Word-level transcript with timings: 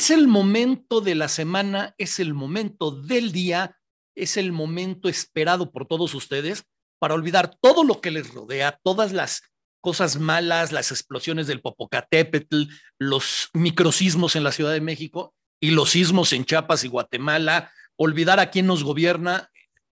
Es 0.00 0.08
el 0.08 0.28
momento 0.28 1.02
de 1.02 1.14
la 1.14 1.28
semana, 1.28 1.94
es 1.98 2.20
el 2.20 2.32
momento 2.32 2.90
del 2.90 3.32
día, 3.32 3.76
es 4.16 4.38
el 4.38 4.50
momento 4.50 5.10
esperado 5.10 5.72
por 5.72 5.84
todos 5.84 6.14
ustedes 6.14 6.64
para 6.98 7.12
olvidar 7.12 7.54
todo 7.60 7.84
lo 7.84 8.00
que 8.00 8.10
les 8.10 8.32
rodea, 8.32 8.80
todas 8.82 9.12
las 9.12 9.42
cosas 9.82 10.18
malas, 10.18 10.72
las 10.72 10.90
explosiones 10.90 11.48
del 11.48 11.60
Popocatépetl, 11.60 12.62
los 12.98 13.50
microsismos 13.52 14.36
en 14.36 14.42
la 14.42 14.52
Ciudad 14.52 14.72
de 14.72 14.80
México 14.80 15.34
y 15.60 15.72
los 15.72 15.90
sismos 15.90 16.32
en 16.32 16.46
Chiapas 16.46 16.82
y 16.84 16.88
Guatemala, 16.88 17.70
olvidar 17.96 18.40
a 18.40 18.50
quién 18.50 18.66
nos 18.66 18.82
gobierna, 18.84 19.50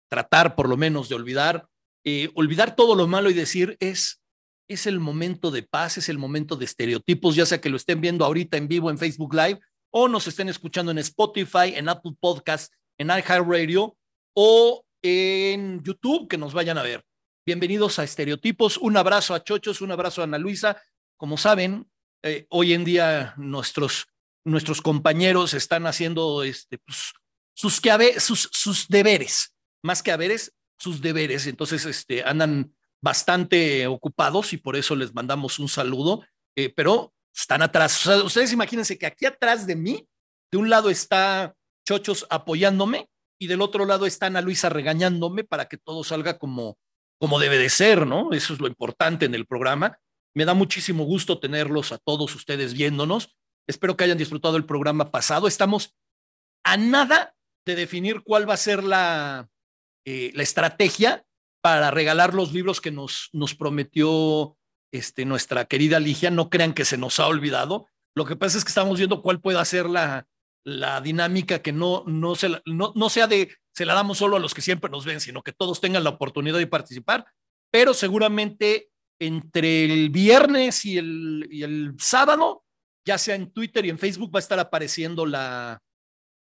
tratar 0.07 0.55
por 0.55 0.69
lo 0.69 0.77
menos 0.77 1.09
de 1.09 1.15
olvidar, 1.15 1.67
eh, 2.03 2.29
olvidar 2.35 2.75
todo 2.75 2.93
lo 2.93 3.07
malo 3.07 3.31
y 3.31 3.33
decir 3.33 3.75
es 3.79 4.21
es 4.67 4.85
el 4.85 4.99
momento 4.99 5.49
de 5.49 5.63
paz, 5.63 5.97
es 5.97 6.09
el 6.09 6.17
momento 6.19 6.55
de 6.55 6.65
estereotipos, 6.65 7.35
ya 7.35 7.45
sea 7.45 7.61
que 7.61 7.69
lo 7.69 7.77
estén 7.77 8.01
viendo 8.01 8.25
ahorita 8.25 8.57
en 8.57 8.67
vivo 8.67 8.89
en 8.91 8.97
Facebook 8.97 9.33
Live 9.33 9.59
o 9.97 10.09
nos 10.09 10.27
estén 10.27 10.49
escuchando 10.49 10.91
en 10.91 10.97
Spotify, 10.97 11.73
en 11.73 11.87
Apple 11.87 12.11
Podcast, 12.19 12.73
en 12.97 13.07
iHeartRadio 13.07 13.97
o 14.35 14.85
en 15.01 15.81
YouTube, 15.83 16.27
que 16.27 16.37
nos 16.37 16.53
vayan 16.53 16.77
a 16.77 16.83
ver. 16.83 17.01
Bienvenidos 17.45 17.97
a 17.97 18.03
Estereotipos. 18.03 18.75
Un 18.75 18.97
abrazo 18.97 19.33
a 19.33 19.41
Chochos, 19.41 19.79
un 19.79 19.93
abrazo 19.93 20.19
a 20.19 20.25
Ana 20.25 20.37
Luisa. 20.37 20.81
Como 21.15 21.37
saben, 21.37 21.89
eh, 22.23 22.45
hoy 22.49 22.73
en 22.73 22.83
día 22.83 23.35
nuestros, 23.37 24.07
nuestros 24.43 24.81
compañeros 24.81 25.53
están 25.53 25.87
haciendo 25.87 26.43
este, 26.43 26.77
pues, 26.77 27.13
sus, 27.53 27.81
sus, 28.19 28.49
sus 28.51 28.89
deberes, 28.89 29.55
más 29.81 30.03
que 30.03 30.11
haberes, 30.11 30.53
sus 30.77 30.99
deberes. 30.99 31.47
Entonces, 31.47 31.85
este, 31.85 32.21
andan 32.21 32.75
bastante 33.01 33.87
ocupados 33.87 34.51
y 34.51 34.57
por 34.57 34.75
eso 34.75 34.93
les 34.93 35.13
mandamos 35.13 35.57
un 35.57 35.69
saludo, 35.69 36.25
eh, 36.57 36.73
pero 36.75 37.14
están 37.35 37.61
atrás. 37.61 38.05
ustedes 38.05 38.53
imagínense 38.53 38.97
que 38.97 39.05
aquí 39.05 39.25
atrás 39.25 39.67
de 39.67 39.75
mí, 39.75 40.07
de 40.51 40.57
un 40.57 40.69
lado 40.69 40.89
está 40.89 41.53
Chochos 41.87 42.25
apoyándome 42.29 43.09
y 43.39 43.47
del 43.47 43.61
otro 43.61 43.85
lado 43.85 44.05
está 44.05 44.27
Ana 44.27 44.41
Luisa 44.41 44.69
regañándome 44.69 45.43
para 45.43 45.65
que 45.65 45.77
todo 45.77 46.03
salga 46.03 46.37
como, 46.39 46.77
como 47.19 47.37
debe 47.39 47.57
de 47.57 47.69
ser, 47.69 48.07
¿no? 48.07 48.31
Eso 48.31 48.53
es 48.53 48.59
lo 48.59 48.67
importante 48.67 49.25
en 49.25 49.35
el 49.35 49.45
programa. 49.45 49.99
Me 50.33 50.45
da 50.45 50.53
muchísimo 50.53 51.03
gusto 51.03 51.39
tenerlos 51.39 51.91
a 51.91 51.97
todos 51.97 52.33
ustedes 52.33 52.73
viéndonos. 52.73 53.35
Espero 53.67 53.95
que 53.95 54.05
hayan 54.05 54.17
disfrutado 54.17 54.57
el 54.57 54.65
programa 54.65 55.11
pasado. 55.11 55.47
Estamos 55.47 55.93
a 56.63 56.77
nada 56.77 57.35
de 57.65 57.75
definir 57.75 58.21
cuál 58.21 58.49
va 58.49 58.53
a 58.53 58.57
ser 58.57 58.83
la, 58.83 59.49
eh, 60.05 60.31
la 60.33 60.43
estrategia 60.43 61.25
para 61.61 61.91
regalar 61.91 62.33
los 62.33 62.53
libros 62.53 62.79
que 62.79 62.91
nos, 62.91 63.29
nos 63.33 63.55
prometió 63.55 64.57
este, 64.95 65.25
nuestra 65.25 65.65
querida 65.65 65.99
Ligia. 65.99 66.31
No 66.31 66.49
crean 66.49 66.73
que 66.73 66.85
se 66.85 66.97
nos 66.97 67.19
ha 67.19 67.27
olvidado. 67.27 67.87
Lo 68.15 68.25
que 68.25 68.35
pasa 68.35 68.57
es 68.57 68.63
que 68.63 68.69
estamos 68.69 68.97
viendo 68.97 69.21
cuál 69.21 69.41
puede 69.41 69.63
ser 69.65 69.89
la, 69.89 70.27
la 70.65 71.01
dinámica 71.01 71.61
que 71.61 71.73
no, 71.73 72.03
no, 72.07 72.35
se, 72.35 72.49
no, 72.65 72.93
no 72.95 73.09
sea 73.09 73.27
de 73.27 73.55
se 73.73 73.85
la 73.85 73.93
damos 73.93 74.17
solo 74.17 74.37
a 74.37 74.39
los 74.39 74.53
que 74.53 74.61
siempre 74.61 74.89
nos 74.89 75.03
ven, 75.03 75.19
sino 75.19 75.43
que 75.43 75.51
todos 75.51 75.81
tengan 75.81 76.03
la 76.03 76.11
oportunidad 76.11 76.57
de 76.57 76.67
participar, 76.67 77.25
pero 77.71 77.93
seguramente 77.93 78.89
entre 79.19 79.83
el 79.83 80.09
viernes 80.09 80.85
y 80.85 80.97
el, 80.97 81.47
y 81.51 81.63
el 81.63 81.93
sábado, 81.99 82.63
ya 83.05 83.17
sea 83.17 83.35
en 83.35 83.51
Twitter 83.51 83.85
y 83.85 83.89
en 83.89 83.99
Facebook, 83.99 84.33
va 84.33 84.39
a 84.39 84.41
estar 84.41 84.59
apareciendo 84.59 85.25
la, 85.25 85.81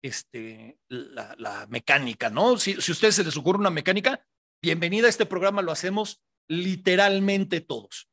este, 0.04 0.78
la, 0.90 1.34
la 1.40 1.66
mecánica, 1.68 2.30
¿no? 2.30 2.58
Si, 2.58 2.80
si 2.80 2.92
a 2.92 2.94
ustedes 2.94 3.16
se 3.16 3.24
les 3.24 3.36
ocurre 3.36 3.58
una 3.58 3.72
mecánica, 3.72 4.24
Bienvenida 4.64 5.08
a 5.08 5.10
este 5.10 5.26
programa, 5.26 5.62
lo 5.62 5.74
hacemos 5.74 6.22
literalmente 6.48 7.60
todos. 7.60 8.08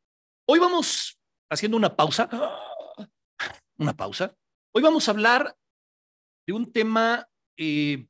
Hoy 0.53 0.59
vamos 0.59 1.17
haciendo 1.49 1.77
una 1.77 1.95
pausa, 1.95 2.29
una 3.79 3.97
pausa. 3.97 4.35
Hoy 4.75 4.83
vamos 4.83 5.07
a 5.07 5.13
hablar 5.13 5.57
de 6.45 6.53
un 6.53 6.73
tema 6.73 7.29
eh, 7.57 8.09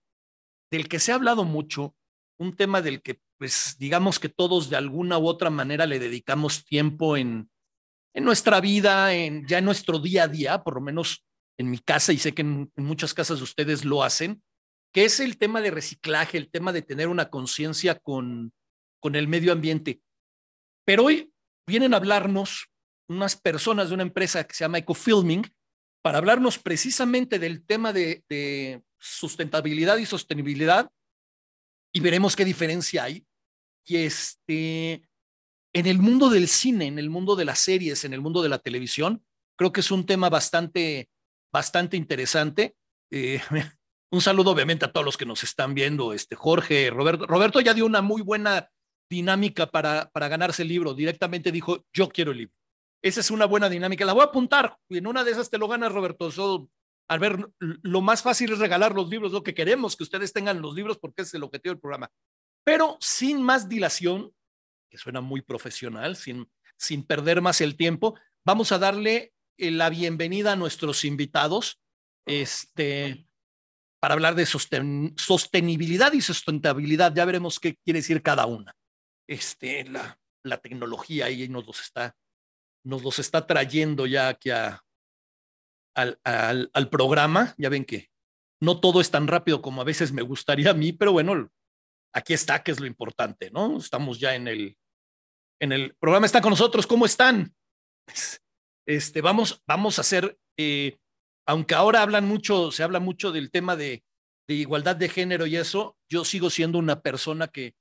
del 0.70 0.88
que 0.88 0.98
se 1.00 1.12
ha 1.12 1.16
hablado 1.16 1.44
mucho, 1.44 1.94
un 2.38 2.56
tema 2.56 2.80
del 2.80 3.02
que, 3.02 3.20
pues, 3.36 3.76
digamos 3.78 4.18
que 4.18 4.30
todos 4.30 4.70
de 4.70 4.76
alguna 4.76 5.18
u 5.18 5.28
otra 5.28 5.50
manera 5.50 5.84
le 5.84 5.98
dedicamos 5.98 6.64
tiempo 6.64 7.18
en, 7.18 7.50
en 8.14 8.24
nuestra 8.24 8.58
vida, 8.62 9.12
en, 9.12 9.46
ya 9.46 9.58
en 9.58 9.66
nuestro 9.66 9.98
día 9.98 10.22
a 10.22 10.28
día, 10.28 10.64
por 10.64 10.76
lo 10.76 10.80
menos 10.80 11.22
en 11.58 11.70
mi 11.70 11.78
casa, 11.78 12.14
y 12.14 12.16
sé 12.16 12.32
que 12.32 12.40
en, 12.40 12.72
en 12.74 12.84
muchas 12.86 13.12
casas 13.12 13.36
de 13.36 13.44
ustedes 13.44 13.84
lo 13.84 14.02
hacen, 14.02 14.42
que 14.94 15.04
es 15.04 15.20
el 15.20 15.36
tema 15.36 15.60
de 15.60 15.72
reciclaje, 15.72 16.38
el 16.38 16.50
tema 16.50 16.72
de 16.72 16.80
tener 16.80 17.08
una 17.08 17.28
conciencia 17.28 17.96
con, 17.96 18.54
con 18.98 19.14
el 19.14 19.28
medio 19.28 19.52
ambiente. 19.52 20.00
Pero 20.86 21.04
hoy 21.04 21.30
vienen 21.66 21.94
a 21.94 21.98
hablarnos 21.98 22.70
unas 23.08 23.36
personas 23.36 23.88
de 23.88 23.94
una 23.94 24.04
empresa 24.04 24.44
que 24.44 24.54
se 24.54 24.64
llama 24.64 24.78
Ecofilming 24.78 25.44
para 26.02 26.18
hablarnos 26.18 26.58
precisamente 26.58 27.38
del 27.38 27.64
tema 27.64 27.92
de, 27.92 28.82
sustentabilidad 29.02 29.96
y 29.96 30.04
sostenibilidad 30.04 30.90
y 31.90 32.00
veremos 32.00 32.36
qué 32.36 32.44
diferencia 32.44 33.04
hay. 33.04 33.26
Y 33.86 33.96
este, 33.96 35.08
en 35.72 35.86
el 35.86 35.98
mundo 35.98 36.28
del 36.28 36.48
cine, 36.48 36.86
en 36.86 36.98
el 36.98 37.08
mundo 37.08 37.34
de 37.34 37.46
las 37.46 37.60
series, 37.60 38.04
en 38.04 38.12
el 38.12 38.20
mundo 38.20 38.42
de 38.42 38.50
la 38.50 38.58
televisión, 38.58 39.24
creo 39.56 39.72
que 39.72 39.80
es 39.80 39.90
un 39.90 40.04
tema 40.04 40.28
bastante, 40.28 41.08
bastante 41.50 41.96
interesante. 41.96 42.76
Eh, 43.10 43.40
un 44.12 44.20
saludo 44.20 44.50
obviamente 44.50 44.84
a 44.84 44.92
todos 44.92 45.04
los 45.04 45.16
que 45.16 45.26
nos 45.26 45.42
están 45.42 45.74
viendo, 45.74 46.12
este 46.12 46.36
Jorge, 46.36 46.90
Roberto. 46.90 47.26
Roberto 47.26 47.60
ya 47.60 47.72
dio 47.72 47.86
una 47.86 48.02
muy 48.02 48.20
buena 48.20 48.70
dinámica 49.10 49.66
para, 49.66 50.08
para 50.10 50.28
ganarse 50.28 50.62
el 50.62 50.68
libro. 50.68 50.94
Directamente 50.94 51.52
dijo, 51.52 51.84
yo 51.92 52.08
quiero 52.08 52.30
el 52.30 52.38
libro. 52.38 52.54
Esa 53.02 53.20
es 53.20 53.30
una 53.30 53.44
buena 53.44 53.68
dinámica. 53.68 54.04
La 54.04 54.12
voy 54.12 54.22
a 54.22 54.26
apuntar. 54.26 54.76
Y 54.88 54.98
en 54.98 55.06
una 55.06 55.24
de 55.24 55.32
esas 55.32 55.50
te 55.50 55.58
lo 55.58 55.68
ganas, 55.68 55.92
Roberto. 55.92 56.30
So, 56.30 56.70
a 57.08 57.18
ver, 57.18 57.50
lo 57.58 58.00
más 58.00 58.22
fácil 58.22 58.52
es 58.52 58.58
regalar 58.58 58.94
los 58.94 59.08
libros, 59.10 59.32
lo 59.32 59.42
que 59.42 59.54
queremos, 59.54 59.96
que 59.96 60.04
ustedes 60.04 60.32
tengan 60.32 60.62
los 60.62 60.74
libros 60.74 60.98
porque 60.98 61.22
es 61.22 61.34
el 61.34 61.42
objetivo 61.42 61.74
del 61.74 61.80
programa. 61.80 62.10
Pero 62.64 62.96
sin 63.00 63.42
más 63.42 63.68
dilación, 63.68 64.32
que 64.88 64.98
suena 64.98 65.20
muy 65.20 65.42
profesional, 65.42 66.16
sin, 66.16 66.48
sin 66.76 67.04
perder 67.04 67.40
más 67.40 67.60
el 67.60 67.76
tiempo, 67.76 68.18
vamos 68.44 68.70
a 68.70 68.78
darle 68.78 69.32
eh, 69.56 69.70
la 69.70 69.90
bienvenida 69.90 70.52
a 70.52 70.56
nuestros 70.56 71.04
invitados. 71.04 71.80
Este, 72.26 73.26
para 74.00 74.14
hablar 74.14 74.34
de 74.34 74.46
sostenibilidad 74.46 76.12
y 76.14 76.22
sustentabilidad. 76.22 77.14
Ya 77.14 77.26
veremos 77.26 77.60
qué 77.60 77.76
quiere 77.84 77.98
decir 77.98 78.22
cada 78.22 78.46
una. 78.46 78.74
Este, 79.30 79.84
la, 79.84 80.18
la 80.44 80.58
tecnología 80.58 81.26
ahí 81.26 81.48
nos 81.48 81.64
los 81.64 81.80
está, 81.80 82.16
nos 82.84 83.04
los 83.04 83.20
está 83.20 83.46
trayendo 83.46 84.06
ya 84.06 84.28
aquí 84.28 84.50
al, 84.50 84.80
al, 85.94 86.70
al, 86.72 86.90
programa. 86.90 87.54
Ya 87.56 87.68
ven 87.68 87.84
que 87.84 88.10
no 88.60 88.80
todo 88.80 89.00
es 89.00 89.10
tan 89.10 89.28
rápido 89.28 89.62
como 89.62 89.80
a 89.80 89.84
veces 89.84 90.12
me 90.12 90.22
gustaría 90.22 90.70
a 90.70 90.74
mí, 90.74 90.92
pero 90.92 91.12
bueno, 91.12 91.48
aquí 92.12 92.34
está, 92.34 92.62
que 92.64 92.72
es 92.72 92.80
lo 92.80 92.86
importante, 92.86 93.52
¿no? 93.52 93.76
Estamos 93.78 94.18
ya 94.18 94.34
en 94.34 94.48
el, 94.48 94.76
en 95.60 95.72
el 95.72 95.94
programa, 95.94 96.26
está 96.26 96.40
con 96.40 96.50
nosotros. 96.50 96.86
¿Cómo 96.86 97.06
están? 97.06 97.54
Este, 98.84 99.20
vamos, 99.20 99.62
vamos 99.64 99.98
a 99.98 100.00
hacer 100.00 100.36
eh, 100.58 100.98
aunque 101.46 101.74
ahora 101.74 102.02
hablan 102.02 102.26
mucho, 102.26 102.70
se 102.72 102.82
habla 102.82 103.00
mucho 103.00 103.32
del 103.32 103.50
tema 103.50 103.76
de, 103.76 104.04
de 104.48 104.54
igualdad 104.54 104.96
de 104.96 105.08
género 105.08 105.46
y 105.46 105.56
eso, 105.56 105.96
yo 106.08 106.24
sigo 106.24 106.50
siendo 106.50 106.78
una 106.78 107.00
persona 107.00 107.48
que, 107.48 107.74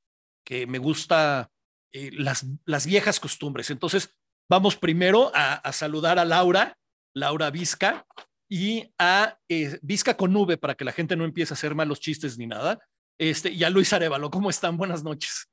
que 0.49 0.65
me 0.65 0.79
gusta 0.79 1.51
eh, 1.93 2.09
las, 2.11 2.43
las 2.65 2.87
viejas 2.87 3.19
costumbres. 3.19 3.69
Entonces, 3.69 4.17
vamos 4.49 4.75
primero 4.75 5.31
a, 5.35 5.53
a 5.53 5.71
saludar 5.71 6.17
a 6.17 6.25
Laura, 6.25 6.75
Laura 7.13 7.51
Vizca, 7.51 8.07
y 8.51 8.91
a 8.97 9.37
eh, 9.47 9.77
Vizca 9.83 10.17
con 10.17 10.35
V 10.35 10.57
para 10.57 10.73
que 10.73 10.83
la 10.83 10.91
gente 10.91 11.15
no 11.15 11.23
empiece 11.23 11.53
a 11.53 11.55
hacer 11.55 11.75
malos 11.75 11.99
chistes 11.99 12.39
ni 12.39 12.47
nada. 12.47 12.79
Este, 13.19 13.51
y 13.51 13.63
a 13.63 13.69
Luis 13.69 13.93
Arevalo, 13.93 14.31
¿cómo 14.31 14.49
están? 14.49 14.75
Buenas 14.75 15.03
noches. 15.03 15.47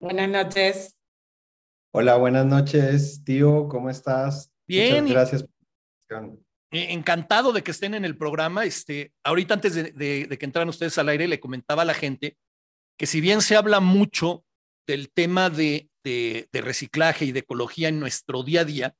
Buenas 0.00 0.30
noches. 0.30 0.96
Hola, 1.92 2.16
buenas 2.16 2.46
noches, 2.46 3.22
tío, 3.22 3.68
¿cómo 3.68 3.90
estás? 3.90 4.50
Bien. 4.66 5.04
Muchas 5.04 5.30
gracias. 5.30 5.46
Eh, 6.70 6.92
encantado 6.92 7.52
de 7.52 7.62
que 7.62 7.70
estén 7.70 7.92
en 7.92 8.06
el 8.06 8.16
programa. 8.16 8.64
Este, 8.64 9.12
ahorita 9.24 9.54
antes 9.54 9.74
de, 9.74 9.92
de, 9.92 10.26
de, 10.26 10.38
que 10.38 10.46
entraran 10.46 10.70
ustedes 10.70 10.96
al 10.96 11.10
aire, 11.10 11.28
le 11.28 11.38
comentaba 11.38 11.82
a 11.82 11.86
la 11.86 11.94
gente 11.94 12.38
que 12.96 13.06
si 13.06 13.20
bien 13.20 13.42
se 13.42 13.56
habla 13.56 13.80
mucho 13.80 14.44
del 14.86 15.10
tema 15.10 15.50
de, 15.50 15.90
de, 16.04 16.48
reciclaje 16.52 17.24
y 17.24 17.32
de 17.32 17.40
ecología 17.40 17.88
en 17.88 18.00
nuestro 18.00 18.42
día 18.42 18.60
a 18.60 18.64
día, 18.64 18.96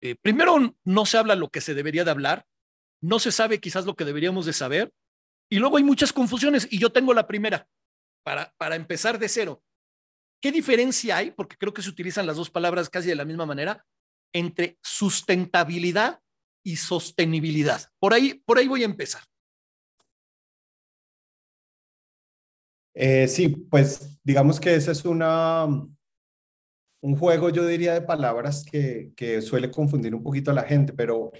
eh, 0.00 0.16
primero 0.20 0.76
no 0.84 1.06
se 1.06 1.18
habla 1.18 1.34
lo 1.34 1.50
que 1.50 1.60
se 1.60 1.74
debería 1.74 2.04
de 2.04 2.10
hablar, 2.10 2.46
no 3.02 3.18
se 3.18 3.32
sabe 3.32 3.60
quizás 3.60 3.84
lo 3.84 3.94
que 3.94 4.04
deberíamos 4.04 4.46
de 4.46 4.52
saber, 4.52 4.92
y 5.50 5.58
luego 5.58 5.76
hay 5.76 5.84
muchas 5.84 6.12
confusiones, 6.12 6.66
y 6.70 6.78
yo 6.78 6.90
tengo 6.90 7.14
la 7.14 7.26
primera, 7.26 7.68
para, 8.24 8.52
para 8.56 8.76
empezar 8.76 9.18
de 9.18 9.28
cero. 9.28 9.62
¿Qué 10.40 10.50
diferencia 10.50 11.18
hay? 11.18 11.30
Porque 11.30 11.56
creo 11.56 11.72
que 11.72 11.82
se 11.82 11.90
utilizan 11.90 12.26
las 12.26 12.36
dos 12.36 12.50
palabras 12.50 12.90
casi 12.90 13.08
de 13.08 13.14
la 13.14 13.24
misma 13.24 13.46
manera, 13.46 13.84
entre 14.32 14.78
sustentabilidad 14.82 16.20
y 16.64 16.76
sostenibilidad. 16.76 17.88
Por 17.98 18.12
ahí, 18.12 18.42
por 18.44 18.58
ahí 18.58 18.66
voy 18.66 18.82
a 18.82 18.86
empezar. 18.86 19.22
Eh, 22.98 23.28
sí, 23.28 23.48
pues 23.48 24.18
digamos 24.24 24.58
que 24.58 24.74
ese 24.74 24.90
es 24.90 25.04
una, 25.04 25.66
un 25.66 27.16
juego, 27.16 27.50
yo 27.50 27.66
diría, 27.66 27.92
de 27.92 28.00
palabras 28.00 28.64
que, 28.64 29.12
que 29.14 29.42
suele 29.42 29.70
confundir 29.70 30.14
un 30.14 30.22
poquito 30.22 30.50
a 30.50 30.54
la 30.54 30.62
gente, 30.62 30.94
pero 30.94 31.30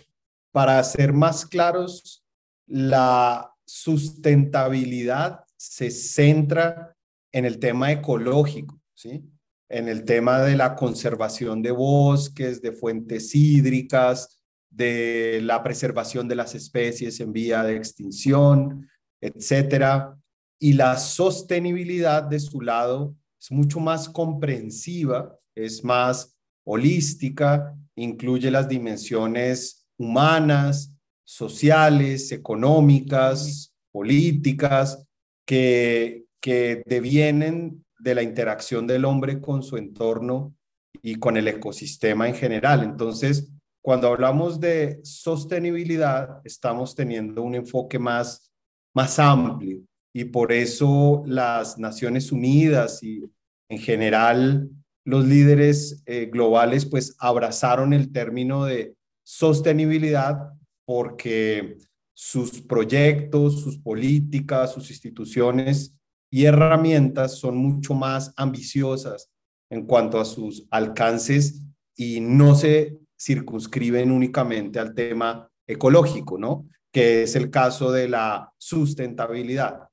para 0.52 0.82
ser 0.84 1.14
más 1.14 1.46
claros, 1.46 2.22
la 2.66 3.50
sustentabilidad 3.64 5.44
se 5.56 5.90
centra 5.90 6.94
en 7.32 7.46
el 7.46 7.58
tema 7.58 7.90
ecológico, 7.90 8.78
¿sí? 8.94 9.24
En 9.70 9.88
el 9.88 10.04
tema 10.04 10.42
de 10.42 10.56
la 10.56 10.76
conservación 10.76 11.62
de 11.62 11.70
bosques, 11.70 12.60
de 12.60 12.72
fuentes 12.72 13.34
hídricas, 13.34 14.40
de 14.68 15.40
la 15.42 15.62
preservación 15.62 16.28
de 16.28 16.36
las 16.36 16.54
especies 16.54 17.18
en 17.20 17.32
vía 17.32 17.62
de 17.62 17.76
extinción, 17.76 18.88
etcétera. 19.22 20.16
Y 20.58 20.72
la 20.72 20.96
sostenibilidad 20.96 22.22
de 22.22 22.40
su 22.40 22.60
lado 22.60 23.14
es 23.40 23.50
mucho 23.50 23.78
más 23.78 24.08
comprensiva, 24.08 25.38
es 25.54 25.84
más 25.84 26.36
holística, 26.64 27.76
incluye 27.94 28.50
las 28.50 28.68
dimensiones 28.68 29.86
humanas, 29.98 30.92
sociales, 31.24 32.32
económicas, 32.32 33.72
políticas, 33.92 35.06
que, 35.46 36.24
que 36.40 36.82
devienen 36.86 37.84
de 37.98 38.14
la 38.14 38.22
interacción 38.22 38.86
del 38.86 39.04
hombre 39.04 39.40
con 39.40 39.62
su 39.62 39.76
entorno 39.76 40.54
y 41.02 41.16
con 41.16 41.36
el 41.36 41.48
ecosistema 41.48 42.28
en 42.28 42.34
general. 42.34 42.82
Entonces, 42.82 43.50
cuando 43.82 44.08
hablamos 44.08 44.58
de 44.58 45.00
sostenibilidad, 45.04 46.40
estamos 46.44 46.94
teniendo 46.94 47.42
un 47.42 47.54
enfoque 47.54 47.98
más, 47.98 48.50
más 48.92 49.18
amplio 49.18 49.82
y 50.16 50.24
por 50.24 50.50
eso 50.50 51.22
las 51.26 51.76
Naciones 51.76 52.32
Unidas 52.32 53.02
y 53.02 53.22
en 53.68 53.78
general 53.78 54.70
los 55.04 55.26
líderes 55.26 56.02
eh, 56.06 56.30
globales 56.32 56.86
pues 56.86 57.14
abrazaron 57.18 57.92
el 57.92 58.10
término 58.10 58.64
de 58.64 58.96
sostenibilidad 59.22 60.54
porque 60.86 61.76
sus 62.14 62.62
proyectos, 62.62 63.60
sus 63.60 63.76
políticas, 63.76 64.72
sus 64.72 64.88
instituciones 64.88 65.94
y 66.30 66.46
herramientas 66.46 67.38
son 67.38 67.58
mucho 67.58 67.92
más 67.92 68.32
ambiciosas 68.38 69.30
en 69.68 69.84
cuanto 69.84 70.18
a 70.18 70.24
sus 70.24 70.66
alcances 70.70 71.62
y 71.94 72.20
no 72.20 72.54
se 72.54 72.98
circunscriben 73.20 74.10
únicamente 74.10 74.78
al 74.78 74.94
tema 74.94 75.50
ecológico, 75.66 76.38
¿no? 76.38 76.66
Que 76.90 77.24
es 77.24 77.36
el 77.36 77.50
caso 77.50 77.92
de 77.92 78.08
la 78.08 78.50
sustentabilidad. 78.56 79.90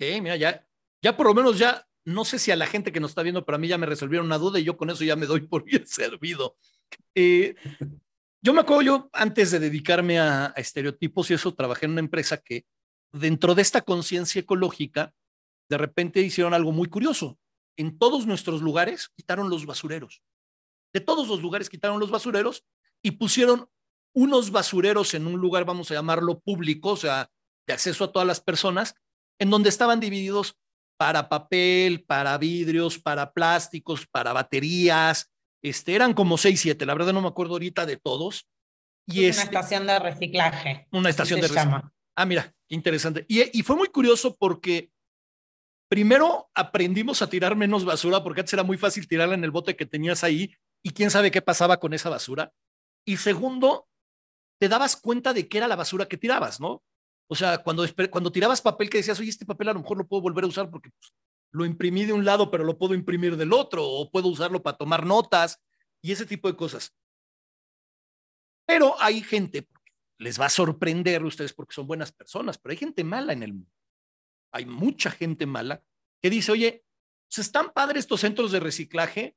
Sí, 0.00 0.18
mira, 0.22 0.36
ya, 0.36 0.66
ya 1.02 1.14
por 1.14 1.26
lo 1.26 1.34
menos 1.34 1.58
ya, 1.58 1.86
no 2.06 2.24
sé 2.24 2.38
si 2.38 2.50
a 2.50 2.56
la 2.56 2.66
gente 2.66 2.90
que 2.90 3.00
nos 3.00 3.10
está 3.10 3.22
viendo, 3.22 3.44
pero 3.44 3.56
a 3.56 3.58
mí 3.58 3.68
ya 3.68 3.76
me 3.76 3.84
resolvieron 3.84 4.26
una 4.26 4.38
duda 4.38 4.58
y 4.58 4.64
yo 4.64 4.78
con 4.78 4.88
eso 4.88 5.04
ya 5.04 5.14
me 5.14 5.26
doy 5.26 5.42
por 5.42 5.62
bien 5.62 5.86
servido. 5.86 6.56
Eh, 7.14 7.54
yo 8.42 8.54
me 8.54 8.62
acuerdo, 8.62 8.82
yo 8.82 9.10
antes 9.12 9.50
de 9.50 9.58
dedicarme 9.58 10.18
a, 10.18 10.54
estereotipos 10.56 11.30
y 11.30 11.34
eso, 11.34 11.54
trabajé 11.54 11.84
en 11.84 11.92
una 11.92 12.00
empresa 12.00 12.38
que 12.38 12.64
dentro 13.12 13.54
de 13.54 13.60
esta 13.60 13.82
conciencia 13.82 14.40
ecológica, 14.40 15.12
de 15.68 15.76
repente 15.76 16.22
hicieron 16.22 16.54
algo 16.54 16.72
muy 16.72 16.88
curioso. 16.88 17.38
En 17.76 17.98
todos 17.98 18.26
nuestros 18.26 18.62
lugares 18.62 19.10
quitaron 19.14 19.50
los 19.50 19.66
basureros. 19.66 20.22
De 20.94 21.00
todos 21.00 21.28
los 21.28 21.42
lugares 21.42 21.68
quitaron 21.68 22.00
los 22.00 22.10
basureros 22.10 22.64
y 23.02 23.12
pusieron 23.12 23.68
unos 24.14 24.50
basureros 24.50 25.12
en 25.12 25.26
un 25.26 25.38
lugar, 25.38 25.66
vamos 25.66 25.90
a 25.90 25.94
llamarlo 25.94 26.40
público, 26.40 26.92
o 26.92 26.96
sea, 26.96 27.30
de 27.66 27.74
acceso 27.74 28.04
a 28.04 28.12
todas 28.12 28.26
las 28.26 28.40
personas, 28.40 28.96
en 29.40 29.50
donde 29.50 29.70
estaban 29.70 29.98
divididos 29.98 30.56
para 30.96 31.28
papel, 31.28 32.04
para 32.04 32.36
vidrios, 32.36 32.98
para 32.98 33.32
plásticos, 33.32 34.06
para 34.06 34.34
baterías, 34.34 35.30
este, 35.62 35.94
eran 35.94 36.14
como 36.14 36.38
seis, 36.38 36.60
siete, 36.60 36.86
la 36.86 36.94
verdad 36.94 37.12
no 37.12 37.22
me 37.22 37.28
acuerdo 37.28 37.54
ahorita 37.54 37.86
de 37.86 37.96
todos. 37.96 38.46
Y 39.06 39.24
es 39.24 39.36
una 39.36 39.44
este 39.44 39.56
estación 39.56 39.86
de 39.86 39.98
reciclaje. 39.98 40.86
Una 40.92 41.08
estación 41.08 41.40
de 41.40 41.48
reciclaje. 41.48 41.86
Ah, 42.14 42.26
mira, 42.26 42.54
interesante. 42.68 43.24
Y, 43.28 43.58
y 43.58 43.62
fue 43.62 43.76
muy 43.76 43.88
curioso 43.88 44.36
porque 44.36 44.90
primero 45.88 46.50
aprendimos 46.54 47.22
a 47.22 47.28
tirar 47.28 47.56
menos 47.56 47.84
basura, 47.84 48.22
porque 48.22 48.42
antes 48.42 48.52
era 48.52 48.62
muy 48.62 48.76
fácil 48.76 49.08
tirarla 49.08 49.34
en 49.34 49.44
el 49.44 49.50
bote 49.50 49.76
que 49.76 49.86
tenías 49.86 50.22
ahí 50.22 50.54
y 50.84 50.90
quién 50.90 51.10
sabe 51.10 51.30
qué 51.30 51.40
pasaba 51.40 51.80
con 51.80 51.94
esa 51.94 52.10
basura. 52.10 52.52
Y 53.06 53.16
segundo, 53.16 53.88
te 54.60 54.68
dabas 54.68 54.96
cuenta 54.96 55.32
de 55.32 55.48
qué 55.48 55.58
era 55.58 55.68
la 55.68 55.76
basura 55.76 56.06
que 56.06 56.18
tirabas, 56.18 56.60
¿no? 56.60 56.82
O 57.32 57.36
sea, 57.36 57.58
cuando, 57.58 57.86
tirabas 58.32 58.60
papel 58.60 58.90
que 58.90 58.98
decías, 58.98 59.20
oye, 59.20 59.30
este 59.30 59.46
papel 59.46 59.68
a 59.68 59.72
lo 59.72 59.78
mejor 59.78 59.98
lo 59.98 60.04
puedo 60.08 60.20
volver 60.20 60.42
a 60.42 60.48
usar 60.48 60.68
porque 60.68 60.90
pues, 60.90 61.14
lo 61.52 61.64
imprimí 61.64 62.04
de 62.04 62.12
un 62.12 62.24
lado, 62.24 62.50
pero 62.50 62.64
lo 62.64 62.76
puedo 62.76 62.92
imprimir 62.92 63.36
del 63.36 63.52
otro, 63.52 63.86
o 63.86 64.10
puedo 64.10 64.26
usarlo 64.26 64.60
para 64.60 64.76
tomar 64.76 65.06
notas 65.06 65.62
y 66.02 66.10
ese 66.10 66.26
tipo 66.26 66.48
de 66.48 66.56
cosas. 66.56 66.92
Pero 68.66 69.00
hay 69.00 69.22
gente, 69.22 69.68
les 70.18 70.40
va 70.40 70.46
a 70.46 70.50
sorprender 70.50 71.22
ustedes 71.22 71.52
porque 71.52 71.72
son 71.72 71.86
buenas 71.86 72.10
personas, 72.10 72.58
pero 72.58 72.72
hay 72.72 72.78
gente 72.78 73.04
mala 73.04 73.32
en 73.32 73.44
el 73.44 73.52
mundo. 73.52 73.70
Hay 74.52 74.66
mucha 74.66 75.12
gente 75.12 75.46
mala 75.46 75.84
que 76.20 76.30
dice, 76.30 76.50
oye, 76.50 76.84
se 77.28 77.42
pues, 77.42 77.46
están 77.46 77.70
padres 77.72 78.00
estos 78.00 78.22
centros 78.22 78.50
de 78.50 78.58
reciclaje, 78.58 79.36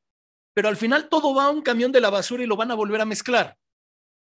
pero 0.56 0.68
al 0.68 0.78
final 0.78 1.10
todo 1.10 1.36
va 1.36 1.46
a 1.46 1.52
un 1.52 1.62
camión 1.62 1.92
de 1.92 2.02
la 2.02 2.10
basura 2.10 2.42
y 2.42 2.48
lo 2.48 2.56
van 2.56 2.72
a 2.72 2.76
volver 2.76 3.02
a 3.02 3.06
mezclar. 3.06 3.56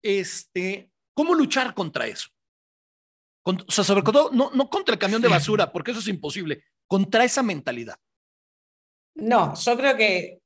Este, 0.03 0.91
¿cómo 1.13 1.33
luchar 1.33 1.73
contra 1.73 2.05
eso? 2.07 2.34
O 3.45 3.71
sea, 3.71 3.83
sobre 3.83 4.01
todo, 4.01 4.31
no, 4.33 4.51
no 4.53 4.69
contra 4.69 4.93
el 4.93 4.99
camión 4.99 5.21
de 5.21 5.27
basura, 5.27 5.71
porque 5.71 5.91
eso 5.91 5.99
es 5.99 6.07
imposible, 6.07 6.63
contra 6.87 7.23
esa 7.23 7.43
mentalidad? 7.43 7.95
No, 9.15 9.55
yo 9.55 9.77
creo 9.77 9.95
que 9.95 10.39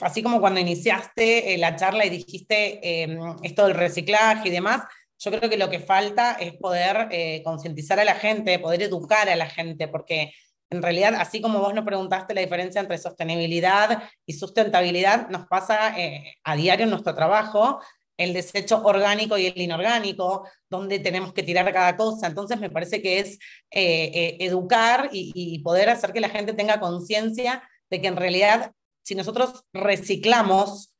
así 0.00 0.22
como 0.22 0.40
cuando 0.40 0.60
iniciaste 0.60 1.54
eh, 1.54 1.58
la 1.58 1.76
charla 1.76 2.06
y 2.06 2.10
dijiste 2.10 3.02
em, 3.02 3.36
esto 3.42 3.66
del 3.66 3.76
reciclaje 3.76 4.48
y 4.48 4.50
demás, 4.50 4.82
yo 5.18 5.30
creo 5.30 5.48
que 5.48 5.56
lo 5.56 5.70
que 5.70 5.78
falta 5.78 6.32
es 6.32 6.54
poder 6.54 7.08
eh, 7.10 7.42
concientizar 7.44 8.00
a 8.00 8.04
la 8.04 8.14
gente, 8.14 8.58
poder 8.58 8.82
educar 8.82 9.28
a 9.28 9.36
la 9.36 9.46
gente, 9.46 9.86
porque 9.88 10.32
en 10.70 10.82
realidad, 10.82 11.14
así 11.16 11.40
como 11.42 11.60
vos 11.60 11.74
nos 11.74 11.84
preguntaste 11.84 12.34
la 12.34 12.40
diferencia 12.40 12.80
entre 12.80 12.96
sostenibilidad 12.96 14.04
y 14.26 14.32
sustentabilidad, 14.32 15.28
nos 15.28 15.46
pasa 15.46 15.98
eh, 16.00 16.36
a 16.42 16.56
diario 16.56 16.84
en 16.84 16.90
nuestro 16.90 17.14
trabajo, 17.14 17.80
el 18.16 18.32
desecho 18.32 18.82
orgánico 18.84 19.38
y 19.38 19.46
el 19.46 19.60
inorgánico, 19.60 20.48
dónde 20.68 20.98
tenemos 20.98 21.32
que 21.32 21.42
tirar 21.42 21.72
cada 21.72 21.96
cosa. 21.96 22.26
Entonces 22.26 22.60
me 22.60 22.70
parece 22.70 23.02
que 23.02 23.18
es 23.18 23.38
eh, 23.70 24.10
eh, 24.14 24.36
educar 24.40 25.10
y, 25.12 25.58
poder 25.60 25.90
hacer 25.90 26.12
que 26.12 26.20
la 26.20 26.28
gente 26.28 26.52
tenga 26.52 26.80
conciencia 26.80 27.62
de 27.90 28.00
que 28.00 28.08
en 28.08 28.16
realidad 28.16 28.72
si 29.02 29.14
nosotros 29.14 29.64
reciclamos, 29.72 30.94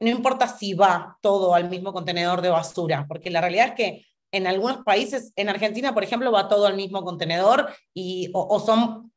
no 0.00 0.08
importa 0.08 0.48
si 0.48 0.74
va 0.74 1.18
todo 1.20 1.54
al 1.54 1.68
mismo 1.68 1.92
contenedor 1.92 2.40
de 2.40 2.48
basura, 2.48 3.06
porque 3.08 3.30
la 3.30 3.40
realidad 3.40 3.68
es 3.68 3.74
que 3.74 4.06
en 4.32 4.46
algunos 4.46 4.78
países, 4.78 5.32
en 5.36 5.50
Argentina, 5.50 5.92
por 5.92 6.04
ejemplo, 6.04 6.32
va 6.32 6.48
todo 6.48 6.66
al 6.66 6.76
mismo 6.76 7.04
contenedor 7.04 7.68
y, 7.92 8.30
o 8.32 8.58
son 8.60 9.12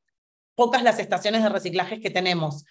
pocas 0.56 0.84
las 0.84 1.00
estaciones 1.00 1.44
de 1.44 1.50
reciclaje 1.50 2.02
que 2.02 2.10
tenemos. 2.10 2.66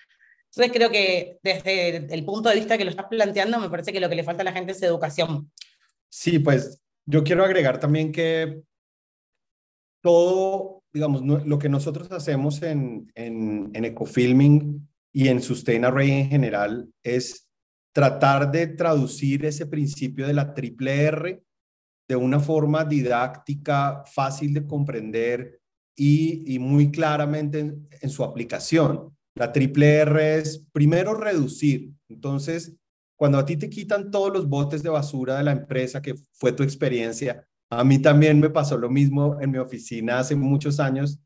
Entonces 0.56 0.73
creo 0.73 0.90
que 0.90 1.38
desde 1.42 2.14
el 2.14 2.25
punto 2.25 2.49
de 2.49 2.54
vista 2.54 2.78
que 2.78 2.84
lo 2.84 2.90
estás 2.90 3.06
planteando, 3.11 3.58
me 3.58 3.68
parece 3.68 3.92
que 3.92 3.99
lo 3.99 4.08
que 4.08 4.14
le 4.14 4.23
falta 4.23 4.42
a 4.42 4.44
la 4.44 4.52
gente 4.52 4.70
es 4.70 4.82
educación. 4.82 5.50
Sí, 6.08 6.38
pues 6.38 6.80
yo 7.06 7.25
quiero 7.25 7.44
agregar 7.44 7.80
también 7.80 8.12
que 8.12 8.62
todo, 10.00 10.84
digamos, 10.92 11.23
lo 11.23 11.58
que 11.58 11.68
nosotros 11.68 12.12
hacemos 12.12 12.62
en, 12.62 13.11
en, 13.16 13.70
en 13.75 13.84
ecofilming 13.84 14.88
y 15.12 15.28
en 15.28 15.42
Sustain 15.42 15.84
Array 15.84 16.12
en 16.12 16.28
general 16.28 16.88
es 17.02 17.49
tratar 17.92 18.52
de 18.52 18.68
traducir 18.68 19.44
ese 19.46 19.66
principio 19.66 20.26
de 20.26 20.34
la 20.34 20.54
triple 20.54 21.02
R 21.04 21.42
de 22.06 22.16
una 22.16 22.38
forma 22.38 22.84
didáctica, 22.84 24.04
fácil 24.06 24.54
de 24.54 24.66
comprender 24.66 25.61
y, 25.96 26.54
y 26.54 26.58
muy 26.61 26.92
claramente 26.92 27.58
en, 27.58 27.88
en 28.00 28.11
su 28.11 28.23
aplicación. 28.23 29.16
La 29.36 29.52
triple 29.52 29.96
R 29.96 30.38
es 30.38 30.64
primero 30.72 31.14
reducir. 31.14 31.90
Entonces, 32.08 32.72
cuando 33.16 33.38
a 33.38 33.44
ti 33.44 33.56
te 33.56 33.68
quitan 33.68 34.10
todos 34.10 34.32
los 34.32 34.48
botes 34.48 34.82
de 34.82 34.90
basura 34.90 35.38
de 35.38 35.44
la 35.44 35.52
empresa, 35.52 36.02
que 36.02 36.14
fue 36.32 36.52
tu 36.52 36.62
experiencia, 36.62 37.46
a 37.70 37.82
mí 37.84 37.98
también 38.00 38.38
me 38.38 38.50
pasó 38.50 38.76
lo 38.76 38.90
mismo 38.90 39.40
en 39.40 39.50
mi 39.50 39.58
oficina 39.58 40.18
hace 40.18 40.36
muchos 40.36 40.78
años, 40.78 41.18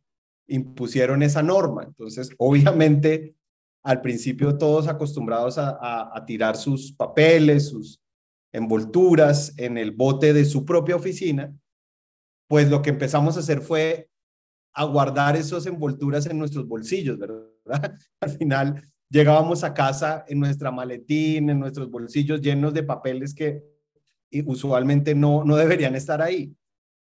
impusieron 0.46 1.22
esa 1.22 1.42
norma. 1.42 1.84
Entonces, 1.84 2.30
obviamente, 2.38 3.34
al 3.82 4.00
principio 4.00 4.56
todos 4.56 4.88
acostumbrados 4.88 5.56
a, 5.58 6.24
tirar 6.26 6.56
sus 6.56 6.92
papeles, 6.92 7.68
sus 7.68 8.02
envolturas 8.52 9.54
en 9.56 9.78
el 9.78 9.92
bote 9.92 10.32
de 10.32 10.44
su 10.44 10.64
propia 10.64 10.96
oficina, 10.96 11.54
pues 12.48 12.70
lo 12.70 12.82
que 12.82 12.90
empezamos 12.90 13.36
a 13.36 13.40
hacer 13.40 13.60
fue 13.60 14.10
a 14.74 14.84
guardar 14.84 15.36
esas 15.36 15.66
envolturas 15.66 16.26
en 16.26 16.38
nuestros 16.38 16.66
bolsillos, 16.66 17.18
¿verdad? 17.18 17.44
Al 18.20 18.30
final 18.30 18.82
llegábamos 19.08 19.64
a 19.64 19.74
casa 19.74 20.24
en 20.28 20.40
nuestra 20.40 20.70
maletín, 20.70 21.50
en 21.50 21.58
nuestros 21.58 21.90
bolsillos 21.90 22.40
llenos 22.40 22.74
de 22.74 22.82
papeles 22.82 23.34
que 23.34 23.62
usualmente 24.44 25.14
no, 25.14 25.44
no 25.44 25.56
deberían 25.56 25.94
estar 25.94 26.20
ahí. 26.20 26.54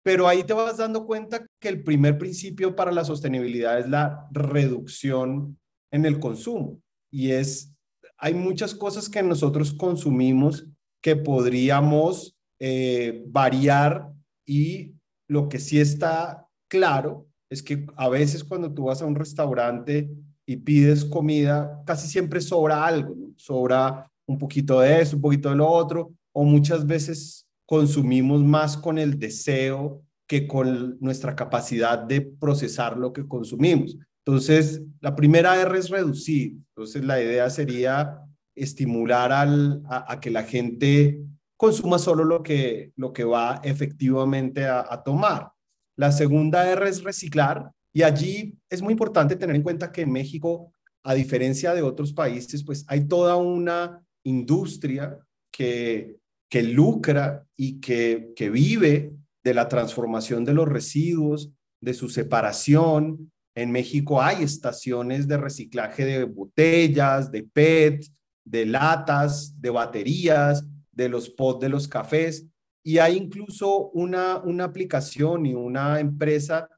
Pero 0.02 0.26
ahí 0.26 0.44
te 0.44 0.54
vas 0.54 0.78
dando 0.78 1.06
cuenta 1.06 1.44
que 1.60 1.68
el 1.68 1.82
primer 1.82 2.16
principio 2.16 2.74
para 2.74 2.92
la 2.92 3.04
sostenibilidad 3.04 3.78
es 3.78 3.88
la 3.88 4.28
reducción 4.30 5.58
en 5.90 6.06
el 6.06 6.18
consumo. 6.18 6.80
Y 7.10 7.32
es, 7.32 7.74
hay 8.16 8.34
muchas 8.34 8.74
cosas 8.74 9.08
que 9.08 9.22
nosotros 9.22 9.72
consumimos 9.72 10.66
que 11.02 11.16
podríamos 11.16 12.36
eh, 12.58 13.24
variar 13.26 14.10
y 14.46 14.94
lo 15.28 15.48
que 15.48 15.58
sí 15.58 15.80
está 15.80 16.46
claro 16.68 17.26
es 17.50 17.62
que 17.62 17.86
a 17.96 18.08
veces 18.08 18.44
cuando 18.44 18.72
tú 18.72 18.84
vas 18.84 19.02
a 19.02 19.06
un 19.06 19.14
restaurante 19.14 20.10
y 20.50 20.56
pides 20.56 21.04
comida, 21.04 21.80
casi 21.86 22.08
siempre 22.08 22.40
sobra 22.40 22.84
algo, 22.84 23.14
sobra 23.36 24.10
un 24.26 24.36
poquito 24.36 24.80
de 24.80 25.00
eso, 25.00 25.14
un 25.14 25.22
poquito 25.22 25.48
de 25.48 25.54
lo 25.54 25.68
otro, 25.68 26.12
o 26.32 26.42
muchas 26.42 26.84
veces 26.84 27.46
consumimos 27.66 28.42
más 28.42 28.76
con 28.76 28.98
el 28.98 29.16
deseo 29.16 30.02
que 30.26 30.48
con 30.48 30.98
nuestra 30.98 31.36
capacidad 31.36 31.96
de 32.00 32.22
procesar 32.22 32.96
lo 32.96 33.12
que 33.12 33.28
consumimos. 33.28 33.96
Entonces, 34.26 34.82
la 35.00 35.14
primera 35.14 35.54
R 35.60 35.78
es 35.78 35.88
reducir. 35.88 36.56
Entonces, 36.74 37.04
la 37.04 37.22
idea 37.22 37.48
sería 37.48 38.18
estimular 38.56 39.30
al, 39.30 39.84
a, 39.88 40.18
que 40.18 40.32
la 40.32 40.42
gente 40.42 41.22
consuma 41.56 42.00
solo 42.00 42.24
lo 42.24 42.42
que, 42.42 42.90
lo 42.96 43.12
que 43.12 43.22
va 43.22 43.60
efectivamente 43.62 44.66
a, 44.66 44.84
a 44.90 45.04
tomar. 45.04 45.52
La 45.96 46.10
segunda 46.10 46.68
R 46.68 46.88
es 46.88 47.04
reciclar 47.04 47.70
y 47.92 48.02
allí 48.02 48.56
es 48.68 48.82
muy 48.82 48.92
importante 48.92 49.36
tener 49.36 49.56
en 49.56 49.62
cuenta 49.62 49.90
que 49.90 50.02
en 50.02 50.12
México, 50.12 50.72
a 51.02 51.14
diferencia 51.14 51.74
de 51.74 51.82
otros 51.82 52.12
países, 52.12 52.62
pues 52.64 52.84
hay 52.88 53.06
toda 53.06 53.36
una 53.36 54.04
industria 54.24 55.18
que, 55.50 56.16
que 56.48 56.62
lucra 56.62 57.44
y 57.56 57.80
que, 57.80 58.32
que 58.36 58.50
vive 58.50 59.12
de 59.42 59.54
la 59.54 59.68
transformación 59.68 60.44
de 60.44 60.54
los 60.54 60.68
residuos, 60.68 61.50
de 61.80 61.94
su 61.94 62.08
separación. 62.08 63.32
En 63.56 63.72
México 63.72 64.22
hay 64.22 64.44
estaciones 64.44 65.26
de 65.26 65.38
reciclaje 65.38 66.04
de 66.04 66.24
botellas, 66.24 67.32
de 67.32 67.42
PET, 67.42 68.04
de 68.44 68.66
latas, 68.66 69.60
de 69.60 69.70
baterías, 69.70 70.64
de 70.92 71.08
los 71.08 71.30
pods 71.30 71.60
de 71.60 71.68
los 71.68 71.88
cafés. 71.88 72.46
Y 72.84 72.98
hay 72.98 73.16
incluso 73.16 73.88
una, 73.90 74.38
una 74.38 74.64
aplicación 74.64 75.44
y 75.46 75.54
una 75.54 75.98
empresa 75.98 76.68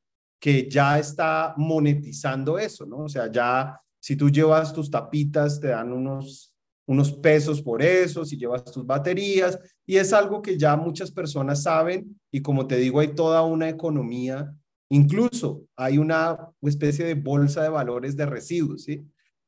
que 0.43 0.69
ya 0.69 0.99
está 0.99 1.55
monetizando 1.57 2.59
eso, 2.59 2.85
¿no? 2.85 3.05
O 3.05 3.09
sea, 3.09 3.31
ya 3.31 3.81
si 4.01 4.17
tú 4.17 4.29
llevas 4.29 4.73
tus 4.73 4.91
tapitas, 4.91 5.61
te 5.61 5.69
dan 5.69 5.93
unos, 5.93 6.53
unos 6.85 7.13
pesos 7.13 7.63
por 7.63 7.81
eso, 7.81 8.25
si 8.25 8.37
llevas 8.37 8.65
tus 8.65 8.85
baterías, 8.85 9.57
y 9.87 9.99
es 9.99 10.13
algo 10.13 10.43
que 10.43 10.59
ya 10.59 10.75
muchas 10.75 11.13
personas 11.13 11.63
saben, 11.63 12.21
y 12.33 12.43
como 12.43 12.67
te 12.67 12.75
digo, 12.75 12.99
hay 12.99 13.15
toda 13.15 13.43
una 13.43 13.69
economía, 13.69 14.53
incluso 14.91 15.63
hay 15.77 15.99
una 15.99 16.37
especie 16.61 17.05
de 17.05 17.15
bolsa 17.15 17.63
de 17.63 17.69
valores 17.69 18.17
de 18.17 18.27
residuos, 18.27 18.83
¿sí? 18.83 19.01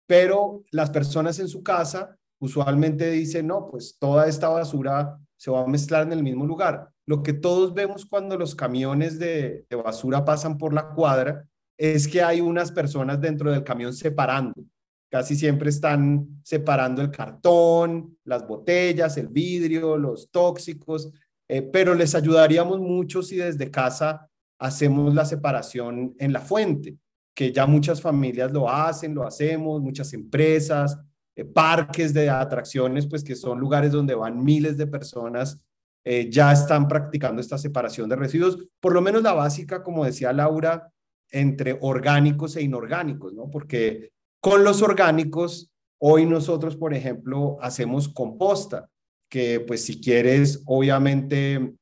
Pero 0.07 0.63
las 0.71 0.91
personas 0.91 1.41
en 1.41 1.49
su 1.49 1.65
casa 1.65 2.17
usualmente 2.39 3.11
dicen, 3.11 3.49
no, 3.49 3.67
pues 3.67 3.97
toda 3.99 4.29
esta 4.29 4.49
basura 4.49 5.19
se 5.37 5.51
va 5.51 5.63
a 5.63 5.67
mezclar 5.67 6.05
en 6.05 6.13
el 6.13 6.23
mismo 6.23 6.47
lugar. 6.47 6.89
Lo 7.07 7.23
que 7.23 7.33
todos 7.33 7.75
vemos 7.75 8.07
cuando 8.07 8.37
los 8.39 8.55
camiones 8.55 9.19
de, 9.19 9.67
basura 9.85 10.25
pasan 10.25 10.57
por 10.57 10.73
la 10.73 10.89
cuadra 10.89 11.47
es 11.77 12.09
que 12.09 12.23
hay 12.23 12.41
unas 12.41 12.73
personas 12.73 13.21
dentro 13.21 13.51
del 13.51 13.65
camión 13.65 13.93
separando. 13.93 14.55
Casi 15.11 15.37
siempre 15.37 15.71
están 15.71 16.41
separando 16.43 17.03
el 17.03 17.11
cartón, 17.11 18.17
las 18.25 18.47
botellas, 18.47 19.17
el 19.17 19.29
vidrio, 19.29 19.97
los 19.97 20.31
tóxicos, 20.31 21.11
eh, 21.49 21.63
pero 21.63 21.95
les 21.95 22.15
ayudaríamos 22.15 22.81
mucho 22.81 23.23
si 23.23 23.37
desde 23.37 23.71
casa 23.71 24.29
hacemos 24.59 25.15
la 25.15 25.25
separación 25.25 26.15
en 26.19 26.33
la 26.33 26.41
fuente, 26.41 26.97
que 27.35 27.53
ya 27.53 27.67
muchas 27.67 28.01
familias 28.01 28.51
lo 28.53 28.71
hacen, 28.71 29.15
lo 29.15 29.27
hacemos, 29.27 29.83
muchas 29.83 30.13
empresas, 30.15 30.99
eh, 31.37 31.45
parques 31.45 32.15
de 32.15 32.31
atracciones, 32.31 33.07
pues 33.07 33.25
que 33.25 33.35
son 33.35 33.59
lugares 33.59 33.93
donde 33.93 34.15
van 34.15 34.43
miles 34.43 34.77
de 34.77 34.87
personas, 34.87 35.61
eh, 36.05 36.29
ya 36.31 36.53
están 36.53 36.87
practicando 36.87 37.41
esta 37.41 37.59
separación 37.59 38.09
de 38.09 38.17
residuos, 38.17 38.59
por 38.81 38.93
lo 38.93 39.01
menos 39.01 39.23
la 39.23 39.33
básica, 39.33 39.83
como 39.83 40.05
decía 40.05 40.33
Laura, 40.33 40.93
entre 41.31 41.79
orgánicos 41.81 42.57
e 42.57 42.63
inorgánicos, 42.63 43.33
¿no? 43.33 43.51
Porque 43.51 44.11
con 44.41 44.63
los 44.63 44.83
orgánicos, 44.83 45.73
hoy 45.99 46.27
nosotros, 46.27 46.77
por 46.77 46.93
ejemplo, 46.93 47.57
hacemos 47.61 48.09
composta, 48.09 48.91
que 49.31 49.61
pues 49.61 49.85
si 49.85 50.01
quieres, 50.01 50.63
obviamente 50.67 51.75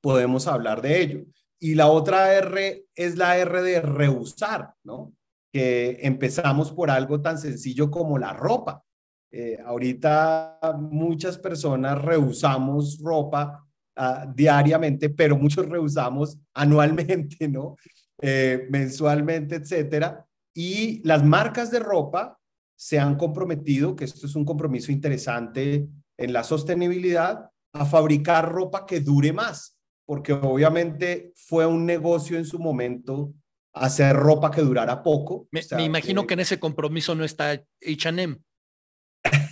podemos 0.00 0.46
hablar 0.46 0.82
de 0.82 1.00
ello. 1.00 1.24
Y 1.58 1.74
la 1.74 1.86
otra 1.86 2.34
R 2.34 2.84
es 2.94 3.16
la 3.16 3.38
R 3.38 3.62
de 3.62 3.80
reusar, 3.80 4.74
¿no? 4.84 5.12
Que 5.52 5.98
empezamos 6.02 6.72
por 6.72 6.90
algo 6.90 7.20
tan 7.20 7.38
sencillo 7.38 7.90
como 7.90 8.18
la 8.18 8.32
ropa. 8.32 8.82
Eh, 9.30 9.58
ahorita 9.64 10.58
muchas 10.78 11.38
personas 11.38 12.00
rehusamos 12.00 12.98
ropa 13.02 13.66
ah, 13.96 14.26
diariamente, 14.34 15.10
pero 15.10 15.36
muchos 15.36 15.66
rehusamos 15.68 16.38
anualmente, 16.54 17.48
¿no? 17.48 17.76
Eh, 18.20 18.66
mensualmente, 18.70 19.56
etcétera. 19.56 20.26
Y 20.54 21.02
las 21.06 21.24
marcas 21.24 21.70
de 21.70 21.80
ropa 21.80 22.38
se 22.76 22.98
han 22.98 23.16
comprometido, 23.16 23.96
que 23.96 24.04
esto 24.04 24.26
es 24.26 24.34
un 24.36 24.44
compromiso 24.44 24.92
interesante 24.92 25.88
en 26.16 26.32
la 26.32 26.44
sostenibilidad, 26.44 27.50
a 27.72 27.84
fabricar 27.84 28.50
ropa 28.50 28.86
que 28.86 29.00
dure 29.00 29.32
más, 29.32 29.78
porque 30.06 30.32
obviamente 30.32 31.32
fue 31.34 31.66
un 31.66 31.84
negocio 31.84 32.38
en 32.38 32.44
su 32.44 32.58
momento 32.58 33.34
hacer 33.76 34.16
ropa 34.16 34.50
que 34.50 34.62
durara 34.62 35.02
poco. 35.02 35.48
Me, 35.50 35.62
imagino 35.84 36.26
que... 36.26 36.34
en 36.34 36.40
ese 36.40 36.58
compromiso 36.58 37.14
no 37.14 37.24
está 37.24 37.50
H&M. 37.50 38.38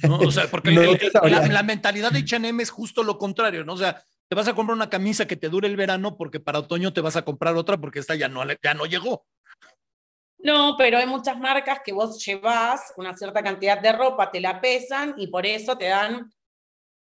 O 0.09 0.31
sea, 0.31 0.47
porque 0.51 0.71
la, 1.51 1.63
mentalidad 1.63 2.11
de 2.11 2.21
H&M 2.21 2.63
es 2.63 2.71
justo 2.71 3.03
lo 3.03 3.19
contrario, 3.19 3.65
¿no? 3.65 3.75
O 3.75 3.77
sea, 3.77 4.03
te 4.29 4.35
vas 4.35 4.49
a 4.49 4.55
comprar 4.55 4.77
una 4.77 4.89
camisa 4.89 5.27
que 5.27 5.37
te 5.37 5.49
dure 5.49 5.69
el 5.69 5.77
verano 5.77 6.17
porque 6.17 6.41
para 6.41 6.61
otoño 6.61 6.93
te 6.93 7.01
vas 7.01 7.17
a 7.17 7.25
comprar 7.25 7.55
otra 7.57 7.77
porque 7.77 7.99
esta 7.99 8.15
ya 8.15 8.29
no, 8.29 8.43
ya 8.63 8.75
no 8.75 8.87
llegó. 8.87 9.27
No, 10.39 10.77
pero 10.77 10.99
hay 10.99 11.07
muchas 11.07 11.39
marcas 11.39 11.81
que 11.85 11.93
vos 11.93 12.23
llevas 12.25 12.93
una 12.97 13.15
cierta 13.15 13.43
cantidad 13.43 13.81
de 13.81 13.93
ropa, 13.93 14.31
te 14.31 14.41
la 14.41 14.61
pesan 14.61 15.15
y 15.17 15.29
por 15.29 15.47
eso 15.47 15.77
te 15.77 15.87
dan, 15.87 16.31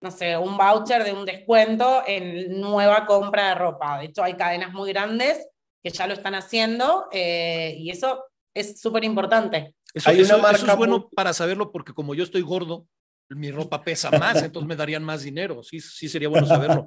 no 0.01 0.11
sé, 0.11 0.37
un 0.37 0.57
voucher 0.57 1.05
de 1.05 1.13
un 1.13 1.25
descuento 1.25 2.03
en 2.07 2.61
nueva 2.61 3.07
compra 3.07 3.51
de 3.51 3.55
ropa. 3.55 3.99
De 3.99 4.07
hecho, 4.07 4.23
hay 4.23 4.35
cadenas 4.35 4.73
muy 4.73 4.93
grandes 4.93 5.47
que 5.83 5.91
ya 5.91 6.07
lo 6.07 6.15
están 6.15 6.35
haciendo 6.35 7.07
eh, 7.13 7.75
y 7.79 7.91
eso 7.91 8.25
es 8.55 8.81
súper 8.81 9.05
importante. 9.05 9.75
Eso, 9.95 10.11
Hay 10.11 10.21
una 10.21 10.39
marca 10.39 10.73
es 10.73 10.77
bueno 10.77 11.09
para 11.11 11.33
saberlo 11.33 11.73
porque 11.73 11.95
como 11.95 12.15
yo 12.15 12.25
estoy 12.25 12.43
gordo, 12.43 12.87
mi 13.31 13.51
ropa 13.51 13.83
pesa 13.83 14.11
más, 14.11 14.43
entonces 14.43 14.69
me 14.69 14.77
darían 14.77 15.05
más 15.05 15.23
dinero. 15.23 15.63
Sí, 15.63 15.81
sí 15.81 16.09
sería 16.09 16.29
bueno 16.29 16.47
saberlo. 16.47 16.87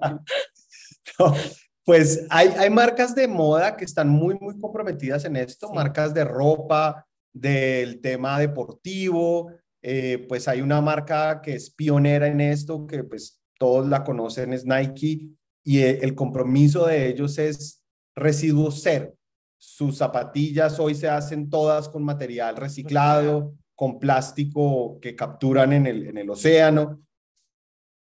pues 1.86 2.26
hay, 2.30 2.50
hay 2.58 2.70
marcas 2.70 3.16
de 3.16 3.28
moda 3.28 3.78
que 3.78 3.86
están 3.86 4.10
muy, 4.10 4.38
muy 4.40 4.60
comprometidas 4.60 5.26
en 5.26 5.36
esto, 5.36 5.72
marcas 5.72 6.14
de 6.14 6.24
ropa, 6.24 7.06
del 7.34 8.02
tema 8.02 8.40
deportivo. 8.40 9.52
Eh, 9.82 10.26
pues 10.30 10.48
hay 10.48 10.62
una 10.62 10.80
marca 10.82 11.42
que 11.42 11.56
es 11.56 11.72
pionera 11.72 12.28
en 12.28 12.42
esto, 12.42 12.86
que 12.86 13.04
pues 13.04 13.42
todos 13.58 13.88
la 13.88 14.04
conocen, 14.04 14.54
es 14.54 14.66
Nike, 14.66 15.30
y 15.64 15.82
el 15.82 16.16
compromiso 16.16 16.88
de 16.88 17.08
ellos 17.08 17.38
es 17.38 17.81
residuo 18.16 18.72
cero. 18.72 19.14
Sus 19.58 19.98
zapatillas 19.98 20.80
hoy 20.80 20.96
se 20.96 21.08
hacen 21.08 21.50
todas 21.50 21.88
con 21.90 22.04
material 22.04 22.56
reciclado, 22.56 23.54
con 23.76 24.00
plástico 24.00 25.00
que 25.00 25.16
capturan 25.16 25.74
en 25.74 25.88
el, 25.88 26.08
en 26.08 26.18
el 26.18 26.30
océano. 26.30 27.02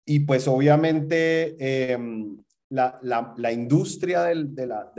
Y 0.06 0.20
pues 0.20 0.46
obviamente 0.46 1.56
em, 1.92 2.36
la, 2.70 2.98
la, 3.02 3.52
industria 3.52 4.22
del, 4.22 4.54
de 4.54 4.66
la, 4.66 4.92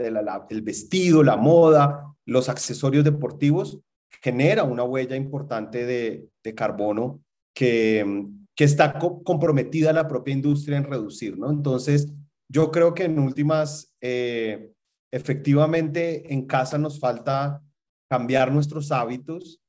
del 0.48 0.62
vestido, 0.62 1.22
la 1.22 1.36
moda, 1.36 2.04
los 2.26 2.48
accesorios 2.48 3.04
deportivos 3.04 3.80
genera 4.20 4.64
una 4.64 4.84
huella 4.84 5.16
importante 5.16 5.86
de, 5.86 6.28
de 6.42 6.54
carbono 6.54 7.22
que, 7.54 8.00
em, 8.00 8.46
que 8.58 8.64
está 8.64 8.98
comprometida 8.98 9.92
la 9.92 10.08
propia 10.08 10.34
industria 10.34 10.78
en 10.78 10.84
reducir, 10.84 11.38
¿no? 11.38 11.48
Entonces, 11.48 12.12
yo 12.48 12.72
creo 12.72 12.92
que 12.92 13.04
en 13.04 13.18
últimas, 13.20 13.94
eh, 14.00 14.72
efectivamente 15.10 16.32
en 16.32 16.46
casa 16.46 16.78
nos 16.78 16.98
falta 16.98 17.62
cambiar 18.08 18.52
nuestros 18.52 18.90
hábitos, 18.92 19.60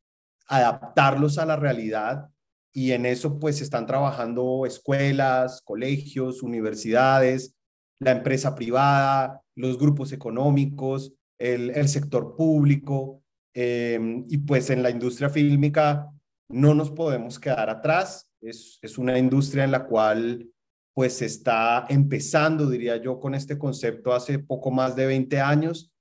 adaptarlos 0.47 1.37
a 1.37 1.45
la 1.45 1.55
realidad 1.55 2.29
y 2.73 2.91
en 2.91 3.05
eso 3.05 3.39
pues 3.39 3.61
están 3.61 3.85
trabajando 3.85 4.65
escuelas, 4.65 5.61
colegios, 5.63 6.43
universidades, 6.43 7.55
la 7.99 8.11
empresa 8.11 8.55
privada, 8.55 9.41
los 9.55 9.77
grupos 9.77 10.11
económicos, 10.11 11.13
el, 11.37 11.87
sector 11.87 12.35
público 12.35 13.23
em, 13.53 14.25
y 14.29 14.37
pues 14.39 14.69
en 14.69 14.83
la 14.83 14.89
industria 14.89 15.29
fílmica 15.29 16.09
no 16.49 16.73
nos 16.73 16.91
podemos 16.91 17.39
quedar 17.39 17.69
atrás. 17.69 18.31
Es, 18.41 18.79
es 18.81 18.97
una 18.97 19.17
industria 19.17 19.65
en 19.65 19.71
la 19.71 19.85
cual 19.85 20.49
pues 20.93 21.21
está 21.21 21.85
empezando, 21.89 22.69
diría 22.69 22.97
yo, 22.97 23.19
con 23.19 23.35
este 23.35 23.57
concepto 23.57 24.13
hace 24.13 24.39
poco 24.39 24.71
más 24.71 24.95
de 24.95 25.05
20 25.05 25.39
años 25.39 25.91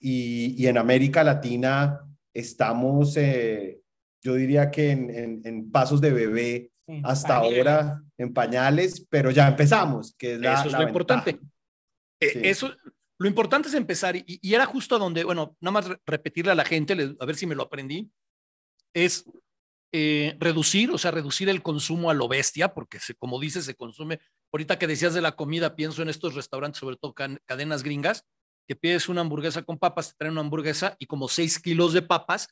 y, 0.00 0.66
en 0.66 0.78
América 0.78 1.24
Latina 1.24 2.00
estamos, 2.34 3.16
eh, 3.16 3.80
yo 4.22 4.34
diría 4.34 4.70
que 4.70 4.90
en, 4.90 5.70
pasos 5.70 6.00
de 6.00 6.12
bebé 6.12 6.70
hasta 7.02 7.36
ahora 7.36 8.02
en 8.18 8.32
pañales, 8.32 9.06
pero 9.08 9.30
ya 9.30 9.48
empezamos, 9.48 10.14
que 10.16 10.34
es 10.34 10.40
la, 10.40 10.54
Eso 10.54 10.68
es 10.68 10.72
lo 10.72 10.82
importante. 10.82 11.40
Eh, 12.20 12.42
eso, 12.44 12.70
lo 13.18 13.28
importante 13.28 13.68
es 13.68 13.74
empezar, 13.74 14.16
y, 14.16 14.54
era 14.54 14.66
justo 14.66 14.98
donde, 14.98 15.24
bueno, 15.24 15.56
nada 15.60 15.72
más 15.72 15.90
repetirle 16.06 16.52
a 16.52 16.56
la 16.56 16.64
gente, 16.64 16.94
a 17.18 17.24
ver 17.24 17.36
si 17.36 17.46
me 17.46 17.54
lo 17.54 17.62
aprendí, 17.62 18.10
es 18.94 19.24
eh, 19.96 20.36
reducir, 20.40 20.90
o 20.90 20.98
sea, 20.98 21.12
reducir 21.12 21.48
el 21.48 21.62
consumo 21.62 22.10
a 22.10 22.14
lo 22.14 22.26
bestia, 22.26 22.74
porque 22.74 22.98
se, 22.98 23.14
como 23.14 23.38
dices, 23.38 23.64
se 23.64 23.76
consume. 23.76 24.18
Ahorita 24.52 24.76
que 24.76 24.88
decías 24.88 25.14
de 25.14 25.20
la 25.20 25.36
comida, 25.36 25.76
pienso 25.76 26.02
en 26.02 26.08
estos 26.08 26.34
restaurantes, 26.34 26.80
sobre 26.80 26.96
todo 26.96 27.14
cadenas 27.14 27.84
gringas, 27.84 28.24
que 28.66 28.74
pides 28.74 29.08
una 29.08 29.20
hamburguesa 29.20 29.62
con 29.62 29.78
papas, 29.78 30.08
te 30.08 30.14
traen 30.16 30.32
una 30.32 30.40
hamburguesa 30.40 30.96
y 30.98 31.06
como 31.06 31.28
seis 31.28 31.60
kilos 31.60 31.92
de 31.92 32.02
papas, 32.02 32.48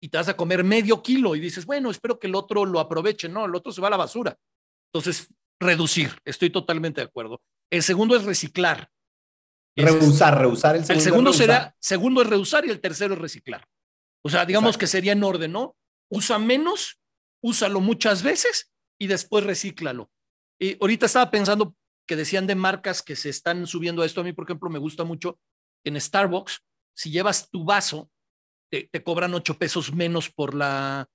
y 0.00 0.08
te 0.08 0.16
vas 0.16 0.30
a 0.30 0.38
comer 0.38 0.64
medio 0.64 1.02
kilo 1.02 1.36
y 1.36 1.40
dices, 1.40 1.66
bueno, 1.66 1.90
espero 1.90 2.18
que 2.18 2.28
el 2.28 2.34
otro 2.34 2.64
lo 2.64 2.80
aproveche. 2.80 3.28
No, 3.28 3.44
el 3.44 3.54
otro 3.54 3.72
se 3.72 3.82
va 3.82 3.88
a 3.88 3.90
la 3.90 3.98
basura. 3.98 4.34
Entonces, 4.90 5.28
reducir, 5.60 6.18
estoy 6.24 6.48
totalmente 6.48 7.02
de 7.02 7.08
acuerdo. 7.08 7.42
El 7.70 7.82
segundo 7.82 8.16
es 8.16 8.24
reciclar. 8.24 8.88
Reusar, 9.76 10.38
reusar 10.38 10.76
el 10.76 10.86
segundo. 10.86 10.98
El 10.98 11.04
segundo 11.04 11.32
será, 11.34 11.76
segundo 11.78 12.22
es 12.22 12.30
reusar 12.30 12.64
y 12.64 12.70
el 12.70 12.80
tercero 12.80 13.12
es 13.12 13.20
reciclar. 13.20 13.68
O 14.24 14.30
sea, 14.30 14.46
digamos 14.46 14.78
que 14.78 14.86
sería 14.86 15.12
en 15.12 15.22
orden, 15.22 15.52
¿no? 15.52 15.76
Usa 16.10 16.38
menos, 16.38 16.98
úsalo 17.42 17.80
muchas 17.80 18.22
veces 18.22 18.72
y 18.98 19.06
después 19.06 19.44
recíclalo. 19.44 20.10
Y 20.58 20.76
ahorita 20.80 21.06
estaba 21.06 21.30
pensando 21.30 21.76
que 22.06 22.16
decían 22.16 22.46
de 22.46 22.54
marcas 22.54 23.02
que 23.02 23.16
se 23.16 23.28
están 23.28 23.66
subiendo 23.66 24.02
a 24.02 24.06
esto. 24.06 24.20
A 24.20 24.24
mí, 24.24 24.32
por 24.32 24.44
ejemplo, 24.44 24.70
me 24.70 24.78
gusta 24.78 25.04
mucho 25.04 25.38
en 25.84 26.00
Starbucks, 26.00 26.62
si 26.94 27.10
llevas 27.10 27.50
tu 27.50 27.64
vaso 27.64 28.10
te, 28.70 29.02
cobran 29.02 29.34
ocho 29.34 29.58
pesos 29.58 29.92
menos 29.92 30.30
por 30.30 30.54
la, 30.54 31.08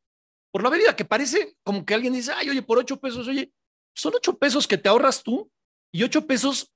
por 0.51 0.63
la 0.63 0.69
bebida, 0.69 0.95
que 0.95 1.05
parece 1.05 1.55
como 1.63 1.85
que 1.85 1.93
alguien 1.93 2.13
dice, 2.13 2.31
ay, 2.35 2.49
oye, 2.49 2.61
por 2.61 2.77
ocho 2.77 2.99
pesos, 2.99 3.27
oye, 3.27 3.51
son 3.93 4.13
ocho 4.15 4.37
pesos 4.37 4.67
que 4.67 4.77
te 4.77 4.89
ahorras 4.89 5.23
tú 5.23 5.51
y 5.91 6.03
ocho 6.03 6.25
pesos, 6.25 6.73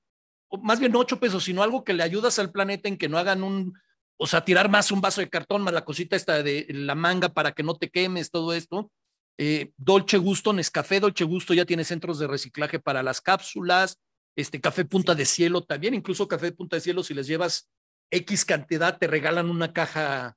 o 0.48 0.58
más 0.58 0.78
bien 0.78 0.92
no 0.92 0.98
ocho 0.98 1.18
pesos, 1.18 1.44
sino 1.44 1.62
algo 1.62 1.84
que 1.84 1.94
le 1.94 2.02
ayudas 2.02 2.38
al 2.38 2.52
planeta 2.52 2.88
en 2.88 2.98
que 2.98 3.08
no 3.08 3.18
hagan 3.18 3.42
un, 3.42 3.78
o 4.18 4.26
sea, 4.26 4.44
tirar 4.44 4.70
más 4.70 4.90
un 4.90 5.00
vaso 5.00 5.20
de 5.20 5.28
cartón, 5.28 5.62
más 5.62 5.74
la 5.74 5.84
cosita 5.84 6.16
esta 6.16 6.42
de 6.42 6.66
la 6.70 6.94
manga 6.94 7.28
para 7.28 7.52
que 7.52 7.62
no 7.62 7.76
te 7.76 7.90
quemes, 7.90 8.30
todo 8.30 8.52
esto. 8.52 8.90
Eh, 9.38 9.72
Dolce 9.76 10.16
Gusto, 10.16 10.52
Nescafé 10.52 11.00
Dolce 11.00 11.24
Gusto 11.24 11.52
ya 11.52 11.66
tiene 11.66 11.84
centros 11.84 12.18
de 12.18 12.26
reciclaje 12.26 12.78
para 12.78 13.02
las 13.02 13.20
cápsulas, 13.20 14.00
este 14.34 14.60
café 14.60 14.84
Punta 14.84 15.14
de 15.14 15.26
Cielo 15.26 15.64
también, 15.64 15.94
incluso 15.94 16.28
café 16.28 16.52
Punta 16.52 16.76
de 16.76 16.80
Cielo, 16.80 17.02
si 17.02 17.14
les 17.14 17.26
llevas 17.26 17.68
X 18.10 18.44
cantidad, 18.44 18.98
te 18.98 19.06
regalan 19.06 19.50
una 19.50 19.72
caja 19.72 20.36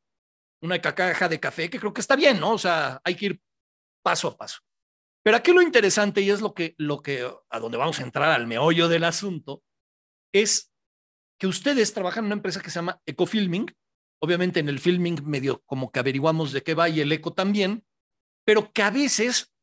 una 0.62 0.82
caja 0.82 1.30
de 1.30 1.40
café, 1.40 1.70
que 1.70 1.80
creo 1.80 1.94
que 1.94 2.02
está 2.02 2.16
bien, 2.16 2.40
¿no? 2.40 2.54
O 2.54 2.58
sea, 2.58 3.00
hay 3.04 3.16
que 3.16 3.26
ir 3.28 3.42
paso 4.04 4.28
a 4.28 4.38
paso. 4.38 4.60
Pero 5.24 5.38
aquí 5.38 5.52
lo 5.52 5.62
interesante, 5.62 6.22
y 6.22 6.30
es 6.30 6.42
lo 6.42 6.54
que, 6.54 6.76
lo 6.78 7.02
que, 7.02 7.30
a 7.50 7.60
donde 7.60 7.78
vamos 7.78 8.00
a 8.00 8.04
entrar 8.04 8.32
al 8.32 8.48
meollo 8.48 8.88
del 8.88 9.04
asunto, 9.04 9.64
es 10.34 10.69
que 11.40 11.48
ustedes 11.48 11.94
trabajan 11.94 12.24
en 12.24 12.28
una 12.28 12.36
empresa 12.36 12.62
que 12.62 12.70
se 12.70 12.76
llama 12.76 13.02
Ecofilming, 13.06 13.74
obviamente 14.22 14.60
en 14.60 14.70
el 14.70 14.80
filming 14.80 15.24
medio 15.26 15.64
como 15.66 15.92
que 15.92 16.00
averiguamos 16.00 16.52
de 16.52 16.62
qué 16.62 16.74
va 16.74 16.90
y 16.90 17.00
el 17.00 17.12
eco 17.12 17.34
también, 17.34 17.86
pero 18.46 18.72
que 18.72 18.84
a 18.84 18.92
veces, 18.92 19.54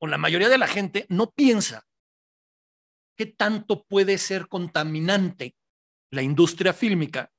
o 0.00 0.06
la 0.06 0.18
mayoría 0.18 0.48
de 0.48 0.58
la 0.58 0.68
gente, 0.68 1.06
no 1.08 1.32
piensa 1.32 1.86
qué 3.16 3.26
tanto 3.26 3.84
puede 3.84 4.18
ser 4.18 4.46
contaminante 4.46 5.56
la 6.12 6.22
industria 6.22 6.72
fílmica. 6.72 7.32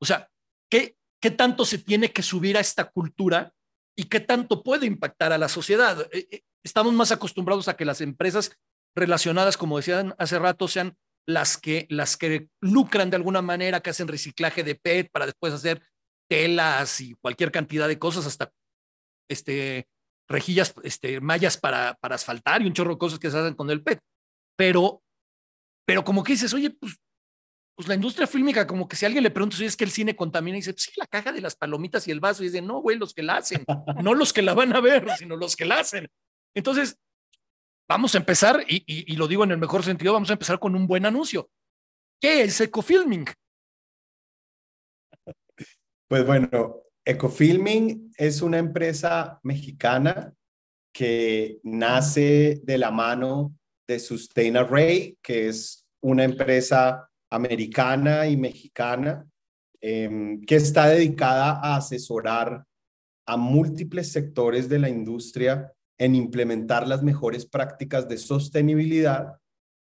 O 0.00 0.04
sea, 0.04 0.30
qué, 0.68 0.96
qué 1.20 1.30
tanto 1.30 1.64
se 1.64 1.78
tiene 1.78 2.12
que 2.12 2.22
subir 2.22 2.56
a 2.56 2.60
esta 2.60 2.90
cultura 2.90 3.54
y 3.96 4.04
qué 4.04 4.20
tanto 4.20 4.62
puede 4.62 4.86
impactar 4.86 5.32
a 5.32 5.38
la 5.38 5.48
sociedad. 5.48 6.08
Eh, 6.12 6.28
eh, 6.30 6.42
estamos 6.62 6.92
más 6.92 7.12
acostumbrados 7.12 7.68
a 7.68 7.76
que 7.76 7.84
las 7.84 8.00
empresas 8.00 8.58
relacionadas, 8.94 9.56
como 9.56 9.76
decían 9.76 10.14
hace 10.18 10.38
rato, 10.38 10.68
sean 10.68 10.98
las 11.26 11.58
que, 11.58 11.86
las 11.90 12.16
que 12.16 12.48
lucran 12.60 13.10
de 13.10 13.16
alguna 13.16 13.42
manera, 13.42 13.80
que 13.80 13.90
hacen 13.90 14.08
reciclaje 14.08 14.64
de 14.64 14.74
PET 14.74 15.10
para 15.10 15.26
después 15.26 15.52
hacer 15.52 15.82
telas 16.28 17.00
y 17.00 17.14
cualquier 17.14 17.50
cantidad 17.50 17.88
de 17.88 17.98
cosas, 17.98 18.26
hasta 18.26 18.52
este, 19.28 19.88
rejillas, 20.28 20.74
este, 20.82 21.20
mallas 21.20 21.56
para, 21.56 21.94
para 22.00 22.14
asfaltar 22.14 22.62
y 22.62 22.66
un 22.66 22.72
chorro 22.72 22.92
de 22.92 22.98
cosas 22.98 23.18
que 23.18 23.30
se 23.30 23.38
hacen 23.38 23.54
con 23.54 23.70
el 23.70 23.82
PET. 23.82 24.00
Pero, 24.56 25.02
pero 25.86 26.04
como 26.04 26.22
que 26.22 26.32
dices, 26.32 26.52
oye, 26.54 26.70
pues 26.70 26.96
pues 27.80 27.88
la 27.88 27.94
industria 27.94 28.26
fílmica, 28.26 28.66
como 28.66 28.86
que 28.86 28.94
si 28.94 29.06
alguien 29.06 29.24
le 29.24 29.30
pregunta 29.30 29.56
si 29.56 29.64
es 29.64 29.74
que 29.74 29.84
el 29.84 29.90
cine 29.90 30.14
contamina, 30.14 30.54
y 30.54 30.60
dice, 30.60 30.74
pues 30.74 30.82
sí, 30.82 30.90
la 30.96 31.06
caja 31.06 31.32
de 31.32 31.40
las 31.40 31.56
palomitas 31.56 32.06
y 32.06 32.10
el 32.10 32.20
vaso, 32.20 32.42
y 32.42 32.48
dice, 32.48 32.60
no, 32.60 32.82
güey, 32.82 32.98
los 32.98 33.14
que 33.14 33.22
la 33.22 33.38
hacen, 33.38 33.64
no 34.02 34.12
los 34.12 34.34
que 34.34 34.42
la 34.42 34.52
van 34.52 34.76
a 34.76 34.80
ver, 34.80 35.08
sino 35.16 35.34
los 35.34 35.56
que 35.56 35.64
la 35.64 35.80
hacen. 35.80 36.06
Entonces, 36.54 36.98
vamos 37.90 38.14
a 38.14 38.18
empezar, 38.18 38.64
y, 38.68 39.16
lo 39.16 39.26
digo 39.26 39.42
en 39.42 39.50
el 39.50 39.58
mejor 39.58 39.82
sentido, 39.82 40.12
vamos 40.12 40.30
a 40.30 40.34
empezar 40.34 40.60
con 40.60 40.76
un 40.76 40.86
buen 40.86 41.04
anuncio. 41.06 41.50
¿Qué 42.20 42.42
es 42.42 42.60
Ecofilming? 42.60 43.24
Pues 46.06 46.24
bueno, 46.24 46.84
Ecofilming 47.04 48.12
es 48.16 48.42
una 48.42 48.58
empresa 48.58 49.40
mexicana 49.42 50.32
que 50.94 51.58
nace 51.64 52.60
de 52.62 52.78
la 52.78 52.92
mano 52.92 53.56
de 53.88 53.98
Sustain 53.98 54.56
Array, 54.56 55.18
que 55.20 55.48
es 55.48 55.84
una 56.00 56.22
empresa 56.22 57.10
americana 57.28 58.28
y 58.28 58.36
mexicana 58.36 59.26
em, 59.80 60.40
que 60.42 60.54
está 60.54 60.86
dedicada 60.86 61.58
a 61.60 61.76
asesorar 61.76 62.64
a 63.26 63.36
múltiples 63.36 64.12
sectores 64.12 64.68
de 64.68 64.78
la 64.78 64.88
industria 64.88 65.72
en 66.00 66.14
implementar 66.14 66.88
las 66.88 67.02
mejores 67.02 67.44
prácticas 67.44 68.08
de 68.08 68.16
sostenibilidad 68.16 69.36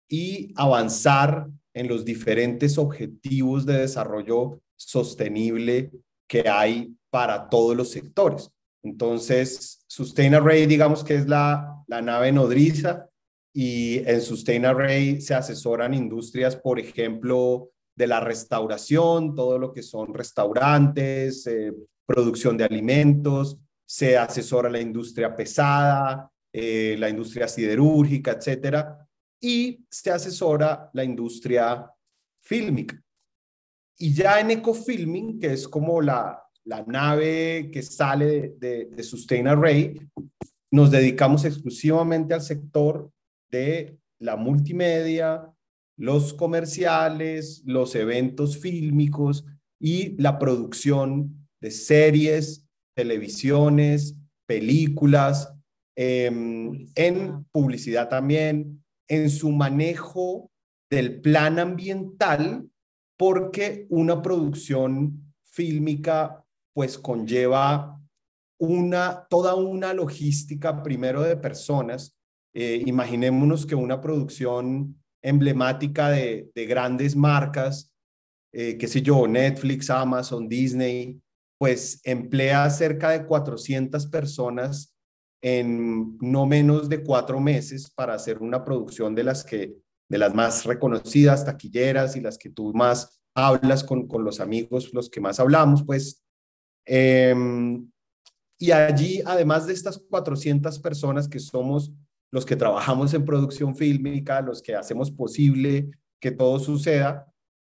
y 0.08 0.54
avanzar 0.56 1.48
en 1.74 1.86
los 1.86 2.02
diferentes 2.02 2.78
objetivos 2.78 3.66
de 3.66 3.74
desarrollo 3.74 4.62
sostenible 4.74 5.92
que 6.26 6.48
hay 6.48 6.96
para 7.10 7.50
todos 7.50 7.76
los 7.76 7.90
sectores. 7.90 8.50
Entonces, 8.82 9.84
Sustain 9.86 10.34
Array, 10.34 10.64
digamos 10.64 11.04
que 11.04 11.14
es 11.16 11.28
la, 11.28 11.84
la 11.86 12.00
nave 12.00 12.32
nodriza 12.32 13.06
y 13.54 13.98
en 14.08 14.22
Sustain 14.22 14.64
Array 14.64 15.20
se 15.20 15.34
asesoran 15.34 15.92
industrias, 15.92 16.56
por 16.56 16.80
ejemplo, 16.80 17.70
de 17.94 18.06
la 18.06 18.20
restauración, 18.20 19.34
todo 19.34 19.58
lo 19.58 19.74
que 19.74 19.82
son 19.82 20.14
restaurantes, 20.14 21.46
eh, 21.46 21.74
producción 22.06 22.56
de 22.56 22.64
alimentos, 22.64 23.58
se 23.88 24.18
asesora 24.18 24.68
la 24.68 24.80
industria 24.80 25.34
pesada, 25.34 26.30
eh, 26.52 26.94
la 26.98 27.08
industria 27.08 27.48
siderúrgica, 27.48 28.32
etcétera, 28.32 29.08
y 29.40 29.82
se 29.90 30.10
asesora 30.10 30.90
la 30.92 31.04
industria 31.04 31.90
fílmica. 32.42 33.02
Y 33.96 34.12
ya 34.12 34.40
en 34.40 34.50
Ecofilming, 34.50 35.40
que 35.40 35.54
es 35.54 35.66
como 35.66 36.02
la, 36.02 36.38
la 36.64 36.82
nave 36.82 37.70
que 37.72 37.82
sale 37.82 38.56
de, 38.58 38.90
de 38.92 39.02
Sustain 39.02 39.48
Array, 39.48 39.98
nos 40.70 40.90
dedicamos 40.90 41.46
exclusivamente 41.46 42.34
al 42.34 42.42
sector 42.42 43.10
de 43.50 43.98
la 44.18 44.36
multimedia, 44.36 45.50
los 45.96 46.34
comerciales, 46.34 47.62
los 47.64 47.94
eventos 47.94 48.58
fílmicos 48.58 49.46
y 49.80 50.14
la 50.20 50.38
producción 50.38 51.48
de 51.58 51.70
series, 51.70 52.67
televisiones, 52.98 54.16
películas, 54.44 55.54
em, 55.96 56.88
en 56.96 57.44
publicidad 57.52 58.08
también, 58.08 58.82
en 59.08 59.30
su 59.30 59.52
manejo 59.52 60.50
del 60.90 61.20
plan 61.20 61.60
ambiental, 61.60 62.68
porque 63.16 63.86
una 63.88 64.20
producción 64.20 65.32
fílmica 65.44 66.44
pues 66.74 66.98
conlleva 66.98 68.00
una, 68.60 69.26
toda 69.30 69.54
una 69.54 69.94
logística 69.94 70.82
primero 70.82 71.22
de 71.22 71.36
personas. 71.36 72.16
Eh, 72.52 72.82
imaginémonos 72.84 73.64
que 73.64 73.76
una 73.76 74.00
producción 74.00 75.00
emblemática 75.22 76.10
de, 76.10 76.50
grandes 76.68 77.14
marcas, 77.14 77.92
eh, 78.52 78.76
qué 78.76 78.88
sé 78.88 79.02
yo, 79.02 79.28
Netflix, 79.28 79.88
Amazon, 79.88 80.48
Disney, 80.48 81.20
pues 81.58 82.00
emplea 82.04 82.68
cerca 82.70 83.10
de 83.10 83.26
400 83.26 84.06
personas 84.06 84.94
en 85.42 86.16
no 86.20 86.46
menos 86.46 86.88
de 86.88 87.02
cuatro 87.02 87.40
meses 87.40 87.90
para 87.90 88.14
hacer 88.14 88.38
una 88.38 88.64
producción 88.64 89.14
de 89.14 89.24
las 89.24 89.44
que 89.44 89.76
de 90.08 90.18
las 90.18 90.34
más 90.34 90.64
reconocidas, 90.64 91.44
taquilleras 91.44 92.16
y 92.16 92.20
las 92.20 92.38
que 92.38 92.48
tú 92.48 92.72
más 92.72 93.20
hablas 93.34 93.84
con, 93.84 94.08
con 94.08 94.24
los 94.24 94.40
amigos, 94.40 94.92
los 94.94 95.10
que 95.10 95.20
más 95.20 95.38
hablamos, 95.38 95.84
pues. 95.84 96.24
Em, 96.86 97.90
y 98.58 98.70
allí, 98.72 99.22
además 99.24 99.66
de 99.66 99.74
estas 99.74 99.98
400 99.98 100.78
personas 100.80 101.28
que 101.28 101.38
somos 101.38 101.92
los 102.32 102.44
que 102.44 102.56
trabajamos 102.56 103.14
en 103.14 103.24
producción 103.24 103.76
fílmica, 103.76 104.40
los 104.40 104.62
que 104.62 104.74
hacemos 104.74 105.10
posible 105.10 105.90
que 106.20 106.30
todo 106.30 106.58
suceda, 106.58 107.32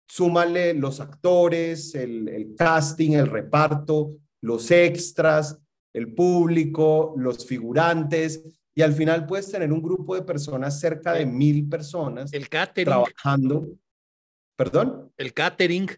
súmale 0.09 0.75
los 0.75 1.01
actores, 1.01 1.95
el, 1.95 2.55
casting, 2.57 3.13
el 3.13 3.27
reparto, 3.27 4.17
los 4.43 4.71
extras, 4.71 5.59
el 5.95 6.13
público, 6.15 7.15
los 7.17 7.47
figurantes, 7.47 8.43
y 8.75 8.83
al 8.83 8.93
final 8.95 9.27
puedes 9.27 9.51
tener 9.51 9.71
un 9.73 9.83
grupo 9.83 10.15
de 10.15 10.23
personas, 10.23 10.81
cerca 10.81 11.13
de 11.13 11.27
mil 11.27 11.69
personas, 11.69 12.33
El 12.33 12.49
catering. 12.49 12.87
trabajando. 12.87 13.69
¿Perdón? 14.57 15.13
El 15.17 15.33
catering. 15.33 15.89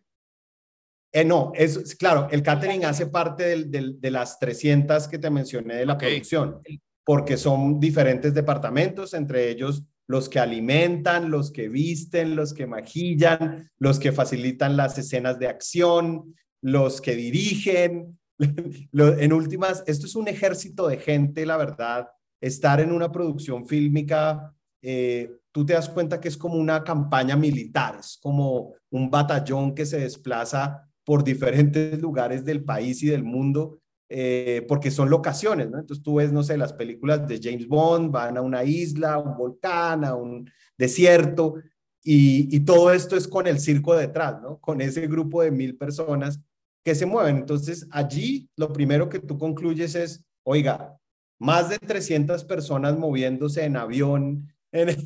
Eh, 1.12 1.24
no, 1.24 1.52
es 1.54 1.94
claro, 1.94 2.26
el 2.32 2.42
catering 2.42 2.84
hace 2.84 3.06
parte 3.06 3.44
del- 3.44 3.70
del- 3.70 4.00
de 4.00 4.10
las 4.10 4.38
300 4.40 5.06
que 5.06 5.18
te 5.18 5.30
mencioné 5.30 5.76
de 5.76 5.86
la 5.86 5.96
producción, 5.96 6.60
porque 7.04 7.36
son 7.36 7.78
diferentes 7.78 8.34
departamentos, 8.34 9.14
entre 9.14 9.48
ellos 9.50 9.84
los 10.06 10.28
que 10.28 10.38
alimentan, 10.38 11.30
los 11.30 11.50
que 11.50 11.68
visten, 11.68 12.36
los 12.36 12.52
que 12.52 12.66
maquillan, 12.66 13.70
los 13.78 13.98
que 13.98 14.12
facilitan 14.12 14.76
las 14.76 14.98
escenas 14.98 15.38
de 15.38 15.48
acción, 15.48 16.34
los 16.60 17.00
que 17.00 17.14
dirigen. 17.14 18.18
En 18.92 19.32
últimas, 19.32 19.84
esto 19.86 20.06
es 20.06 20.16
un 20.16 20.28
ejército 20.28 20.88
de 20.88 20.98
gente, 20.98 21.46
la 21.46 21.56
verdad. 21.56 22.08
Estar 22.40 22.80
en 22.80 22.92
una 22.92 23.10
producción 23.10 23.66
fílmica, 23.66 24.54
eh, 24.82 25.30
tú 25.52 25.64
te 25.64 25.72
das 25.72 25.88
cuenta 25.88 26.20
que 26.20 26.28
es 26.28 26.36
como 26.36 26.56
una 26.56 26.82
campaña 26.82 27.36
militar, 27.36 27.96
es 28.00 28.18
como 28.20 28.74
un 28.90 29.08
batallón 29.10 29.74
que 29.74 29.86
se 29.86 30.00
desplaza 30.00 30.90
por 31.04 31.22
diferentes 31.22 32.00
lugares 32.00 32.44
del 32.44 32.64
país 32.64 33.02
y 33.02 33.06
del 33.06 33.22
mundo, 33.22 33.80
eh, 34.16 34.64
porque 34.68 34.90
son 34.92 35.10
locaciones, 35.10 35.70
¿no? 35.70 35.78
Entonces 35.80 36.02
tú 36.04 36.16
ves, 36.16 36.32
no 36.32 36.42
sé, 36.44 36.56
las 36.56 36.72
películas 36.72 37.26
de 37.26 37.40
James 37.42 37.66
Bond, 37.66 38.12
van 38.12 38.36
a 38.36 38.42
una 38.42 38.62
isla, 38.64 39.18
un 39.18 39.36
volcán, 39.36 40.04
a 40.04 40.14
un 40.14 40.48
desierto, 40.78 41.56
y, 42.02 42.54
y 42.54 42.60
todo 42.60 42.92
esto 42.92 43.16
es 43.16 43.26
con 43.26 43.46
el 43.46 43.58
circo 43.60 43.96
detrás, 43.96 44.40
¿no? 44.42 44.58
Con 44.60 44.80
ese 44.80 45.06
grupo 45.06 45.42
de 45.42 45.50
mil 45.50 45.76
personas 45.76 46.40
que 46.84 46.94
se 46.94 47.06
mueven. 47.06 47.36
Entonces 47.38 47.86
allí 47.90 48.48
lo 48.56 48.72
primero 48.72 49.08
que 49.08 49.18
tú 49.18 49.38
concluyes 49.38 49.94
es, 49.94 50.24
oiga, 50.44 50.96
más 51.40 51.70
de 51.70 51.78
300 51.78 52.44
personas 52.44 52.96
moviéndose 52.98 53.64
en 53.64 53.76
avión, 53.76 54.48
en- 54.72 54.96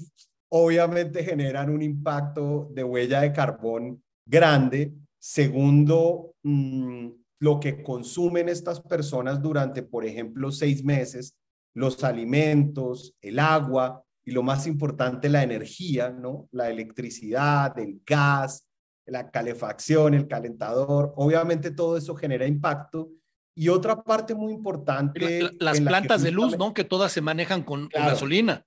obviamente 0.50 1.24
generan 1.24 1.70
un 1.70 1.82
impacto 1.82 2.68
de 2.74 2.84
huella 2.84 3.20
de 3.20 3.32
carbón 3.32 4.02
grande. 4.26 4.92
Segundo, 5.18 6.34
mm, 6.42 7.08
lo 7.40 7.60
que 7.60 7.82
consumen 7.82 8.48
estas 8.48 8.80
personas 8.80 9.40
durante, 9.40 9.82
por 9.82 10.04
ejemplo, 10.04 10.50
seis 10.50 10.84
meses, 10.84 11.36
los 11.74 12.02
alimentos, 12.02 13.14
el 13.22 13.38
agua 13.38 14.02
y 14.24 14.32
lo 14.32 14.42
más 14.42 14.66
importante, 14.66 15.28
la 15.28 15.42
energía, 15.42 16.10
¿no? 16.10 16.48
La 16.52 16.68
electricidad, 16.70 17.78
el 17.78 18.02
gas, 18.04 18.66
la 19.06 19.30
calefacción, 19.30 20.14
el 20.14 20.26
calentador. 20.28 21.12
Obviamente 21.16 21.70
todo 21.70 21.96
eso 21.96 22.14
genera 22.14 22.46
impacto. 22.46 23.10
Y 23.56 23.68
otra 23.70 24.02
parte 24.02 24.34
muy 24.34 24.52
importante. 24.52 25.40
La- 25.40 25.46
la- 25.48 25.54
las 25.58 25.80
la 25.80 25.90
plantas 25.90 26.22
de 26.22 26.30
luz, 26.30 26.58
¿no? 26.58 26.74
Que 26.74 26.84
todas 26.84 27.10
se 27.12 27.20
manejan 27.20 27.62
con, 27.62 27.88
gasolina. 27.88 28.64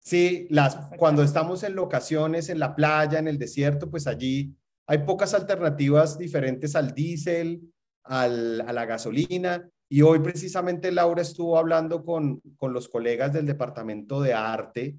Sí, 0.00 0.46
las, 0.50 0.76
cuando 0.96 1.22
estamos 1.22 1.62
en 1.64 1.74
locaciones, 1.74 2.48
en 2.48 2.58
la 2.60 2.74
playa, 2.76 3.18
en 3.18 3.26
el 3.28 3.38
desierto, 3.38 3.90
pues 3.90 4.06
allí 4.06 4.54
hay 4.88 4.98
pocas 4.98 5.34
alternativas 5.34 6.16
diferentes 6.16 6.76
al 6.76 6.94
diésel, 6.94 7.60
al, 8.06 8.60
a 8.62 8.72
la 8.72 8.84
gasolina. 8.84 9.68
Y 9.88 10.02
hoy 10.02 10.18
precisamente 10.18 10.90
Laura 10.90 11.22
estuvo 11.22 11.58
hablando 11.58 12.04
con, 12.04 12.40
con 12.56 12.72
los 12.72 12.88
colegas 12.88 13.32
del 13.32 13.46
Departamento 13.46 14.20
de 14.20 14.34
Arte, 14.34 14.98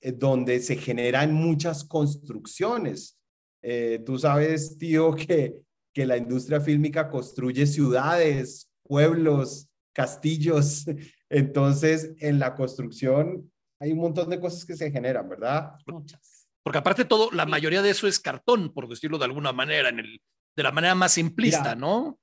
eh, 0.00 0.12
donde 0.12 0.60
se 0.60 0.76
generan 0.76 1.32
muchas 1.32 1.84
construcciones. 1.84 3.18
Eh, 3.62 4.02
tú 4.04 4.18
sabes, 4.18 4.78
tío, 4.78 5.14
que, 5.14 5.56
que 5.94 6.06
la 6.06 6.16
industria 6.16 6.60
fílmica 6.60 7.08
construye 7.08 7.66
ciudades, 7.66 8.70
pueblos, 8.82 9.68
castillos. 9.92 10.84
Entonces, 11.30 12.14
en 12.18 12.38
la 12.38 12.54
construcción 12.54 13.50
hay 13.80 13.92
un 13.92 13.98
montón 13.98 14.30
de 14.30 14.40
cosas 14.40 14.64
que 14.64 14.76
se 14.76 14.90
generan, 14.90 15.28
¿verdad? 15.28 15.72
Muchas. 15.86 16.48
Porque 16.62 16.78
aparte 16.78 17.04
todo, 17.04 17.30
la 17.30 17.46
mayoría 17.46 17.82
de 17.82 17.90
eso 17.90 18.08
es 18.08 18.18
cartón, 18.18 18.72
por 18.72 18.88
decirlo 18.88 19.18
de 19.18 19.26
alguna 19.26 19.52
manera, 19.52 19.88
en 19.88 20.00
el, 20.00 20.20
de 20.56 20.62
la 20.62 20.72
manera 20.72 20.94
más 20.94 21.12
simplista, 21.12 21.60
Mira, 21.60 21.74
¿no? 21.76 22.18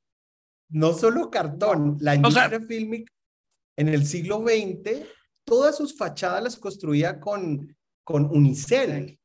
No 0.74 0.94
solo 0.94 1.30
cartón, 1.30 1.98
la 2.00 2.12
O 2.14 2.32
sea- 2.32 2.46
industria 2.48 2.60
fílmica 2.62 3.12
en 3.78 3.88
el 3.90 4.06
siglo 4.06 4.40
XX, 4.40 5.06
todas 5.46 5.78
sus 5.78 5.96
fachadas 5.98 6.44
las 6.44 6.58
construía 6.58 7.20
con, 7.20 7.76
con 8.04 8.26
unicel. 8.26 9.20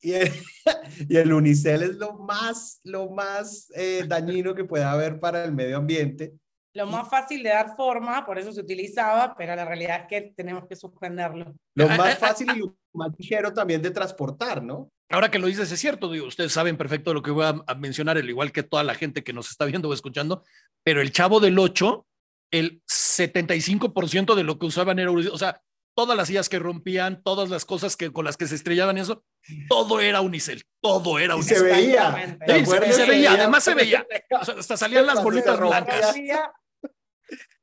Y 0.00 0.12
el, 0.12 0.30
y 1.08 1.16
el 1.16 1.32
unicel 1.32 1.82
es 1.82 1.96
lo 1.96 2.14
más, 2.14 2.80
lo 2.84 3.10
más 3.10 3.70
eh, 3.74 4.04
dañino 4.06 4.54
que 4.54 4.64
puede 4.64 4.84
haber 4.84 5.20
para 5.20 5.44
el 5.44 5.52
medio 5.52 5.76
ambiente. 5.78 6.34
Lo 6.74 6.86
más 6.86 7.08
fácil 7.08 7.42
de 7.42 7.48
dar 7.48 7.74
forma, 7.74 8.24
por 8.26 8.38
eso 8.38 8.52
se 8.52 8.60
utilizaba, 8.60 9.34
pero 9.34 9.56
la 9.56 9.64
realidad 9.64 10.02
es 10.02 10.06
que 10.08 10.32
tenemos 10.36 10.66
que 10.68 10.76
suspenderlo. 10.76 11.54
Lo 11.74 11.86
Ah, 11.86 11.92
ah, 11.92 11.96
más 11.96 12.14
ah, 12.14 12.18
fácil 12.28 12.48
y 12.54 12.58
lo 12.58 12.76
más 12.92 13.12
ligero 13.18 13.52
también 13.52 13.80
de 13.80 13.90
transportar, 13.90 14.62
¿no? 14.62 14.90
Ahora 15.08 15.30
que 15.30 15.38
lo 15.38 15.46
dices, 15.46 15.70
es 15.70 15.78
cierto, 15.80 16.10
digo, 16.10 16.26
ustedes 16.26 16.52
saben 16.52 16.76
perfecto 16.76 17.14
lo 17.14 17.22
que 17.22 17.30
voy 17.30 17.44
a, 17.44 17.62
a 17.66 17.74
mencionar, 17.76 18.16
al 18.18 18.28
igual 18.28 18.50
que 18.52 18.62
toda 18.64 18.82
la 18.82 18.94
gente 18.94 19.22
que 19.22 19.32
nos 19.32 19.50
está 19.50 19.64
viendo 19.64 19.88
o 19.88 19.94
escuchando, 19.94 20.42
pero 20.84 21.00
el 21.00 21.12
chavo 21.12 21.38
del 21.40 21.58
8, 21.58 22.06
el 22.50 22.82
75% 22.88 24.34
de 24.34 24.42
lo 24.44 24.58
que 24.58 24.66
usaban 24.66 24.98
era, 24.98 25.10
unicel. 25.10 25.32
o 25.32 25.38
sea, 25.38 25.62
todas 25.96 26.16
las 26.16 26.26
sillas 26.28 26.48
que 26.48 26.58
rompían, 26.58 27.22
todas 27.22 27.48
las 27.50 27.64
cosas 27.64 27.96
que, 27.96 28.12
con 28.12 28.24
las 28.24 28.36
que 28.36 28.46
se 28.46 28.54
estrellaban, 28.56 28.98
eso, 28.98 29.24
todo 29.68 30.00
era 30.00 30.20
unicel, 30.20 30.62
todo 30.82 31.18
era 31.18 31.36
Y 31.36 31.42
se 31.42 31.60
unicel. 31.60 31.76
veía. 31.76 32.08
Exactamente. 32.08 32.46
¿te 32.46 32.66
Sí, 32.66 32.92
se- 32.92 33.06
veía, 33.06 33.32
además 33.32 33.64
se 33.64 33.74
veía. 33.74 34.06
O 34.40 34.44
sea, 34.44 34.54
hasta 34.58 34.76
salían 34.76 35.06
las 35.06 35.22
bolitas 35.22 35.58
blancas. 35.58 36.14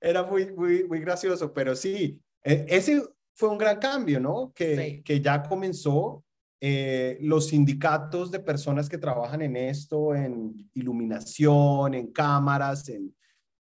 Era 0.01 0.23
muy, 0.23 0.51
muy, 0.51 0.83
muy 0.85 0.99
gracioso, 0.99 1.53
pero 1.53 1.75
sí, 1.75 2.19
eh, 2.43 2.65
ese 2.67 3.03
fue 3.35 3.49
un 3.49 3.57
gran 3.57 3.79
cambio, 3.79 4.19
¿no? 4.19 4.51
Que, 4.53 4.75
Sí. 4.77 5.03
que 5.03 5.21
ya 5.21 5.41
comenzó 5.43 6.22
eh, 6.65 7.17
los 7.19 7.47
sindicatos 7.47 8.31
de 8.31 8.39
personas 8.39 8.87
que 8.87 8.97
trabajan 8.97 9.41
en 9.41 9.57
esto, 9.57 10.15
en 10.15 10.69
iluminación, 10.73 11.93
en 11.93 12.13
cámaras, 12.13 12.89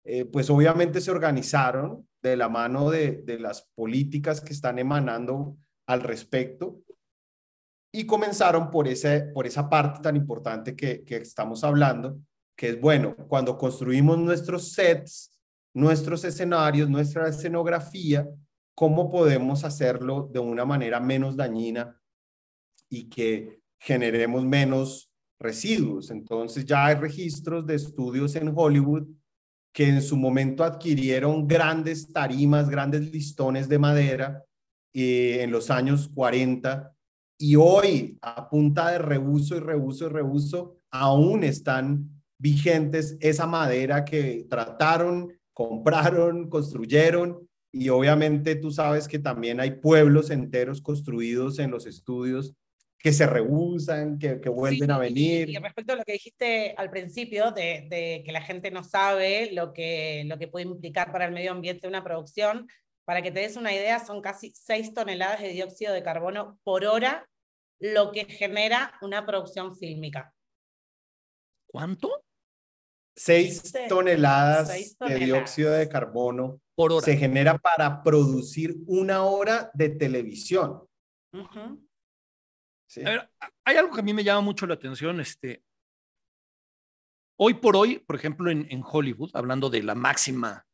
eh, 0.02 0.24
pues 0.24 0.50
obviamente 0.50 1.00
se 1.00 1.12
organizaron 1.12 2.08
de 2.20 2.36
la 2.36 2.48
mano 2.48 2.90
de, 2.90 3.22
las 3.38 3.68
políticas 3.76 4.40
que 4.40 4.52
están 4.52 4.80
emanando 4.80 5.56
al 5.86 6.00
respecto 6.00 6.80
y 7.94 8.04
comenzaron 8.04 8.68
por, 8.68 8.88
ese, 8.88 9.20
por 9.32 9.46
esa 9.46 9.70
parte 9.70 10.00
tan 10.02 10.16
importante 10.16 10.74
que 10.74 11.04
estamos 11.08 11.62
hablando, 11.62 12.18
que 12.56 12.70
es, 12.70 12.80
bueno, 12.80 13.14
cuando 13.28 13.56
construimos 13.56 14.18
nuestros 14.18 14.72
sets, 14.72 15.38
nuestros 15.72 16.24
escenarios, 16.24 16.90
nuestra 16.90 17.28
escenografía, 17.28 18.28
cómo 18.74 19.08
podemos 19.08 19.62
hacerlo 19.62 20.28
de 20.32 20.40
una 20.40 20.64
manera 20.64 20.98
menos 20.98 21.36
dañina 21.36 21.94
y 22.88 23.08
que 23.08 23.60
generemos 23.78 24.44
menos 24.44 25.12
residuos. 25.38 26.10
Entonces 26.10 26.64
ya 26.64 26.86
hay 26.86 26.96
registros 26.96 27.66
de 27.66 27.76
estudios 27.76 28.34
en 28.36 28.52
Hollywood 28.54 29.06
que 29.72 29.88
en 29.88 30.02
su 30.02 30.16
momento 30.16 30.64
adquirieron 30.64 31.46
grandes 31.46 32.12
tarimas, 32.12 32.68
grandes 32.68 33.12
listones 33.12 33.68
de 33.68 33.78
madera 33.78 34.44
eh, 34.92 35.42
en 35.42 35.52
los 35.52 35.70
años 35.70 36.08
40 36.14 36.92
y 37.38 37.54
hoy 37.54 38.18
a 38.20 38.48
punta 38.48 38.90
de 38.90 38.98
reuso 38.98 39.56
y 39.56 39.60
reuso 39.60 40.06
y 40.06 40.08
reuso 40.08 40.76
aún 40.90 41.44
están 41.44 42.10
vigentes 42.38 43.16
esa 43.20 43.46
madera 43.46 44.04
que 44.04 44.46
trataron, 44.48 45.32
compraron, 45.52 46.48
construyeron 46.48 47.48
y 47.72 47.90
obviamente 47.90 48.56
tú 48.56 48.70
sabes 48.70 49.06
que 49.06 49.18
también 49.18 49.60
hay 49.60 49.72
pueblos 49.72 50.30
enteros 50.30 50.80
construidos 50.80 51.58
en 51.58 51.70
los 51.70 51.86
estudios 51.86 52.54
que 52.98 53.12
se 53.12 53.26
rehusan, 53.26 54.18
que, 54.18 54.40
que 54.40 54.48
vuelven 54.48 54.88
Sí, 54.88 54.92
a 54.92 54.98
venir. 54.98 55.48
Y, 55.50 55.56
respecto 55.58 55.92
a 55.92 55.96
lo 55.96 56.04
que 56.04 56.12
dijiste 56.12 56.74
al 56.76 56.90
principio, 56.90 57.52
de, 57.52 57.86
de 57.88 58.22
que 58.24 58.32
la 58.32 58.42
gente 58.42 58.70
no 58.70 58.82
sabe 58.82 59.50
lo 59.52 59.72
que, 59.72 60.24
lo 60.26 60.38
que 60.38 60.48
puede 60.48 60.66
implicar 60.66 61.12
para 61.12 61.26
el 61.26 61.32
medio 61.32 61.52
ambiente 61.52 61.86
una 61.86 62.02
producción, 62.02 62.66
para 63.04 63.22
que 63.22 63.30
te 63.30 63.40
des 63.40 63.56
una 63.56 63.72
idea, 63.72 64.04
son 64.04 64.20
casi 64.20 64.52
6 64.54 64.92
toneladas 64.94 65.40
de 65.40 65.50
dióxido 65.50 65.94
de 65.94 66.02
carbono 66.02 66.58
por 66.64 66.84
hora 66.84 67.28
lo 67.80 68.10
que 68.10 68.24
genera 68.24 68.92
una 69.00 69.24
producción 69.24 69.76
fílmica. 69.76 70.34
¿Cuánto? 71.68 72.24
Seis 73.14 73.62
¿Viste? 73.62 73.86
toneladas 73.88 74.68
Seis 74.68 74.96
de 74.98 75.16
dióxido 75.16 75.72
de 75.72 75.88
carbono 75.88 76.60
Por 76.74 76.92
hora. 76.92 77.04
se 77.04 77.16
genera 77.16 77.58
para 77.58 78.02
producir 78.02 78.76
una 78.86 79.24
hora 79.24 79.70
de 79.74 79.88
televisión. 79.90 80.84
Ujú. 81.32 81.87
A 82.96 83.10
ver, 83.10 83.30
hay 83.64 83.76
algo 83.76 83.94
que 83.94 84.00
a 84.00 84.04
mí 84.04 84.14
me 84.14 84.24
llama 84.24 84.40
mucho 84.40 84.66
la 84.66 84.74
atención, 84.74 85.20
este, 85.20 85.62
hoy 87.38 87.54
por 87.54 87.76
hoy, 87.76 87.98
por 87.98 88.16
ejemplo, 88.16 88.50
en, 88.50 88.82
Hollywood, 88.84 89.30
hablando 89.34 89.68
de 89.70 89.82
la 89.82 89.94
máxima 89.94 90.66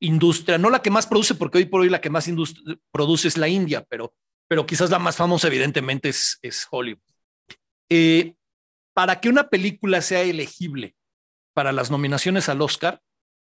industria, 0.00 0.58
no 0.58 0.70
la 0.70 0.82
que 0.82 0.90
más 0.90 1.06
produce, 1.06 1.34
porque 1.34 1.58
hoy 1.58 1.66
por 1.66 1.80
hoy 1.80 1.88
la 1.88 2.00
que 2.00 2.10
más 2.10 2.28
produce 2.90 3.28
es 3.28 3.38
la 3.38 3.48
India, 3.48 3.84
pero, 3.88 4.14
pero 4.48 4.66
quizás 4.66 4.90
la 4.90 4.98
más 4.98 5.16
famosa 5.16 5.48
evidentemente 5.48 6.10
es, 6.10 6.38
es 6.42 6.66
Hollywood. 6.70 7.02
Eh, 7.88 8.34
para 8.94 9.20
que 9.20 9.28
una 9.28 9.48
película 9.48 10.00
sea 10.02 10.22
elegible 10.22 10.94
para 11.54 11.72
las 11.72 11.90
nominaciones 11.90 12.48
al 12.48 12.60
Oscar, 12.62 13.00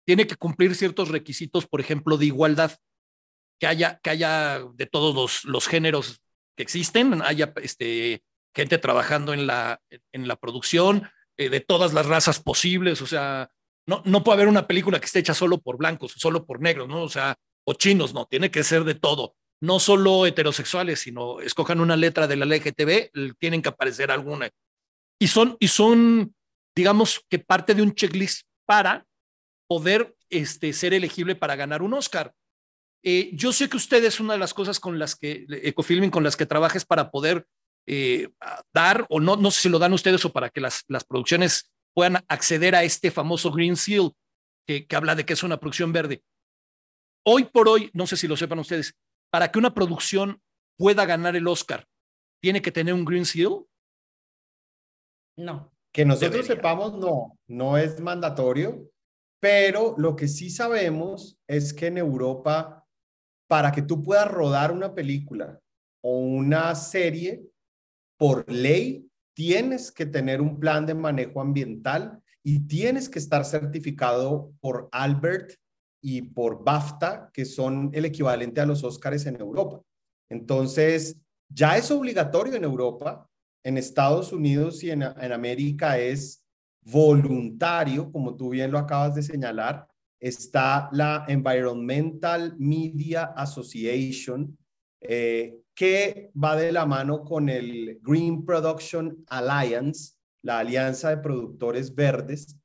tiene 0.06 0.28
que 0.28 0.36
cumplir 0.36 0.76
ciertos 0.76 1.10
requisitos, 1.10 1.68
por 1.68 1.82
ejemplo, 1.82 2.18
de 2.18 2.28
igualdad. 2.28 2.72
que 3.60 3.68
haya, 3.68 4.00
que 4.00 4.10
haya 4.10 4.64
de 4.74 4.86
todos 4.86 5.16
los, 5.16 5.44
los 5.46 5.68
géneros 5.68 6.22
que 6.56 6.64
existen, 6.64 7.22
haya 7.22 7.54
este, 7.62 8.24
gente 8.56 8.78
trabajando 8.78 9.34
en 9.34 9.48
la, 9.48 9.82
en 10.12 10.28
la 10.28 10.36
producción, 10.36 11.10
eh, 11.38 11.50
de 11.50 11.60
todas 11.60 11.94
las 11.94 12.06
razas 12.06 12.40
posibles, 12.40 13.02
o 13.02 13.08
sea, 13.08 13.50
no, 13.88 14.02
no 14.06 14.24
puede 14.24 14.38
haber 14.38 14.48
una 14.48 14.68
película 14.68 15.00
que 15.00 15.06
esté 15.06 15.20
hecha 15.20 15.34
solo 15.34 15.60
por 15.60 15.78
blancos, 15.78 16.14
solo 16.18 16.46
por 16.46 16.62
negros, 16.62 16.88
¿no? 16.88 17.04
O 17.04 17.10
sea, 17.10 17.36
o 17.66 17.74
chinos, 17.74 18.14
no, 18.14 18.26
tiene 18.26 18.50
que 18.50 18.64
ser 18.64 18.84
de 18.84 18.96
todo. 18.96 19.36
No 19.62 19.80
solo 19.80 20.26
heterosexuales, 20.26 21.00
sino 21.00 21.42
escojan 21.42 21.80
una 21.80 21.96
letra 21.96 22.28
de 22.28 22.36
la 22.36 22.46
LGTB, 22.46 23.36
tienen 23.38 23.62
que 23.62 23.70
aparecer 23.70 24.12
alguna. 24.12 24.50
Y 25.20 25.28
son, 25.28 25.58
y 25.60 25.68
son, 25.68 26.34
digamos 26.76 27.26
que 27.30 27.40
parte 27.40 27.74
de 27.74 27.82
un 27.82 27.94
checklist 27.94 28.48
para 28.66 29.06
poder 29.68 30.16
este, 30.30 30.74
ser 30.74 30.94
elegible 30.94 31.36
para 31.36 31.56
ganar 31.56 31.82
un 31.82 31.94
Oscar. 31.94 32.34
Eh, 33.08 33.30
yo 33.34 33.54
sé 33.54 33.70
que 33.70 33.78
ustedes, 33.78 34.20
una 34.20 34.34
de 34.34 34.40
las 34.40 34.56
cosas 34.56 34.80
con 34.80 34.98
las 34.98 35.16
que, 35.16 35.46
Ecofilming, 35.48 36.10
con 36.10 36.24
las 36.24 36.36
que 36.36 36.48
trabajes 36.48 36.86
para 36.86 37.12
poder 37.12 37.46
eh, 37.86 38.30
dar, 38.74 39.06
o 39.10 39.20
no, 39.20 39.36
no 39.36 39.52
sé 39.52 39.62
si 39.62 39.70
lo 39.70 39.78
dan 39.78 39.94
ustedes 39.94 40.26
o 40.26 40.34
para 40.34 40.50
que 40.50 40.60
las, 40.60 40.84
las 40.88 41.04
producciones 41.04 41.72
puedan 41.94 42.26
acceder 42.28 42.76
a 42.76 42.84
este 42.84 43.12
famoso 43.12 43.52
Green 43.52 43.76
Seal, 43.76 44.12
que, 44.68 44.88
que 44.88 44.96
habla 44.96 45.14
de 45.14 45.24
que 45.24 45.34
es 45.34 45.44
una 45.44 45.60
producción 45.60 45.94
verde. 45.94 46.24
Hoy 47.24 47.44
por 47.46 47.70
hoy, 47.70 47.92
no 47.94 48.08
sé 48.08 48.18
si 48.18 48.28
lo 48.28 48.36
sepan 48.36 48.58
ustedes, 48.58 48.96
para 49.32 49.52
que 49.52 49.60
una 49.60 49.76
producción 49.76 50.42
pueda 50.76 51.06
ganar 51.06 51.36
el 51.36 51.48
Oscar, 51.48 51.88
¿tiene 52.42 52.60
que 52.60 52.72
tener 52.72 52.96
un 52.96 53.06
Green 53.06 53.26
Seal? 53.26 53.66
No. 55.38 55.72
Que 55.94 56.06
nosotros 56.06 56.48
sepamos, 56.48 56.98
no, 56.98 57.38
no 57.48 57.78
es 57.78 58.00
mandatorio, 58.00 58.90
pero 59.40 59.94
lo 59.98 60.16
que 60.16 60.28
sí 60.28 60.50
sabemos 60.50 61.38
es 61.48 61.72
que 61.72 61.88
en 61.88 62.00
Europa, 62.00 62.85
para 63.48 63.72
que 63.72 63.82
tú 63.82 64.02
puedas 64.02 64.30
rodar 64.30 64.72
una 64.72 64.94
película 64.94 65.60
o 66.02 66.20
una 66.20 66.76
serie, 66.76 67.44
por 68.18 68.50
ley, 68.52 69.10
tienes 69.36 69.92
que 69.92 70.06
tener 70.06 70.42
un 70.42 70.60
plan 70.60 70.86
de 70.86 70.94
manejo 70.94 71.42
ambiental 71.42 72.22
y 72.44 72.68
tienes 72.68 73.10
que 73.10 73.20
estar 73.20 73.44
certificado 73.44 74.54
por 74.62 74.88
Albert 74.92 75.56
y 76.02 76.22
por 76.22 76.64
BAFTA, 76.64 77.32
que 77.34 77.46
son 77.46 77.90
el 77.94 78.06
equivalente 78.06 78.62
a 78.62 78.66
los 78.66 78.84
Óscares 78.84 79.26
en 79.26 79.40
Europa. 79.42 79.82
Entonces, 80.30 81.18
ya 81.50 81.78
es 81.78 81.90
obligatorio 81.92 82.56
en 82.56 82.64
Europa, 82.64 83.28
en 83.64 83.78
Estados 83.78 84.32
Unidos 84.32 84.84
y 84.84 84.92
en, 84.92 85.02
en 85.02 85.32
América 85.32 85.98
es 85.98 86.46
voluntario, 86.84 88.12
como 88.12 88.36
tú 88.36 88.50
bien 88.50 88.72
lo 88.72 88.78
acabas 88.78 89.16
de 89.16 89.24
señalar. 89.24 89.88
Está 90.26 90.90
la 90.92 91.24
Environmental 91.28 92.56
Media 92.58 93.26
Association, 93.26 94.58
eh, 95.00 95.60
que 95.76 96.32
va 96.34 96.56
de 96.56 96.72
la 96.72 96.88
mano 96.88 97.24
con 97.24 97.48
el 97.48 98.00
Green 98.02 98.44
Production 98.44 99.24
Alliance, 99.28 100.16
la 100.42 100.58
Alianza 100.58 101.12
de 101.12 101.18
Productores 101.18 101.94
Verdes, 101.94 102.58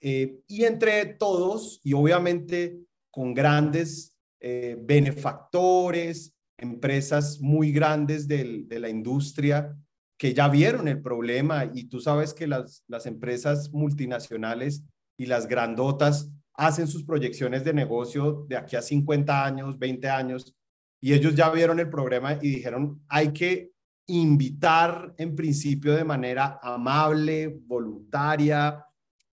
eh, 0.00 0.38
y 0.46 0.62
entre 0.62 1.06
todos, 1.06 1.80
y 1.82 1.92
obviamente 1.92 2.78
con 3.10 3.34
grandes 3.34 4.16
eh, 4.40 4.76
benefactores, 4.80 6.32
empresas 6.56 7.40
muy 7.40 7.72
grandes 7.72 8.28
de 8.28 8.78
la 8.78 8.88
industria 8.88 9.76
que 10.16 10.34
ya 10.34 10.48
vieron 10.48 10.86
el 10.86 11.02
problema 11.02 11.68
y 11.74 11.88
tú 11.88 12.00
sabes 12.00 12.32
que 12.32 12.46
las, 12.46 12.84
las 12.86 13.06
empresas 13.06 13.72
multinacionales 13.72 14.84
y 15.16 15.26
las 15.26 15.48
grandotas 15.48 16.30
hacen 16.58 16.88
sus 16.88 17.04
proyecciones 17.04 17.62
de 17.62 17.72
negocio 17.72 18.44
de 18.48 18.56
aquí 18.56 18.74
a 18.74 18.82
50 18.82 19.44
años, 19.44 19.78
20 19.78 20.08
años, 20.10 20.56
y 21.00 21.12
ellos 21.12 21.36
ya 21.36 21.50
vieron 21.50 21.78
el 21.78 21.88
problema 21.88 22.34
y 22.34 22.50
dijeron, 22.50 23.00
hay 23.08 23.32
que 23.32 23.70
invitar 24.08 25.14
en 25.18 25.36
principio 25.36 25.94
de 25.94 26.02
manera 26.02 26.58
amable, 26.60 27.60
voluntaria, 27.64 28.84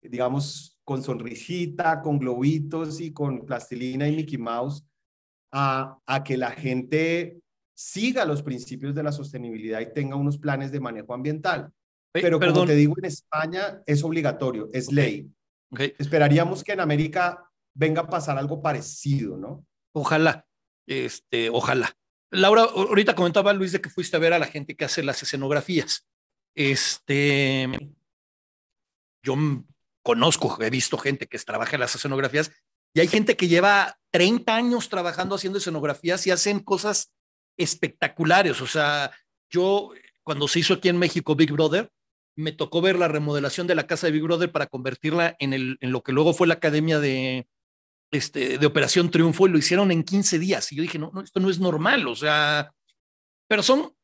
digamos, 0.01 0.79
con 0.83 1.03
sonrisita, 1.03 2.01
con 2.01 2.19
globitos 2.19 3.01
y 3.03 3.13
con 3.13 3.45
plastilina 3.45 4.09
y 4.09 4.17
Mickey 4.17 4.39
Mouse, 4.39 4.83
a, 5.53 5.99
a 6.07 6.25
que 6.25 6.39
la 6.39 6.53
gente 6.53 7.43
siga 7.75 8.25
los 8.25 8.43
principios 8.43 8.95
de 8.95 9.03
la 9.03 9.13
sostenibilidad 9.13 9.81
y 9.81 9.93
tenga 9.93 10.17
unos 10.17 10.39
planes 10.39 10.73
de 10.73 10.81
manejo 10.81 11.13
ambiental. 11.13 11.71
Pero 12.13 12.41
como 12.41 12.65
te 12.65 12.75
digo, 12.75 12.95
en 12.97 13.05
España 13.05 13.83
es 13.85 14.03
obligatorio, 14.03 14.71
es 14.73 14.91
ley. 14.91 15.31
Esperaríamos 15.99 16.65
que 16.65 16.73
en 16.73 16.81
América 16.81 17.51
venga 17.75 18.03
a 18.03 18.09
pasar 18.09 18.39
algo 18.39 18.61
parecido, 18.61 19.37
¿no? 19.37 19.67
Ojalá. 19.93 20.47
Este, 20.87 21.51
ojalá. 21.51 21.97
Laura, 22.31 22.63
ahorita 22.63 23.15
comentaba 23.15 23.53
Luis 23.53 23.73
de 23.73 23.81
que 23.81 23.91
fuiste 23.91 24.17
a 24.17 24.21
ver 24.21 24.33
a 24.33 24.39
la 24.39 24.47
gente 24.47 24.77
que 24.77 24.85
hace 24.85 25.03
las 25.03 25.23
escenografías. 25.23 26.07
Este, 26.55 27.69
yo 29.23 29.37
conozco, 30.03 30.59
he 30.61 30.71
visto 30.71 30.99
gente 30.99 31.27
que 31.27 31.39
trabaja 31.39 31.77
en 31.77 31.81
las 31.81 31.95
escenografías 31.95 32.51
y 32.93 33.01
hay 33.01 33.09
gente 33.09 33.37
que 33.37 33.49
lleva 33.49 33.99
30 34.11 34.55
años 34.55 34.89
trabajando 34.89 35.35
haciendo 35.35 35.59
escenografías 35.59 36.27
y 36.27 36.31
hacen 36.31 36.61
cosas 36.61 37.13
espectaculares. 37.57 38.61
O 38.61 38.67
sea, 38.67 39.13
yo 39.49 39.93
cuando 40.23 40.49
se 40.49 40.61
hizo 40.61 40.75
aquí 40.75 40.89
en 40.89 40.99
México 40.99 41.35
Big 41.35 41.53
Brother, 41.53 41.91
me 42.41 42.53
tocó 42.53 42.81
ver 42.81 42.99
la 42.99 43.09
remodelación 43.09 43.67
de 43.67 43.75
la 43.75 43.87
casa 43.87 44.07
de 44.07 44.13
Big 44.13 44.23
Brother 44.23 44.51
para 44.51 44.67
convertirla 44.67 45.37
en, 45.39 45.79
lo 45.81 46.03
que 46.03 46.13
luego 46.13 46.33
fue 46.33 46.47
la 46.47 46.55
academia 46.55 46.99
de, 46.99 47.47
este, 48.11 48.65
Operación 48.67 49.11
Triunfo 49.11 49.47
y 49.47 49.51
lo 49.51 49.59
hicieron 49.59 49.93
en 49.93 50.03
15 50.03 50.39
días. 50.39 50.73
Y 50.73 50.77
yo 50.77 50.83
dije, 50.83 50.99
no, 50.99 51.11
no, 51.13 51.21
esto 51.21 51.41
no 51.41 51.51
es 51.51 51.59
normal, 51.59 52.07
o 52.09 52.17
sea, 52.17 52.73
pero 53.49 53.63
son 53.63 53.95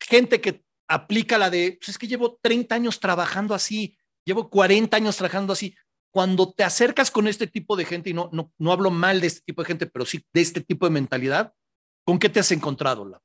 gente 0.00 0.40
que 0.40 0.64
aplica 0.88 1.38
la 1.38 1.50
de, 1.50 1.78
pues 1.80 1.90
es 1.90 1.98
que 1.98 2.08
llevo 2.08 2.38
30 2.42 2.74
años 2.74 3.00
trabajando 3.00 3.54
así, 3.54 3.96
llevo 4.24 4.50
40 4.50 4.96
años 4.96 5.16
trabajando 5.16 5.52
así. 5.52 5.74
Cuando 6.12 6.52
te 6.52 6.62
acercas 6.62 7.10
con 7.10 7.26
este 7.26 7.48
tipo 7.48 7.74
de 7.76 7.84
gente, 7.84 8.10
y 8.10 8.12
no, 8.12 8.28
no, 8.32 8.52
no 8.58 8.72
hablo 8.72 8.90
mal 8.90 9.20
de 9.20 9.26
este 9.26 9.40
tipo 9.44 9.62
de 9.62 9.66
gente, 9.66 9.86
pero 9.86 10.06
sí 10.06 10.24
de 10.32 10.42
este 10.42 10.60
tipo 10.60 10.86
de 10.86 10.92
mentalidad, 10.92 11.52
¿con 12.04 12.18
qué 12.18 12.28
te 12.28 12.38
has 12.38 12.52
encontrado, 12.52 13.04
la 13.04 13.20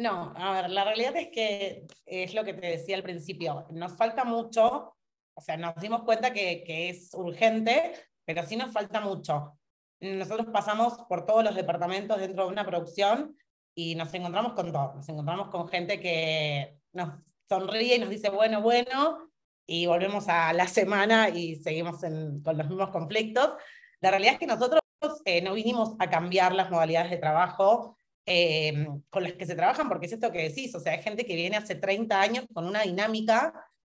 No, 0.00 0.32
a 0.34 0.52
ver, 0.52 0.70
la 0.70 0.84
realidad 0.84 1.14
es 1.16 1.28
que 1.28 1.86
es 2.06 2.32
lo 2.32 2.42
que 2.42 2.54
te 2.54 2.68
decía 2.68 2.96
al 2.96 3.02
principio, 3.02 3.66
nos 3.70 3.94
falta 3.98 4.24
mucho, 4.24 4.96
o 5.34 5.40
sea, 5.42 5.58
nos 5.58 5.74
dimos 5.76 6.04
cuenta 6.04 6.32
que, 6.32 6.64
que 6.64 6.88
es 6.88 7.12
urgente, 7.12 7.92
pero 8.24 8.42
sí 8.46 8.56
nos 8.56 8.72
falta 8.72 9.02
mucho. 9.02 9.58
Nosotros 10.00 10.46
pasamos 10.50 10.94
por 11.06 11.26
todos 11.26 11.44
los 11.44 11.54
departamentos 11.54 12.18
dentro 12.18 12.46
de 12.46 12.52
una 12.52 12.64
producción 12.64 13.36
y 13.74 13.94
nos 13.94 14.14
encontramos 14.14 14.54
con 14.54 14.72
todo. 14.72 14.94
Nos 14.94 15.06
encontramos 15.10 15.48
con 15.50 15.68
gente 15.68 16.00
que 16.00 16.78
nos 16.94 17.20
sonríe 17.46 17.96
y 17.96 17.98
nos 17.98 18.08
dice, 18.08 18.30
bueno, 18.30 18.62
bueno, 18.62 19.30
y 19.66 19.84
volvemos 19.84 20.30
a 20.30 20.54
la 20.54 20.66
semana 20.66 21.28
y 21.28 21.56
seguimos 21.56 22.00
con 22.00 22.56
los 22.56 22.68
mismos 22.68 22.88
conflictos. 22.88 23.52
La 24.00 24.08
realidad 24.08 24.32
es 24.32 24.38
que 24.38 24.46
nosotros 24.46 24.80
eh, 25.26 25.42
no 25.42 25.52
vinimos 25.52 25.94
a 25.98 26.08
cambiar 26.08 26.54
las 26.54 26.70
modalidades 26.70 27.10
de 27.10 27.18
trabajo 27.18 27.98
eh, 28.32 28.86
con 29.10 29.24
las 29.24 29.32
que 29.32 29.44
se 29.44 29.56
trabajan, 29.56 29.88
porque 29.88 30.06
es 30.06 30.12
esto 30.12 30.30
que 30.30 30.48
decís, 30.48 30.72
o 30.76 30.80
sea, 30.80 30.92
hay 30.92 31.02
gente 31.02 31.26
que 31.26 31.34
viene 31.34 31.56
hace 31.56 31.74
30 31.74 32.20
años 32.20 32.44
con 32.54 32.64
una 32.64 32.82
dinámica, 32.82 33.52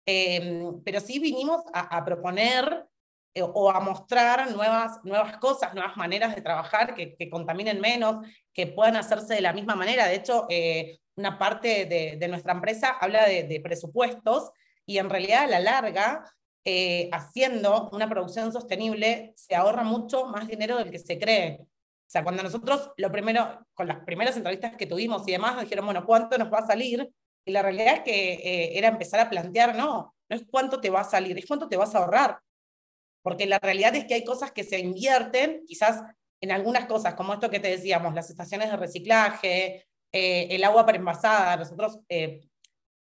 eh, 0.06 0.64
pero 0.86 1.00
sí 1.00 1.18
vinimos 1.18 1.62
a, 1.74 1.98
a 1.98 2.02
proponer 2.02 2.86
eh, 3.34 3.42
o 3.42 3.70
a 3.70 3.80
mostrar 3.80 4.50
nuevas, 4.50 5.00
nuevas 5.04 5.36
cosas, 5.36 5.74
nuevas 5.74 5.96
maneras 5.98 6.34
de 6.34 6.40
trabajar 6.40 6.94
que, 6.94 7.14
que, 7.14 7.28
contaminen 7.28 7.78
menos, 7.78 8.26
que 8.54 8.66
puedan 8.66 8.96
hacerse 8.96 9.34
de 9.34 9.42
la 9.42 9.52
misma 9.52 9.74
manera. 9.74 10.06
De 10.06 10.14
hecho, 10.14 10.46
eh, 10.48 11.00
una 11.14 11.38
parte 11.38 11.84
de, 11.84 12.16
de, 12.18 12.28
nuestra 12.28 12.52
empresa 12.52 12.96
habla 13.00 13.26
de, 13.26 13.44
de, 13.44 13.60
presupuestos 13.60 14.50
y 14.86 14.96
en 14.96 15.10
realidad 15.10 15.44
a 15.44 15.46
la 15.46 15.60
larga, 15.60 16.24
eh, 16.64 17.10
haciendo 17.12 17.90
una 17.92 18.08
producción 18.08 18.50
sostenible, 18.50 19.32
se 19.36 19.54
ahorra 19.54 19.82
mucho 19.82 20.26
más 20.26 20.46
dinero 20.46 20.78
del 20.78 20.90
que 20.90 20.98
se 20.98 21.18
cree. 21.18 21.60
Sea, 22.12 22.22
cuando 22.22 22.42
nosotros, 22.42 22.90
lo 22.96 23.10
primero, 23.10 23.66
con 23.74 23.88
las 23.88 24.04
primeras 24.04 24.36
entrevistas 24.36 24.76
que 24.76 24.86
tuvimos 24.86 25.26
y 25.26 25.32
demás, 25.32 25.60
dijeron, 25.60 25.86
bueno, 25.86 26.04
¿cuánto 26.04 26.36
nos 26.36 26.52
va 26.52 26.58
a 26.58 26.66
salir? 26.66 27.08
Y 27.44 27.52
la 27.52 27.62
realidad 27.62 27.94
es 27.94 28.00
que 28.02 28.32
eh, 28.34 28.78
era 28.78 28.88
empezar 28.88 29.20
a 29.20 29.30
plantear, 29.30 29.74
no, 29.74 30.14
no 30.28 30.36
es 30.36 30.44
cuánto 30.50 30.80
te 30.80 30.90
va 30.90 31.00
a 31.00 31.04
salir, 31.04 31.38
es 31.38 31.46
cuánto 31.46 31.68
te 31.68 31.76
vas 31.76 31.94
a 31.94 31.98
ahorrar 31.98 32.38
porque 33.22 33.46
la 33.46 33.58
realidad 33.58 33.94
es 33.94 34.04
que 34.04 34.14
hay 34.14 34.24
cosas 34.24 34.52
que 34.52 34.64
se 34.64 34.78
invierten, 34.78 35.64
quizás 35.66 36.02
en 36.40 36.50
algunas 36.50 36.86
cosas, 36.86 37.14
como 37.14 37.32
esto 37.32 37.50
que 37.50 37.60
te 37.60 37.68
decíamos, 37.68 38.14
las 38.14 38.28
estaciones 38.28 38.70
de 38.70 38.76
reciclaje, 38.76 39.86
eh, 40.12 40.48
el 40.50 40.64
agua 40.64 40.84
preenvasada. 40.84 41.56
Nosotros 41.56 42.00
eh, 42.08 42.40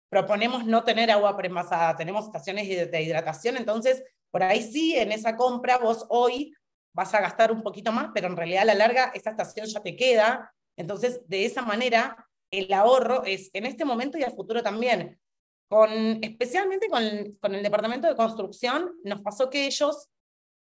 proponemos 0.10 0.66
no 0.66 0.84
tener 0.84 1.10
agua 1.10 1.38
preenvasada, 1.38 1.96
tenemos 1.96 2.26
estaciones 2.26 2.68
de 2.68 3.02
hidratación, 3.02 3.56
entonces 3.56 4.04
por 4.30 4.44
ahí 4.44 4.62
sí, 4.62 4.96
en 4.96 5.12
esa 5.12 5.36
compra 5.36 5.78
vos 5.78 6.06
hoy 6.10 6.54
vas 6.94 7.14
a 7.14 7.22
gastar 7.22 7.52
un 7.52 7.64
poquito 7.64 7.92
más, 7.92 8.10
pero 8.14 8.28
en 8.28 8.38
realidad 8.38 8.64
a 8.64 8.66
la 8.66 8.76
larga 8.76 9.12
esa 9.14 9.32
estación 9.32 9.68
ya 9.68 9.82
te 9.82 9.96
queda. 9.96 10.54
Entonces, 10.76 11.22
de 11.28 11.46
esa 11.46 11.62
manera, 11.62 12.28
el 12.52 12.72
ahorro 12.74 13.24
es 13.24 13.50
en 13.54 13.66
este 13.66 13.86
momento 13.86 14.18
y 14.18 14.24
a 14.24 14.32
futuro 14.32 14.62
también. 14.62 15.20
Con, 15.70 15.92
especialmente 16.22 16.90
con, 16.90 17.04
con 17.40 17.56
el 17.56 17.64
departamento 17.64 18.08
de 18.08 18.16
construcción, 18.16 18.92
nos 19.04 19.22
pasó 19.22 19.50
que 19.50 19.66
ellos 19.68 20.10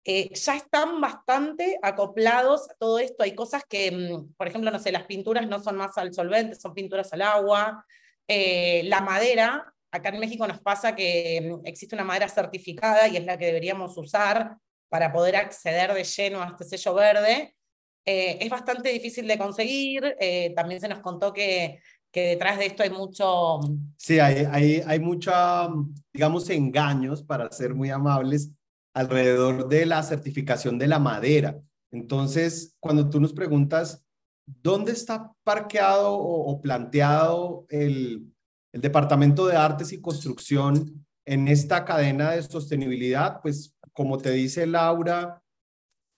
eh, 0.04 0.34
ya 0.34 0.56
están 0.56 1.00
bastante 1.00 1.78
acoplados 1.80 2.68
a 2.68 2.74
todo 2.74 2.98
esto. 2.98 3.22
Hay 3.22 3.34
cosas 3.34 3.64
que, 3.68 3.90
mm, 3.90 4.34
por 4.34 4.48
ejemplo, 4.48 4.70
no 4.70 4.78
sé, 4.78 4.90
las 4.90 5.04
pinturas 5.04 5.46
no 5.46 5.62
son 5.62 5.76
más 5.76 5.96
al 5.96 6.12
solvente, 6.12 6.56
son 6.56 6.74
pinturas 6.74 7.12
al 7.12 7.22
agua. 7.22 7.86
Eh, 8.26 8.82
la 8.84 9.00
madera, 9.00 9.72
acá 9.92 10.08
en 10.08 10.18
México 10.20 10.46
nos 10.46 10.60
pasa 10.60 10.96
que 10.96 11.58
mm, 11.62 11.66
existe 11.66 11.94
una 11.94 12.04
madera 12.04 12.28
certificada 12.28 13.06
y 13.08 13.16
es 13.16 13.24
la 13.24 13.38
que 13.38 13.46
deberíamos 13.46 13.96
usar 13.96 14.56
para 14.92 15.10
poder 15.10 15.36
acceder 15.36 15.94
de 15.94 16.04
lleno 16.04 16.42
a 16.42 16.48
este 16.48 16.76
sello 16.76 16.92
verde. 16.92 17.56
Eh, 18.04 18.36
es 18.42 18.50
bastante 18.50 18.90
difícil 18.90 19.26
de 19.26 19.38
conseguir. 19.38 20.16
también 20.54 20.82
se 20.82 20.88
nos 20.88 20.98
contó 20.98 21.32
que, 21.32 21.80
detrás 22.12 22.58
de 22.58 22.66
esto 22.66 22.82
hay 22.82 22.90
mucho... 22.90 23.58
Sí, 23.96 24.18
hay, 24.18 24.46
hay, 24.50 24.82
hay 24.86 25.00
mucha, 25.00 25.66
digamos, 26.12 26.50
engaños, 26.50 27.22
para 27.22 27.50
ser 27.50 27.74
muy 27.74 27.88
amables, 27.88 28.50
alrededor 28.92 29.66
de 29.66 29.86
la 29.86 30.02
certificación 30.02 30.78
de 30.78 30.88
la 30.88 30.98
madera. 30.98 31.58
Entonces, 31.90 32.76
cuando 32.78 33.08
tú 33.08 33.18
nos 33.18 33.32
preguntas, 33.32 34.04
¿dónde 34.44 34.92
está 34.92 35.32
parqueado 35.42 36.12
o, 36.12 36.60
planteado 36.60 37.64
el, 37.70 38.30
el 38.72 38.80
Departamento 38.82 39.46
de 39.46 39.56
Artes 39.56 39.90
y 39.94 40.02
Construcción 40.02 41.06
en 41.24 41.48
esta 41.48 41.86
cadena 41.86 42.32
de 42.32 42.42
sostenibilidad? 42.42 43.40
Pues, 43.40 43.74
como 43.92 44.18
te 44.18 44.30
dice 44.30 44.66
Laura, 44.66 45.42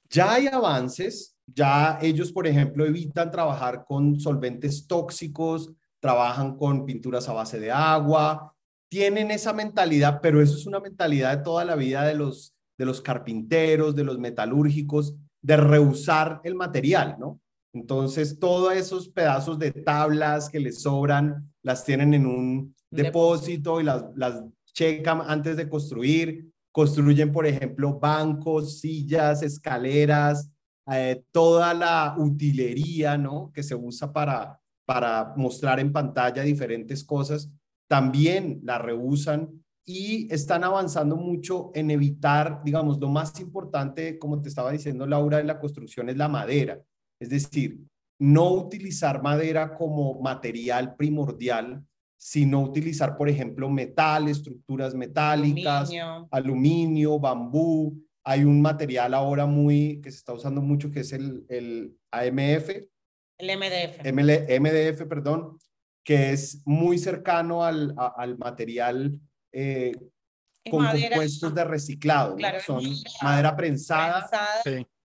ya 0.09 0.35
hay 0.35 0.47
avances, 0.47 1.37
ya 1.47 1.99
ellos, 2.01 2.33
por 2.33 2.47
ejemplo, 2.47 2.85
evitan 2.85 3.31
trabajar 3.31 3.85
con 3.87 4.19
solventes 4.19 4.87
tóxicos, 4.87 5.73
trabajan 6.01 6.57
con 6.57 6.85
pinturas 6.85 7.29
a 7.29 7.33
base 7.33 7.59
de 7.59 7.71
agua, 7.71 8.55
tienen 8.89 9.31
esa 9.31 9.53
mentalidad, 9.53 10.21
pero 10.23 10.41
eso 10.41 10.57
es 10.57 10.67
una 10.67 10.81
mentalidad 10.81 11.37
de 11.37 11.43
toda 11.43 11.65
la 11.65 11.75
vida 11.75 12.05
de 12.05 12.15
los 12.15 12.55
de 12.77 12.85
los 12.85 13.01
carpinteros, 13.01 13.95
de 13.95 14.05
los 14.05 14.19
metalúrgicos, 14.19 15.15
de 15.41 15.57
rehusar 15.57 16.41
el 16.45 16.55
material, 16.55 17.17
¿no? 17.19 17.41
Entonces, 17.73 18.39
todos 18.39 18.75
esos 18.75 19.09
pedazos 19.09 19.59
de 19.59 19.73
tablas 19.73 20.49
que 20.49 20.61
les 20.61 20.83
sobran, 20.83 21.53
las 21.63 21.85
tienen 21.85 22.15
en 22.15 22.27
un 22.27 22.75
depósito 22.91 23.81
y 23.81 23.85
las, 23.85 24.05
las 24.15 24.43
checan 24.73 25.23
antes 25.27 25.57
de 25.57 25.69
construir. 25.69 26.51
Construyen, 26.75 27.31
por 27.31 27.47
ejemplo, 27.47 28.01
bancos, 28.01 28.81
sillas, 28.81 29.45
escaleras, 29.45 30.51
eh, 30.91 31.23
toda 31.31 31.73
la 31.73 32.17
utilería, 32.19 33.17
¿no? 33.17 33.53
Que 33.55 33.63
se 33.63 33.77
usa 33.77 34.13
para, 34.13 34.61
para 34.85 35.35
mostrar 35.37 35.79
en 35.79 35.93
pantalla 35.93 36.43
diferentes 36.43 37.05
cosas, 37.05 37.49
también 37.89 38.59
la 38.65 38.79
rehusan 38.79 39.63
y 39.87 40.27
están 40.35 40.65
avanzando 40.65 41.17
mucho 41.17 41.71
en 41.75 41.93
evitar, 41.93 42.63
digamos, 42.65 42.99
lo 42.99 43.09
más 43.09 43.39
importante, 43.39 44.19
como 44.19 44.43
te 44.43 44.49
estaba 44.49 44.73
diciendo 44.73 45.07
Laura, 45.07 45.39
en 45.39 45.47
la 45.47 45.61
construcción 45.61 46.09
es 46.09 46.17
la 46.17 46.27
madera. 46.27 46.83
Es 47.21 47.29
decir, 47.29 47.79
no 48.19 48.51
utilizar 48.53 49.23
madera 49.23 49.77
como 49.77 50.21
material 50.21 50.97
primordial, 50.97 51.85
sino 52.25 52.63
utilizar, 52.63 53.19
por 53.19 53.29
ejemplo, 53.29 53.69
metal, 53.69 54.29
estructuras 54.29 54.95
metálicas, 54.95 55.91
aluminio, 56.31 57.19
bambú. 57.19 58.03
Hay 58.25 58.45
un 58.45 58.63
material 58.63 59.13
ahora 59.13 59.45
muy 59.45 60.01
que 60.01 60.11
se 60.11 60.17
está 60.17 60.33
usando 60.33 60.63
mucho 60.63 60.91
que 60.91 61.01
es 61.01 61.13
el, 61.13 61.45
el 61.51 61.95
AMF. 62.11 62.71
El 63.37 63.59
MDF. 63.59 64.59
MDF, 64.59 65.07
perdón, 65.07 65.59
que 66.03 66.31
es 66.31 66.63
muy 66.65 66.97
cercano 66.97 67.63
al, 67.63 67.95
al 68.17 68.39
material 68.39 69.21
eh, 69.53 69.93
con 70.71 70.83
compuestos 70.83 71.55
de 71.55 71.65
reciclado. 71.65 72.39
Son 72.65 72.83
madera 73.21 73.55
prensada, 73.55 74.31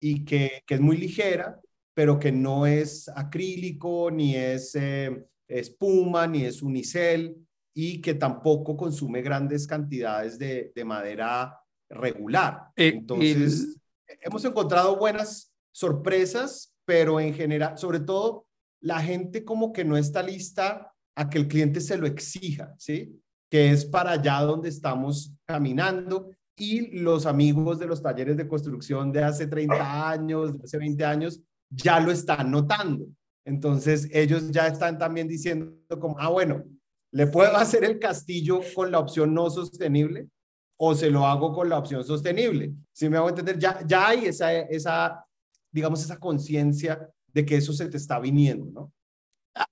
y 0.01 0.25
que, 0.25 0.65
que, 0.67 0.75
es 0.75 0.81
muy 0.81 0.97
ligera, 0.97 1.61
pero 1.95 2.19
que 2.19 2.33
no 2.33 2.67
es 2.67 3.09
acrílico, 3.09 4.11
ni 4.11 4.35
es 4.35 4.75
eh, 4.75 5.25
espuma, 5.49 6.27
ni 6.27 6.45
es 6.45 6.63
unicel, 6.63 7.37
y 7.75 8.01
que 8.01 8.15
tampoco 8.15 8.77
consume 8.77 9.23
grandes 9.23 9.67
cantidades 9.67 10.39
de, 10.39 10.73
de 10.75 10.85
madera 10.85 11.59
regular. 11.91 12.69
Eh, 12.77 12.93
Entonces, 12.95 13.77
hemos 14.21 14.45
encontrado 14.45 14.97
buenas 14.97 15.53
sorpresas, 15.73 16.73
pero 16.85 17.19
en 17.21 17.35
general, 17.35 17.77
sobre 17.77 18.01
todo, 18.01 18.47
la 18.81 19.01
gente 19.01 19.45
como 19.45 19.73
que 19.73 19.85
no 19.85 19.97
está 19.97 20.23
lista 20.23 20.93
a 21.17 21.31
que 21.31 21.39
el 21.39 21.49
cliente 21.49 21.81
se 21.81 21.97
lo 21.97 22.07
exija, 22.07 22.75
¿sí? 22.79 23.21
que 23.51 23.71
es 23.71 23.85
para 23.85 24.13
allá 24.13 24.41
donde 24.41 24.69
estamos 24.69 25.33
caminando 25.47 26.31
y 26.57 26.99
los 26.99 27.27
amigos 27.27 27.79
de 27.79 27.87
los 27.87 28.03
talleres 28.03 28.37
de 28.37 28.47
construcción 28.49 29.13
de 29.13 29.25
hace 29.25 29.47
30 29.47 30.11
años, 30.11 30.57
de 30.57 30.65
hace 30.65 30.79
20 30.79 31.05
años, 31.05 31.41
ya 31.71 31.99
lo 32.01 32.11
están 32.11 32.51
notando. 32.51 33.07
Entonces 33.45 34.09
ellos 34.13 34.51
ya 34.51 34.67
están 34.67 34.99
también 34.99 35.29
diciendo 35.29 35.77
como, 36.01 36.19
ah, 36.19 36.29
bueno, 36.29 36.65
¿le 37.13 37.27
puedo 37.27 37.55
hacer 37.57 37.85
el 37.85 37.99
castillo 37.99 38.61
con 38.75 38.91
la 38.91 38.99
opción 38.99 39.35
no 39.35 39.51
sostenible 39.51 40.29
o 40.77 40.95
se 40.95 41.11
lo 41.11 41.27
hago 41.27 41.53
con 41.53 41.69
la 41.69 41.79
opción 41.79 42.05
sostenible? 42.05 42.73
Si 42.93 43.09
me 43.09 43.17
hago 43.17 43.29
entender, 43.29 43.59
ya, 43.59 43.81
ya 43.87 44.09
hay 44.09 44.27
esa, 44.27 44.53
esa, 44.53 45.25
digamos, 45.71 46.03
esa 46.03 46.19
conciencia 46.19 47.09
de 47.33 47.45
que 47.45 47.57
eso 47.57 47.73
se 47.73 47.89
te 47.89 47.97
está 47.97 48.19
viniendo, 48.19 48.71
¿no? 48.71 48.93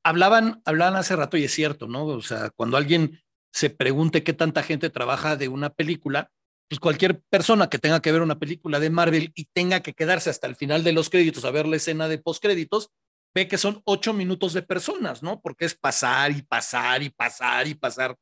Hablaban, 0.04 0.62
hablaban 0.64 0.96
hace 0.96 1.16
rato 1.16 1.37
y 1.37 1.44
es 1.44 1.52
cierto, 1.52 1.88
¿no? 1.88 2.04
O 2.06 2.22
sea, 2.22 2.50
cuando 2.50 2.76
alguien 2.76 3.20
se 3.52 3.70
pregunte 3.70 4.22
qué 4.22 4.32
tanta 4.32 4.62
gente 4.62 4.90
trabaja 4.90 5.37
de 5.37 5.48
una 5.48 5.70
película, 5.70 6.30
pues 6.68 6.80
cualquier 6.80 7.20
persona 7.28 7.68
que 7.68 7.78
tenga 7.78 8.00
que 8.00 8.12
ver 8.12 8.22
una 8.22 8.38
película 8.38 8.80
de 8.80 8.90
Marvel 8.90 9.32
y 9.35 9.46
tenga 9.52 9.80
que 9.80 9.92
quedarse 9.92 10.30
hasta 10.30 10.46
el 10.46 10.56
final 10.56 10.85
de 10.85 10.92
los 10.92 11.11
créditos 11.11 11.44
a 11.44 11.50
ver 11.50 11.66
la 11.66 11.76
escena 11.76 12.08
de 12.08 12.18
postcréditos, 12.18 12.90
ve 13.35 13.49
que 13.49 13.59
son 13.59 13.81
ocho 13.85 14.12
minutos 14.12 14.53
de 14.53 14.62
personas, 14.62 15.23
¿no? 15.23 15.40
Porque 15.40 15.64
es 15.64 15.75
pasar 15.75 16.33
y 16.33 16.42
pasar 16.42 17.03
y 17.03 17.11
pasar 17.11 17.66
y 17.66 17.75
pasar. 17.75 18.16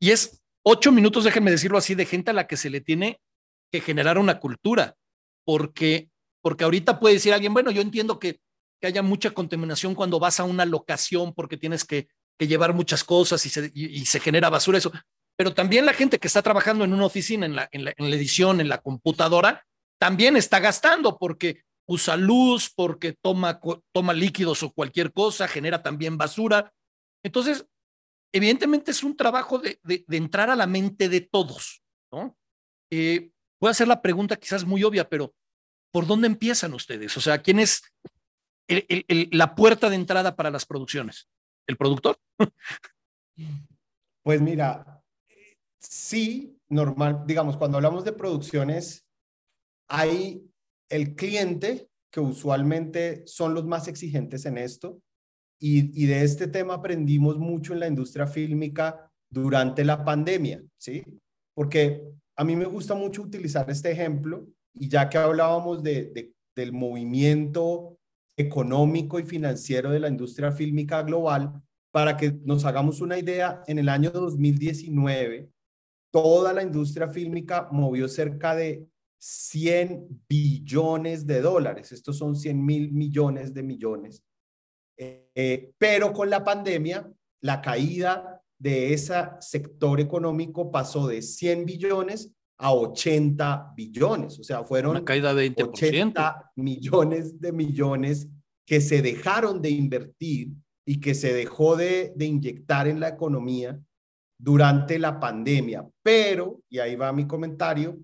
Y 0.00 0.10
es 0.10 0.42
ocho 0.62 0.92
minutos, 0.92 1.24
déjenme 1.24 1.50
decirlo 1.50 1.78
así, 1.78 1.94
de 1.94 2.06
gente 2.06 2.30
a 2.30 2.34
la 2.34 2.46
que 2.46 2.56
se 2.56 2.70
le 2.70 2.80
tiene 2.80 3.20
que 3.72 3.80
generar 3.80 4.18
una 4.18 4.38
cultura, 4.38 4.96
porque, 5.44 6.10
porque 6.42 6.64
ahorita 6.64 7.00
puede 7.00 7.14
decir 7.14 7.32
alguien, 7.32 7.54
bueno, 7.54 7.70
yo 7.70 7.82
entiendo 7.82 8.18
que, 8.18 8.40
que 8.80 8.86
haya 8.86 9.02
mucha 9.02 9.30
contaminación 9.30 9.94
cuando 9.94 10.18
vas 10.18 10.40
a 10.40 10.44
una 10.44 10.64
locación 10.64 11.34
porque 11.34 11.56
tienes 11.56 11.84
que 11.84 12.08
que 12.38 12.46
llevar 12.46 12.74
muchas 12.74 13.04
cosas 13.04 13.44
y 13.46 13.50
se, 13.50 13.70
y, 13.74 14.04
se 14.06 14.20
genera 14.20 14.50
basura, 14.50 14.78
eso. 14.78 14.92
Pero 15.36 15.54
también 15.54 15.86
la 15.86 15.92
gente 15.92 16.18
que 16.18 16.28
está 16.28 16.42
trabajando 16.42 16.84
en 16.84 16.92
una 16.92 17.06
oficina, 17.06 17.46
en 17.46 17.56
la, 17.56 17.68
en 17.72 17.84
la, 17.84 17.94
en 17.96 18.10
la 18.10 18.16
edición, 18.16 18.60
en 18.60 18.68
la 18.68 18.78
computadora, 18.78 19.64
también 19.98 20.36
está 20.36 20.60
gastando 20.60 21.18
porque 21.18 21.62
usa 21.86 22.16
luz, 22.16 22.72
porque 22.74 23.12
toma, 23.12 23.60
toma 23.92 24.12
líquidos 24.12 24.62
o 24.62 24.72
cualquier 24.72 25.12
cosa, 25.12 25.48
genera 25.48 25.82
también 25.82 26.18
basura. 26.18 26.72
Entonces, 27.24 27.66
evidentemente 28.32 28.90
es 28.90 29.02
un 29.02 29.16
trabajo 29.16 29.58
de, 29.58 29.78
de, 29.82 30.16
entrar 30.16 30.50
a 30.50 30.56
la 30.56 30.66
mente 30.66 31.08
de 31.08 31.20
todos, 31.20 31.82
¿no? 32.12 32.36
Eh, 32.90 33.30
voy 33.60 33.68
a 33.68 33.70
hacer 33.70 33.88
la 33.88 34.02
pregunta 34.02 34.36
quizás 34.36 34.64
muy 34.64 34.82
obvia, 34.84 35.08
pero 35.08 35.34
¿por 35.92 36.06
dónde 36.06 36.26
empiezan 36.26 36.74
ustedes? 36.74 37.16
O 37.16 37.20
sea, 37.20 37.42
¿quién 37.42 37.58
es 37.58 37.82
la 38.68 39.54
puerta 39.54 39.88
de 39.88 39.96
entrada 39.96 40.36
para 40.36 40.50
las 40.50 40.66
producciones? 40.66 41.28
¿El 41.66 41.76
productor? 41.76 42.18
Pues 44.22 44.40
mira, 44.40 45.04
sí, 45.78 46.58
normal, 46.68 47.22
digamos, 47.26 47.56
cuando 47.56 47.76
hablamos 47.76 48.04
de 48.04 48.12
producciones, 48.12 49.06
hay 49.88 50.50
el 50.88 51.14
cliente, 51.14 51.88
que 52.10 52.20
usualmente 52.20 53.22
son 53.26 53.54
los 53.54 53.66
más 53.66 53.88
exigentes 53.88 54.46
en 54.46 54.58
esto, 54.58 55.00
y, 55.58 56.06
de 56.06 56.22
este 56.22 56.48
tema 56.48 56.74
aprendimos 56.74 57.38
mucho 57.38 57.72
en 57.72 57.80
la 57.80 57.88
industria 57.88 58.26
fílmica 58.26 59.10
durante 59.30 59.84
la 59.84 60.04
pandemia, 60.04 60.62
¿sí? 60.78 61.02
Porque 61.54 62.02
a 62.36 62.44
mí 62.44 62.54
me 62.56 62.66
gusta 62.66 62.94
mucho 62.94 63.22
utilizar 63.22 63.68
este 63.70 63.90
ejemplo, 63.90 64.46
y 64.74 64.88
ya 64.88 65.08
que 65.08 65.16
hablábamos 65.16 65.82
de, 65.82 66.32
del 66.54 66.72
movimiento 66.72 67.98
económico 68.38 69.18
y 69.18 69.24
financiero 69.24 69.90
de 69.90 70.00
la 70.00 70.08
industria 70.08 70.52
fílmica 70.52 71.02
global, 71.02 71.62
para 71.90 72.18
que 72.18 72.32
nos 72.44 72.66
hagamos 72.66 73.00
una 73.00 73.18
idea, 73.18 73.62
en 73.66 73.78
el 73.78 73.88
año 73.88 74.10
2019, 74.10 75.48
toda 76.12 76.52
la 76.52 76.62
industria 76.62 77.08
fílmica 77.08 77.68
movió 77.72 78.08
cerca 78.08 78.54
de 78.54 78.86
100 79.18 80.24
billones 80.28 81.26
de 81.26 81.40
dólares. 81.40 81.92
Estos 81.92 82.18
son 82.18 82.36
100 82.36 82.64
mil 82.64 82.92
millones 82.92 83.54
de 83.54 83.62
millones. 83.62 84.22
Eh, 84.98 85.72
pero 85.78 86.12
con 86.12 86.30
la 86.30 86.42
pandemia, 86.44 87.10
la 87.42 87.60
caída 87.60 88.42
de 88.58 88.94
ese 88.94 89.14
sector 89.40 90.00
económico 90.00 90.70
pasó 90.70 91.06
de 91.06 91.22
100 91.22 91.66
billones 91.66 92.32
a 92.58 92.72
80 92.72 93.74
billones. 93.76 94.38
O 94.38 94.44
sea, 94.44 94.64
fueron 94.64 94.92
Una 94.92 95.04
caída 95.04 95.34
de 95.34 95.54
20%. 95.54 95.68
80 95.68 96.52
millones 96.56 97.40
de 97.40 97.52
millones 97.52 98.28
que 98.66 98.80
se 98.80 99.02
dejaron 99.02 99.60
de 99.60 99.70
invertir 99.70 100.52
y 100.86 101.00
que 101.00 101.14
se 101.14 101.32
dejó 101.32 101.76
de, 101.76 102.12
de 102.16 102.24
inyectar 102.24 102.88
en 102.88 103.00
la 103.00 103.08
economía 103.08 103.78
durante 104.38 104.98
la 104.98 105.20
pandemia. 105.20 105.86
Pero, 106.02 106.62
y 106.68 106.78
ahí 106.78 106.96
va 106.96 107.12
mi 107.12 107.26
comentario, 107.26 107.98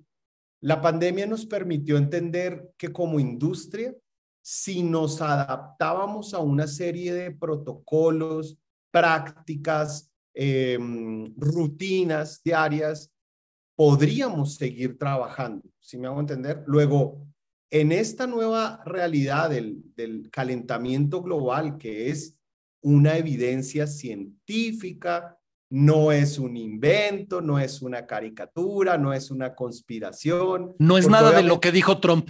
La 0.62 0.80
pandemia 0.80 1.26
nos 1.26 1.44
permitió 1.44 1.96
entender 1.96 2.72
que 2.78 2.92
como 2.92 3.18
industria, 3.18 3.94
si 4.40 4.84
nos 4.84 5.20
adaptábamos 5.20 6.34
a 6.34 6.38
una 6.38 6.68
serie 6.68 7.12
de 7.12 7.32
protocolos, 7.32 8.56
prácticas, 8.92 10.12
em, 10.34 11.34
rutinas 11.36 12.40
diarias, 12.44 13.10
podríamos 13.74 14.54
seguir 14.54 14.98
trabajando, 14.98 15.68
si 15.80 15.98
me 15.98 16.06
hago 16.06 16.20
entender? 16.20 16.62
Luego, 16.66 17.26
en 17.68 17.90
esta 17.90 18.28
nueva 18.28 18.82
realidad 18.84 19.50
del, 19.50 19.82
del 19.96 20.30
calentamiento 20.30 21.22
global, 21.22 21.76
que 21.76 22.08
es 22.08 22.38
una 22.82 23.16
evidencia 23.16 23.88
científica, 23.88 25.41
no 25.72 26.12
es 26.12 26.38
un 26.38 26.54
invento, 26.54 27.40
no 27.40 27.58
es 27.58 27.80
una 27.80 28.06
caricatura, 28.06 28.98
no 28.98 29.14
es 29.14 29.30
una 29.30 29.54
conspiración. 29.54 30.76
No 30.78 30.98
es 30.98 31.08
nada 31.08 31.30
de 31.32 31.42
lo 31.42 31.60
que 31.60 31.72
dijo 31.72 31.98
Trump. 31.98 32.28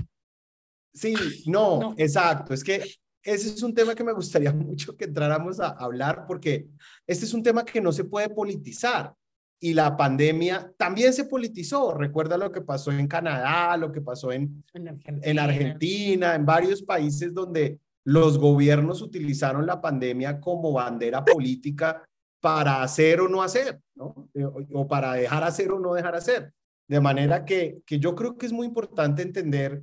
Sí, 0.95 1.16
no, 1.47 1.93
exacto. 1.97 2.55
Es 2.55 2.62
que 2.62 2.84
ese 3.20 3.49
es 3.49 3.61
un 3.64 3.74
tema 3.74 3.97
que 3.97 4.05
me 4.05 4.12
gustaría 4.12 4.53
mucho 4.55 4.97
que 4.97 5.07
entráramos 5.07 5.59
a 5.59 5.70
hablar 5.70 6.24
porque 6.28 6.68
este 7.05 7.24
es 7.24 7.34
un 7.34 7.43
tema 7.43 7.64
que 7.64 7.80
no 7.80 7.90
se 7.90 8.05
puede 8.05 8.28
politizar 8.28 9.12
y 9.59 9.74
la 9.74 9.97
pandemia 9.97 10.72
también 10.76 11.12
se 11.12 11.24
politizó. 11.24 11.95
Recuerda 11.95 12.38
lo 12.38 12.53
que 12.53 12.61
pasó 12.61 12.93
en 12.93 13.09
Canadá, 13.09 13.76
lo 13.76 13.90
que 13.90 14.03
pasó 14.03 14.30
en, 14.30 14.62
en 14.72 15.38
Argentina, 15.40 16.36
en 16.36 16.47
varios 16.47 16.80
países 16.80 17.34
donde 17.34 17.80
los 18.05 18.38
gobiernos 18.38 19.03
utilizaron 19.03 19.66
la 19.66 19.80
pandemia 19.80 20.40
como 20.40 20.72
bandera 20.72 21.24
política 21.24 22.09
para 22.43 22.82
hacer 22.82 23.20
o 23.20 23.28
no 23.28 23.40
hacer, 23.40 23.80
¿no? 23.95 24.28
Eh, 24.34 24.45
o 24.45 24.88
para 24.88 25.14
dejar 25.14 25.45
hacer 25.45 25.70
o 25.70 25.78
no 25.78 25.95
dejar 25.95 26.16
hacer. 26.16 26.53
De 26.88 27.01
manera 27.01 27.45
que, 27.45 27.80
que 27.86 28.01
yo 28.01 28.16
creo 28.16 28.36
que 28.36 28.47
es 28.47 28.53
muy 28.53 28.66
importante 28.66 29.22
entender 29.22 29.82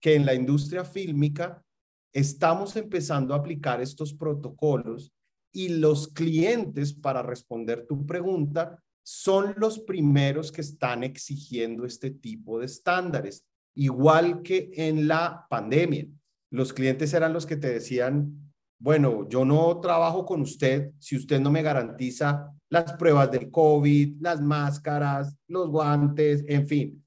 que 0.00 0.16
en 0.16 0.26
la 0.26 0.34
industria 0.34 0.84
fílmica 0.84 1.62
estamos 2.12 2.74
empezando 2.74 3.32
a 3.32 3.36
aplicar 3.36 3.80
estos 3.80 4.12
protocolos 4.12 5.12
y 5.52 5.68
los 5.68 6.08
clientes, 6.08 6.92
para 6.92 7.22
responder 7.22 7.86
tu 7.86 8.04
pregunta, 8.04 8.82
son 9.04 9.54
los 9.56 9.78
primeros 9.78 10.50
que 10.50 10.62
están 10.62 11.04
exigiendo 11.04 11.86
este 11.86 12.10
tipo 12.10 12.58
de 12.58 12.66
estándares, 12.66 13.44
igual 13.76 14.42
que 14.42 14.70
en 14.74 15.06
la 15.06 15.46
pandemia. 15.48 16.08
Los 16.50 16.72
clientes 16.72 17.14
eran 17.14 17.32
los 17.32 17.46
que 17.46 17.56
te 17.56 17.68
decían, 17.68 18.49
bueno, 18.80 19.28
yo 19.28 19.44
no 19.44 19.78
trabajo 19.78 20.24
con 20.24 20.40
usted 20.40 20.92
si 20.98 21.14
usted 21.14 21.38
no 21.38 21.50
me 21.50 21.60
garantiza 21.60 22.50
las 22.70 22.94
pruebas 22.94 23.30
del 23.30 23.50
COVID, 23.50 24.22
las 24.22 24.40
máscaras, 24.40 25.36
los 25.48 25.68
guantes, 25.68 26.42
en 26.48 26.66
fin. 26.66 27.04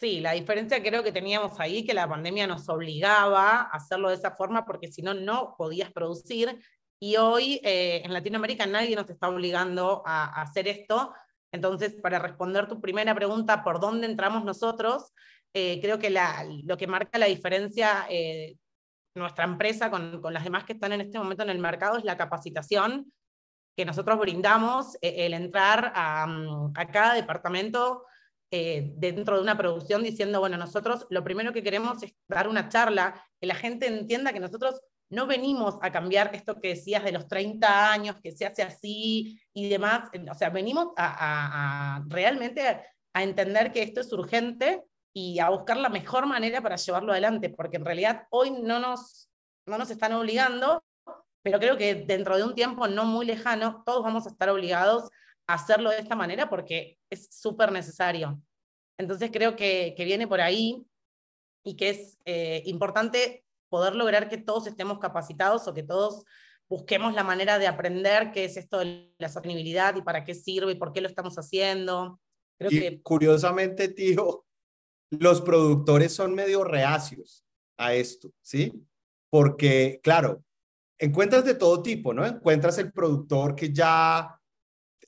Sí, 0.00 0.20
la 0.20 0.32
diferencia 0.32 0.82
creo 0.82 1.04
que 1.04 1.12
teníamos 1.12 1.60
ahí, 1.60 1.86
que 1.86 1.94
la 1.94 2.08
pandemia 2.08 2.48
nos 2.48 2.68
obligaba 2.68 3.60
a 3.60 3.62
hacerlo 3.62 4.08
de 4.08 4.16
esa 4.16 4.32
forma 4.32 4.66
porque 4.66 4.90
si 4.90 5.02
no, 5.02 5.14
no 5.14 5.54
podías 5.56 5.92
producir. 5.92 6.58
Y 6.98 7.16
hoy 7.16 7.60
eh, 7.62 8.02
en 8.04 8.12
Latinoamérica 8.12 8.66
nadie 8.66 8.96
nos 8.96 9.08
está 9.08 9.28
obligando 9.28 10.02
a, 10.04 10.42
hacer 10.42 10.66
esto. 10.66 11.14
Entonces, 11.52 11.94
para 12.02 12.18
responder 12.18 12.66
tu 12.66 12.80
primera 12.80 13.14
pregunta, 13.14 13.62
¿por 13.62 13.78
dónde 13.78 14.08
entramos 14.08 14.44
nosotros? 14.44 15.12
Eh, 15.54 15.78
creo 15.80 16.00
que 16.00 16.12
lo 16.64 16.76
que 16.76 16.88
marca 16.88 17.18
la 17.18 17.26
diferencia 17.26 18.06
eh, 18.10 18.56
nuestra 19.14 19.44
empresa 19.44 19.90
con, 19.90 20.20
con, 20.20 20.34
las 20.34 20.44
demás 20.44 20.64
que 20.64 20.72
están 20.72 20.92
en 20.92 21.00
este 21.00 21.18
momento 21.18 21.42
en 21.42 21.50
el 21.50 21.58
mercado 21.58 21.96
es 21.98 22.04
la 22.04 22.16
capacitación 22.16 23.12
que 23.76 23.84
nosotros 23.84 24.18
brindamos, 24.18 24.94
eh, 25.00 25.26
el 25.26 25.34
entrar 25.34 25.92
a, 25.94 26.26
mm, 26.26 26.72
cada 26.92 27.14
departamento 27.14 28.04
eh, 28.50 28.92
dentro 28.96 29.36
de 29.36 29.42
una 29.42 29.56
producción 29.56 30.02
diciendo, 30.02 30.38
bueno, 30.38 30.56
nosotros 30.56 31.06
lo 31.10 31.24
primero 31.24 31.52
que 31.52 31.62
queremos 31.62 32.02
es 32.02 32.14
dar 32.28 32.48
una 32.48 32.68
charla, 32.68 33.20
que 33.40 33.46
la 33.46 33.56
gente 33.56 33.88
entienda 33.88 34.32
que 34.32 34.40
nosotros 34.40 34.80
no 35.10 35.26
venimos 35.26 35.76
a 35.82 35.90
cambiar 35.90 36.34
esto 36.34 36.60
que 36.60 36.68
decías 36.68 37.04
de 37.04 37.12
los 37.12 37.26
30 37.26 37.92
años, 37.92 38.16
que 38.22 38.32
se 38.32 38.46
hace 38.46 38.62
así 38.62 39.40
y 39.52 39.68
demás, 39.68 40.08
o 40.30 40.34
sea, 40.34 40.50
venimos 40.50 40.88
a 40.96 42.02
realmente 42.06 42.80
a 43.12 43.22
entender 43.22 43.72
que 43.72 43.82
esto 43.82 44.00
es 44.00 44.12
urgente 44.12 44.84
y 45.16 45.38
a 45.38 45.48
buscar 45.48 45.76
la 45.76 45.88
mejor 45.88 46.26
manera 46.26 46.60
para 46.60 46.76
llevarlo 46.76 47.12
adelante, 47.12 47.48
porque 47.48 47.76
en 47.76 47.84
realidad 47.84 48.26
hoy 48.30 48.50
no 48.50 48.80
nos, 48.80 49.30
no 49.66 49.78
nos 49.78 49.90
están 49.90 50.12
obligando, 50.12 50.82
pero 51.42 51.60
creo 51.60 51.76
que 51.76 51.94
dentro 51.94 52.36
de 52.36 52.42
un 52.42 52.54
tiempo 52.54 52.88
no 52.88 53.04
muy 53.04 53.24
lejano, 53.24 53.82
todos 53.86 54.02
vamos 54.02 54.26
a 54.26 54.30
estar 54.30 54.48
obligados 54.48 55.08
a 55.46 55.54
hacerlo 55.54 55.90
de 55.90 55.98
esta 55.98 56.16
manera 56.16 56.50
porque 56.50 56.98
es 57.10 57.28
súper 57.30 57.70
necesario. 57.70 58.42
Entonces 58.98 59.30
creo 59.32 59.54
que, 59.54 59.94
que, 59.96 60.04
viene 60.04 60.26
por 60.26 60.40
ahí 60.40 60.84
y 61.64 61.76
que 61.76 61.90
es 61.90 62.18
eh, 62.24 62.62
importante 62.66 63.44
poder 63.68 63.94
lograr 63.94 64.28
que 64.28 64.38
todos 64.38 64.66
estemos 64.66 64.98
capacitados 64.98 65.68
o 65.68 65.74
que 65.74 65.82
todos 65.82 66.24
busquemos 66.68 67.14
la 67.14 67.22
manera 67.22 67.58
de 67.58 67.66
aprender 67.66 68.32
qué 68.32 68.46
es 68.46 68.56
esto 68.56 68.78
de 68.78 69.12
la 69.18 69.28
sostenibilidad 69.28 69.94
y 69.96 70.02
para 70.02 70.24
qué 70.24 70.34
sirve 70.34 70.72
y 70.72 70.76
por 70.76 70.92
qué 70.92 71.00
lo 71.00 71.08
estamos 71.08 71.36
haciendo. 71.36 72.20
Creo 72.58 72.70
y 72.72 72.80
que... 72.80 73.02
curiosamente, 73.02 73.88
tío, 73.88 74.44
los 75.20 75.40
productores 75.40 76.12
son 76.12 76.34
medio 76.34 76.64
reacios 76.64 77.44
a 77.76 77.94
esto, 77.94 78.30
¿sí? 78.40 78.72
Porque, 79.30 80.00
claro, 80.02 80.42
encuentras 80.98 81.44
de 81.44 81.54
todo 81.54 81.82
tipo, 81.82 82.14
¿no? 82.14 82.24
Encuentras 82.24 82.78
el 82.78 82.92
productor 82.92 83.54
que 83.54 83.72
ya 83.72 84.40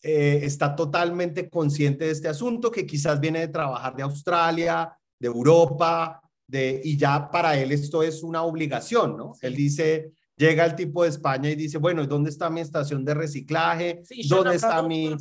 eh, 0.02 0.40
está 0.42 0.74
totalmente 0.74 1.48
consciente 1.48 2.06
de 2.06 2.10
este 2.10 2.28
asunto, 2.28 2.70
que 2.70 2.86
quizás 2.86 3.20
viene 3.20 3.40
de 3.40 3.48
trabajar 3.48 3.94
de 3.94 4.02
Australia, 4.02 4.96
de 5.18 5.26
Europa, 5.26 6.20
de, 6.46 6.80
y 6.84 6.96
ya 6.96 7.30
para 7.30 7.58
él 7.58 7.72
esto 7.72 8.02
es 8.02 8.22
una 8.22 8.42
obligación, 8.42 9.16
¿no? 9.16 9.32
Él 9.40 9.54
dice, 9.54 10.12
llega 10.36 10.64
el 10.64 10.74
tipo 10.74 11.02
de 11.02 11.08
España 11.08 11.50
y 11.50 11.56
dice, 11.56 11.78
bueno, 11.78 12.06
¿dónde 12.06 12.30
está 12.30 12.50
mi 12.50 12.60
estación 12.60 13.04
de 13.04 13.14
reciclaje? 13.14 14.02
¿Dónde 14.28 14.56
está 14.56 14.82
mi 14.82 15.16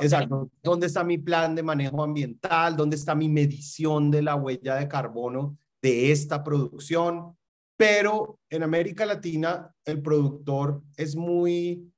Exacto, 0.00 0.50
¿dónde 0.62 0.86
está 0.86 1.04
mi 1.04 1.18
plan 1.18 1.54
de 1.54 1.62
manejo 1.62 2.02
ambiental? 2.02 2.76
¿Dónde 2.76 2.96
está 2.96 3.14
mi 3.14 3.28
medición 3.28 4.10
de 4.10 4.22
la 4.22 4.36
huella 4.36 4.76
de 4.76 4.88
carbono 4.88 5.58
de 5.82 6.12
esta 6.12 6.44
producción? 6.44 7.36
Pero 7.76 8.38
en 8.48 8.62
América 8.62 9.04
Latina 9.04 9.74
el 9.84 10.00
productor 10.00 10.82
es 10.96 11.16
muy 11.16 11.92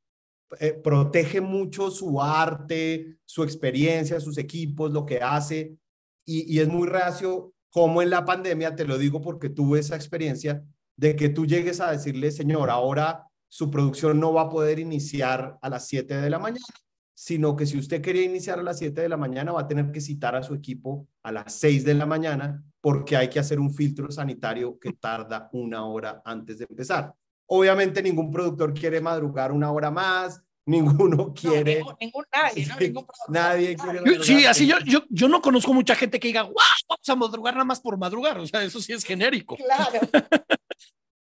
eh, 0.58 0.72
protege 0.72 1.42
mucho 1.42 1.90
su 1.90 2.20
arte, 2.20 3.18
su 3.26 3.42
experiencia, 3.42 4.18
sus 4.18 4.38
equipos, 4.38 4.90
lo 4.90 5.04
que 5.04 5.20
hace 5.20 5.76
y, 6.24 6.52
y 6.52 6.60
es 6.60 6.68
muy 6.68 6.88
reacio 6.88 7.52
como 7.70 8.00
en 8.00 8.08
la 8.08 8.24
pandemia, 8.24 8.74
te 8.74 8.86
lo 8.86 8.96
digo 8.96 9.20
porque 9.20 9.50
tuve 9.50 9.78
esa 9.80 9.94
experiencia, 9.94 10.64
de 10.98 11.14
que 11.14 11.28
tú 11.28 11.46
llegues 11.46 11.80
a 11.80 11.92
decirle, 11.92 12.32
señor, 12.32 12.68
ahora 12.70 13.24
su 13.48 13.70
producción 13.70 14.18
no 14.18 14.32
va 14.32 14.42
a 14.42 14.50
poder 14.50 14.80
iniciar 14.80 15.56
a 15.62 15.70
las 15.70 15.86
7 15.86 16.16
de 16.16 16.28
la 16.28 16.40
mañana, 16.40 16.66
sino 17.14 17.54
que 17.54 17.66
si 17.66 17.78
usted 17.78 18.02
quería 18.02 18.24
iniciar 18.24 18.58
a 18.58 18.64
las 18.64 18.78
7 18.78 19.00
de 19.00 19.08
la 19.08 19.16
mañana, 19.16 19.52
va 19.52 19.62
a 19.62 19.68
tener 19.68 19.92
que 19.92 20.00
citar 20.00 20.34
a 20.34 20.42
su 20.42 20.54
equipo 20.54 21.06
a 21.22 21.30
las 21.30 21.54
6 21.54 21.84
de 21.84 21.94
la 21.94 22.04
mañana 22.04 22.64
porque 22.80 23.16
hay 23.16 23.28
que 23.28 23.38
hacer 23.38 23.60
un 23.60 23.72
filtro 23.72 24.10
sanitario 24.10 24.76
que 24.78 24.92
tarda 24.92 25.48
una 25.52 25.86
hora 25.86 26.20
antes 26.24 26.58
de 26.58 26.66
empezar. 26.68 27.14
Obviamente 27.46 28.02
ningún 28.02 28.30
productor 28.30 28.74
quiere 28.74 29.00
madrugar 29.00 29.52
una 29.52 29.70
hora 29.70 29.92
más, 29.92 30.42
ninguno 30.66 31.32
quiere. 31.32 31.78
No, 31.78 31.96
ningún, 32.00 32.24
nadie, 32.32 32.66
¿no? 32.66 32.76
ningún 32.80 33.06
nadie 33.28 33.76
quiere. 33.76 34.24
Sí, 34.24 34.44
así 34.46 34.66
yo, 34.66 34.78
yo, 34.84 35.04
yo 35.08 35.28
no 35.28 35.40
conozco 35.40 35.72
mucha 35.72 35.94
gente 35.94 36.18
que 36.18 36.28
diga, 36.28 36.42
wow, 36.42 36.54
vamos 36.88 37.08
a 37.08 37.14
madrugar 37.14 37.54
nada 37.54 37.64
más 37.64 37.80
por 37.80 37.96
madrugar. 37.96 38.38
O 38.38 38.46
sea, 38.48 38.64
eso 38.64 38.80
sí 38.80 38.92
es 38.92 39.04
genérico. 39.04 39.56
Claro. 39.56 40.00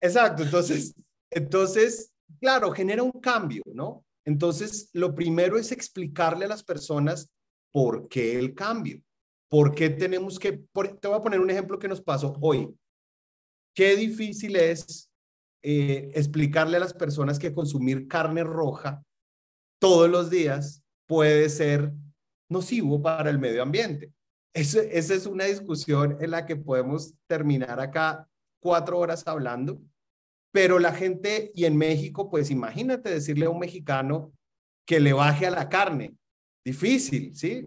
Exacto, 0.01 0.42
entonces, 0.42 0.94
entonces, 1.30 2.12
claro, 2.40 2.72
genera 2.72 3.03
un 3.03 3.12
cambio, 3.12 3.62
¿no? 3.66 4.05
Entonces, 4.24 4.90
lo 4.92 5.14
primero 5.14 5.59
es 5.59 5.72
explicarle 5.72 6.44
a 6.44 6.48
las 6.48 6.62
personas 6.64 7.30
por 7.72 8.09
qué 8.09 8.38
el 8.38 8.55
cambio, 8.55 9.03
por 9.48 9.74
qué 9.74 9.90
tenemos 9.90 10.38
que, 10.38 10.53
te 10.53 11.09
voy 11.09 11.16
a 11.16 11.22
poner 11.22 11.40
un 11.40 11.51
ejemplo 11.51 11.78
que 11.78 11.88
nos 11.88 12.01
pasó 12.01 12.36
hoy. 12.40 12.74
Qué 13.74 13.96
difícil 13.96 14.57
es 14.57 15.11
eh, 15.62 16.11
explicarle 16.14 16.76
a 16.76 16.80
las 16.80 16.94
personas 16.94 17.38
que 17.38 17.53
consumir 17.53 18.09
carne 18.09 18.42
roja 18.44 19.03
todos 19.80 20.09
los 20.09 20.30
días 20.30 20.82
puede 21.07 21.48
ser 21.48 21.92
nocivo 22.48 23.01
para 23.01 23.30
el 23.30 23.38
medio 23.38 23.62
ambiente. 23.62 24.12
esa 24.53 24.82
es 24.82 25.26
una 25.26 25.44
discusión 25.44 26.16
en 26.20 26.32
la 26.32 26.44
que 26.44 26.57
podemos 26.57 27.14
terminar 27.28 27.80
acá 27.80 28.28
cuatro 28.61 28.98
horas 28.98 29.26
hablando, 29.26 29.80
pero 30.52 30.78
la 30.78 30.92
gente, 30.92 31.50
y 31.54 31.64
en 31.64 31.76
México, 31.76 32.30
pues 32.30 32.50
imagínate 32.50 33.11
decirle 33.11 33.46
a 33.46 33.50
un 33.50 33.58
mexicano 33.58 34.32
que 34.86 35.00
le 35.00 35.12
baje 35.12 35.46
a 35.46 35.50
la 35.50 35.68
carne. 35.68 36.14
Difícil, 36.62 37.34
¿sí? 37.34 37.66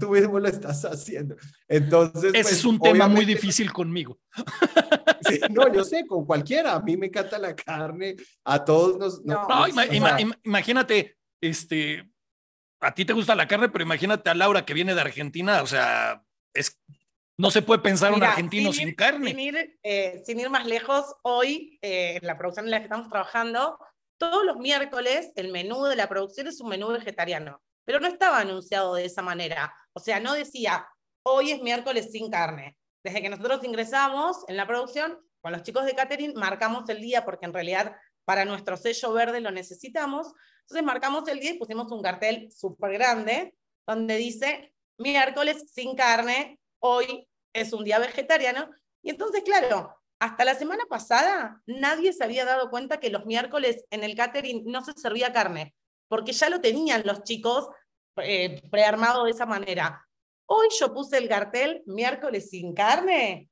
Tú 0.00 0.10
mismo 0.10 0.40
lo 0.40 0.48
estás 0.48 0.84
haciendo. 0.84 1.36
Entonces. 1.68 2.34
Ese 2.34 2.42
pues, 2.42 2.52
es 2.52 2.64
un 2.64 2.80
tema 2.80 3.06
muy 3.06 3.24
difícil 3.24 3.72
conmigo. 3.72 4.18
Sí, 5.24 5.38
no, 5.50 5.72
yo 5.72 5.84
sé, 5.84 6.04
con 6.04 6.26
cualquiera. 6.26 6.74
A 6.74 6.80
mí 6.80 6.96
me 6.96 7.06
encanta 7.06 7.38
la 7.38 7.54
carne, 7.54 8.16
a 8.44 8.64
todos 8.64 8.98
nos. 8.98 9.24
No, 9.24 9.46
no 9.46 9.68
ima 9.68 9.86
ima 9.86 10.18
imagínate, 10.42 11.16
este, 11.40 12.10
a 12.80 12.92
ti 12.92 13.04
te 13.04 13.12
gusta 13.12 13.36
la 13.36 13.46
carne, 13.46 13.68
pero 13.68 13.84
imagínate 13.84 14.28
a 14.28 14.34
Laura 14.34 14.64
que 14.64 14.74
viene 14.74 14.96
de 14.96 15.00
Argentina, 15.00 15.62
o 15.62 15.66
sea, 15.68 16.24
es 16.52 16.80
No 17.42 17.50
se 17.50 17.60
puede 17.60 17.80
pensar 17.80 18.12
un 18.12 18.22
argentino 18.22 18.72
sin, 18.72 18.94
carne. 18.94 19.30
Sin 19.30 19.40
ir, 19.40 19.76
eh, 19.82 20.22
sin 20.24 20.38
ir 20.38 20.48
más 20.48 20.64
lejos, 20.64 21.04
hoy, 21.22 21.76
eh, 21.82 22.18
en 22.22 22.24
la 22.24 22.38
producción 22.38 22.66
en 22.66 22.70
la 22.70 22.78
que 22.78 22.84
estamos 22.84 23.08
trabajando, 23.08 23.80
todos 24.16 24.44
los 24.44 24.58
miércoles 24.58 25.32
el 25.34 25.50
menú 25.50 25.82
de 25.86 25.96
la 25.96 26.08
producción 26.08 26.46
es 26.46 26.60
un 26.60 26.68
menú 26.68 26.92
vegetariano, 26.92 27.60
pero 27.84 27.98
no 27.98 28.06
estaba 28.06 28.38
anunciado 28.38 28.94
de 28.94 29.06
esa 29.06 29.22
manera. 29.22 29.74
O 29.92 29.98
sea, 29.98 30.20
no 30.20 30.34
decía, 30.34 30.86
hoy 31.24 31.50
es 31.50 31.60
miércoles 31.60 32.12
sin 32.12 32.30
carne. 32.30 32.76
Desde 33.02 33.20
que 33.20 33.28
nosotros 33.28 33.64
ingresamos 33.64 34.44
en 34.46 34.56
la 34.56 34.68
producción, 34.68 35.18
con 35.40 35.50
los 35.50 35.64
chicos 35.64 35.84
de 35.84 35.96
catering, 35.96 36.34
marcamos 36.36 36.88
el 36.90 37.00
día 37.00 37.24
porque 37.24 37.46
en 37.46 37.54
realidad 37.54 37.96
para 38.24 38.44
nuestro 38.44 38.76
sello 38.76 39.12
verde 39.14 39.40
lo 39.40 39.50
necesitamos. 39.50 40.28
Entonces 40.60 40.84
marcamos 40.84 41.26
el 41.26 41.40
día 41.40 41.50
y 41.50 41.58
pusimos 41.58 41.90
un 41.90 42.02
cartel 42.02 42.52
súper 42.52 42.92
grande 42.92 43.56
donde 43.84 44.16
dice 44.16 44.72
miércoles 44.96 45.64
sin 45.74 45.96
carne, 45.96 46.60
hoy 46.78 47.26
es 47.52 47.72
un 47.72 47.84
día 47.84 47.98
vegetariano. 47.98 48.70
Y 49.02 49.10
entonces, 49.10 49.42
claro, 49.42 49.94
hasta 50.18 50.44
la 50.44 50.54
semana 50.54 50.84
pasada 50.88 51.60
nadie 51.66 52.12
se 52.12 52.24
había 52.24 52.44
dado 52.44 52.70
cuenta 52.70 53.00
que 53.00 53.10
los 53.10 53.26
miércoles 53.26 53.84
en 53.90 54.04
el 54.04 54.14
catering 54.14 54.64
no 54.66 54.84
se 54.84 54.92
servía 54.92 55.32
carne, 55.32 55.74
porque 56.08 56.32
ya 56.32 56.48
lo 56.48 56.60
tenían 56.60 57.02
los 57.04 57.24
chicos 57.24 57.68
eh, 58.16 58.62
prearmado 58.70 59.24
de 59.24 59.32
esa 59.32 59.46
manera. 59.46 60.06
Hoy 60.46 60.68
yo 60.78 60.92
puse 60.92 61.18
el 61.18 61.28
cartel 61.28 61.82
miércoles 61.86 62.50
sin 62.50 62.74
carne, 62.74 63.48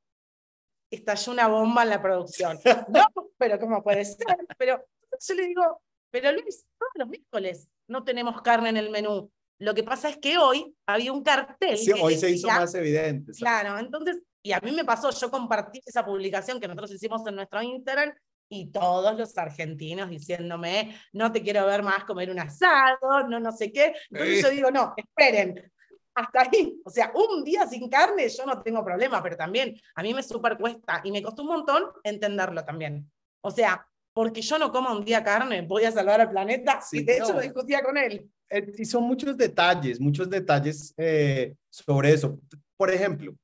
estalló 0.91 1.33
una 1.33 1.49
bomba 1.49 1.83
en 1.83 1.91
la 1.91 2.03
producción. 2.03 2.59
No, 2.89 3.07
pero 3.39 3.59
¿cómo 3.59 3.83
puede 3.83 4.05
ser? 4.05 4.27
Pero 4.59 4.85
yo 5.19 5.35
le 5.35 5.47
digo, 5.47 5.83
pero 6.11 6.33
Luis, 6.33 6.65
todos 6.79 6.93
los 6.95 7.09
miércoles 7.09 7.69
no 7.89 8.05
tenemos 8.05 8.43
carne 8.43 8.69
en 8.69 8.77
el 8.77 8.91
menú. 8.91 9.31
Lo 9.61 9.75
que 9.75 9.85
pasa 9.85 10.09
es 10.09 10.17
que 10.19 10.39
hoy 10.39 10.75
había 10.87 11.13
un 11.13 11.23
cartel. 11.23 11.77
Sí, 11.77 11.93
que 11.93 12.01
hoy 12.01 12.17
se 12.17 12.31
hizo 12.31 12.49
decía- 12.49 12.61
más 12.61 12.75
evidente. 12.75 13.33
Claro, 13.33 13.79
entonces, 13.79 14.21
y 14.43 14.53
a 14.53 14.61
mí 14.61 14.73
me 14.73 14.85
pasó, 14.85 15.11
yo 15.11 15.31
compartí 15.31 15.81
esa 15.85 16.05
publicación 16.05 16.59
que 16.59 16.67
nosotros 16.67 16.93
hicimos 16.93 17.27
en 17.27 17.37
nuestro 17.37 17.63
Instagram 17.63 18.13
y 18.49 18.71
todos 18.73 19.17
los 19.17 19.37
argentinos 19.39 20.09
diciéndome, 20.11 20.97
no 21.13 21.31
te 21.31 21.43
quiero 21.43 21.67
ver 21.67 21.83
más 21.83 22.05
comer 22.05 22.31
un 22.31 22.41
asado, 22.41 23.29
no, 23.29 23.39
no 23.39 23.53
sé 23.53 23.71
qué. 23.71 23.95
Entonces 24.11 24.39
Eh. 24.39 24.43
yo 24.43 24.51
digo, 24.51 24.71
no, 24.71 24.95
esperen, 24.97 25.71
hasta 26.15 26.41
ahí. 26.41 26.81
O 26.85 26.91
sea, 26.91 27.13
un 27.15 27.45
día 27.45 27.67
sin 27.69 27.89
carne 27.89 28.29
yo 28.29 28.47
no 28.47 28.61
tengo 28.63 28.83
problema, 28.85 29.23
pero 29.23 29.37
también 29.37 29.79
a 29.95 30.03
mí 30.03 30.13
me 30.15 30.23
súper 30.23 30.57
cuesta 30.59 31.01
y 31.05 31.13
me 31.13 31.23
costó 31.23 31.43
un 31.43 31.49
montón 31.49 31.85
entenderlo 32.03 32.65
también. 32.65 33.09
O 33.43 33.51
sea, 33.51 33.87
porque 34.13 34.43
yo 34.43 34.59
no 34.59 34.73
como 34.73 34.93
un 34.93 35.05
día 35.05 35.23
carne, 35.23 35.63
voy 35.63 35.85
a 35.85 35.93
salvar 35.93 36.21
al 36.21 36.31
planeta. 36.31 36.81
Sí, 36.81 36.99
y 36.99 37.05
de 37.05 37.17
hecho 37.17 37.29
no. 37.29 37.35
lo 37.35 37.41
discutía 37.41 37.83
con 37.83 37.97
él. 37.97 38.31
Eh, 38.49 38.73
y 38.79 38.85
son 38.85 39.05
muchos 39.05 39.37
detalles, 39.37 40.01
muchos 40.01 40.29
detalles 40.29 40.93
eh, 40.97 41.55
sobre 41.69 42.13
eso. 42.13 42.41
Por 42.77 42.91
ejemplo, 42.91 43.35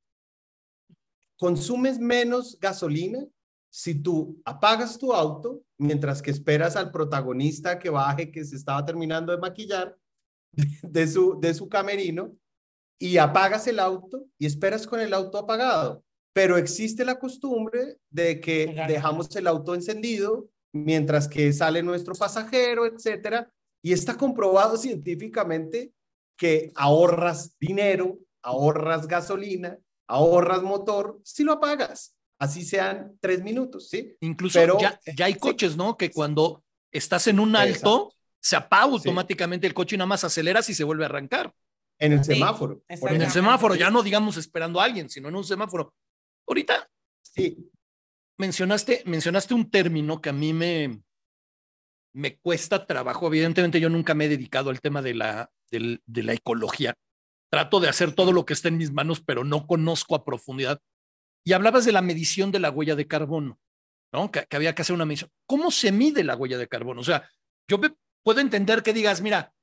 consumes 1.39 1.99
menos 1.99 2.59
gasolina 2.61 3.25
si 3.71 3.95
tú 3.95 4.41
apagas 4.45 4.99
tu 4.99 5.13
auto 5.13 5.63
mientras 5.79 6.23
que 6.23 6.31
esperas 6.31 6.77
al 6.77 6.91
protagonista 6.91 7.79
que 7.79 7.91
baje, 7.91 8.31
que 8.31 8.45
se 8.45 8.57
estaba 8.57 8.85
terminando 8.85 9.33
de 9.33 9.39
maquillar 9.39 9.97
de 10.83 11.07
su, 11.07 11.39
de 11.39 11.53
su 11.55 11.69
camerino, 11.69 12.35
y 12.99 13.19
apagas 13.19 13.67
el 13.67 13.79
auto 13.79 14.25
y 14.39 14.47
esperas 14.47 14.87
con 14.87 15.01
el 15.01 15.13
auto 15.13 15.37
apagado. 15.39 16.03
Pero 16.33 16.57
existe 16.57 17.05
la 17.05 17.19
costumbre 17.19 17.99
de 18.11 18.41
que 18.41 18.75
dejamos 18.89 19.35
el 19.37 19.47
auto 19.47 19.75
encendido 19.75 20.49
mientras 20.85 21.29
que 21.29 21.53
sale 21.53 21.83
nuestro 21.83 22.15
pasajero, 22.15 22.87
etcétera, 22.87 23.51
y 23.83 23.93
está 23.93 24.17
comprobado 24.17 24.77
científicamente 24.77 25.93
que 26.37 26.73
ahorras 26.75 27.57
dinero, 27.59 28.19
ahorras 28.43 29.07
gasolina, 29.07 29.79
ahorras 30.09 30.63
motor 30.63 31.19
si 31.25 31.45
lo 31.45 31.53
apagas. 31.53 32.15
Así 32.39 32.65
sean 32.65 33.17
tres 33.21 33.43
minutos, 33.43 33.89
¿sí? 33.89 34.15
Incluso 34.21 34.59
Pero- 34.61 34.79
ya, 34.79 35.01
ya 35.17 35.25
hay 35.25 35.33
sí. 35.35 35.39
coches, 35.39 35.77
¿no? 35.77 35.97
Que 35.97 36.11
cuando 36.11 36.63
estás 36.93 37.27
en 37.29 37.41
un 37.41 37.57
alto, 37.57 38.13
se 38.41 38.57
apaga 38.57 38.85
automáticamente 38.85 39.67
el 39.67 39.73
coche 39.75 39.97
y 39.97 39.99
nada 39.99 40.07
más 40.07 40.23
aceleras 40.25 40.69
y 40.69 40.75
se 40.75 40.85
vuelve 40.85 41.05
a 41.05 41.07
arrancar. 41.07 41.53
En 41.99 42.13
el 42.13 42.23
Sí, 42.25 42.35
semáforo. 42.35 42.83
En 42.89 43.23
el 43.23 43.31
semáforo, 43.31 43.75
ya 43.75 43.91
no 43.91 44.03
digamos 44.03 44.37
esperando 44.37 44.81
a 44.81 44.85
alguien, 44.85 45.09
sino 45.09 45.29
en 45.29 45.37
un 45.37 45.45
semáforo. 45.45 45.95
Ahorita 46.47 46.89
Sí, 47.23 47.71
mencionaste, 48.39 49.03
mencionaste 49.07 49.55
un 49.55 49.71
término 49.71 50.21
que 50.21 50.31
a 50.31 50.33
mí 50.33 50.53
me, 50.53 51.03
me 52.15 52.39
cuesta 52.39 52.87
trabajo. 52.87 53.27
Evidentemente, 53.27 53.81
yo 53.81 53.89
nunca 53.89 54.15
me 54.15 54.27
he 54.27 54.29
dedicado 54.29 54.71
al 54.71 54.81
tema 54.81 55.03
de 55.03 55.15
la, 55.15 55.51
de 55.71 56.23
la 56.23 56.33
ecología. 56.33 56.95
Trato 57.51 57.81
de 57.81 57.89
hacer 57.89 58.13
todo 58.13 58.33
lo 58.33 58.45
que 58.45 58.53
está 58.55 58.69
en 58.69 58.77
mis 58.77 58.93
manos, 58.93 59.21
pero 59.21 59.45
no 59.45 59.67
conozco 59.67 60.15
a 60.15 60.25
profundidad. 60.25 60.81
Y 61.45 61.53
hablabas 61.53 61.85
de 61.85 61.93
la 61.93 62.03
medición 62.03 62.51
de 62.51 62.59
la 62.59 62.71
huella 62.71 62.97
de 62.97 63.07
carbono, 63.07 63.61
¿no? 64.13 64.31
Que, 64.33 64.47
que 64.47 64.57
había 64.57 64.75
que 64.75 64.83
hacer 64.83 64.95
una 64.95 65.05
medición. 65.05 65.31
¿Cómo 65.47 65.71
se 65.71 65.93
mide 65.93 66.25
la 66.25 66.35
huella 66.37 66.59
de 66.59 66.67
carbono? 66.69 67.01
O 67.01 67.05
sea, 67.05 67.29
yo 67.69 67.79
me- 67.79 67.95
puedo 68.25 68.41
entender 68.41 68.83
que 68.83 68.93
digas, 68.93 69.21
mira, 69.23 69.55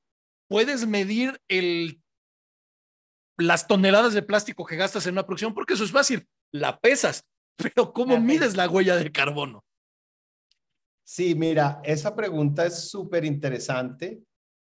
puedes 0.48 0.86
medir 0.86 1.42
el, 1.48 2.02
las 3.36 3.66
toneladas 3.66 4.14
de 4.14 4.22
plástico 4.22 4.64
que 4.64 4.76
gastas 4.76 5.06
en 5.06 5.12
una 5.12 5.26
producción, 5.26 5.52
porque 5.52 5.74
eso 5.74 5.84
es 5.84 5.92
fácil, 5.92 6.26
la 6.52 6.80
pesas, 6.80 7.26
pero 7.74 7.92
¿cómo 7.92 8.14
La 8.14 8.20
mides 8.20 8.56
la 8.56 8.68
huella 8.68 8.96
de 8.96 9.10
carbono? 9.10 9.64
Sí, 11.06 11.34
mira, 11.34 11.80
esa 11.84 12.16
pregunta 12.16 12.64
es 12.64 12.88
súper 12.88 13.24
interesante 13.24 14.22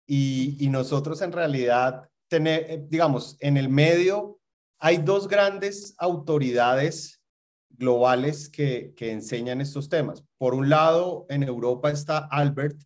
y, 0.08 0.58
y 0.60 0.70
nosotros 0.70 1.22
en 1.22 1.32
realidad, 1.32 2.10
tener, 2.28 2.66
eh, 2.70 2.86
digamos, 2.90 3.38
en 3.40 3.58
el 3.58 3.70
medio 3.70 4.40
hay 4.80 4.98
dos 4.98 5.28
grandes 5.28 5.96
autoridades 5.98 7.22
globales 7.70 8.50
que, 8.50 8.94
que 8.96 9.12
enseñan 9.12 9.62
estos 9.62 9.88
temas. 9.88 10.24
Por 10.38 10.54
un 10.54 10.70
lado, 10.70 11.26
en 11.30 11.44
Europa 11.44 11.90
está 11.90 12.18
Albert, 12.18 12.82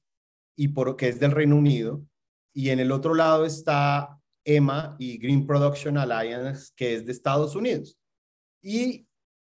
y 0.56 0.70
por, 0.70 0.96
que 0.96 1.10
es 1.10 1.20
del 1.20 1.32
Reino 1.32 1.56
Unido, 1.56 2.02
y 2.54 2.70
en 2.70 2.80
el 2.80 2.92
otro 2.92 3.14
lado 3.14 3.46
está 3.46 4.20
EMA 4.46 4.96
y 5.00 5.18
Green 5.18 5.46
Production 5.46 5.98
Alliance, 5.98 6.72
que 6.76 6.96
es 6.96 7.06
de 7.06 7.12
Estados 7.12 7.56
Unidos. 7.56 7.98
Y 8.62 9.07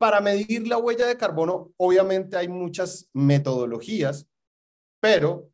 para 0.01 0.22
medir 0.22 0.66
la 0.66 0.78
huella 0.78 1.07
de 1.07 1.18
carbono, 1.18 1.74
obviamente 1.76 2.34
hay 2.34 2.48
muchas 2.48 3.11
metodologías, 3.12 4.26
pero 4.98 5.51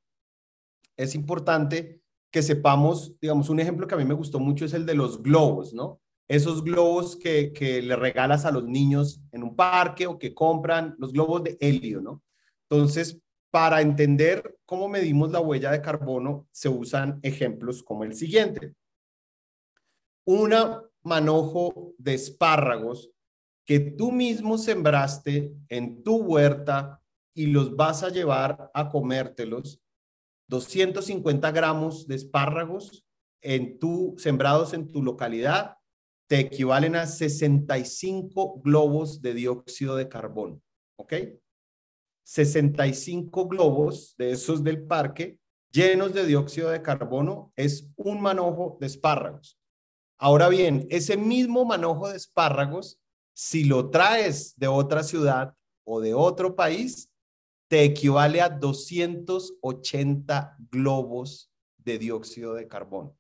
es 0.97 1.17
importante 1.17 2.01
que 2.31 2.45
sepamos, 2.45 3.19
digamos, 3.21 3.49
un 3.49 3.59
ejemplo 3.59 3.89
que 3.89 3.97
a 3.97 3.99
mí 3.99 4.05
me 4.05 4.15
gustó 4.15 4.39
mucho 4.39 4.65
es 4.65 4.73
el 4.73 4.87
de 4.87 4.95
los 4.95 5.21
globos, 5.21 5.75
¿no? 5.75 6.01
Esos 6.29 6.63
globos 6.63 7.17
que, 7.17 7.53
que 7.53 7.83
le 7.83 7.97
regalas 7.97 8.45
a 8.45 8.53
los 8.53 8.65
niños 8.65 9.21
en 9.33 9.43
un 9.43 9.57
parque 9.57 10.07
o 10.07 10.17
que 10.17 10.33
compran, 10.33 10.95
los 10.99 11.13
globos 11.13 11.43
de 11.43 11.57
helio, 11.61 12.01
¿no? 12.01 12.23
Entonces, 12.71 13.21
para 13.51 13.81
entender 13.81 14.61
cómo 14.65 14.89
medimos 14.89 15.33
la 15.33 15.41
huella 15.41 15.73
de 15.73 15.83
carbono, 15.83 16.47
se 16.53 16.69
usan 16.69 17.19
ejemplos 17.25 17.83
como 17.83 18.05
el 18.05 18.15
siguiente. 18.15 18.75
Una 20.25 20.85
manojo 21.03 21.95
de 21.99 22.15
espárragos 22.15 23.11
que 23.67 23.81
tú 23.81 24.13
mismo 24.13 24.59
sembraste 24.59 25.53
en 25.69 26.03
tu 26.03 26.19
huerta 26.19 27.03
y 27.35 27.47
los 27.47 27.77
vas 27.77 28.03
a 28.03 28.09
llevar 28.09 28.71
a 28.73 28.89
comértelos, 28.89 29.83
250 30.49 31.51
gramos 31.51 32.07
de 32.07 32.15
espárragos 32.15 33.05
en 33.43 33.79
tu, 33.79 34.15
sembrados 34.19 34.73
en 34.73 34.91
tu 34.91 35.03
localidad, 35.03 35.77
te 36.29 36.39
equivalen 36.39 36.97
a 36.97 37.07
65 37.07 38.61
globos 38.63 39.21
de 39.21 39.35
dióxido 39.35 39.97
de 39.97 40.09
carbono, 40.09 40.63
¿ok? 40.97 41.15
65 42.25 43.49
globos 43.49 44.15
de 44.17 44.33
esos 44.33 44.65
del 44.65 44.87
parque 44.87 45.39
llenos 45.77 46.15
de 46.15 46.25
dióxido 46.25 46.71
de 46.71 46.81
carbono 46.81 47.53
es 47.55 47.91
un 47.97 48.21
manojo 48.21 48.79
de 48.81 48.87
espárragos. 48.87 49.59
Ahora 50.19 50.49
bien, 50.49 50.87
ese 50.89 51.19
mismo 51.19 51.67
manojo 51.67 52.09
de 52.09 52.17
espárragos 52.17 52.99
si 53.39 53.65
lo 53.65 53.91
traes 53.91 54.55
de 54.57 54.67
otra 54.67 55.03
ciudad 55.03 55.55
o 55.85 56.01
de 56.01 56.15
otro 56.15 56.57
país, 56.57 57.11
te 57.69 57.85
equivale 57.85 58.41
a 58.41 58.49
280 58.49 60.57
globos 60.71 61.51
de 61.77 61.99
dióxido 61.99 62.55
de 62.55 62.67
carbono. 62.67 63.15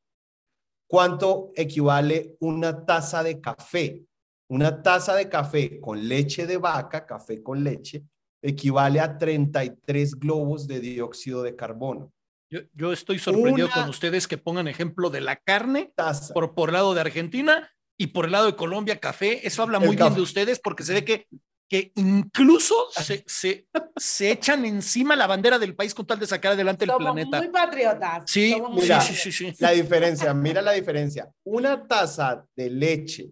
¿Cuánto 0.88 1.52
equivale 1.54 2.34
una 2.40 2.86
taza 2.86 3.22
de 3.22 3.40
café? 3.42 4.06
Una 4.48 4.82
taza 4.82 5.14
de 5.14 5.28
café 5.28 5.80
con 5.80 6.08
leche 6.08 6.46
de 6.46 6.56
vaca, 6.56 7.04
café 7.04 7.42
con 7.42 7.62
leche, 7.62 8.04
equivale 8.40 9.00
a 9.00 9.18
33 9.18 10.14
globos 10.14 10.66
de 10.66 10.80
dióxido 10.80 11.42
de 11.42 11.56
carbono. 11.56 12.10
Yo, 12.48 12.60
yo 12.72 12.92
estoy 12.92 13.18
sorprendido 13.18 13.66
Una- 13.66 13.74
con 13.74 13.88
ustedes 13.90 14.26
que 14.28 14.38
pongan 14.38 14.68
ejemplo 14.68 15.10
de 15.10 15.20
la 15.20 15.36
carne 15.36 15.92
Taza. 15.94 16.32
por, 16.32 16.54
por 16.54 16.72
lado 16.72 16.94
de 16.94 17.00
Argentina 17.00 17.70
y 17.98 18.08
por 18.08 18.26
el 18.26 18.32
lado 18.32 18.46
de 18.46 18.56
Colombia, 18.56 18.98
café. 19.00 19.46
Eso 19.46 19.62
habla 19.62 19.78
El 19.78 19.86
muy 19.86 19.96
bien 19.96 20.08
café. 20.08 20.16
de 20.16 20.22
ustedes 20.22 20.58
porque 20.60 20.82
se 20.84 20.92
ve 20.94 21.04
que, 21.04 21.26
que 21.68 21.92
incluso 21.96 22.74
se, 22.92 23.24
se, 23.26 23.66
se 23.96 24.30
echan 24.30 24.64
encima 24.64 25.16
la 25.16 25.26
bandera 25.26 25.58
del 25.58 25.74
país 25.74 25.94
con 25.94 26.06
tal 26.06 26.18
de 26.18 26.26
sacar 26.26 26.52
adelante 26.52 26.84
el 26.84 26.90
Somos 26.90 27.02
planeta. 27.04 27.38
muy 27.38 27.48
patriotas. 27.48 28.24
Sí, 28.26 28.52
somos 28.52 28.82
Mira, 28.82 29.00
sí, 29.00 29.32
sí. 29.32 29.52
La 29.58 29.70
diferencia, 29.72 30.32
mira 30.34 30.62
la 30.62 30.72
diferencia. 30.72 31.30
Una 31.44 31.86
taza 31.86 32.44
de 32.54 32.70
leche 32.70 33.30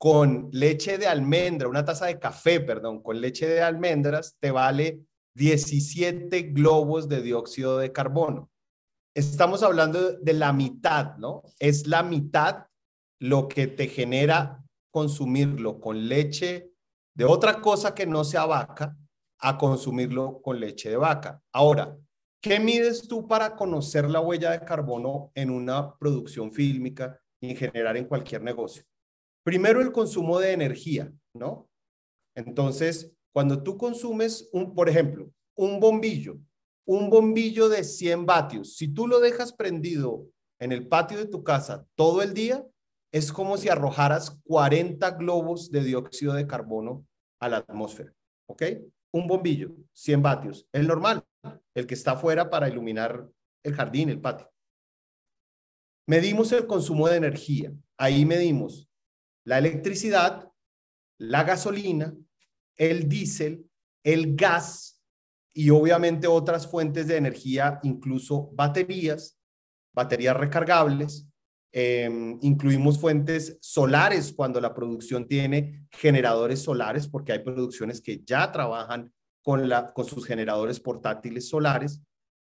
con 0.00 0.48
leche 0.52 0.96
de 0.96 1.08
almendra, 1.08 1.68
una 1.68 1.84
taza 1.84 2.06
de 2.06 2.18
café, 2.20 2.60
perdón, 2.60 3.02
con 3.02 3.20
leche 3.20 3.48
de 3.48 3.60
almendras, 3.62 4.36
te 4.38 4.52
vale 4.52 5.00
17 5.34 6.42
globos 6.52 7.08
de 7.08 7.20
dióxido 7.22 7.78
de 7.78 7.90
carbono. 7.92 8.48
Estamos 9.14 9.62
hablando 9.64 10.12
de 10.12 10.32
la 10.34 10.52
mitad, 10.52 11.16
¿no? 11.16 11.42
Es 11.58 11.88
la 11.88 12.04
mitad 12.04 12.66
lo 13.20 13.48
que 13.48 13.66
te 13.66 13.88
genera 13.88 14.64
consumirlo 14.90 15.80
con 15.80 16.08
leche 16.08 16.72
de 17.14 17.24
otra 17.24 17.60
cosa 17.60 17.94
que 17.94 18.06
no 18.06 18.24
sea 18.24 18.46
vaca 18.46 18.96
a 19.40 19.58
consumirlo 19.58 20.40
con 20.42 20.58
leche 20.60 20.90
de 20.90 20.96
vaca. 20.96 21.42
Ahora, 21.52 21.96
¿qué 22.40 22.60
mides 22.60 23.06
tú 23.06 23.26
para 23.26 23.56
conocer 23.56 24.08
la 24.08 24.20
huella 24.20 24.50
de 24.50 24.64
carbono 24.64 25.30
en 25.34 25.50
una 25.50 25.96
producción 25.98 26.52
fílmica 26.52 27.20
y 27.40 27.50
en 27.50 27.56
general 27.56 27.96
en 27.96 28.06
cualquier 28.06 28.42
negocio? 28.42 28.84
Primero, 29.44 29.80
el 29.80 29.92
consumo 29.92 30.38
de 30.38 30.52
energía, 30.52 31.12
¿no? 31.34 31.68
Entonces, 32.36 33.12
cuando 33.32 33.62
tú 33.62 33.76
consumes 33.76 34.48
un, 34.52 34.74
por 34.74 34.88
ejemplo, 34.88 35.30
un 35.56 35.80
bombillo, 35.80 36.38
un 36.86 37.10
bombillo 37.10 37.68
de 37.68 37.84
100 37.84 38.26
vatios, 38.26 38.76
si 38.76 38.88
tú 38.88 39.06
lo 39.06 39.20
dejas 39.20 39.52
prendido 39.52 40.26
en 40.60 40.72
el 40.72 40.88
patio 40.88 41.18
de 41.18 41.26
tu 41.26 41.42
casa 41.44 41.86
todo 41.94 42.22
el 42.22 42.34
día, 42.34 42.64
es 43.12 43.32
como 43.32 43.56
si 43.56 43.68
arrojaras 43.68 44.38
40 44.44 45.10
globos 45.12 45.70
de 45.70 45.82
dióxido 45.82 46.34
de 46.34 46.46
carbono 46.46 47.06
a 47.40 47.48
la 47.48 47.58
atmósfera, 47.58 48.12
¿ok? 48.46 48.62
Un 49.12 49.26
bombillo, 49.26 49.74
100 49.94 50.22
vatios, 50.22 50.68
el 50.72 50.86
normal, 50.86 51.24
el 51.74 51.86
que 51.86 51.94
está 51.94 52.12
afuera 52.12 52.50
para 52.50 52.68
iluminar 52.68 53.26
el 53.62 53.74
jardín, 53.74 54.10
el 54.10 54.20
patio. 54.20 54.50
Medimos 56.06 56.52
el 56.52 56.66
consumo 56.66 57.08
de 57.08 57.16
energía. 57.16 57.72
Ahí 57.98 58.24
medimos 58.24 58.88
la 59.44 59.58
electricidad, 59.58 60.50
la 61.18 61.44
gasolina, 61.44 62.14
el 62.76 63.08
diésel, 63.08 63.68
el 64.04 64.34
gas 64.36 65.02
y 65.52 65.70
obviamente 65.70 66.26
otras 66.26 66.66
fuentes 66.66 67.08
de 67.08 67.16
energía, 67.16 67.80
incluso 67.82 68.50
baterías, 68.52 69.38
baterías 69.92 70.36
recargables, 70.36 71.27
Em, 71.70 72.38
incluimos 72.40 72.98
fuentes 72.98 73.58
solares 73.60 74.32
cuando 74.32 74.58
la 74.60 74.72
producción 74.72 75.26
tiene 75.26 75.86
generadores 75.90 76.62
solares, 76.62 77.06
porque 77.06 77.32
hay 77.32 77.40
producciones 77.40 78.00
que 78.00 78.22
ya 78.24 78.50
trabajan 78.50 79.12
con, 79.42 79.68
sus 80.06 80.26
generadores 80.26 80.80
portátiles 80.80 81.48
solares. 81.48 82.00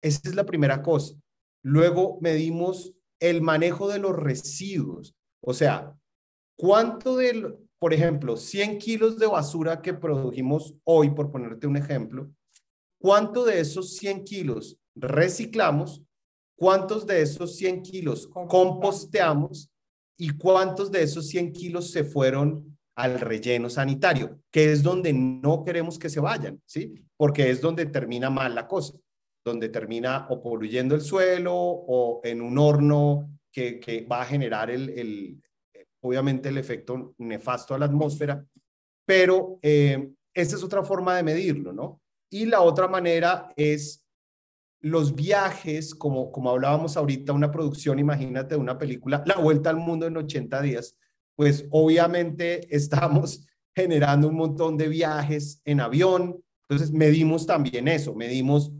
Esa 0.02 0.22
es 0.24 0.36
la 0.36 0.46
primera 0.46 0.82
cosa. 0.82 1.16
Luego 1.64 2.18
medimos 2.22 2.94
el 3.20 3.42
manejo 3.42 3.88
de 3.88 4.00
los 4.00 4.16
residuos. 4.16 5.16
O 5.42 5.54
sea, 5.54 5.96
¿cuánto 6.58 7.18
de, 7.18 7.56
por 7.80 7.94
ejemplo, 7.94 8.36
100 8.36 8.80
kilos 8.80 9.20
de 9.20 9.28
basura 9.28 9.82
que 9.82 9.94
produjimos 9.94 10.76
hoy, 10.84 11.12
por 11.12 11.32
ponerte 11.32 11.68
un 11.68 11.78
ejemplo, 11.78 12.32
cuánto 13.00 13.46
de 13.46 13.60
esos 13.60 13.96
100 13.98 14.24
kilos 14.24 14.78
reciclamos 14.96 16.04
¿Cuántos 16.64 17.06
de 17.06 17.22
esos 17.22 17.58
100 17.58 17.82
kilos 17.82 18.26
composteamos 18.26 19.70
y 20.18 20.30
cuántos 20.30 20.90
de 20.90 21.04
esos 21.04 21.28
100 21.28 21.52
kilos 21.52 21.92
se 21.92 22.06
fueron 22.06 22.78
al 22.96 23.20
relleno 23.20 23.70
sanitario, 23.70 24.40
que 24.50 24.72
es 24.72 24.82
donde 24.82 25.12
no 25.12 25.66
queremos 25.66 26.00
que 26.00 26.10
se 26.10 26.22
vayan, 26.22 26.62
¿sí? 26.66 26.94
Porque 27.18 27.50
es 27.50 27.60
donde 27.60 27.88
termina 27.88 28.30
mal 28.30 28.56
la 28.56 28.66
cosa, 28.66 28.98
donde 29.44 29.68
termina 29.68 30.26
o 30.30 30.42
poluyendo 30.42 30.96
el 30.96 31.02
suelo 31.02 31.54
o 31.54 32.22
en 32.24 32.42
un 32.42 32.58
horno 32.58 33.30
que, 33.52 34.08
va 34.10 34.22
a 34.22 34.26
generar 34.26 34.72
el, 34.72 35.44
obviamente 36.02 36.48
el 36.48 36.58
efecto 36.58 37.14
nefasto 37.18 37.76
a 37.76 37.78
la 37.78 37.88
atmósfera, 37.88 38.42
pero 39.06 39.60
eh, 39.62 40.14
esta 40.34 40.56
es 40.56 40.64
otra 40.64 40.82
forma 40.82 41.18
de 41.18 41.24
medirlo, 41.24 41.74
¿no? 41.74 42.00
Y 42.32 42.46
la 42.46 42.62
otra 42.62 42.88
manera 42.88 43.52
es 43.58 44.03
los 44.84 45.16
viajes, 45.16 45.96
como, 45.96 46.30
como 46.30 46.50
hablábamos 46.50 46.98
ahorita, 46.98 47.32
una 47.32 47.52
producción, 47.52 48.00
imagínate, 48.00 48.58
una 48.58 48.78
película, 48.78 49.24
La 49.26 49.38
Vuelta 49.38 49.70
al 49.70 49.78
Mundo 49.78 50.06
en 50.06 50.18
80 50.18 50.62
días, 50.62 50.98
pues 51.36 51.66
obviamente 51.72 52.68
estamos 52.76 53.48
generando 53.74 54.28
un 54.28 54.36
montón 54.36 54.78
de 54.78 54.90
viajes 54.90 55.62
en 55.64 55.80
avión. 55.80 56.44
Entonces, 56.68 56.92
medimos 56.92 57.46
también 57.46 57.88
eso, 57.88 58.14
medimos 58.14 58.74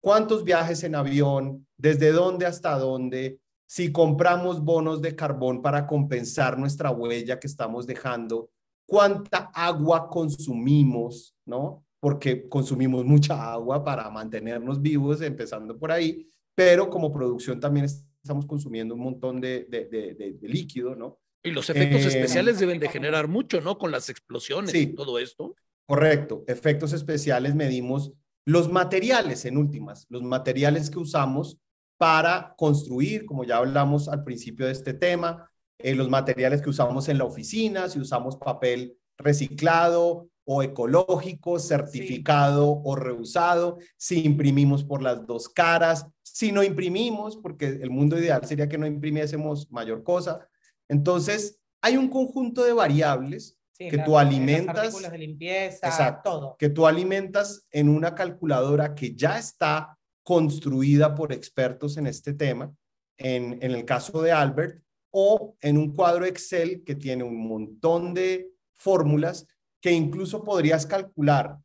cuántos 0.00 0.44
viajes 0.44 0.82
en 0.82 0.94
avión, 0.94 1.66
desde 1.76 2.10
dónde 2.10 2.46
hasta 2.46 2.78
dónde, 2.78 3.38
si 3.66 3.92
compramos 3.92 4.64
bonos 4.64 5.02
de 5.02 5.14
carbón 5.14 5.60
para 5.60 5.86
compensar 5.86 6.58
nuestra 6.58 6.90
huella 6.90 7.38
que 7.38 7.46
estamos 7.46 7.86
dejando, 7.86 8.50
cuánta 8.86 9.50
agua 9.54 10.08
consumimos, 10.08 11.36
¿no? 11.44 11.84
Porque 12.00 12.48
consumimos 12.48 13.04
mucha 13.04 13.52
agua 13.52 13.84
para 13.84 14.08
mantenernos 14.10 14.80
vivos, 14.80 15.20
empezando 15.20 15.78
por 15.78 15.92
ahí, 15.92 16.26
pero 16.54 16.88
como 16.88 17.12
producción 17.12 17.60
también 17.60 17.84
estamos 17.84 18.46
consumiendo 18.46 18.94
un 18.94 19.02
montón 19.02 19.40
de, 19.40 19.66
de, 19.70 20.38
líquido, 20.42 20.96
¿no? 20.96 21.20
Y 21.42 21.50
los 21.50 21.70
efectos 21.70 22.02
eh, 22.04 22.08
especiales 22.08 22.58
deben 22.58 22.80
de 22.80 22.88
generar 22.88 23.28
mucho, 23.28 23.60
¿no? 23.60 23.78
Con 23.78 23.90
las 23.90 24.08
explosiones 24.08 24.74
y 24.74 24.88
todo 24.88 25.18
esto. 25.18 25.54
Correcto, 25.86 26.44
efectos 26.46 26.92
especiales 26.92 27.54
medimos 27.54 28.12
los 28.46 28.70
materiales 28.70 29.44
en 29.44 29.56
últimas, 29.56 30.06
los 30.08 30.22
materiales 30.22 30.90
que 30.90 30.98
usamos 30.98 31.58
para 31.98 32.54
construir, 32.56 33.26
como 33.26 33.44
ya 33.44 33.58
hablamos 33.58 34.08
al 34.08 34.24
principio 34.24 34.66
de 34.66 34.72
este 34.72 34.94
tema, 34.94 35.50
eh, 35.78 35.94
los 35.94 36.08
materiales 36.08 36.62
que 36.62 36.70
usamos 36.70 37.08
en 37.08 37.18
la 37.18 37.24
oficina, 37.24 37.88
si 37.88 38.00
usamos 38.00 38.36
papel 38.36 38.96
reciclado, 39.18 40.28
o 40.52 40.64
ecológico, 40.64 41.60
certificado 41.60 42.82
o 42.82 42.96
rehusado, 42.96 43.78
si 43.96 44.26
imprimimos 44.26 44.82
por 44.82 45.00
las 45.00 45.24
dos 45.24 45.48
caras, 45.48 46.08
si 46.24 46.50
no 46.50 46.64
imprimimos, 46.64 47.36
porque 47.36 47.66
el 47.66 47.88
mundo 47.90 48.18
ideal 48.18 48.44
sería 48.44 48.68
que 48.68 48.76
no 48.76 48.84
imprimiésemos 48.84 49.70
mayor 49.70 50.02
cosa. 50.02 50.48
Entonces, 50.88 51.60
hay 51.80 51.96
un 51.96 52.08
conjunto 52.08 52.64
de 52.64 52.72
variables 52.72 53.60
que 53.78 53.96
tú 53.98 54.18
alimentas. 54.18 55.00
de 55.00 55.18
limpieza, 55.18 56.20
todo. 56.20 56.56
Que 56.58 56.68
tú 56.68 56.84
alimentas 56.84 57.64
en 57.70 57.88
una 57.88 58.16
calculadora 58.16 58.96
que 58.96 59.14
ya 59.14 59.38
está 59.38 59.96
construida 60.24 61.14
por 61.14 61.32
expertos 61.32 61.96
en 61.96 62.08
este 62.08 62.34
tema, 62.34 62.74
en, 63.18 63.56
en 63.62 63.70
el 63.70 63.84
caso 63.84 64.20
de 64.20 64.32
Albert, 64.32 64.82
o 65.12 65.54
en 65.60 65.78
un 65.78 65.94
cuadro 65.94 66.24
Excel 66.24 66.82
que 66.82 66.96
tiene 66.96 67.22
un 67.22 67.36
montón 67.36 68.14
de 68.14 68.50
fórmulas 68.74 69.46
que 69.80 69.92
incluso 69.92 70.44
podrías 70.44 70.86
calcular 70.86 71.58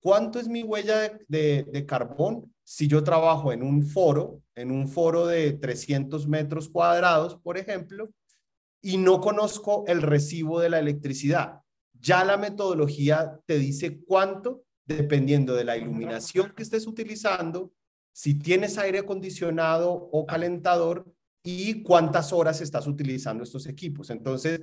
cuánto 0.00 0.38
es 0.38 0.48
mi 0.48 0.62
huella 0.62 1.18
de, 1.28 1.84
carbón 1.86 2.54
si 2.64 2.88
yo 2.88 3.02
trabajo 3.02 3.52
en 3.52 3.62
un 3.62 3.82
foro, 3.82 4.42
en 4.54 4.70
un 4.70 4.88
foro 4.88 5.26
de 5.26 5.52
300 5.52 6.26
metros 6.26 6.68
cuadrados, 6.68 7.36
por 7.36 7.58
ejemplo, 7.58 8.10
y 8.80 8.98
no 8.98 9.20
conozco 9.20 9.84
el 9.86 10.02
recibo 10.02 10.60
de 10.60 10.70
la 10.70 10.78
electricidad. 10.78 11.60
Ya 11.92 12.24
la 12.24 12.36
metodología 12.36 13.40
te 13.46 13.58
dice 13.58 14.00
cuánto, 14.04 14.64
dependiendo 14.84 15.54
de 15.54 15.64
la 15.64 15.76
iluminación 15.76 16.52
que 16.56 16.62
estés 16.62 16.86
utilizando, 16.86 17.72
si 18.12 18.34
tienes 18.34 18.78
aire 18.78 19.00
acondicionado 19.00 19.92
o 19.92 20.24
calentador 20.24 21.04
y 21.44 21.82
cuántas 21.82 22.32
horas 22.32 22.60
estás 22.60 22.86
utilizando 22.86 23.44
estos 23.44 23.66
equipos. 23.66 24.10
Entonces, 24.10 24.60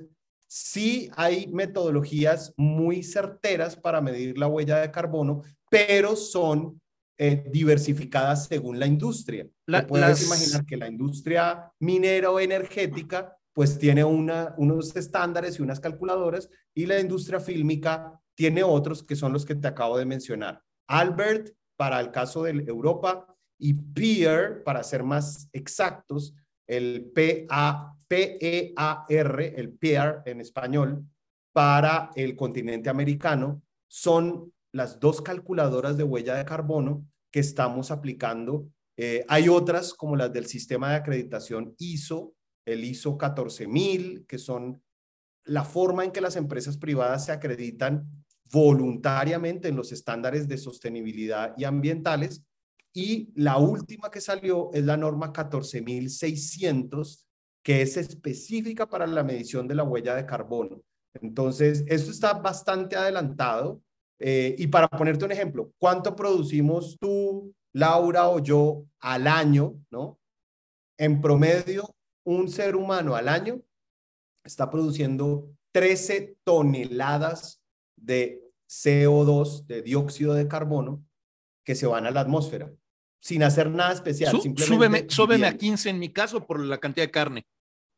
Sí 0.56 1.10
hay 1.16 1.48
metodologías 1.48 2.54
muy 2.56 3.02
certeras 3.02 3.74
para 3.74 4.00
medir 4.00 4.38
la 4.38 4.46
huella 4.46 4.78
de 4.78 4.92
carbono, 4.92 5.42
pero 5.68 6.14
son 6.14 6.80
eh, 7.18 7.44
diversificadas 7.50 8.46
según 8.46 8.78
la 8.78 8.86
industria. 8.86 9.48
puedes 9.88 10.24
imaginar 10.24 10.64
que 10.64 10.76
la 10.76 10.86
industria 10.86 11.72
minera 11.80 12.30
o 12.30 12.38
energética 12.38 13.36
pues 13.52 13.80
tiene 13.80 14.04
una, 14.04 14.54
unos 14.56 14.94
estándares 14.94 15.58
y 15.58 15.62
unas 15.62 15.80
calculadoras 15.80 16.48
y 16.72 16.86
la 16.86 17.00
industria 17.00 17.40
fílmica 17.40 18.20
tiene 18.36 18.62
otros 18.62 19.02
que 19.02 19.16
son 19.16 19.32
los 19.32 19.44
que 19.44 19.56
te 19.56 19.66
acabo 19.66 19.98
de 19.98 20.06
mencionar. 20.06 20.62
Albert 20.86 21.50
para 21.76 21.98
el 21.98 22.12
caso 22.12 22.44
de 22.44 22.64
Europa 22.68 23.26
y 23.58 23.74
PEER 23.74 24.62
para 24.62 24.84
ser 24.84 25.02
más 25.02 25.48
exactos, 25.52 26.32
el 26.66 27.10
PA 27.14 27.96
PEAR, 28.08 29.06
el 29.08 29.72
PEAR 29.72 30.22
en 30.26 30.40
español, 30.40 31.04
para 31.52 32.10
el 32.16 32.34
continente 32.36 32.90
americano, 32.90 33.62
son 33.88 34.52
las 34.72 34.98
dos 34.98 35.22
calculadoras 35.22 35.96
de 35.96 36.04
huella 36.04 36.34
de 36.34 36.44
carbono 36.44 37.06
que 37.30 37.40
estamos 37.40 37.90
aplicando. 37.90 38.68
Eh, 38.96 39.24
hay 39.28 39.48
otras 39.48 39.94
como 39.94 40.16
las 40.16 40.32
del 40.32 40.46
sistema 40.46 40.90
de 40.90 40.96
acreditación 40.96 41.74
ISO, 41.78 42.34
el 42.64 42.84
ISO 42.84 43.16
14000, 43.16 44.26
que 44.26 44.38
son 44.38 44.82
la 45.44 45.64
forma 45.64 46.04
en 46.04 46.10
que 46.10 46.20
las 46.20 46.36
empresas 46.36 46.76
privadas 46.76 47.26
se 47.26 47.32
acreditan 47.32 48.08
voluntariamente 48.50 49.68
en 49.68 49.76
los 49.76 49.92
estándares 49.92 50.48
de 50.48 50.58
sostenibilidad 50.58 51.54
y 51.56 51.64
ambientales. 51.64 52.44
Y 52.94 53.32
la 53.34 53.58
última 53.58 54.10
que 54.10 54.20
salió 54.20 54.70
es 54.72 54.84
la 54.84 54.96
norma 54.96 55.32
14600 55.32 57.26
que 57.64 57.80
es 57.80 57.96
específica 57.96 58.86
para 58.86 59.06
la 59.06 59.24
medición 59.24 59.66
de 59.66 59.74
la 59.74 59.84
huella 59.84 60.14
de 60.14 60.26
carbono. 60.26 60.82
Entonces, 61.14 61.82
esto 61.88 62.10
está 62.10 62.34
bastante 62.34 62.94
adelantado. 62.94 63.80
Eh, 64.20 64.54
y 64.58 64.66
para 64.66 64.86
ponerte 64.86 65.24
un 65.24 65.32
ejemplo, 65.32 65.72
¿cuánto 65.78 66.14
producimos 66.14 66.98
tú, 67.00 67.54
Laura 67.72 68.28
o 68.28 68.38
yo 68.38 68.84
al 69.00 69.26
año, 69.26 69.74
no? 69.90 70.20
En 70.98 71.20
promedio, 71.20 71.96
un 72.24 72.48
ser 72.48 72.76
humano 72.76 73.16
al 73.16 73.28
año 73.28 73.60
está 74.44 74.70
produciendo 74.70 75.48
13 75.72 76.36
toneladas 76.44 77.62
de 77.96 78.42
CO2, 78.68 79.66
de 79.66 79.82
dióxido 79.82 80.34
de 80.34 80.46
carbono, 80.46 81.02
que 81.64 81.74
se 81.74 81.86
van 81.86 82.06
a 82.06 82.10
la 82.10 82.20
atmósfera, 82.20 82.70
sin 83.24 83.42
hacer 83.42 83.70
nada 83.70 83.94
especial. 83.94 84.38
súbeme, 84.54 85.06
súbeme 85.08 85.46
a 85.46 85.56
15 85.56 85.88
en 85.88 85.98
mi 85.98 86.10
caso 86.10 86.46
por 86.46 86.60
la 86.60 86.76
cantidad 86.76 87.06
de 87.06 87.10
carne. 87.10 87.46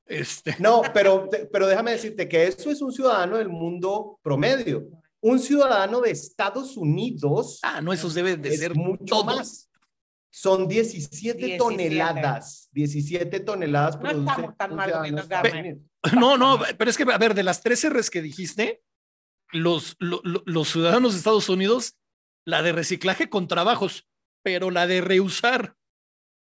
Este. 0.06 0.54
No, 0.60 0.82
pero, 0.94 1.28
pero 1.50 1.66
déjame 1.66 1.90
decirte 1.90 2.28
que 2.28 2.46
eso 2.46 2.70
es 2.70 2.80
un 2.80 2.92
ciudadano 2.92 3.36
del 3.36 3.48
mundo 3.48 4.20
promedio. 4.22 4.86
Un 5.20 5.40
ciudadano 5.40 6.00
de 6.00 6.12
Estados 6.12 6.76
Unidos. 6.76 7.58
Ah, 7.64 7.80
no, 7.80 7.92
eso 7.92 8.08
debe 8.10 8.36
de 8.36 8.56
ser 8.56 8.76
mucho 8.76 9.24
más. 9.24 9.68
Son 10.30 10.68
17, 10.68 11.56
toneladas. 11.58 12.68
17 12.70 13.40
toneladas. 13.40 14.00
No 14.00 14.10
estamos 14.10 14.56
tan 14.56 14.76
mal 14.76 14.92
No, 16.14 16.38
no, 16.38 16.60
pero 16.78 16.88
es 16.88 16.96
que, 16.96 17.02
a 17.02 17.18
ver, 17.18 17.34
de 17.34 17.42
las 17.42 17.62
13 17.62 17.90
res 17.90 18.10
que 18.10 18.22
dijiste, 18.22 18.80
los, 19.50 19.96
los 19.98 20.68
ciudadanos 20.68 21.14
de 21.14 21.18
Estados 21.18 21.48
Unidos, 21.48 21.96
la 22.44 22.62
de 22.62 22.70
reciclaje 22.70 23.28
con 23.28 23.48
trabajos, 23.48 24.06
pero 24.46 24.70
la 24.70 24.86
de 24.86 25.00
reusar 25.00 25.74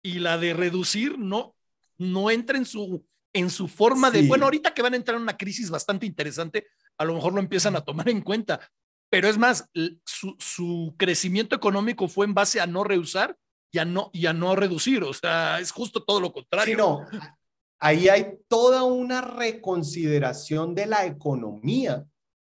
y 0.02 0.18
la 0.18 0.36
de 0.36 0.52
reducir 0.52 1.18
no, 1.18 1.56
no 1.96 2.30
entra 2.30 2.58
en 2.58 2.66
su, 2.66 3.06
en 3.32 3.48
su 3.48 3.68
forma 3.68 4.10
de, 4.10 4.28
bueno, 4.28 4.44
ahorita 4.44 4.74
que 4.74 4.82
van 4.82 4.92
a 4.92 4.98
entrar 4.98 5.16
en 5.16 5.22
una 5.22 5.38
crisis 5.38 5.70
bastante 5.70 6.04
interesante, 6.04 6.66
a 6.98 7.06
lo 7.06 7.14
mejor 7.14 7.32
lo 7.32 7.40
empiezan 7.40 7.74
a 7.74 7.80
tomar 7.80 8.10
en 8.10 8.20
cuenta, 8.20 8.60
pero 9.08 9.28
es 9.28 9.38
más, 9.38 9.70
su, 10.04 10.36
su 10.38 10.94
crecimiento 10.98 11.56
económico 11.56 12.06
fue 12.06 12.26
en 12.26 12.34
base 12.34 12.60
a 12.60 12.66
no 12.66 12.84
reusar 12.84 13.34
y 13.72 13.78
a 13.78 13.86
no, 13.86 14.10
y 14.12 14.26
a 14.26 14.34
no 14.34 14.54
reducir, 14.54 15.02
o 15.02 15.14
sea, 15.14 15.58
es 15.58 15.72
justo 15.72 16.04
todo 16.04 16.20
lo 16.20 16.34
contrario. 16.34 16.74
Sí, 16.74 16.76
no, 16.76 17.00
ahí 17.78 18.10
hay 18.10 18.36
toda 18.46 18.82
una 18.82 19.22
reconsideración 19.22 20.74
de 20.74 20.84
la 20.84 21.06
economía 21.06 22.04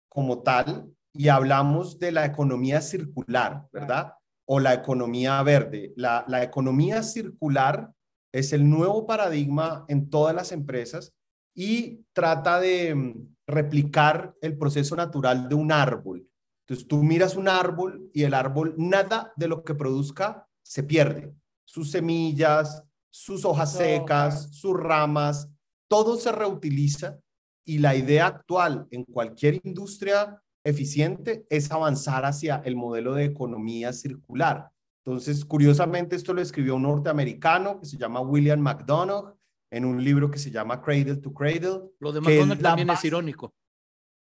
como 0.09 0.43
tal 0.43 0.91
y 1.13 1.29
hablamos 1.29 1.99
de 1.99 2.13
la 2.13 2.25
economía 2.25 2.81
circular, 2.81 3.67
¿verdad? 3.71 4.15
O 4.47 4.61
la 4.61 4.75
economía 4.75 5.43
verde. 5.43 5.93
La, 5.97 6.25
la 6.29 6.43
economía 6.43 7.03
circular 7.03 7.93
es 8.33 8.53
el 8.53 8.69
nuevo 8.69 9.07
paradigma 9.07 9.85
en 9.89 10.11
todas 10.11 10.35
las 10.35 10.53
empresas 10.53 11.15
y 11.55 12.05
trata 12.13 12.61
de 12.61 12.95
mm, 12.95 13.35
replicar 13.47 14.35
el 14.41 14.59
proceso 14.59 14.97
natural 14.97 15.49
de 15.49 15.55
un 15.55 15.71
árbol. 15.71 16.29
Entonces 16.67 16.89
tú 16.89 17.03
miras 17.03 17.37
un 17.37 17.49
árbol 17.49 18.11
y 18.13 18.23
el 18.23 18.35
árbol, 18.35 18.75
nada 18.77 19.33
de 19.37 19.49
lo 19.49 19.63
que 19.63 19.75
produzca 19.75 20.49
se 20.63 20.83
pierde. 20.83 21.35
Sus 21.65 21.91
semillas, 21.91 22.83
sus 23.11 23.45
hojas 23.45 23.73
secas, 23.73 24.49
sus 24.57 24.75
ramas, 24.75 25.49
todo 25.89 26.17
se 26.17 26.33
reutiliza 26.33 27.21
y 27.65 27.79
la 27.79 27.95
idea 27.95 28.27
actual 28.27 28.87
en 28.91 29.05
cualquier 29.05 29.61
industria 29.63 30.43
eficiente 30.65 31.47
es 31.51 31.71
avanzar 31.71 32.25
hacia 32.25 32.63
el 32.65 32.75
modelo 32.75 33.15
de 33.15 33.25
economía 33.25 33.93
circular. 33.93 34.71
Entonces, 35.05 35.45
curiosamente, 35.45 36.17
esto 36.17 36.33
lo 36.33 36.41
escribió 36.41 36.77
un 36.77 36.83
norteamericano 36.83 37.79
que 37.79 37.87
se 37.87 37.99
llama 37.99 38.21
William 38.21 38.59
McDonough 38.61 39.37
en 39.71 39.85
un 39.85 40.03
libro 40.03 40.31
que 40.31 40.39
se 40.39 40.51
llama 40.51 40.81
Cradle 40.81 41.17
to 41.17 41.33
Cradle. 41.33 41.91
Lo 42.01 42.11
de 42.11 42.21
McDonough 42.23 42.59
también 42.61 42.91
es 42.91 43.05
irónico. 43.05 43.55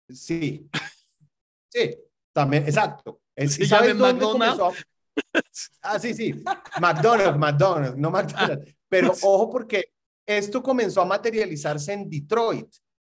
Sí, 0.09 0.69
sí, 1.69 1.95
también, 2.33 2.63
exacto. 2.63 3.21
¿Se 3.35 3.65
llama 3.65 3.93
McDonald's? 3.93 4.85
Ah, 5.81 5.97
sí, 5.97 6.13
sí, 6.13 6.43
McDonald's, 6.81 7.37
McDonald's, 7.37 7.97
no 7.97 8.11
McDonald's. 8.11 8.75
Pero 8.89 9.13
ojo 9.23 9.49
porque 9.49 9.93
esto 10.25 10.61
comenzó 10.61 11.01
a 11.01 11.05
materializarse 11.05 11.93
en 11.93 12.09
Detroit, 12.09 12.67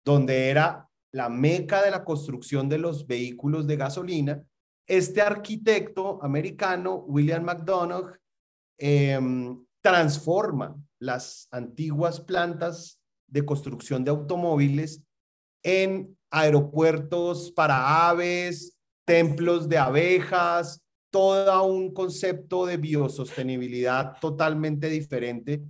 donde 0.05 0.49
era 0.49 0.89
la 1.13 1.29
meca 1.29 1.83
de 1.83 1.91
la 1.91 2.05
construcción 2.05 2.69
de 2.69 2.79
los 2.79 3.07
vehículos 3.07 3.67
de 3.67 3.77
gasolina 3.77 4.47
este 4.87 5.23
arquitecto 5.23 6.23
americano, 6.23 6.97
William 7.07 7.45
McDonough, 7.45 8.13
em, 8.79 9.65
transforma 9.81 10.77
las 10.99 11.49
antiguas 11.51 12.21
plantas 12.21 13.01
de 13.27 13.45
construcción 13.45 14.05
de 14.05 14.11
automóviles 14.11 15.03
en 15.63 16.17
aeropuertos 16.31 17.53
para 17.53 18.09
aves, 18.09 18.77
templos 19.07 19.69
de 19.69 19.79
abejas, 19.79 20.83
todo 21.11 21.65
un 21.65 21.93
concepto 21.93 22.67
de 22.67 22.77
biosostenibilidad 22.77 24.19
totalmente 24.21 24.89
diferente. 24.89 25.63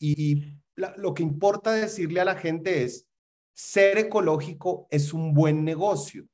Y 0.00 0.54
lo 0.76 1.14
que 1.14 1.22
importa 1.22 1.72
decirle 1.72 2.20
a 2.20 2.24
la 2.24 2.36
gente 2.36 2.84
es, 2.84 3.07
ser 3.58 3.98
ecológico 3.98 4.86
es 4.90 5.12
un 5.12 5.34
buen 5.34 5.64
negocio 5.64 6.28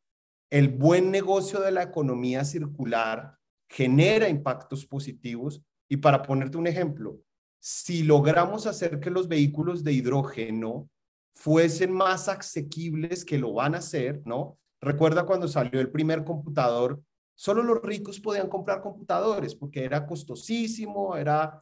el 0.55 0.69
buen 0.69 1.11
negocio 1.11 1.61
de 1.61 1.73
la 1.73 1.83
economía 1.83 2.45
circular 2.45 3.37
genera 3.69 4.29
impactos 4.29 4.87
positivos. 4.87 5.61
Y 5.89 5.97
para 5.97 6.23
ponerte 6.23 6.57
un 6.57 6.69
ejemplo, 6.69 7.19
si 7.59 8.05
logramos 8.05 8.65
hacer 8.69 9.01
que 9.01 9.11
los 9.11 9.27
vehículos 9.27 9.83
de 9.83 9.95
hidrógeno 9.95 10.89
fuesen 11.35 11.91
más 11.91 12.29
asequibles 12.29 13.25
que 13.25 13.37
lo 13.37 13.53
van 13.53 13.75
a 13.75 13.79
hacer, 13.79 14.23
¿no? 14.25 14.57
Recuerda 14.81 15.27
cuando 15.27 15.49
salió 15.49 15.81
el 15.81 15.91
primer 15.91 16.23
computador, 16.23 17.03
solo 17.35 17.65
los 17.65 17.83
ricos 17.83 18.21
podían 18.21 18.49
comprar 18.49 18.81
computadores 18.81 19.57
porque 19.57 19.83
era 19.83 20.07
costosísimo, 20.07 21.17
era 21.17 21.61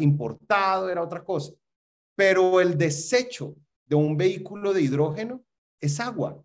importado, 0.00 0.90
era 0.90 1.00
otra 1.00 1.22
cosa. 1.22 1.52
Pero 2.16 2.60
el 2.60 2.76
desecho 2.76 3.54
de 3.92 3.96
un 3.96 4.16
vehículo 4.16 4.72
de 4.72 4.80
hidrógeno 4.80 5.44
es 5.80 6.00
agua 6.00 6.42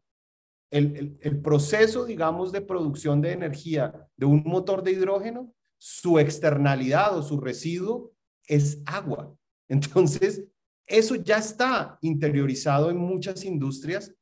el, 0.69 1.17
el, 1.21 1.41
proceso, 1.41 2.05
digamos, 2.05 2.51
de 2.51 2.61
producción 2.61 3.21
de 3.21 3.31
energía 3.31 4.09
de 4.17 4.25
un 4.25 4.43
motor 4.45 4.83
de 4.83 4.91
hidrógeno, 4.91 5.53
su 5.77 6.19
externalidad 6.19 7.17
o 7.17 7.23
su 7.23 7.39
residuo 7.39 8.11
es 8.47 8.81
agua. 8.85 9.33
Entonces, 9.69 10.43
eso 10.85 11.15
ya 11.15 11.37
está 11.37 11.97
interiorizado 12.01 12.89
en 12.89 12.97
muchas 12.97 13.43
industrias, 13.43 14.13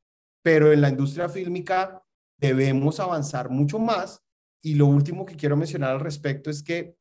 pero 0.44 0.72
en 0.72 0.82
la 0.82 0.90
industria 0.90 1.30
fílmica 1.30 2.04
debemos 2.40 3.00
avanzar 3.00 3.50
mucho 3.50 3.80
más. 3.80 4.22
Y 4.64 4.76
lo 4.76 4.88
último 4.88 5.26
que 5.26 5.36
quiero 5.36 5.58
mencionar 5.58 5.92
al 5.92 6.00
respecto 6.00 6.50
es 6.50 6.64
que 6.64 6.96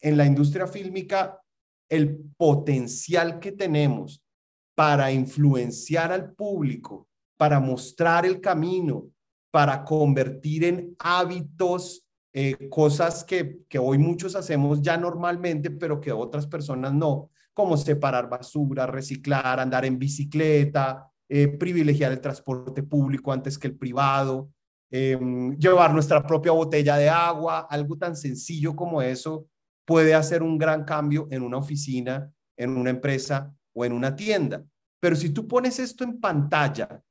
en 0.00 0.16
la 0.16 0.26
industria 0.26 0.66
fílmica, 0.66 1.40
el 1.88 2.18
potencial 2.36 3.38
que 3.38 3.52
tenemos 3.52 4.25
para 4.76 5.10
influenciar 5.10 6.12
al 6.12 6.32
público 6.32 7.08
para 7.36 7.60
mostrar 7.60 8.24
el 8.26 8.40
camino, 8.40 9.08
para 9.50 9.84
convertir 9.84 10.64
en 10.64 10.96
hábitos 10.98 12.04
eh, 12.32 12.68
cosas 12.68 13.24
que, 13.24 13.64
hoy 13.78 13.98
muchos 13.98 14.36
hacemos 14.36 14.82
ya 14.82 14.96
normalmente, 14.96 15.70
pero 15.70 16.00
que 16.00 16.12
otras 16.12 16.46
personas 16.46 16.92
no, 16.92 17.30
como 17.54 17.76
separar 17.76 18.28
basura, 18.28 18.86
reciclar, 18.86 19.60
andar 19.60 19.84
en 19.84 19.98
bicicleta, 19.98 21.10
eh, 21.28 21.48
privilegiar 21.48 22.12
el 22.12 22.20
transporte 22.20 22.82
público 22.82 23.32
antes 23.32 23.58
que 23.58 23.68
el 23.68 23.76
privado, 23.76 24.50
em, 24.90 25.56
llevar 25.56 25.92
nuestra 25.92 26.24
propia 26.26 26.52
botella 26.52 26.96
de 26.96 27.08
agua, 27.08 27.66
algo 27.70 27.96
tan 27.96 28.14
sencillo 28.14 28.76
como 28.76 29.00
eso 29.02 29.46
puede 29.84 30.14
hacer 30.14 30.42
un 30.42 30.58
gran 30.58 30.84
cambio 30.84 31.28
en 31.30 31.42
una 31.42 31.58
oficina, 31.58 32.30
en 32.56 32.76
una 32.76 32.90
empresa 32.90 33.55
o 33.76 33.84
en 33.84 33.92
una 33.92 34.16
tienda. 34.16 34.64
Pero 35.00 35.14
si 35.14 35.30
tú 35.30 35.46
pones 35.46 35.78
esto 35.78 36.02
en 36.02 36.18
pantalla 36.18 37.02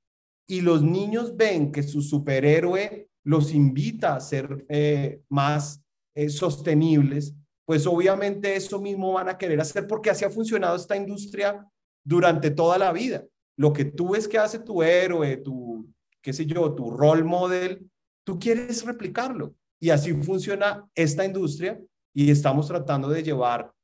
y 0.48 0.62
los 0.62 0.82
niños 0.82 1.38
ven 1.38 1.72
que 1.72 1.84
su 1.84 2.02
superhéroe 2.02 3.08
los 3.24 3.54
invita 3.54 4.16
a 4.16 4.20
ser 4.20 4.66
eh, 4.68 5.22
más 5.30 5.82
eh, 6.16 6.30
sostenibles, 6.30 7.36
pues 7.66 7.86
obviamente 7.86 8.56
eso 8.56 8.82
mismo 8.82 9.14
van 9.14 9.30
a 9.30 9.38
querer 9.38 9.62
hacer 9.62 9.88
porque 9.88 10.10
así 10.10 10.26
ha 10.26 10.30
funcionado 10.30 10.76
esta 10.76 10.98
industria 10.98 11.66
durante 12.04 12.52
toda 12.52 12.78
la 12.78 12.92
vida. 12.92 13.24
Lo 13.58 13.72
que 13.72 13.86
tú 13.86 14.12
ves 14.12 14.28
que 14.28 14.38
hace 14.38 14.60
tu 14.60 14.84
héroe, 14.84 15.38
tu, 15.38 15.88
qué 16.22 16.34
sé 16.34 16.46
yo, 16.46 16.74
tu 16.74 16.92
role 16.92 17.24
model, 17.24 17.90
tú 18.26 18.40
quieres 18.40 18.84
replicarlo. 18.84 19.56
Y 19.80 19.92
así 19.92 20.14
funciona 20.14 20.88
esta 20.96 21.26
industria 21.26 21.80
y 22.14 22.32
estamos 22.32 22.68
tratando 22.68 23.10
de 23.10 23.24
llevar 23.24 23.75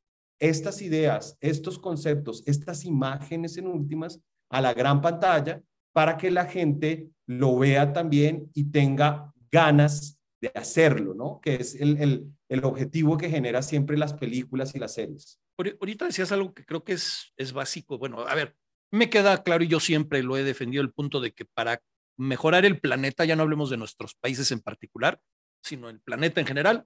estas 0.41 0.81
ideas, 0.81 1.37
estos 1.39 1.79
conceptos, 1.79 2.43
estas 2.45 2.83
imágenes 2.83 3.57
en 3.57 3.67
últimas 3.67 4.19
a 4.49 4.59
la 4.59 4.73
gran 4.73 5.01
pantalla 5.01 5.61
para 5.93 6.17
que 6.17 6.31
la 6.31 6.45
gente 6.45 7.07
lo 7.27 7.57
vea 7.57 7.93
también 7.93 8.49
y 8.53 8.71
tenga 8.71 9.31
ganas 9.51 10.19
de 10.41 10.51
hacerlo, 10.55 11.13
¿no? 11.13 11.39
Que 11.41 11.55
es 11.55 11.75
el, 11.75 12.33
el, 12.49 12.65
objetivo 12.65 13.17
que 13.17 13.29
genera 13.29 13.61
siempre 13.61 13.97
las 13.97 14.13
películas 14.13 14.73
y 14.73 14.79
las 14.79 14.95
series. 14.95 15.39
Ahorita 15.57 16.05
decías 16.05 16.31
algo 16.31 16.53
que 16.53 16.65
creo 16.65 16.83
que 16.83 16.93
es, 16.93 17.31
es 17.37 17.53
básico. 17.53 17.99
Bueno, 17.99 18.21
a 18.21 18.33
ver, 18.33 18.55
me 18.91 19.09
queda 19.09 19.43
claro 19.43 19.63
y 19.63 19.67
yo 19.67 19.79
siempre 19.79 20.23
lo 20.23 20.35
he 20.37 20.43
defendido, 20.43 20.81
el 20.81 20.91
punto 20.91 21.21
de 21.21 21.33
que 21.33 21.45
para 21.45 21.81
mejorar 22.17 22.65
el 22.65 22.79
planeta, 22.79 23.25
ya 23.25 23.35
no 23.35 23.43
hablemos 23.43 23.69
de 23.69 23.77
nuestros 23.77 24.15
países 24.15 24.51
en 24.51 24.61
particular, 24.61 25.21
sino 25.63 25.89
el 25.89 26.01
planeta 26.01 26.41
en 26.41 26.47
general, 26.47 26.85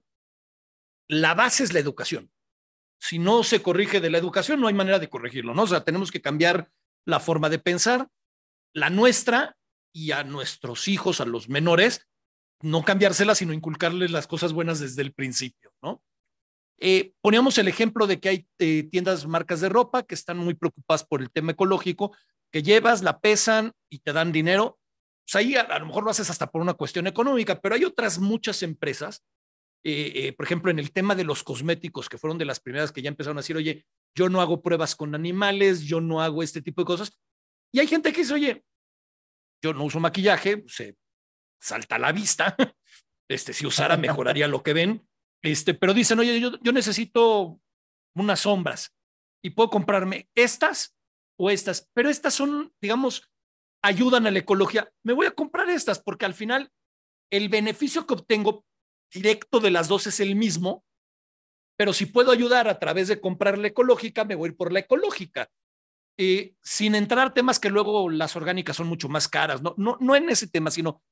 la 1.08 1.34
base 1.34 1.64
es 1.64 1.72
la 1.72 1.80
educación. 1.80 2.30
Si 2.98 3.18
no 3.18 3.42
se 3.42 3.62
corrige 3.62 4.00
de 4.00 4.10
la 4.10 4.18
educación, 4.18 4.60
no 4.60 4.68
hay 4.68 4.74
manera 4.74 4.98
de 4.98 5.08
corregirlo, 5.08 5.54
¿no? 5.54 5.62
O 5.62 5.66
sea, 5.66 5.84
tenemos 5.84 6.10
que 6.10 6.22
cambiar 6.22 6.70
la 7.04 7.20
forma 7.20 7.48
de 7.48 7.58
pensar, 7.58 8.08
la 8.72 8.90
nuestra 8.90 9.56
y 9.92 10.12
a 10.12 10.24
nuestros 10.24 10.88
hijos, 10.88 11.20
a 11.20 11.24
los 11.24 11.48
menores, 11.48 12.06
no 12.62 12.84
cambiársela, 12.84 13.34
sino 13.34 13.52
inculcarles 13.52 14.10
las 14.10 14.26
cosas 14.26 14.52
buenas 14.52 14.80
desde 14.80 15.02
el 15.02 15.12
principio, 15.12 15.72
¿no? 15.82 16.02
Eh, 16.78 17.12
poníamos 17.22 17.56
el 17.58 17.68
ejemplo 17.68 18.06
de 18.06 18.20
que 18.20 18.28
hay 18.28 18.48
eh, 18.58 18.86
tiendas, 18.90 19.26
marcas 19.26 19.60
de 19.60 19.68
ropa 19.68 20.02
que 20.02 20.14
están 20.14 20.36
muy 20.36 20.54
preocupadas 20.54 21.04
por 21.04 21.22
el 21.22 21.30
tema 21.30 21.52
ecológico, 21.52 22.14
que 22.52 22.62
llevas, 22.62 23.02
la 23.02 23.18
pesan 23.18 23.72
y 23.90 24.00
te 24.00 24.12
dan 24.12 24.32
dinero. 24.32 24.78
Pues 25.24 25.36
ahí 25.36 25.56
a, 25.56 25.78
lo 25.78 25.86
mejor 25.86 26.04
lo 26.04 26.10
haces 26.10 26.30
hasta 26.30 26.50
por 26.50 26.60
una 26.60 26.74
cuestión 26.74 27.06
económica, 27.06 27.60
pero 27.60 27.74
hay 27.74 27.84
otras 27.84 28.18
muchas 28.18 28.62
empresas, 28.62 29.24
eh, 29.88 30.32
por 30.32 30.46
ejemplo, 30.46 30.70
en 30.70 30.78
el 30.78 30.90
tema 30.90 31.14
de 31.14 31.22
los 31.22 31.44
cosméticos, 31.44 32.08
que 32.08 32.18
fueron 32.18 32.38
de 32.38 32.44
las 32.44 32.58
primeras 32.58 32.90
que 32.90 33.02
ya 33.02 33.08
empezaron 33.08 33.38
a 33.38 33.40
decir, 33.40 33.56
oye, 33.56 33.86
yo 34.16 34.28
no 34.28 34.40
hago 34.40 34.60
pruebas 34.60 34.96
con 34.96 35.14
animales, 35.14 35.82
yo 35.82 36.00
no 36.00 36.20
hago 36.20 36.42
este 36.42 36.60
tipo 36.60 36.82
de 36.82 36.86
cosas. 36.86 37.20
Y 37.72 37.78
hay 37.78 37.86
gente 37.86 38.12
que 38.12 38.22
dice, 38.22 38.34
oye, 38.34 38.64
yo 39.62 39.72
no 39.74 39.84
uso 39.84 40.00
maquillaje, 40.00 40.64
se 40.66 40.96
salta 41.60 41.96
a 41.96 41.98
la 42.00 42.12
vista, 42.12 42.56
este, 43.30 43.52
si 43.52 43.64
usara 43.66 43.96
mejoraría 43.96 44.48
lo 44.48 44.62
que 44.62 44.72
ven, 44.72 45.06
este, 45.42 45.74
pero 45.74 45.94
dicen, 45.94 46.18
oye, 46.18 46.40
yo, 46.40 46.58
yo 46.62 46.72
necesito 46.72 47.60
unas 48.16 48.40
sombras 48.40 48.92
y 49.44 49.50
puedo 49.50 49.70
comprarme 49.70 50.28
estas 50.34 50.96
o 51.38 51.50
estas, 51.50 51.88
pero 51.94 52.08
estas 52.08 52.34
son, 52.34 52.72
digamos, 52.80 53.30
ayudan 53.84 54.26
a 54.26 54.30
la 54.32 54.40
ecología. 54.40 54.90
Me 55.04 55.12
voy 55.12 55.26
a 55.26 55.30
comprar 55.30 55.68
estas 55.70 56.00
porque 56.00 56.24
al 56.24 56.34
final 56.34 56.72
el 57.30 57.48
beneficio 57.48 58.06
que 58.06 58.14
obtengo 58.14 58.64
directo 59.12 59.60
de 59.60 59.70
las 59.70 59.88
dos 59.88 60.06
es 60.06 60.20
el 60.20 60.36
mismo, 60.36 60.84
pero 61.76 61.92
si 61.92 62.06
puedo 62.06 62.32
ayudar 62.32 62.68
a 62.68 62.78
través 62.78 63.08
de 63.08 63.20
comprar 63.20 63.58
la 63.58 63.68
ecológica, 63.68 64.24
me 64.24 64.34
voy 64.34 64.52
por 64.52 64.72
la 64.72 64.80
ecológica. 64.80 65.50
Eh, 66.18 66.54
sin 66.62 66.94
entrar 66.94 67.34
temas 67.34 67.60
que 67.60 67.68
luego 67.68 68.08
las 68.08 68.36
orgánicas 68.36 68.76
son 68.76 68.86
mucho 68.86 69.08
más 69.08 69.28
caras, 69.28 69.60
no, 69.60 69.74
no, 69.76 69.98
no 70.00 70.16
en 70.16 70.30
ese 70.30 70.48
tema, 70.48 70.70
sino 70.70 71.02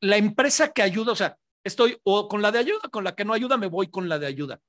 la 0.00 0.16
empresa 0.16 0.72
que 0.72 0.80
ayuda, 0.80 1.12
o 1.12 1.16
sea, 1.16 1.38
estoy 1.64 2.00
o 2.04 2.28
con 2.28 2.40
la 2.40 2.50
de 2.50 2.58
ayuda, 2.58 2.88
con 2.90 3.04
la 3.04 3.14
que 3.14 3.26
no 3.26 3.34
ayuda, 3.34 3.58
me 3.58 3.66
voy 3.66 3.90
con 3.90 4.08
la 4.08 4.18
de 4.18 4.26
ayuda. 4.26 4.60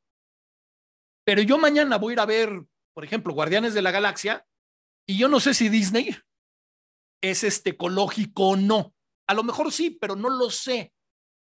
Pero 1.26 1.42
yo 1.42 1.58
mañana 1.58 1.98
voy 1.98 2.12
a 2.12 2.14
ir 2.14 2.20
a 2.20 2.26
ver, 2.26 2.64
por 2.94 3.06
ejemplo, 3.06 3.34
Guardianes 3.34 3.74
de 3.74 3.82
la 3.82 3.92
Galaxia, 3.92 4.46
y 5.08 5.18
yo 5.18 5.30
no 5.30 5.40
sé 5.40 5.54
si 5.54 5.70
Disney 5.70 6.16
es 7.22 7.44
este 7.44 7.72
ecológico 7.72 8.50
o 8.50 8.56
no. 8.56 8.94
A 9.28 9.34
lo 9.34 9.44
mejor 9.44 9.72
sí, 9.72 9.92
pero 9.92 10.16
no 10.16 10.30
lo 10.30 10.50
sé. 10.50 10.92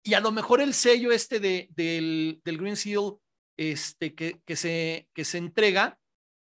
Y 0.07 0.13
a 0.13 0.21
lo 0.21 0.31
mejor 0.31 0.61
el 0.61 0.73
sello 0.73 1.11
este 1.11 1.41
de, 1.41 1.67
del, 1.71 2.39
del 2.45 2.57
Green 2.57 2.77
Seal 2.77 3.17
este, 3.57 4.15
que, 4.15 4.41
que, 4.45 4.55
se, 4.55 5.09
que 5.13 5.25
se 5.25 5.37
entrega, 5.37 5.99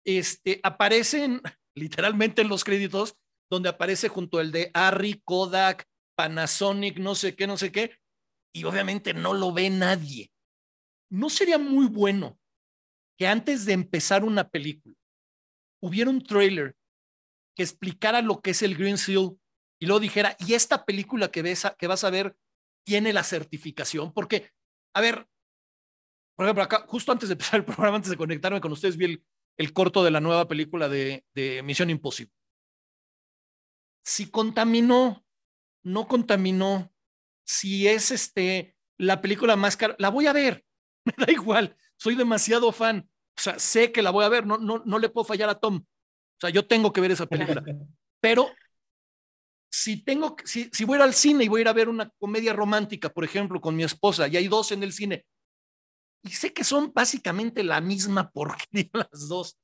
este, 0.06 0.60
aparecen 0.62 1.42
literalmente 1.76 2.44
en 2.44 2.50
los 2.50 2.64
créditos, 2.64 3.18
donde 3.50 3.70
aparece 3.70 4.10
junto 4.10 4.40
el 4.42 4.52
de 4.52 4.70
Harry, 4.76 5.24
Kodak, 5.26 5.88
Panasonic, 6.16 7.00
no 7.00 7.16
sé 7.16 7.36
qué, 7.36 7.48
no 7.48 7.58
sé 7.58 7.72
qué, 7.72 7.98
y 8.54 8.64
obviamente 8.66 9.16
no 9.16 9.34
lo 9.34 9.52
ve 9.52 9.72
nadie. 9.72 10.32
¿No 11.10 11.28
sería 11.32 11.58
muy 11.58 11.88
bueno 11.88 12.38
que 13.18 13.26
antes 13.26 13.66
de 13.66 13.74
empezar 13.74 14.24
una 14.24 14.48
película 14.50 14.94
hubiera 15.82 16.12
un 16.12 16.24
trailer 16.24 16.76
que 17.56 17.64
explicara 17.64 18.22
lo 18.22 18.40
que 18.40 18.52
es 18.52 18.62
el 18.62 18.76
Green 18.76 19.00
Seal 19.00 19.32
y 19.80 19.88
luego 19.88 20.00
dijera, 20.00 20.38
y 20.46 20.54
esta 20.54 20.86
película 20.86 21.32
que, 21.32 21.42
ves, 21.42 21.66
que 21.80 21.88
vas 21.88 22.04
a 22.04 22.12
ver 22.12 22.36
tiene 22.88 23.12
la 23.12 23.26
certificación? 23.26 24.14
Porque, 24.14 24.50
a 24.96 25.02
ver, 25.02 25.28
por 26.38 26.46
ejemplo, 26.46 26.64
acá, 26.64 26.86
justo 26.88 27.12
antes 27.12 27.28
de 27.28 27.34
empezar 27.34 27.60
el 27.60 27.66
programa, 27.76 27.98
antes 27.98 28.10
de 28.10 28.18
conectarme 28.18 28.62
con 28.62 28.72
ustedes, 28.72 28.96
vi 28.96 29.06
el, 29.06 29.24
el 29.58 29.74
corto 29.74 30.06
de 30.06 30.12
la 30.12 30.22
nueva 30.22 30.48
película 30.48 30.88
de, 30.88 31.26
de 31.36 31.62
Misión 31.64 31.90
Imposible. 31.90 32.34
Si 34.04 34.32
contaminó 34.32 35.26
no 35.88 36.08
contaminó, 36.08 36.92
si 37.46 37.88
es 37.88 38.12
este 38.12 38.76
la 38.98 39.22
película 39.22 39.56
más 39.56 39.78
cara, 39.78 39.96
la 40.00 40.10
voy 40.10 40.28
a 40.28 40.34
ver, 40.34 40.66
me 41.06 41.14
da 41.18 41.32
igual, 41.32 41.76
soy 41.98 42.16
demasiado 42.16 42.72
fan, 42.72 43.10
o 43.38 43.42
sea, 43.42 43.58
sé 43.58 43.92
que 43.92 44.02
la 44.02 44.12
voy 44.12 44.26
a 44.26 44.30
ver, 44.30 44.46
no, 44.46 44.58
no, 44.58 44.84
no 44.86 45.00
le 45.00 45.10
puedo 45.10 45.26
fallar 45.26 45.50
a 45.50 45.60
Tom, 45.60 45.78
o 45.78 46.40
sea, 46.42 46.50
yo 46.50 46.68
tengo 46.68 46.92
que 46.92 47.02
ver 47.02 47.12
esa 47.12 47.26
película, 47.26 47.64
pero 48.20 48.50
si 49.78 50.04
tengo, 50.04 50.36
si, 50.44 50.72
si 50.74 50.86
voy 50.86 51.00
al 51.00 51.14
cine 51.14 51.44
y 51.44 51.48
voy 51.48 51.60
a 51.60 51.62
ir 51.62 51.68
a 51.68 51.74
ver 51.74 51.88
una 51.88 52.10
comedia 52.18 52.52
romántica, 52.52 53.10
por 53.10 53.24
ejemplo, 53.24 53.62
con 53.62 53.76
mi 53.76 53.84
esposa, 53.84 54.28
y 54.28 54.36
hay 54.36 54.48
dos 54.48 54.72
en 54.72 54.82
el 54.82 54.92
cine, 54.92 55.24
y 56.24 56.32
sé 56.32 56.52
que 56.52 56.64
son 56.64 56.92
básicamente 56.94 57.64
la 57.64 57.80
misma 57.80 58.32
porquería 58.34 58.90
las 58.94 59.28
dos, 59.28 59.60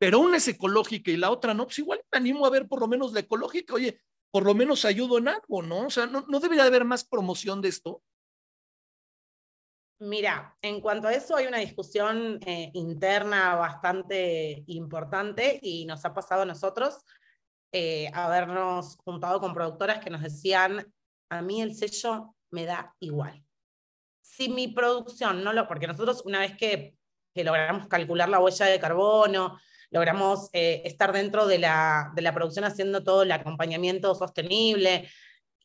pero 0.00 0.18
una 0.18 0.38
es 0.38 0.48
ecológica 0.48 1.12
y 1.12 1.16
la 1.16 1.30
otra 1.30 1.54
no, 1.54 1.66
pues 1.66 1.78
igual 1.78 2.02
me 2.10 2.18
animo 2.18 2.44
a 2.44 2.50
ver 2.50 2.66
por 2.66 2.80
lo 2.80 2.88
menos 2.88 3.12
la 3.12 3.20
ecológica, 3.20 3.74
oye, 3.74 4.00
por 4.32 4.44
lo 4.44 4.52
menos 4.52 4.84
ayudo 4.84 5.18
en 5.18 5.28
algo, 5.28 5.62
¿no? 5.62 5.86
O 5.86 5.90
sea, 5.90 6.06
¿no, 6.06 6.24
no 6.26 6.40
debería 6.40 6.64
haber 6.64 6.84
más 6.84 7.04
promoción 7.04 7.60
de 7.62 7.68
esto? 7.68 8.02
Mira, 10.00 10.56
en 10.60 10.80
cuanto 10.80 11.06
a 11.06 11.14
eso 11.14 11.36
hay 11.36 11.46
una 11.46 11.58
discusión 11.58 12.40
eh, 12.44 12.72
interna 12.74 13.54
bastante 13.54 14.64
importante 14.66 15.60
y 15.62 15.84
nos 15.84 16.04
ha 16.04 16.12
pasado 16.12 16.42
a 16.42 16.46
nosotros 16.46 17.04
eh, 17.72 18.10
habernos 18.12 18.96
juntado 19.04 19.40
con 19.40 19.54
productoras 19.54 19.98
que 19.98 20.10
nos 20.10 20.22
decían, 20.22 20.92
a 21.30 21.42
mí 21.42 21.62
el 21.62 21.74
sello 21.74 22.34
me 22.50 22.66
da 22.66 22.94
igual. 23.00 23.42
Si 24.20 24.48
mi 24.48 24.68
producción 24.68 25.42
no 25.42 25.52
lo, 25.52 25.66
porque 25.66 25.86
nosotros 25.86 26.22
una 26.24 26.40
vez 26.40 26.56
que, 26.56 26.94
que 27.34 27.44
logramos 27.44 27.88
calcular 27.88 28.28
la 28.28 28.40
huella 28.40 28.66
de 28.66 28.78
carbono, 28.78 29.58
logramos 29.90 30.48
eh, 30.52 30.82
estar 30.84 31.12
dentro 31.12 31.46
de 31.46 31.58
la, 31.58 32.12
de 32.14 32.22
la 32.22 32.34
producción 32.34 32.64
haciendo 32.64 33.02
todo 33.02 33.22
el 33.22 33.32
acompañamiento 33.32 34.14
sostenible, 34.14 35.08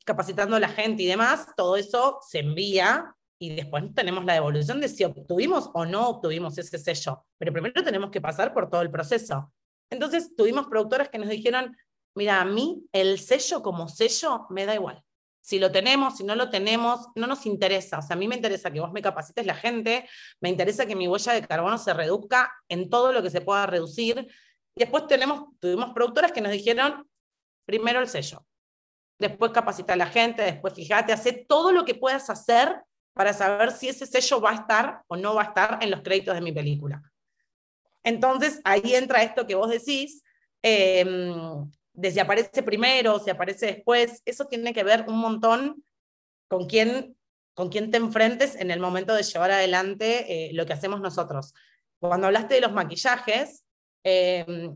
capacitando 0.06 0.56
a 0.56 0.60
la 0.60 0.70
gente 0.70 1.04
y 1.04 1.08
demás, 1.08 1.48
todo 1.56 1.76
eso 1.76 2.20
se 2.22 2.40
envía 2.40 3.14
y 3.40 3.56
después 3.56 3.84
tenemos 3.94 4.26
la 4.26 4.34
devolución 4.34 4.82
de 4.82 4.90
si 4.90 5.04
obtuvimos 5.04 5.70
o 5.74 5.86
no 5.86 6.08
obtuvimos 6.08 6.58
ese 6.58 6.78
sello. 6.78 7.26
Pero 7.38 7.54
primero 7.54 7.84
tenemos 7.84 8.10
que 8.10 8.22
pasar 8.22 8.54
por 8.54 8.70
todo 8.70 8.82
el 8.82 8.90
proceso. 8.90 9.54
Entonces 9.90 10.36
tuvimos 10.36 10.68
productoras 10.68 11.10
que 11.10 11.20
nos 11.20 11.30
dijeron, 11.30 11.76
mira, 12.18 12.42
a 12.42 12.46
mí 12.46 12.84
el 12.92 13.20
sello 13.20 13.62
como 13.62 13.88
sello 13.88 14.48
me 14.50 14.66
da 14.66 14.74
igual. 14.74 15.04
Si 15.40 15.60
lo 15.60 15.72
tenemos, 15.72 16.18
si 16.18 16.24
no 16.24 16.36
lo 16.36 16.50
tenemos, 16.50 17.08
no 17.16 17.28
nos 17.28 17.46
interesa. 17.46 18.00
O 18.00 18.02
sea, 18.02 18.16
a 18.16 18.20
mí 18.20 18.28
me 18.28 18.36
interesa 18.36 18.72
que 18.72 18.82
vos 18.82 18.92
me 18.92 19.02
capacites 19.02 19.46
la 19.46 19.56
gente, 19.56 20.10
me 20.42 20.50
interesa 20.50 20.86
que 20.86 20.96
mi 20.96 21.08
huella 21.08 21.34
de 21.34 21.48
carbono 21.48 21.78
se 21.78 21.94
reduzca 21.94 22.52
en 22.68 22.90
todo 22.90 23.14
lo 23.14 23.22
que 23.22 23.30
se 23.30 23.42
pueda 23.42 23.68
reducir. 23.68 24.28
Y 24.76 24.80
después 24.80 25.08
tenemos, 25.08 25.46
tuvimos 25.60 25.94
productoras 25.94 26.32
que 26.32 26.42
nos 26.42 26.52
dijeron, 26.52 27.08
primero 27.66 28.02
el 28.02 28.08
sello, 28.08 28.46
después 29.20 29.52
capacita 29.52 29.94
a 29.94 29.98
la 29.98 30.08
gente, 30.08 30.42
después 30.42 30.74
fíjate, 30.74 31.14
hace 31.14 31.46
todo 31.48 31.72
lo 31.72 31.86
que 31.86 31.96
puedas 31.96 32.30
hacer 32.30 32.82
para 33.14 33.32
saber 33.32 33.72
si 33.72 33.90
ese 33.90 34.08
sello 34.08 34.42
va 34.42 34.52
a 34.52 34.56
estar 34.56 35.04
o 35.08 35.16
no 35.16 35.36
va 35.36 35.44
a 35.44 35.46
estar 35.46 35.80
en 35.82 35.92
los 35.92 36.02
créditos 36.02 36.34
de 36.34 36.42
mi 36.42 36.52
película. 36.52 37.02
Entonces, 38.04 38.60
ahí 38.64 38.96
entra 38.96 39.22
esto 39.22 39.46
que 39.46 39.56
vos 39.56 39.70
decís, 39.70 40.24
eh, 40.64 41.06
de 41.98 42.12
si 42.12 42.20
aparece 42.20 42.62
primero 42.62 43.20
si 43.20 43.32
aparece 43.32 43.66
después, 43.66 44.22
eso 44.26 44.46
tiene 44.46 44.74
que 44.74 44.84
ver 44.84 45.06
un 45.08 45.18
montón 45.18 45.84
con 46.48 46.68
quién, 46.68 47.18
con 47.56 47.70
quién 47.70 47.90
te 47.90 47.98
enfrentes 47.98 48.56
en 48.56 48.70
el 48.70 48.80
momento 48.80 49.16
de 49.16 49.24
llevar 49.24 49.52
adelante 49.52 50.48
eh, 50.48 50.54
lo 50.54 50.66
que 50.66 50.74
hacemos 50.74 51.02
nosotros. 51.02 51.54
Cuando 52.00 52.28
hablaste 52.28 52.54
de 52.54 52.62
los 52.62 52.72
maquillajes, 52.72 53.66
eh, 54.04 54.70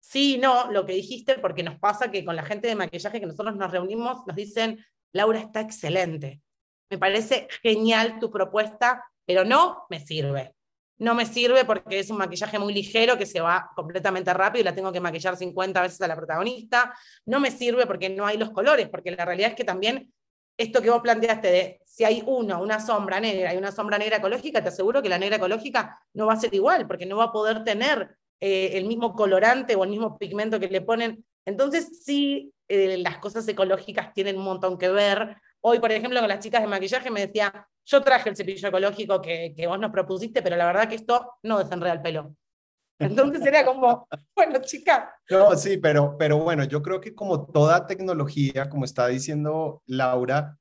sí, 0.00 0.36
no, 0.36 0.70
lo 0.70 0.84
que 0.84 0.92
dijiste, 0.92 1.38
porque 1.38 1.62
nos 1.62 1.78
pasa 1.78 2.10
que 2.10 2.24
con 2.24 2.36
la 2.36 2.44
gente 2.44 2.68
de 2.68 2.76
maquillaje 2.76 3.20
que 3.20 3.26
nosotros 3.26 3.56
nos 3.56 3.72
reunimos, 3.72 4.26
nos 4.26 4.36
dicen, 4.36 4.84
Laura 5.12 5.40
está 5.40 5.62
excelente, 5.62 6.42
me 6.90 6.98
parece 6.98 7.48
genial 7.62 8.18
tu 8.20 8.30
propuesta, 8.30 9.02
pero 9.24 9.46
no 9.46 9.86
me 9.88 9.98
sirve 9.98 10.55
no 10.98 11.14
me 11.14 11.26
sirve 11.26 11.64
porque 11.64 11.98
es 11.98 12.10
un 12.10 12.18
maquillaje 12.18 12.58
muy 12.58 12.72
ligero 12.72 13.18
que 13.18 13.26
se 13.26 13.40
va 13.40 13.70
completamente 13.74 14.32
rápido 14.32 14.62
y 14.62 14.64
la 14.64 14.74
tengo 14.74 14.92
que 14.92 15.00
maquillar 15.00 15.36
50 15.36 15.82
veces 15.82 16.00
a 16.00 16.08
la 16.08 16.16
protagonista. 16.16 16.94
No 17.26 17.40
me 17.40 17.50
sirve 17.50 17.86
porque 17.86 18.08
no 18.08 18.26
hay 18.26 18.38
los 18.38 18.50
colores, 18.50 18.88
porque 18.88 19.10
la 19.10 19.24
realidad 19.24 19.50
es 19.50 19.56
que 19.56 19.64
también 19.64 20.12
esto 20.56 20.80
que 20.80 20.90
vos 20.90 21.02
planteaste 21.02 21.48
de 21.48 21.80
si 21.84 22.04
hay 22.04 22.22
uno, 22.26 22.62
una 22.62 22.80
sombra 22.80 23.20
negra 23.20 23.52
y 23.52 23.58
una 23.58 23.72
sombra 23.72 23.98
negra 23.98 24.16
ecológica, 24.16 24.62
te 24.62 24.68
aseguro 24.68 25.02
que 25.02 25.08
la 25.08 25.18
negra 25.18 25.36
ecológica 25.36 26.00
no 26.14 26.26
va 26.26 26.32
a 26.32 26.40
ser 26.40 26.54
igual, 26.54 26.86
porque 26.86 27.06
no 27.06 27.18
va 27.18 27.24
a 27.24 27.32
poder 27.32 27.62
tener 27.62 28.16
eh, 28.40 28.70
el 28.74 28.86
mismo 28.86 29.14
colorante 29.14 29.74
o 29.76 29.84
el 29.84 29.90
mismo 29.90 30.18
pigmento 30.18 30.58
que 30.58 30.68
le 30.68 30.80
ponen. 30.80 31.24
Entonces, 31.44 32.02
sí, 32.04 32.52
eh, 32.68 32.96
las 32.98 33.18
cosas 33.18 33.46
ecológicas 33.48 34.12
tienen 34.14 34.38
un 34.38 34.44
montón 34.44 34.78
que 34.78 34.88
ver. 34.88 35.36
Hoy, 35.60 35.78
por 35.78 35.92
ejemplo, 35.92 36.20
con 36.20 36.28
las 36.28 36.40
chicas 36.40 36.62
de 36.62 36.68
maquillaje 36.68 37.10
me 37.10 37.26
decía, 37.26 37.68
yo 37.86 38.02
traje 38.02 38.28
el 38.28 38.36
cepillo 38.36 38.68
ecológico 38.68 39.22
que, 39.22 39.54
que 39.56 39.66
vos 39.66 39.78
nos 39.78 39.92
propusiste, 39.92 40.42
pero 40.42 40.56
la 40.56 40.66
verdad 40.66 40.88
que 40.88 40.96
esto 40.96 41.34
no 41.42 41.58
desenreda 41.58 41.94
el 41.94 42.02
pelo. 42.02 42.34
Entonces 42.98 43.44
era 43.46 43.64
como, 43.64 44.08
bueno, 44.36 44.60
chica. 44.62 45.14
No, 45.30 45.54
sí, 45.56 45.78
pero, 45.78 46.16
pero 46.18 46.38
bueno, 46.38 46.64
yo 46.64 46.82
creo 46.82 47.00
que 47.00 47.14
como 47.14 47.46
toda 47.46 47.86
tecnología, 47.86 48.68
como 48.68 48.84
está 48.84 49.06
diciendo 49.06 49.82
Laura, 49.86 50.58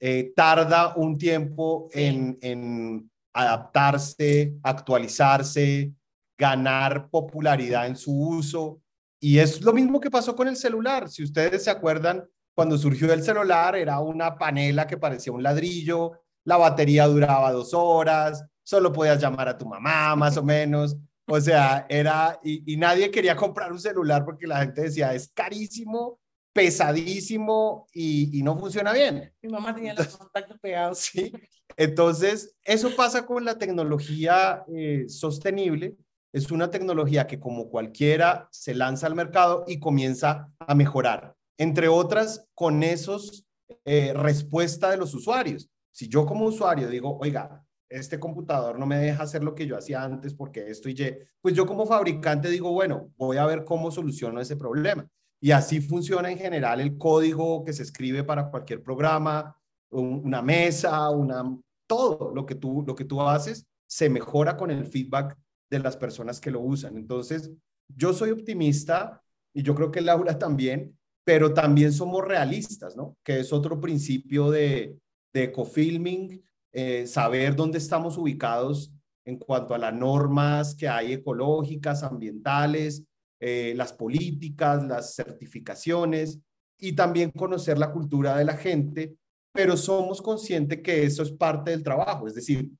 eh, 0.00 0.32
tarda 0.36 0.94
un 0.96 1.16
tiempo 1.16 1.88
en, 1.92 2.38
en 2.42 3.10
adaptarse, 3.32 4.54
actualizarse, 4.62 5.92
ganar 6.36 7.08
popularidad 7.08 7.86
en 7.86 7.96
su 7.96 8.12
uso. 8.12 8.80
Y 9.20 9.38
es 9.38 9.62
lo 9.62 9.72
mismo 9.72 10.00
que 10.00 10.10
pasó 10.10 10.36
con 10.36 10.48
el 10.48 10.56
celular. 10.56 11.08
Si 11.08 11.24
ustedes 11.24 11.64
se 11.64 11.70
acuerdan, 11.70 12.28
cuando 12.54 12.76
surgió 12.76 13.12
el 13.12 13.22
celular 13.22 13.76
era 13.76 14.00
una 14.00 14.36
panela 14.36 14.86
que 14.86 14.96
parecía 14.96 15.32
un 15.32 15.42
ladrillo, 15.42 16.12
la 16.48 16.56
batería 16.56 17.06
duraba 17.06 17.52
dos 17.52 17.74
horas, 17.74 18.42
solo 18.62 18.90
podías 18.90 19.20
llamar 19.20 19.50
a 19.50 19.58
tu 19.58 19.66
mamá 19.66 20.16
más 20.16 20.38
o 20.38 20.42
menos. 20.42 20.96
O 21.26 21.38
sea, 21.38 21.84
era, 21.90 22.40
y, 22.42 22.74
nadie 22.78 23.10
quería 23.10 23.36
comprar 23.36 23.70
un 23.70 23.78
celular 23.78 24.24
porque 24.24 24.46
la 24.46 24.60
gente 24.60 24.80
decía, 24.80 25.12
es 25.12 25.28
carísimo, 25.28 26.18
pesadísimo 26.54 27.86
y, 27.92 28.40
no 28.42 28.56
funciona 28.56 28.94
bien. 28.94 29.30
Mi 29.42 29.50
mamá 29.50 29.74
tenía 29.74 29.92
los 29.92 30.16
contactos 30.16 30.58
pegados. 30.58 30.98
Sí. 31.12 31.32
Entonces, 31.76 32.56
eso 32.64 32.96
pasa 32.96 33.26
con 33.26 33.44
la 33.44 33.58
tecnología 33.58 34.64
eh, 34.74 35.04
sostenible. 35.06 35.96
Es 36.32 36.50
una 36.50 36.70
tecnología 36.70 37.26
que 37.26 37.38
como 37.38 37.68
cualquiera 37.68 38.48
se 38.50 38.74
lanza 38.74 39.06
al 39.06 39.14
mercado 39.14 39.64
y 39.68 39.78
comienza 39.78 40.50
a 40.58 40.74
mejorar. 40.74 41.36
Entre 41.58 41.88
otras, 41.88 42.48
con 42.54 42.82
esos 42.82 43.44
eh, 43.84 44.14
respuesta 44.14 44.90
de 44.90 44.96
los 44.96 45.12
usuarios. 45.14 45.68
Si 45.98 46.06
yo 46.06 46.24
como 46.24 46.44
usuario 46.44 46.88
digo, 46.88 47.18
oiga, 47.18 47.66
este 47.88 48.20
computador 48.20 48.78
no 48.78 48.86
me 48.86 48.98
deja 48.98 49.24
hacer 49.24 49.42
lo 49.42 49.52
que 49.56 49.66
yo 49.66 49.76
hacía 49.76 50.04
antes 50.04 50.32
porque 50.32 50.70
esto 50.70 50.88
y 50.88 50.94
pues 51.40 51.56
yo 51.56 51.66
como 51.66 51.86
fabricante 51.86 52.48
digo, 52.50 52.70
bueno, 52.70 53.10
voy 53.16 53.36
a 53.36 53.46
ver 53.46 53.64
cómo 53.64 53.90
soluciono 53.90 54.40
ese 54.40 54.54
problema. 54.54 55.08
Y 55.40 55.50
así 55.50 55.80
funciona 55.80 56.30
en 56.30 56.38
general 56.38 56.80
el 56.80 56.96
código 56.96 57.64
que 57.64 57.72
se 57.72 57.82
escribe 57.82 58.22
para 58.22 58.48
cualquier 58.48 58.80
programa, 58.80 59.60
una 59.90 60.40
mesa, 60.40 61.10
una, 61.10 61.42
todo 61.88 62.30
lo 62.32 62.46
que 62.46 62.54
tú, 62.54 62.84
lo 62.86 62.94
que 62.94 63.04
tú 63.04 63.20
haces 63.20 63.66
se 63.84 64.08
mejora 64.08 64.56
con 64.56 64.70
el 64.70 64.86
feedback 64.86 65.36
de 65.68 65.80
las 65.80 65.96
personas 65.96 66.40
que 66.40 66.52
lo 66.52 66.60
usan. 66.60 66.96
Entonces, 66.96 67.50
yo 67.88 68.12
soy 68.12 68.30
optimista 68.30 69.20
y 69.52 69.64
yo 69.64 69.74
creo 69.74 69.90
que 69.90 70.00
Laura 70.00 70.38
también, 70.38 70.96
pero 71.24 71.52
también 71.52 71.92
somos 71.92 72.24
realistas, 72.24 72.94
¿no? 72.94 73.16
Que 73.24 73.40
es 73.40 73.52
otro 73.52 73.80
principio 73.80 74.48
de, 74.52 74.96
de 75.32 75.44
ecofilming 75.44 76.42
eh, 76.72 77.06
saber 77.06 77.56
dónde 77.56 77.78
estamos 77.78 78.18
ubicados 78.18 78.92
en 79.24 79.38
cuanto 79.38 79.74
a 79.74 79.78
las 79.78 79.94
normas 79.94 80.74
que 80.74 80.88
hay 80.88 81.12
ecológicas, 81.12 82.02
ambientales, 82.02 83.04
eh, 83.40 83.74
las 83.76 83.92
políticas, 83.92 84.82
las 84.84 85.14
certificaciones 85.14 86.38
y 86.78 86.92
también 86.92 87.30
conocer 87.30 87.78
la 87.78 87.92
cultura 87.92 88.36
de 88.36 88.44
la 88.44 88.56
gente, 88.56 89.16
pero 89.52 89.76
somos 89.76 90.22
conscientes 90.22 90.80
que 90.82 91.04
eso 91.04 91.22
es 91.22 91.32
parte 91.32 91.72
del 91.72 91.82
trabajo, 91.82 92.26
es 92.26 92.34
decir, 92.34 92.70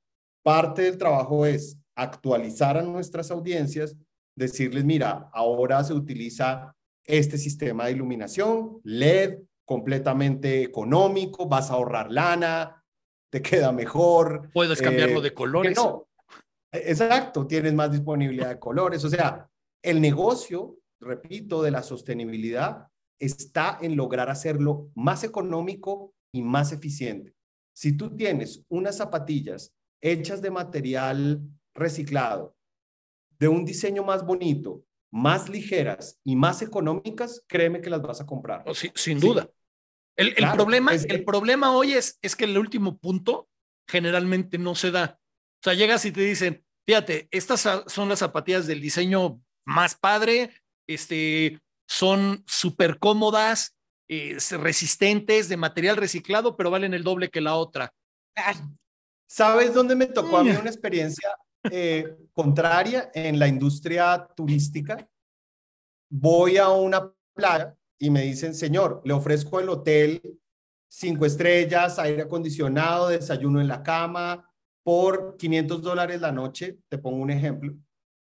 parte 0.43 0.83
del 0.83 0.97
trabajo 0.97 1.45
es 1.45 1.79
actualizar 1.95 2.79
a 2.79 2.83
nuestras 2.83 3.31
audiencias, 3.31 3.97
decirles, 4.37 4.85
mira, 4.85 5.29
ahora 5.33 5.83
se 5.83 5.93
utiliza 5.93 6.75
este 7.05 7.39
sistema 7.39 7.87
de 7.87 7.93
iluminación, 7.93 8.81
LED, 8.85 9.41
completamente 9.69 10.63
económico, 10.63 11.47
vas 11.47 11.71
a 11.71 11.75
ahorrar 11.75 12.11
lana, 12.11 12.83
te 13.31 13.43
queda 13.43 13.71
mejor. 13.71 14.51
Puedes 14.55 14.81
cambiarlo 14.81 15.21
eh, 15.21 15.25
de 15.25 15.35
colores. 15.35 15.77
No, 15.77 16.09
exacto, 16.73 17.47
tienes 17.47 17.75
más 17.75 17.93
disponibilidad 17.93 18.49
de 18.49 18.59
colores. 18.59 19.05
O 19.05 19.11
sea, 19.11 19.47
el 19.83 20.01
negocio, 20.01 20.79
repito, 21.01 21.63
de 21.63 21.71
la 21.71 21.83
sostenibilidad 21.83 22.89
está 23.21 23.79
en 23.83 23.95
lograr 23.95 24.31
hacerlo 24.31 24.91
más 24.95 25.23
económico 25.23 26.15
y 26.33 26.41
más 26.41 26.73
eficiente. 26.73 27.35
Si 27.75 27.95
tú 27.95 28.17
tienes 28.17 28.65
unas 28.71 28.97
zapatillas 28.97 29.75
hechas 30.01 30.41
de 30.41 30.51
material 30.51 31.43
reciclado, 31.75 32.57
de 33.39 33.49
un 33.49 33.67
diseño 33.67 34.03
más 34.03 34.25
bonito, 34.25 34.83
más 35.11 35.51
ligeras 35.51 36.19
y 36.25 36.37
más 36.37 36.63
económicas, 36.63 37.45
créeme 37.47 37.83
que 37.83 37.91
las 37.91 38.01
vas 38.01 38.23
a 38.23 38.27
comprar. 38.27 38.65
Oh, 38.67 38.73
sin 38.75 39.21
duda. 39.21 39.49
El, 40.19 40.35
problema, 40.35 40.93
el 40.93 41.25
problema 41.25 41.71
hoy 41.71 41.93
es, 41.93 42.19
es 42.23 42.35
que 42.35 42.45
el 42.45 42.59
último 42.59 42.99
punto 42.99 43.49
generalmente 43.89 44.59
no 44.59 44.75
se 44.75 44.91
da. 44.91 45.21
O 45.61 45.63
sea, 45.63 45.75
llegas 45.75 46.05
y 46.05 46.11
te 46.11 46.23
dicen, 46.23 46.65
fíjate, 46.85 47.29
estas 47.31 47.69
son 47.87 48.09
las 48.09 48.19
zapatillas 48.19 48.67
del 48.67 48.81
diseño 48.81 49.41
más 49.65 49.95
padre, 49.95 50.51
este, 50.89 51.61
son 51.89 52.43
súper 52.49 52.99
cómodas, 52.99 53.77
eh, 54.09 54.37
resistentes, 54.59 55.49
de 55.49 55.57
material 55.57 55.97
reciclado, 55.97 56.57
pero 56.57 56.71
valen 56.71 56.95
el 56.95 57.05
doble 57.05 57.31
que 57.31 57.41
la 57.41 57.55
otra. 57.55 57.95
¿Sabes 59.29 59.73
dónde 59.73 59.95
me 59.95 60.07
tocó 60.07 60.39
a 60.39 60.45
mí 60.45 60.51
una 60.51 60.71
experiencia 60.71 61.31
eh, 61.71 62.17
contraria 62.33 63.11
en 63.15 63.39
la 63.39 63.47
industria 63.47 64.27
turística? 64.35 65.09
Voy 66.11 66.57
a 66.57 66.71
una 66.71 67.13
playa 67.35 67.78
y 67.99 68.11
me 68.11 68.23
dicen, 68.23 68.55
señor, 68.55 69.03
le 69.05 69.13
ofrezco 69.13 69.61
el 69.61 69.69
hotel 69.69 70.21
cinco 70.89 71.27
estrellas, 71.27 71.99
aire 71.99 72.23
acondicionado, 72.23 73.09
desayuno 73.09 73.61
en 73.61 73.69
la 73.69 73.83
cama, 73.83 74.51
por 74.83 75.37
500 75.37 75.83
dólares 75.83 76.21
la 76.21 76.33
noche, 76.33 76.79
te 76.89 76.99
pongo 76.99 77.19
un 77.19 77.31
ejemplo, 77.31 77.75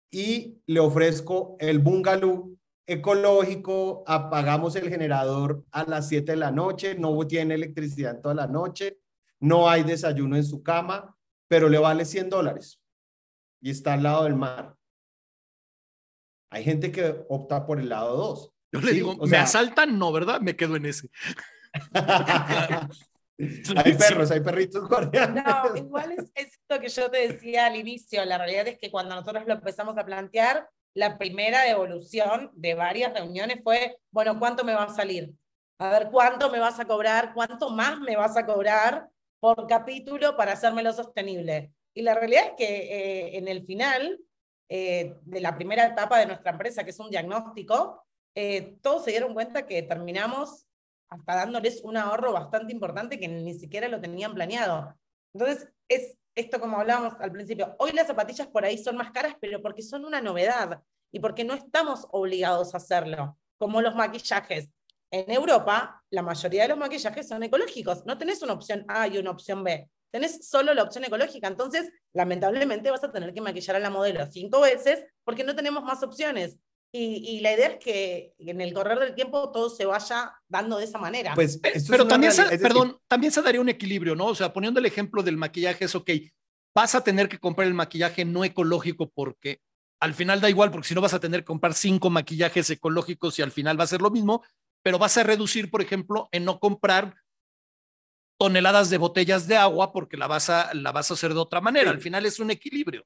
y 0.09 0.61
le 0.66 0.80
ofrezco 0.80 1.57
el 1.59 1.80
bungalow 1.80 2.57
ecológico, 2.88 4.03
apagamos 4.07 4.76
el 4.76 4.89
generador 4.89 5.66
a 5.72 5.84
las 5.84 6.07
7 6.07 6.32
de 6.32 6.38
la 6.38 6.51
noche, 6.51 6.95
no 6.95 7.18
tiene 7.28 7.55
electricidad 7.55 8.22
toda 8.22 8.36
la 8.36 8.47
noche, 8.47 8.99
no 9.39 9.70
hay 9.70 9.84
desayuno 9.84 10.38
en 10.38 10.45
su 10.45 10.63
cama, 10.63 11.18
pero 11.47 11.68
le 11.68 11.78
vale 11.78 12.05
100 12.05 12.30
dólares 12.30 12.80
y 13.61 13.72
está 13.72 13.93
al 13.93 14.03
lado 14.03 14.24
del 14.24 14.36
mar. 14.36 14.78
Hay 16.51 16.63
gente 16.63 16.91
que 16.91 17.26
opta 17.28 17.66
por 17.66 17.80
el 17.80 17.89
lado 17.89 18.16
2. 18.16 18.55
Yo 18.76 18.82
le 18.82 18.91
digo, 18.91 19.15
¿me 19.15 19.38
asaltan? 19.38 19.97
No, 19.97 20.11
¿verdad? 20.11 20.41
Me 20.41 20.57
quedo 20.57 20.76
en 20.76 20.86
ese. 20.86 21.07
hay 23.78 23.93
perros, 23.93 24.32
hay 24.32 24.41
perritos 24.41 24.86
coreanos. 24.89 25.43
No, 25.45 25.78
igual 25.78 26.11
es 26.11 26.30
esto 26.36 26.80
que 26.82 26.89
yo 26.89 27.09
te 27.09 27.30
decía 27.30 27.67
al 27.67 27.78
inicio. 27.78 28.26
La 28.26 28.38
realidad 28.38 28.67
es 28.67 28.78
que 28.78 28.91
cuando 28.91 29.15
nosotros 29.15 29.45
lo 29.47 29.53
empezamos 29.53 29.97
a 29.97 30.05
plantear, 30.05 30.69
la 30.93 31.17
primera 31.17 31.69
evolución 31.69 32.51
de 32.53 32.73
varias 32.73 33.13
reuniones 33.13 33.61
fue, 33.63 33.97
bueno, 34.11 34.38
¿cuánto 34.39 34.65
me 34.65 34.73
va 34.73 34.84
a 34.84 34.93
salir? 34.93 35.34
A 35.80 35.89
ver, 35.89 36.09
¿cuánto 36.11 36.49
me 36.49 36.59
vas 36.59 36.78
a 36.82 36.86
cobrar? 36.86 37.34
¿Cuánto 37.34 37.69
más 37.69 37.99
me 38.01 38.17
vas 38.17 38.36
a 38.36 38.45
cobrar 38.45 39.07
por 39.39 39.67
capítulo 39.67 40.36
para 40.36 40.51
hacérmelo 40.51 40.91
sostenible? 40.91 41.71
Y 41.93 42.01
la 42.01 42.13
realidad 42.13 42.47
es 42.47 42.53
que 42.57 42.65
eh, 42.65 43.38
en 43.38 43.47
el 43.47 43.65
final 43.65 44.19
eh, 44.67 45.15
de 45.21 45.41
la 45.41 45.55
primera 45.55 45.86
etapa 45.86 46.17
de 46.19 46.26
nuestra 46.26 46.51
empresa, 46.51 46.84
que 46.84 46.89
es 46.89 46.99
un 46.99 47.09
diagnóstico, 47.09 48.05
eh, 48.36 48.78
todos 48.82 49.06
se 49.06 49.12
dieron 49.12 49.34
cuenta 49.34 49.66
que 49.66 49.82
terminamos 49.82 50.66
hasta 51.10 51.36
dándoles 51.36 51.82
un 51.84 51.98
ahorro 51.98 52.34
bastante 52.34 52.74
importante 52.74 53.20
que 53.20 53.28
ni 53.28 53.54
siquiera 53.54 53.88
lo 53.88 54.02
tenían 54.02 54.34
planeado. 54.34 54.98
Entonces, 55.34 55.70
es 55.88 56.18
esto 56.36 56.60
como 56.60 56.80
hablábamos 56.80 57.14
al 57.20 57.32
principio, 57.32 57.76
hoy 57.80 57.92
las 57.94 58.08
zapatillas 58.08 58.48
por 58.48 58.66
ahí 58.66 58.78
son 58.78 58.98
más 58.98 59.12
caras, 59.12 59.36
pero 59.40 59.62
porque 59.62 59.82
son 59.82 60.04
una 60.04 60.22
novedad 60.22 60.82
y 61.12 61.20
porque 61.20 61.46
no 61.46 61.54
estamos 61.54 62.08
obligados 62.12 62.74
a 62.74 62.78
hacerlo, 62.78 63.38
como 63.58 63.82
los 63.82 63.96
maquillajes. 63.96 64.70
En 65.12 65.32
Europa, 65.32 66.04
la 66.10 66.22
mayoría 66.22 66.64
de 66.64 66.70
los 66.70 66.78
maquillajes 66.78 67.28
son 67.28 67.44
ecológicos, 67.44 68.06
no 68.06 68.18
tenés 68.18 68.42
una 68.42 68.54
opción 68.54 68.84
A 68.90 69.08
y 69.08 69.18
una 69.18 69.32
opción 69.32 69.64
B, 69.64 69.90
tenés 70.12 70.48
solo 70.50 70.74
la 70.74 70.84
opción 70.84 71.06
ecológica, 71.06 71.48
entonces 71.48 71.90
lamentablemente 72.14 72.92
vas 72.92 73.04
a 73.04 73.12
tener 73.12 73.34
que 73.34 73.42
maquillar 73.42 73.78
a 73.78 73.80
la 73.80 73.90
modelo 73.90 74.26
cinco 74.30 74.62
veces 74.62 75.06
porque 75.24 75.46
no 75.46 75.56
tenemos 75.56 75.84
más 75.84 76.04
opciones. 76.04 76.58
Y, 76.98 77.41
la 77.41 77.54
idea 77.54 77.68
es 77.68 77.84
que 77.84 78.34
en 78.39 78.62
el 78.62 78.74
correr 78.74 78.98
del 78.98 79.16
tiempo 79.16 79.52
todo 79.52 79.70
se 79.70 79.86
vaya 79.86 80.34
dando 80.48 80.78
de 80.78 80.86
esa 80.86 80.98
manera. 80.98 81.34
Pues, 81.36 81.60
pero 81.89 82.08
también, 82.08 82.32
se, 82.32 82.58
perdón, 82.58 82.98
también 83.10 83.34
se 83.34 83.41
daría 83.41 83.60
un 83.60 83.68
equilibrio, 83.68 84.16
¿no? 84.16 84.28
O 84.28 84.36
sea, 84.36 84.54
poniendo 84.54 84.80
el 84.80 84.86
ejemplo 84.86 85.22
del 85.22 85.36
maquillaje, 85.36 85.84
es 85.86 85.96
ok, 85.96 86.10
vas 86.74 86.96
a 86.96 87.04
tener 87.04 87.28
que 87.28 87.38
comprar 87.38 87.68
el 87.68 87.74
maquillaje 87.74 88.24
no 88.24 88.46
ecológico 88.46 89.10
porque 89.10 89.60
al 90.00 90.14
final 90.14 90.39
da 90.39 90.50
igual, 90.50 90.72
porque 90.72 90.88
si 90.88 90.96
no 90.96 91.02
vas 91.02 91.14
a 91.14 91.20
tener 91.20 91.41
que 91.41 91.48
comprar 91.48 91.74
cinco 91.74 92.10
maquillajes 92.10 92.70
ecológicos 92.70 93.38
y 93.39 93.41
al 93.41 93.52
final 93.52 93.78
va 93.78 93.84
a 93.84 93.88
ser 93.88 94.02
lo 94.02 94.10
mismo, 94.10 94.43
pero 94.82 94.98
vas 94.98 95.18
a 95.18 95.24
reducir, 95.24 95.70
por 95.70 95.82
ejemplo, 95.82 96.30
en 96.32 96.46
no 96.46 96.60
comprar 96.60 97.16
toneladas 98.39 98.89
de 98.89 99.00
botellas 99.00 99.48
de 99.48 99.58
agua 99.58 99.91
porque 99.91 100.16
la 100.16 100.28
vas 100.28 100.50
a, 100.50 100.74
la 100.74 100.93
vas 100.93 101.12
a 101.12 101.16
hacer 101.16 101.34
de 101.34 101.39
otra 101.39 101.60
manera. 101.60 101.91
Al 101.91 102.00
final 102.00 102.26
es 102.26 102.39
un 102.39 102.52
equilibrio. 102.52 103.06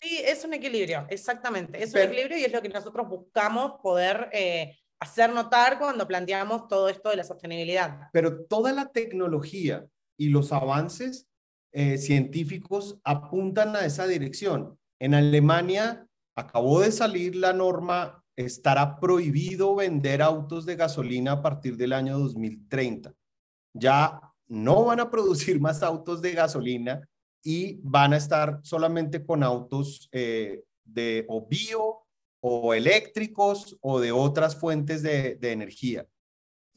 Sí, 0.00 0.22
es 0.24 0.44
un 0.44 0.54
equilibrio, 0.54 1.06
exactamente. 1.10 1.82
Es 1.82 1.92
un 1.92 2.00
equilibrio 2.00 2.38
y 2.38 2.44
es 2.44 2.52
lo 2.52 2.62
que 2.62 2.70
nosotros 2.70 3.06
buscamos 3.06 3.80
poder 3.82 4.30
eh, 4.32 4.78
hacer 4.98 5.30
notar 5.30 5.78
cuando 5.78 6.08
planteamos 6.08 6.68
todo 6.68 6.88
esto 6.88 7.10
de 7.10 7.16
la 7.16 7.24
sostenibilidad. 7.24 8.08
Pero 8.12 8.44
toda 8.44 8.72
la 8.72 8.90
tecnología 8.92 9.86
y 10.18 10.30
los 10.30 10.52
avances 10.52 11.28
eh, 11.72 11.98
científicos 11.98 12.98
apuntan 13.04 13.76
a 13.76 13.84
esa 13.84 14.06
dirección. 14.06 14.78
En 14.98 15.14
Alemania 15.14 16.06
acabó 16.34 16.80
de 16.80 16.92
salir 16.92 17.36
la 17.36 17.52
norma, 17.52 18.24
estará 18.36 18.98
prohibido 18.98 19.74
vender 19.74 20.22
autos 20.22 20.64
de 20.64 20.76
gasolina 20.76 21.32
a 21.32 21.42
partir 21.42 21.76
del 21.76 21.92
año 21.92 22.18
2030. 22.18 23.12
Ya 23.74 24.20
no 24.48 24.84
van 24.84 25.00
a 25.00 25.10
producir 25.10 25.60
más 25.60 25.82
autos 25.82 26.22
de 26.22 26.32
gasolina 26.32 27.06
y 27.42 27.80
van 27.82 28.12
a 28.12 28.16
estar 28.16 28.60
solamente 28.62 29.24
con 29.24 29.42
autos 29.42 30.08
eh, 30.12 30.64
de 30.84 31.24
o 31.28 31.46
bio 31.46 32.00
o 32.40 32.74
eléctricos 32.74 33.76
o 33.80 34.00
de 34.00 34.12
otras 34.12 34.56
fuentes 34.56 35.02
de, 35.02 35.38
energía. 35.42 36.06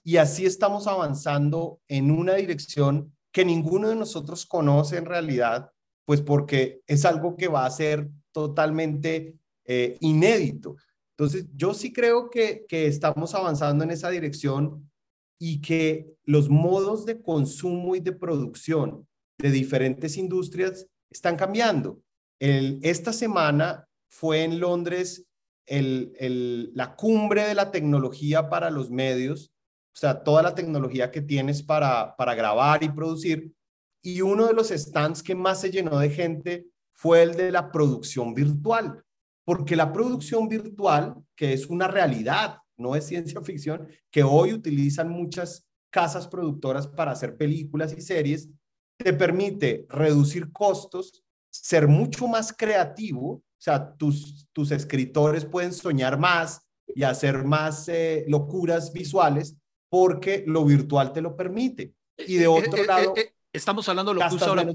Y 0.04 0.18
así 0.18 0.46
estamos 0.46 0.88
avanzando 0.88 1.80
en 1.88 2.12
una 2.12 2.36
dirección 2.36 3.16
que 3.32 3.46
ninguno 3.46 3.90
de 3.90 3.96
nosotros 3.96 4.46
conoce 4.46 4.98
en 4.98 5.06
realidad, 5.06 5.72
pues 6.06 6.22
porque 6.22 6.82
es 6.86 7.06
algo 7.06 7.38
que 7.38 7.48
va 7.48 7.66
a 7.66 7.72
ser 7.72 8.10
totalmente 8.34 9.38
eh, 9.66 9.98
inédito. 10.02 10.76
Entonces, 11.12 11.46
yo 11.56 11.74
sí 11.74 11.94
creo 11.94 12.30
que, 12.30 12.66
que 12.68 12.88
estamos 12.88 13.34
avanzando 13.34 13.84
en 13.84 13.92
esa 13.92 14.10
dirección 14.10 14.92
y 15.40 15.62
que 15.62 16.14
los 16.26 16.50
modos 16.50 17.06
de 17.06 17.22
consumo 17.22 17.96
y 17.96 18.02
de 18.02 18.12
producción 18.12 19.08
de 19.38 19.52
diferentes 19.52 20.18
industrias 20.18 20.88
están 21.10 21.36
cambiando. 21.36 22.02
El, 22.40 22.80
esta 22.84 23.14
semana 23.14 23.88
fue 24.10 24.44
en 24.44 24.60
Londres 24.60 25.26
la 25.68 26.96
cumbre 26.96 27.48
de 27.48 27.56
la 27.56 27.72
tecnología 27.72 28.50
para 28.50 28.70
los 28.70 28.92
medios, 28.92 29.54
o 29.94 30.00
sea, 30.00 30.24
toda 30.24 30.44
la 30.44 30.56
tecnología 30.56 31.12
que 31.12 31.22
tienes 31.22 31.64
para, 31.64 32.16
para 32.16 32.36
grabar 32.36 32.84
y 32.84 32.90
producir. 32.90 33.54
Y 34.02 34.22
uno 34.22 34.48
de 34.48 34.54
los 34.54 34.70
stands 34.70 35.24
que 35.24 35.36
más 35.36 35.62
se 35.62 35.72
llenó 35.72 36.00
de 36.00 36.10
gente 36.10 36.66
fue 36.92 37.24
el 37.24 37.36
de 37.36 37.52
la 37.52 37.72
producción 37.72 38.34
virtual, 38.34 39.04
porque 39.46 39.76
la 39.76 39.94
producción 39.94 40.48
virtual, 40.48 41.16
que 41.36 41.54
es 41.54 41.68
una 41.68 41.88
realidad, 41.88 42.58
no 42.78 42.96
es 42.96 43.06
ciencia 43.06 43.42
ficción, 43.42 43.88
que 44.12 44.24
hoy 44.24 44.54
utilizan 44.54 45.10
muchas 45.10 45.68
casas 45.90 46.28
productoras 46.28 46.88
para 46.88 47.12
hacer 47.12 47.38
películas 47.38 47.96
y 47.96 48.02
series, 48.02 48.50
te 48.98 49.14
permite 49.14 49.86
reducir 49.90 50.52
costos, 50.52 51.24
ser 51.50 51.88
mucho 51.88 52.28
más 52.28 52.54
creativo, 52.54 53.28
o 53.32 53.44
sea, 53.58 53.94
tus, 53.96 54.48
tus 54.52 54.72
escritores 54.72 55.46
pueden 55.46 55.74
soñar 55.74 56.18
más 56.18 56.62
y 56.88 57.04
hacer 57.04 57.44
más 57.44 57.88
eh, 57.90 58.26
locuras 58.28 58.92
visuales 58.92 59.56
porque 59.90 60.44
lo 60.48 60.66
virtual 60.66 61.14
te 61.14 61.22
lo 61.22 61.36
permite. 61.36 61.94
Y 62.18 62.36
de 62.36 62.46
eh, 62.46 62.48
otro 62.48 62.84
eh, 62.84 62.88
lado... 62.88 63.14
Estamos 63.54 63.88
hablando 63.88 64.14
de 64.14 64.20
lo 64.20 64.28
que 64.28 64.36
usa 64.36 64.48
ahora, 64.48 64.66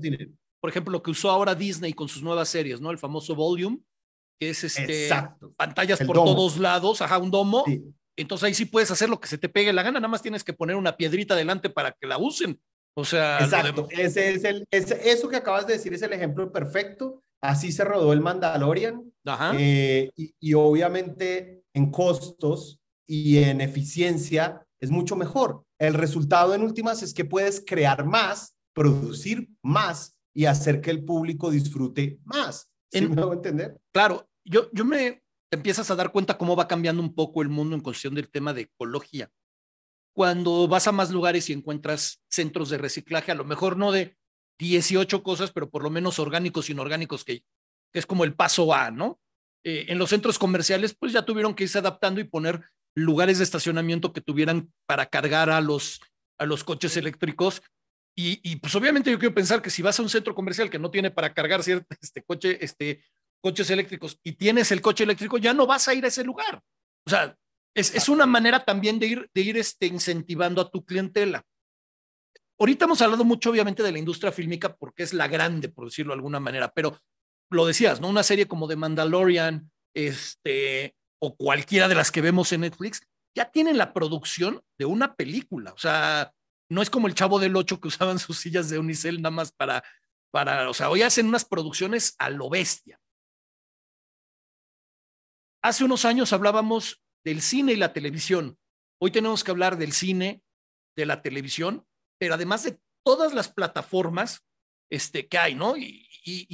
por 0.61 0.71
ejemplo, 0.71 0.93
lo 0.93 1.03
que 1.03 1.11
usó 1.11 1.31
ahora 1.31 1.55
Disney 1.55 1.93
con 1.93 2.09
sus 2.09 2.23
nuevas 2.23 2.49
series, 2.49 2.81
¿no? 2.81 2.93
El 2.93 2.99
famoso 2.99 3.35
Volume, 3.35 3.81
que 4.39 4.51
es 4.51 4.62
este, 4.62 5.09
pantallas 5.57 5.99
por 6.01 6.14
todos 6.14 6.59
lados, 6.59 7.03
ajá, 7.03 7.19
un 7.19 7.31
domo. 7.31 7.64
Entonces 8.16 8.47
ahí 8.47 8.55
sí 8.55 8.64
puedes 8.64 8.91
hacer 8.91 9.09
lo 9.09 9.21
que 9.21 9.29
se 9.29 9.39
te 9.39 9.49
pegue 9.49 9.73
la 9.73 9.83
gana, 9.83 10.01
nada 10.01 10.09
más 10.09 10.23
tienes 10.23 10.43
que 10.43 10.53
poner 10.53 10.77
una 10.77 10.97
piedrita 10.97 11.35
delante 11.37 11.71
para 11.71 11.93
que 11.93 12.07
la 12.07 12.19
usen. 12.19 12.61
O 12.99 13.05
sea, 13.05 13.38
Exacto. 13.38 13.86
Ese 13.90 14.32
es 14.32 14.42
el, 14.42 14.66
eso 14.72 15.28
que 15.28 15.36
acabas 15.36 15.68
de 15.68 15.74
decir 15.74 15.94
es 15.94 16.03
el 16.03 16.12
ejemplo 16.12 16.51
perfecto. 16.51 17.22
Así 17.40 17.70
se 17.70 17.84
rodó 17.84 18.12
el 18.12 18.20
Mandalorian. 18.20 19.12
Ajá. 19.24 19.53
Eh, 19.57 20.11
y, 20.16 20.34
y 20.40 20.55
obviamente 20.55 21.62
en 21.74 21.92
costos 21.92 22.80
y 23.07 23.38
en 23.38 23.61
eficiencia 23.61 24.66
es 24.80 24.90
mucho 24.90 25.14
mejor. 25.14 25.62
El 25.78 25.94
resultado 25.94 26.57
en 26.57 26.62
últimas 26.64 27.05
es 27.05 27.14
que 27.14 27.24
puedes 27.24 27.62
crear 27.64 28.05
más, 28.05 28.57
producir 28.74 29.49
más 29.62 30.16
y 30.34 30.46
hacer 30.46 30.80
que 30.80 30.90
el 30.90 31.05
público 31.05 31.53
disfrute 31.53 32.18
más. 32.24 32.68
¿Sí 32.90 33.07
me 33.07 33.22
hago 33.22 33.32
entender? 33.32 33.78
Claro, 33.92 34.28
yo, 34.44 34.68
yo 34.72 34.84
me 34.84 35.22
empiezas 35.53 35.88
a 35.92 35.94
dar 35.94 36.11
cuenta 36.11 36.36
cómo 36.36 36.57
va 36.57 36.66
cambiando 36.66 37.01
un 37.01 37.14
poco 37.14 37.42
el 37.42 37.49
mundo 37.49 37.76
en 37.76 37.80
cuestión 37.80 38.16
del 38.16 38.28
tema 38.28 38.53
de 38.53 38.62
ecología. 38.62 39.30
Cuando 40.19 40.66
vas 40.66 40.89
a 40.89 40.93
más 40.93 41.12
lugares 41.12 41.49
y 41.49 41.53
encuentras 41.53 42.21
centros 42.29 42.71
de 42.71 42.79
reciclaje, 42.79 43.31
a 43.31 43.37
lo 43.37 43.45
mejor 43.45 43.77
no 43.77 43.93
de 43.93 44.16
18 44.59 45.23
cosas, 45.23 45.53
pero 45.53 45.71
por 45.71 45.85
lo 45.85 45.91
menos 45.91 46.19
orgánicos 46.19 46.69
y 46.69 46.73
inorgánicos, 46.73 47.25
que, 47.25 47.45
que 47.93 48.01
es 48.01 48.05
como 48.05 48.25
el 48.25 48.35
paso 48.35 48.75
A, 48.75 48.91
¿no? 48.91 49.21
Eh, 49.62 49.87
en 49.87 49.99
los 49.99 50.11
centros 50.11 50.37
comerciales, 50.37 50.97
pues 50.99 51.12
ya 51.12 51.23
tuvieron 51.23 51.55
que 51.55 51.62
irse 51.62 51.79
adaptando 51.79 52.21
y 52.21 52.25
poner 52.25 52.64
lugares 52.97 53.39
de 53.39 53.45
estacionamiento 53.45 54.12
que 54.12 54.21
tuvieran 54.21 54.73
para 54.87 55.07
cargar 55.07 55.51
a 55.51 55.61
los, 55.61 56.01
a 56.37 56.47
los 56.47 56.64
coches 56.64 56.97
eléctricos 56.97 57.62
y, 58.21 58.57
pues 58.57 58.75
obviamente 58.75 59.12
yo 59.12 59.19
quiero 59.21 59.33
pensar 59.33 59.62
que 59.62 59.71
si 59.71 59.81
vas 59.81 59.97
a 60.01 60.03
un 60.03 60.09
centro 60.09 60.35
comercial 60.35 60.69
que 60.69 60.81
no 60.81 60.91
tiene 60.91 61.12
para 61.12 61.33
cargar 61.33 61.62
cierto, 61.62 61.87
este 62.03 62.25
coche, 62.25 62.59
este, 62.64 63.05
coches 63.41 63.71
eléctricos 63.71 64.19
y 64.25 64.33
tienes 64.33 64.73
el 64.73 64.81
coche 64.81 65.05
eléctrico, 65.05 65.39
ya 65.39 65.55
no 65.55 65.69
vas 65.69 65.87
a 65.87 65.95
ir 65.95 66.05
a 66.05 66.09
ese 66.09 66.25
lugar. 66.25 66.61
O 67.07 67.11
sea, 67.11 67.37
es, 67.75 67.95
es 67.95 68.09
una 68.09 68.27
manera 68.27 68.64
también 68.64 68.99
de 68.99 69.07
ir, 69.07 69.31
de 69.35 69.41
ir 69.41 69.57
este, 69.57 69.87
incentivando 69.87 70.61
a 70.61 70.71
tu 70.71 70.85
clientela. 70.85 71.45
Ahorita 72.59 72.87
hemos 72.87 73.01
hablado 73.03 73.25
mucho, 73.25 73.51
obviamente, 73.51 73.83
de 73.83 73.93
la 73.93 73.99
industria 73.99 74.33
fílmica 74.33 74.75
porque 74.75 75.05
es 75.05 75.12
la 75.12 75.29
grande, 75.29 75.69
por 75.69 75.85
decirlo 75.85 76.12
de 76.12 76.19
alguna 76.19 76.41
manera, 76.41 76.73
pero 76.73 76.99
lo 77.51 77.66
decías, 77.66 78.01
¿no? 78.01 78.09
Una 78.09 78.23
serie 78.25 78.49
como 78.49 78.66
The 78.66 78.77
Mandalorian, 78.77 79.71
este, 79.95 80.97
o 81.21 81.37
cualquiera 81.37 81.89
de 81.89 81.95
las 81.95 82.11
que 82.11 82.21
vemos 82.21 82.53
en 82.53 82.62
Netflix, 82.62 83.01
ya 83.37 83.51
tienen 83.51 83.79
la 83.79 83.93
producción 83.93 84.62
de 84.79 84.87
una 84.87 85.14
película. 85.14 85.73
O 85.73 85.79
sea, 85.79 86.33
no 86.69 86.83
es 86.83 86.91
como 86.91 87.07
el 87.07 87.14
chavo 87.14 87.39
del 87.39 87.57
8 87.57 87.81
que 87.81 87.89
usaban 87.89 88.19
sus 88.19 88.39
sillas 88.39 88.69
de 88.69 88.79
unicel 88.79 89.23
nada 89.23 89.35
más 89.35 89.53
para, 89.53 89.85
para, 90.33 90.69
o 90.69 90.75
sea, 90.75 90.91
hoy 90.91 91.03
hacen 91.03 91.27
unas 91.27 91.45
producciones 91.45 92.14
a 92.19 92.31
lo 92.31 92.51
bestia. 92.51 93.01
Hace 95.62 95.85
unos 95.85 96.05
años 96.05 96.33
hablábamos 96.33 97.03
del 97.25 97.43
cine 97.43 97.73
y 97.73 97.77
la 97.77 97.93
televisión. 97.93 98.59
Hoy 99.01 99.11
tenemos 99.11 99.45
que 99.45 99.51
hablar 99.51 99.79
del 99.79 99.93
cine, 99.93 100.43
de 100.97 101.07
la 101.07 101.23
televisión, 101.23 101.87
pero 102.19 102.35
además 102.35 102.64
de 102.64 102.79
todas 103.05 103.35
las 103.35 103.49
plataformas 103.49 104.45
este, 104.91 105.29
que 105.29 105.39
hay, 105.39 105.55
¿no? 105.55 105.77
Y, 105.77 106.05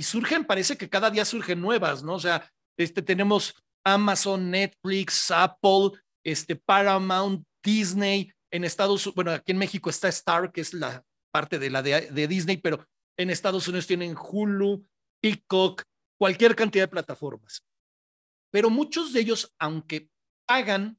surgen, 0.03 0.45
parece 0.45 0.77
que 0.77 0.89
cada 0.89 1.11
día 1.11 1.25
surgen 1.25 1.61
nuevas, 1.61 2.05
¿no? 2.05 2.15
O 2.15 2.21
sea, 2.21 2.49
este, 2.79 3.03
tenemos 3.03 3.55
Amazon, 3.85 4.51
Netflix, 4.51 5.31
Apple, 5.33 5.91
este, 6.23 6.55
Paramount, 6.55 7.45
Disney, 7.63 8.31
en 8.53 8.63
Estados 8.63 9.05
Unidos, 9.05 9.15
bueno, 9.17 9.31
aquí 9.33 9.51
en 9.51 9.59
México 9.59 9.91
está 9.91 10.09
Star, 10.09 10.53
que 10.53 10.61
es 10.61 10.75
la 10.75 11.05
parte 11.33 11.59
de 11.59 11.71
la 11.71 11.83
de, 11.83 12.29
Disney, 12.29 12.57
pero 12.57 12.87
en 13.19 13.31
Estados 13.31 13.67
Unidos 13.67 13.89
tienen 13.89 14.17
Hulu, 14.17 14.87
Peacock, 15.21 15.83
cualquier 16.17 16.55
cantidad 16.55 16.85
de 16.85 16.89
plataformas. 16.89 17.65
Pero 18.53 18.71
muchos 18.71 19.13
de 19.13 19.21
ellos, 19.21 19.53
aunque 19.59 20.09
hagan 20.47 20.99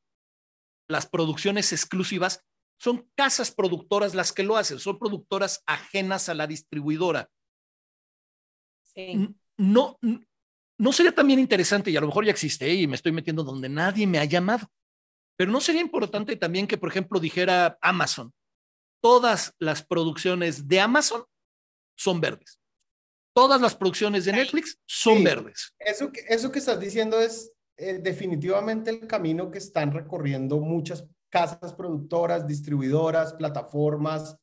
las 0.87 1.07
producciones 1.07 1.71
exclusivas, 1.71 2.43
son 2.79 3.09
casas 3.15 3.51
productoras 3.51 4.15
las 4.15 4.31
que 4.31 4.43
lo 4.43 4.57
hacen, 4.57 4.79
son 4.79 4.99
productoras 4.99 5.63
ajenas 5.65 6.29
a 6.29 6.33
la 6.33 6.47
distribuidora. 6.47 7.29
Sí. 8.83 9.35
No, 9.57 9.97
no 10.77 10.91
sería 10.91 11.13
también 11.13 11.39
interesante, 11.39 11.89
y 11.91 11.97
a 11.97 12.01
lo 12.01 12.07
mejor 12.07 12.25
ya 12.25 12.31
existe, 12.31 12.73
y 12.73 12.87
me 12.87 12.95
estoy 12.95 13.11
metiendo 13.11 13.43
donde 13.43 13.69
nadie 13.69 14.05
me 14.05 14.19
ha 14.19 14.25
llamado, 14.25 14.69
pero 15.37 15.51
no 15.51 15.61
sería 15.61 15.81
importante 15.81 16.35
también 16.35 16.67
que, 16.67 16.77
por 16.77 16.89
ejemplo, 16.89 17.19
dijera 17.19 17.77
Amazon, 17.81 18.33
todas 19.01 19.53
las 19.59 19.85
producciones 19.85 20.67
de 20.67 20.79
Amazon 20.79 21.25
son 21.97 22.19
verdes. 22.21 22.59
Todas 23.33 23.59
las 23.59 23.75
producciones 23.75 24.23
de 24.25 24.31
Netflix 24.31 24.79
son 24.85 25.23
verdes. 25.23 25.73
Eso 25.79 26.09
que, 26.09 26.21
eso 26.29 26.51
que 26.51 26.59
estás 26.59 26.79
diciendo 26.79 27.19
es 27.19 27.51
eh, 27.77 27.99
definitivamente 28.01 28.89
el 28.89 29.07
camino 29.07 29.51
que 29.51 29.57
están 29.57 29.91
recorriendo 29.91 30.59
muchas 30.59 31.05
casas 31.29 31.73
productoras, 31.73 32.47
distribuidoras, 32.47 33.33
plataformas, 33.33 34.37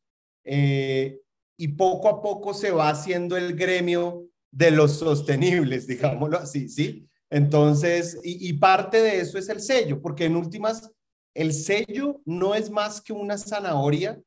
eh, 0.45 1.19
y 1.57 1.69
poco 1.69 2.09
a 2.09 2.21
poco 2.21 2.53
se 2.53 2.71
va 2.71 2.91
haciendo 2.91 3.37
el 3.37 3.55
gremio 3.55 4.27
de 4.51 4.71
los 4.71 4.99
sostenibles, 4.99 5.87
digámoslo 5.87 6.39
así, 6.39 6.69
¿sí? 6.69 7.09
Entonces, 7.31 8.21
y, 8.23 8.53
parte 8.55 9.01
de 9.01 9.21
eso 9.21 9.39
es 9.39 9.49
el 9.49 9.63
sello, 9.63 10.03
porque 10.03 10.27
en 10.27 10.37
últimas, 10.37 10.91
el 11.35 11.55
sello 11.55 12.21
no 12.27 12.55
es 12.55 12.71
más 12.71 13.01
que 13.01 13.15
una 13.15 13.39
zanahoria 13.39 14.21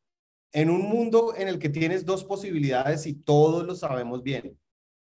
en 0.51 0.71
un 0.71 0.81
mundo 0.89 1.35
en 1.37 1.47
el 1.47 1.59
que 1.59 1.69
tienes 1.69 2.03
dos 2.03 2.23
posibilidades 2.23 3.05
y 3.05 3.13
todos 3.13 3.63
lo 3.63 3.75
sabemos 3.75 4.23
bien, 4.23 4.59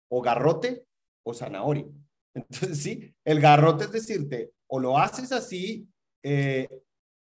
o 0.08 0.22
garrote 0.22 0.84
o 1.24 1.34
zanahoria. 1.34 1.86
Entonces, 2.34 2.78
sí, 2.82 3.14
el 3.24 3.40
garrote 3.40 3.84
es 3.84 3.92
decirte, 3.92 4.52
o 4.66 4.78
lo 4.78 4.98
haces 4.98 5.32
así 5.32 5.88
eh, 6.22 6.68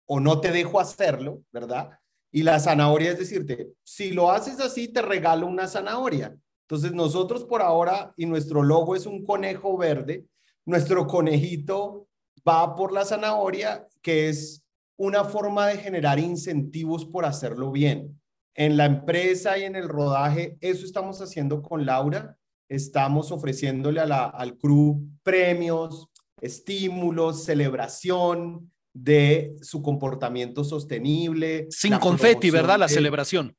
o 0.07 0.21
no 0.21 0.41
te 0.41 0.51
dejo 0.51 0.81
hacerlo, 0.81 1.43
¿verdad? 1.53 1.91
Y 2.33 2.43
la 2.43 2.61
zanahoria 2.61 3.13
es 3.13 3.19
decirte, 3.19 3.73
si 3.83 4.13
lo 4.13 4.31
haces 4.31 4.61
así, 4.61 4.89
te 4.89 5.03
regalo 5.03 5.47
una 5.47 5.69
zanahoria. 5.69 6.37
Entonces, 6.63 6.93
nosotros 6.93 7.45
por 7.45 7.63
ahora, 7.63 8.13
y 8.17 8.27
nuestro 8.27 8.63
logo 8.63 8.97
es 8.97 9.07
un 9.07 9.25
conejo 9.25 9.77
verde, 9.77 10.27
nuestro 10.65 11.07
conejito 11.07 12.09
va 12.47 12.75
por 12.75 12.93
la 12.93 13.05
zanahoria, 13.05 13.87
que 14.03 14.29
es 14.29 14.65
una 14.97 15.25
forma 15.25 15.69
de 15.69 15.79
generar 15.79 16.19
incentivos 16.19 17.05
por 17.05 17.25
hacerlo 17.25 17.71
bien. 17.71 18.21
En 18.55 18.77
la 18.77 18.87
empresa 18.87 19.59
y 19.59 19.65
en 19.65 19.77
el 19.77 19.89
rodaje, 19.89 20.57
eso 20.61 20.85
estamos 20.85 21.21
haciendo 21.21 21.63
con 21.63 21.85
Laura. 21.87 22.37
Estamos 22.69 23.31
ofreciéndole 23.33 24.01
a 24.01 24.07
la, 24.07 24.25
al 24.25 24.57
crew 24.57 25.09
premios, 25.23 26.09
estímulos, 26.41 27.45
celebración 27.45 28.73
de 28.93 29.55
su 29.61 29.83
comportamiento 29.83 30.65
sostenible. 30.65 31.67
Sin 31.71 31.99
confeti, 31.99 32.51
¿verdad? 32.51 32.79
La 32.79 32.89
celebración. 32.89 33.55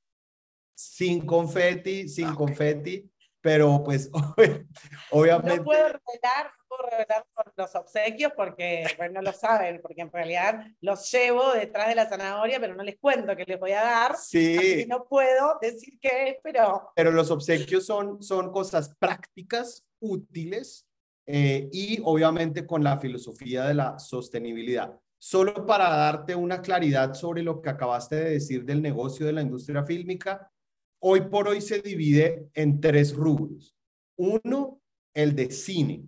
Sin 0.75 1.25
confeti, 1.25 2.07
sin 2.07 2.25
ah, 2.25 2.35
confeti, 2.35 3.09
pero 3.47 3.81
pues 3.81 4.11
obviamente... 5.11 5.59
No 5.59 5.63
puedo 5.63 5.83
revelar, 5.83 6.51
no 6.59 6.65
puedo 6.67 6.89
revelar 6.89 7.25
los 7.55 7.75
obsequios 7.75 8.33
porque 8.35 8.85
pues, 8.97 9.09
no 9.09 9.21
lo 9.21 9.31
saben, 9.31 9.79
porque 9.81 10.01
en 10.01 10.11
realidad 10.11 10.65
los 10.81 11.09
llevo 11.09 11.53
detrás 11.53 11.87
de 11.87 11.95
la 11.95 12.09
zanahoria, 12.09 12.59
pero 12.59 12.75
no 12.75 12.83
les 12.83 12.97
cuento 12.99 13.37
que 13.37 13.45
les 13.45 13.57
voy 13.57 13.71
a 13.71 13.83
dar. 13.83 14.17
Sí. 14.17 14.85
no 14.89 15.05
puedo 15.05 15.57
decir 15.61 15.97
qué 16.01 16.27
es, 16.27 16.35
pero... 16.43 16.91
Pero 16.93 17.13
los 17.13 17.31
obsequios 17.31 17.85
son, 17.85 18.21
son 18.21 18.51
cosas 18.51 18.93
prácticas, 18.99 19.85
útiles 20.01 20.85
eh, 21.25 21.69
y 21.71 22.01
obviamente 22.03 22.67
con 22.67 22.83
la 22.83 22.99
filosofía 22.99 23.63
de 23.63 23.75
la 23.75 23.97
sostenibilidad. 23.97 24.99
Solo 25.17 25.65
para 25.65 25.87
darte 25.87 26.35
una 26.35 26.61
claridad 26.61 27.13
sobre 27.13 27.43
lo 27.43 27.61
que 27.61 27.69
acabaste 27.69 28.17
de 28.17 28.31
decir 28.31 28.65
del 28.65 28.81
negocio 28.81 29.25
de 29.25 29.31
la 29.31 29.41
industria 29.41 29.85
fílmica, 29.85 30.51
hoy 30.99 31.21
por 31.21 31.47
hoy 31.47 31.61
se 31.61 31.81
divide 31.81 32.49
en 32.53 32.79
tres 32.79 33.13
rubros. 33.13 33.75
Uno, 34.17 34.81
el 35.13 35.35
de 35.35 35.51
cine, 35.51 36.07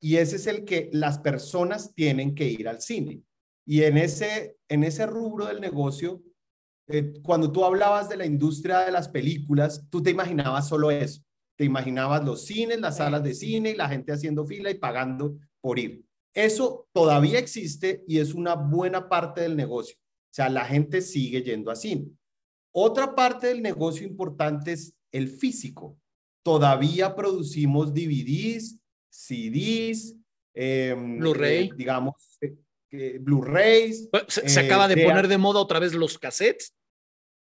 y 0.00 0.16
ese 0.16 0.36
es 0.36 0.46
el 0.46 0.64
que 0.64 0.90
las 0.92 1.18
personas 1.18 1.94
tienen 1.94 2.34
que 2.34 2.48
ir 2.48 2.68
al 2.68 2.80
cine. 2.80 3.22
Y 3.66 3.82
en 3.82 3.98
ese, 3.98 4.56
en 4.68 4.84
ese 4.84 5.06
rubro 5.06 5.46
del 5.46 5.60
negocio, 5.60 6.22
eh, 6.88 7.12
cuando 7.22 7.52
tú 7.52 7.64
hablabas 7.64 8.08
de 8.08 8.16
la 8.16 8.24
industria 8.24 8.80
de 8.80 8.92
las 8.92 9.08
películas, 9.08 9.86
tú 9.90 10.02
te 10.02 10.10
imaginabas 10.10 10.68
solo 10.68 10.90
eso. 10.90 11.22
Te 11.56 11.64
imaginabas 11.64 12.24
los 12.24 12.46
cines, 12.46 12.80
las 12.80 12.98
salas 12.98 13.22
de 13.22 13.34
cine 13.34 13.70
y 13.70 13.76
la 13.76 13.88
gente 13.88 14.12
haciendo 14.12 14.46
fila 14.46 14.70
y 14.70 14.78
pagando 14.78 15.36
por 15.60 15.78
ir. 15.78 16.04
Eso 16.32 16.88
todavía 16.92 17.38
existe 17.38 18.04
y 18.06 18.18
es 18.18 18.32
una 18.32 18.54
buena 18.54 19.08
parte 19.08 19.40
del 19.40 19.56
negocio. 19.56 19.96
O 19.98 20.34
sea, 20.34 20.48
la 20.48 20.64
gente 20.64 21.00
sigue 21.00 21.42
yendo 21.42 21.70
a 21.70 21.76
cine. 21.76 22.06
Otra 22.80 23.12
parte 23.12 23.48
del 23.48 23.60
negocio 23.60 24.06
importante 24.06 24.72
es 24.72 24.94
el 25.10 25.26
físico. 25.26 25.98
Todavía 26.44 27.16
producimos 27.16 27.92
DVDs, 27.92 28.78
CDs, 29.10 30.14
em, 30.54 31.18
Blu-ray, 31.18 31.66
eh, 31.66 31.70
digamos, 31.76 32.38
eh, 32.92 33.18
Blu-rays. 33.20 34.08
Se, 34.28 34.60
acaba 34.60 34.86
de, 34.86 35.04
poner 35.04 35.26
de 35.26 35.38
moda 35.38 35.58
otra 35.58 35.80
vez 35.80 35.92
los 35.92 36.16
cassettes. 36.18 36.72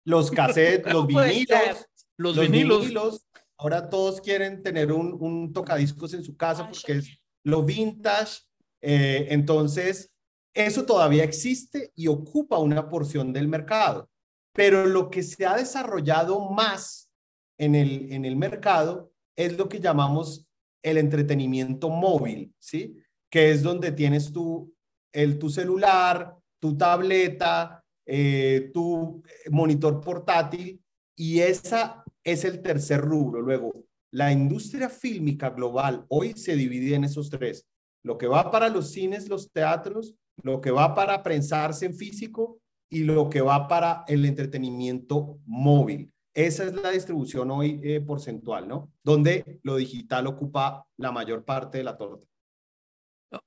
Los 0.05 0.31
cassettes, 0.31 0.93
los 0.93 1.07
vinilos. 1.07 1.87
Los, 2.19 2.39
vinilos. 2.39 3.27
Ahora 3.57 3.89
todos 3.89 4.21
quieren 4.21 4.63
tener 4.63 4.93
un, 4.93 5.17
un 5.19 5.55
tocadiscos 5.55 6.13
en 6.13 6.23
su 6.23 6.37
casa 6.37 6.69
porque 6.69 6.99
es 6.99 7.19
lo 7.45 7.63
vintage. 7.63 8.43
Eh, 8.83 9.29
entonces, 9.31 10.13
eso 10.53 10.85
todavía 10.85 11.25
existe 11.25 11.93
y 11.95 12.09
ocupa 12.09 12.59
una 12.59 12.91
porción 12.91 13.33
del 13.33 13.49
mercado. 13.49 14.11
Pero 14.55 14.87
lo 14.87 15.11
que 15.11 15.23
se 15.23 15.45
ha 15.45 15.57
desarrollado 15.57 16.51
más 16.51 17.11
en 17.59 17.75
el, 17.75 18.13
en 18.13 18.25
el 18.25 18.37
mercado 18.37 19.13
es 19.37 19.59
lo 19.59 19.69
que 19.69 19.81
llamamos 19.81 20.47
el 20.83 20.99
entretenimiento 20.99 21.91
móvil, 21.91 22.55
¿sí? 22.59 22.97
Que 23.31 23.51
es 23.51 23.63
donde 23.63 23.91
tienes 23.91 24.33
tu, 24.33 24.73
el, 25.13 25.39
tu 25.39 25.51
celular, 25.51 26.37
tu 26.61 26.77
tableta, 26.77 27.83
eh, 28.07 28.71
tu 28.73 29.23
monitor 29.51 30.01
portátil 30.01 30.81
y 31.17 31.41
esa 31.41 32.05
es 32.23 32.45
el 32.45 32.63
tercer 32.63 33.01
rubro. 33.01 33.41
Luego, 33.41 33.85
la 34.13 34.31
industria 34.31 34.89
fílmica 34.89 35.51
global 35.51 36.05
hoy 36.09 36.35
se 36.35 36.55
divide 36.55 36.95
en 36.95 37.05
esos 37.05 37.29
tres. 37.29 37.67
Lo 38.05 38.19
que 38.19 38.27
va 38.27 38.51
para 38.51 38.69
los 38.69 38.93
cines, 38.93 39.29
los 39.29 39.51
teatros, 39.51 40.15
lo 40.43 40.61
que 40.61 40.71
va 40.71 40.95
para 40.95 41.23
prensarse 41.23 41.87
en 41.87 41.95
físico 41.95 42.61
y 42.95 43.03
lo 43.03 43.29
que 43.29 43.41
va 43.41 43.67
para 43.67 44.05
el 44.07 44.25
entretenimiento 44.25 45.41
móvil. 45.47 46.13
Esa 46.33 46.65
es 46.65 46.75
la 46.75 46.91
distribución 46.91 47.51
hoy 47.51 47.81
eh, 47.83 48.01
porcentual, 48.01 48.69
¿no? 48.69 48.93
Donde 49.03 49.61
lo 49.65 49.75
digital 49.75 50.29
ocupa 50.29 50.87
la 50.97 51.11
mayor 51.11 51.45
parte 51.45 51.79
de 51.79 51.85
la 51.85 51.97
torta. 51.97 52.25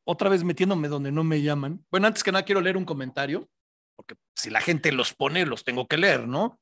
Otra 0.05 0.29
vez 0.29 0.43
metiéndome 0.43 0.89
donde 0.89 1.13
no 1.13 1.23
me 1.23 1.41
llaman. 1.41 1.85
Bueno, 1.89 2.07
antes 2.07 2.23
que 2.23 2.31
nada 2.33 2.43
quiero 2.43 2.59
leer 2.59 2.75
un 2.75 2.83
comentario, 2.83 3.47
porque 3.95 4.15
si 4.35 4.49
la 4.49 4.59
gente 4.59 4.91
los 4.91 5.13
pone, 5.13 5.45
los 5.45 5.63
tengo 5.63 5.87
que 5.87 5.97
leer, 5.97 6.27
¿no? 6.27 6.59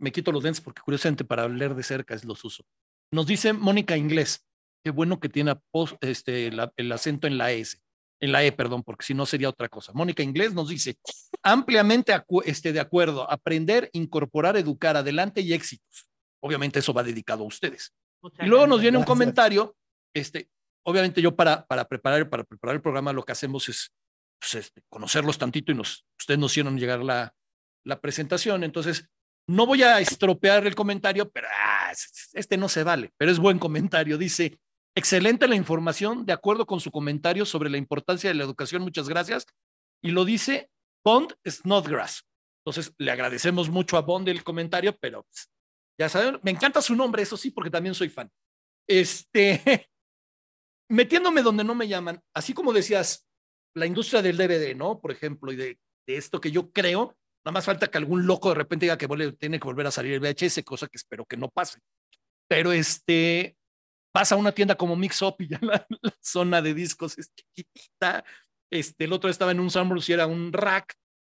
Me 0.00 0.10
quito 0.10 0.32
los 0.32 0.42
lentes 0.42 0.62
porque 0.62 0.80
curiosamente 0.82 1.24
para 1.24 1.48
leer 1.48 1.74
de 1.74 1.82
cerca 1.82 2.14
es 2.14 2.24
los 2.24 2.42
uso. 2.44 2.64
Nos 3.12 3.26
dice 3.26 3.52
Mónica 3.52 3.94
Inglés, 3.94 4.46
qué 4.82 4.90
bueno 4.90 5.20
que 5.20 5.28
tiene 5.28 5.54
este, 6.00 6.50
el 6.76 6.92
acento 6.92 7.26
en 7.26 7.36
la 7.36 7.52
S 7.52 7.78
en 8.22 8.30
la 8.30 8.44
E, 8.44 8.52
perdón, 8.52 8.84
porque 8.84 9.04
si 9.04 9.14
no 9.14 9.26
sería 9.26 9.48
otra 9.48 9.68
cosa. 9.68 9.92
Mónica 9.92 10.22
Inglés 10.22 10.54
nos 10.54 10.68
dice, 10.68 10.96
ampliamente 11.42 12.14
este, 12.44 12.72
de 12.72 12.78
acuerdo, 12.78 13.28
aprender, 13.28 13.90
incorporar, 13.92 14.56
educar, 14.56 14.96
adelante 14.96 15.40
y 15.40 15.52
éxitos. 15.52 16.08
Obviamente 16.40 16.78
eso 16.78 16.94
va 16.94 17.02
dedicado 17.02 17.42
a 17.42 17.48
ustedes. 17.48 17.92
y 18.38 18.46
luego 18.46 18.68
nos 18.68 18.80
viene 18.80 18.96
un 18.96 19.02
comentario, 19.04 19.74
este, 20.14 20.48
obviamente 20.84 21.20
yo 21.20 21.34
para, 21.34 21.66
para, 21.66 21.84
preparar, 21.84 22.28
para 22.30 22.44
preparar 22.44 22.76
el 22.76 22.82
programa 22.82 23.12
lo 23.12 23.24
que 23.24 23.32
hacemos 23.32 23.68
es 23.68 23.92
pues, 24.38 24.54
este, 24.54 24.82
conocerlos 24.88 25.36
tantito 25.36 25.72
y 25.72 25.74
nos, 25.74 26.06
ustedes 26.16 26.38
nos 26.38 26.52
hicieron 26.52 26.78
llegar 26.78 27.02
la, 27.02 27.34
la 27.84 28.00
presentación, 28.00 28.62
entonces 28.62 29.08
no 29.48 29.66
voy 29.66 29.82
a 29.82 29.98
estropear 29.98 30.64
el 30.64 30.76
comentario, 30.76 31.28
pero 31.28 31.48
ah, 31.50 31.92
este 32.34 32.56
no 32.56 32.68
se 32.68 32.84
vale, 32.84 33.10
pero 33.16 33.32
es 33.32 33.40
buen 33.40 33.58
comentario. 33.58 34.16
Dice, 34.16 34.60
Excelente 34.94 35.48
la 35.48 35.56
información, 35.56 36.26
de 36.26 36.34
acuerdo 36.34 36.66
con 36.66 36.80
su 36.80 36.90
comentario 36.90 37.46
sobre 37.46 37.70
la 37.70 37.78
importancia 37.78 38.28
de 38.28 38.34
la 38.34 38.44
educación, 38.44 38.82
muchas 38.82 39.08
gracias. 39.08 39.46
Y 40.02 40.10
lo 40.10 40.24
dice 40.24 40.70
Bond 41.04 41.34
Snodgrass. 41.48 42.24
Entonces, 42.64 42.94
le 42.98 43.10
agradecemos 43.10 43.70
mucho 43.70 43.96
a 43.96 44.02
Bond 44.02 44.28
el 44.28 44.44
comentario, 44.44 44.96
pero 44.98 45.24
pues, 45.24 45.50
ya 45.98 46.08
saben, 46.08 46.38
me 46.42 46.50
encanta 46.50 46.82
su 46.82 46.94
nombre, 46.94 47.22
eso 47.22 47.36
sí, 47.36 47.50
porque 47.50 47.70
también 47.70 47.94
soy 47.94 48.08
fan. 48.08 48.30
Este, 48.86 49.88
metiéndome 50.90 51.42
donde 51.42 51.64
no 51.64 51.74
me 51.74 51.88
llaman, 51.88 52.20
así 52.34 52.52
como 52.52 52.72
decías, 52.72 53.26
la 53.74 53.86
industria 53.86 54.20
del 54.20 54.36
DVD, 54.36 54.76
¿no? 54.76 55.00
Por 55.00 55.10
ejemplo, 55.10 55.52
y 55.52 55.56
de, 55.56 55.78
esto 56.06 56.40
que 56.40 56.50
yo 56.50 56.70
creo, 56.70 57.16
nada 57.44 57.54
más 57.54 57.64
falta 57.64 57.86
que 57.86 57.96
algún 57.96 58.26
loco 58.26 58.50
de 58.50 58.56
repente 58.56 58.86
diga 58.86 58.98
que 58.98 59.08
tiene 59.38 59.58
que 59.58 59.64
volver 59.64 59.86
a 59.86 59.90
salir 59.90 60.12
el 60.12 60.20
VHS, 60.20 60.62
cosa 60.64 60.86
que 60.88 60.98
espero 60.98 61.24
que 61.24 61.36
no 61.36 61.48
pase. 61.48 61.78
Pero 62.48 62.72
este, 62.72 63.56
Pasa 64.12 64.34
a 64.34 64.38
una 64.38 64.52
tienda 64.52 64.76
como 64.76 64.94
Mix 64.94 65.22
Up 65.22 65.36
y 65.38 65.48
ya 65.48 65.58
la, 65.62 65.86
zona 66.20 66.60
de 66.60 66.74
discos 66.74 67.18
es 67.18 67.32
chiquitita. 67.34 68.24
Este, 68.70 69.04
el 69.04 69.12
otro 69.12 69.30
estaba 69.30 69.50
en 69.50 69.60
un 69.60 69.70
Sunburst 69.70 70.08
y 70.08 70.12
era 70.12 70.26
un 70.26 70.52
rack. 70.52 70.94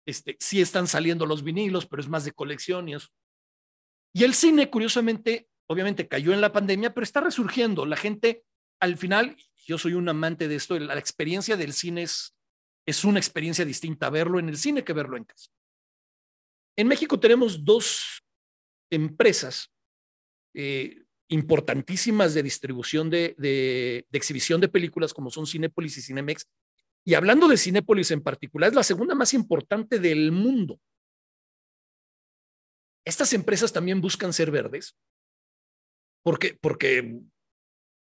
Este, 0.06 0.36
sí 0.40 0.60
están 0.60 0.86
saliendo 0.86 1.24
los 1.24 1.42
vinilos, 1.42 1.86
pero 1.86 2.02
es 2.02 2.08
más 2.08 2.24
de 2.24 2.32
colección 2.32 2.88
y 2.88 2.94
eso. 2.94 3.08
Y 4.12 4.24
el 4.24 4.34
cine, 4.34 4.70
curiosamente, 4.70 5.48
obviamente 5.68 6.08
cayó 6.08 6.32
en 6.32 6.40
la 6.40 6.52
pandemia, 6.52 6.92
pero 6.92 7.04
está 7.04 7.20
resurgiendo. 7.20 7.86
La 7.86 7.96
gente, 7.96 8.44
al 8.80 8.96
final, 8.96 9.36
yo 9.56 9.78
soy 9.78 9.94
un 9.94 10.08
amante 10.08 10.46
de 10.46 10.56
esto, 10.56 10.78
la 10.78 10.98
experiencia 10.98 11.56
del 11.56 11.72
cine 11.72 12.02
es, 12.02 12.36
es 12.86 13.04
una 13.04 13.18
experiencia 13.18 13.64
distinta 13.64 14.10
verlo 14.10 14.38
en 14.38 14.48
el 14.48 14.58
cine 14.58 14.84
que 14.84 14.92
verlo 14.92 15.16
en 15.16 15.24
casa. 15.24 15.50
En 16.76 16.88
México 16.88 17.18
tenemos 17.18 17.64
dos 17.64 18.22
empresas 18.90 19.72
eh, 20.54 21.03
importantísimas 21.34 22.32
de 22.32 22.42
distribución 22.42 23.10
de, 23.10 23.34
de, 23.36 24.06
exhibición 24.12 24.60
de 24.60 24.68
películas 24.68 25.12
como 25.12 25.30
son 25.30 25.46
Cinépolis 25.46 25.98
y 25.98 26.02
Cinemex. 26.02 26.48
Y 27.04 27.14
hablando 27.14 27.48
de 27.48 27.58
Cinépolis 27.58 28.10
en 28.12 28.22
particular, 28.22 28.70
es 28.70 28.74
la 28.74 28.84
segunda 28.84 29.14
más 29.14 29.34
importante 29.34 29.98
del 29.98 30.32
mundo. 30.32 30.80
Estas 33.04 33.32
empresas 33.34 33.72
también 33.72 34.00
buscan 34.00 34.32
ser 34.32 34.50
verdes, 34.50 34.96
porque, 36.22 36.56
porque 36.58 37.20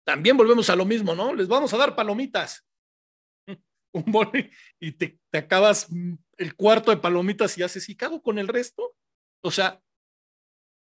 también 0.06 0.38
volvemos 0.38 0.70
a 0.70 0.76
lo 0.76 0.86
mismo, 0.86 1.16
¿no? 1.16 1.34
Les 1.34 1.48
vamos 1.48 1.74
a 1.74 1.78
dar 1.78 1.96
palomitas. 1.96 2.64
Un 3.94 4.06
y 4.80 4.92
te, 4.92 5.20
te 5.32 5.38
acabas 5.38 5.88
el 6.38 6.56
cuarto 6.56 6.92
de 6.92 6.98
palomitas 6.98 7.58
y 7.58 7.64
haces, 7.64 7.90
¿y 7.90 7.96
cago 7.96 8.22
con 8.22 8.38
el 8.38 8.48
resto? 8.48 8.94
O 9.42 9.50
sea, 9.50 9.82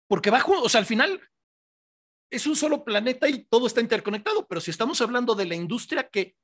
porque 0.08 0.30
bajo, 0.30 0.62
o 0.62 0.68
sea, 0.68 0.80
al 0.80 0.86
final 0.86 1.20
es 2.30 2.46
un 2.46 2.56
solo 2.56 2.84
planeta 2.84 3.28
y 3.28 3.44
todo 3.44 3.66
está 3.66 3.80
interconectado, 3.80 4.46
pero 4.46 4.60
si 4.60 4.70
estamos 4.70 5.00
hablando 5.00 5.34
de 5.34 5.46
la 5.46 5.54
industria 5.54 6.08
que 6.08 6.34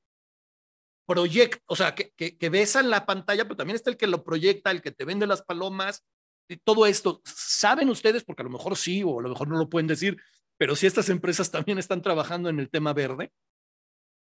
proyecta, 1.07 1.63
o 1.67 1.77
sea, 1.77 1.95
que, 1.95 2.13
que, 2.15 2.49
besa 2.49 2.81
en 2.81 2.91
la 2.91 3.05
pantalla, 3.05 3.45
pero 3.45 3.57
también 3.57 3.75
está 3.75 3.91
el 3.91 3.97
que 3.97 4.07
lo 4.07 4.23
proyecta, 4.23 4.71
el 4.71 4.83
que 4.83 4.93
te 4.93 5.05
vende 5.05 5.27
las 5.27 5.43
palomas, 5.43 6.05
y 6.49 6.57
todo 6.59 6.87
esto, 6.87 7.21
¿saben 7.25 7.89
ustedes? 7.89 8.25
Porque 8.25 8.43
a 8.43 8.45
lo 8.45 8.51
mejor 8.51 8.77
sí, 8.77 9.03
o 9.03 9.19
a 9.19 9.23
lo 9.23 9.29
mejor 9.31 9.49
no 9.49 9.59
lo 9.59 9.69
pueden 9.69 9.87
decir, 9.87 10.17
pero 10.57 10.77
si 10.77 10.87
estas 10.87 11.09
empresas 11.09 11.51
también 11.51 11.79
están 11.79 12.03
trabajando 12.03 12.49
en 12.49 12.61
el 12.61 12.71
tema 12.71 12.93
verde. 12.93 13.33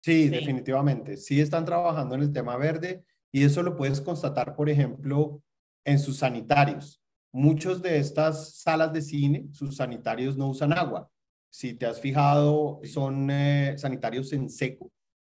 Sí, 0.03 0.29
definitivamente, 0.29 1.17
sí 1.17 1.41
están 1.41 1.65
trabajando 1.65 2.15
en 2.15 2.23
el 2.23 2.33
tema 2.33 2.57
verde 2.57 3.05
y 3.33 3.45
eso 3.45 3.63
lo 3.63 3.77
puedes 3.77 4.01
constatar, 4.01 4.55
por 4.55 4.69
ejemplo, 4.69 5.43
en 5.85 5.99
sus 5.99 6.19
sanitarios. 6.19 7.01
Muchos 7.33 7.83
de 7.83 7.99
estas 7.99 8.59
salas 8.59 8.93
de 8.93 9.03
cine, 9.03 9.49
sus 9.53 9.77
sanitarios 9.77 10.37
no 10.37 10.49
usan 10.49 10.73
agua 10.73 11.11
si 11.55 11.75
te 11.75 11.87
has 11.87 12.01
fijado, 12.01 12.81
son 12.83 13.31
eh, 13.31 13.77
sanitarios 13.79 14.33
en 14.33 14.51
seco. 14.51 14.91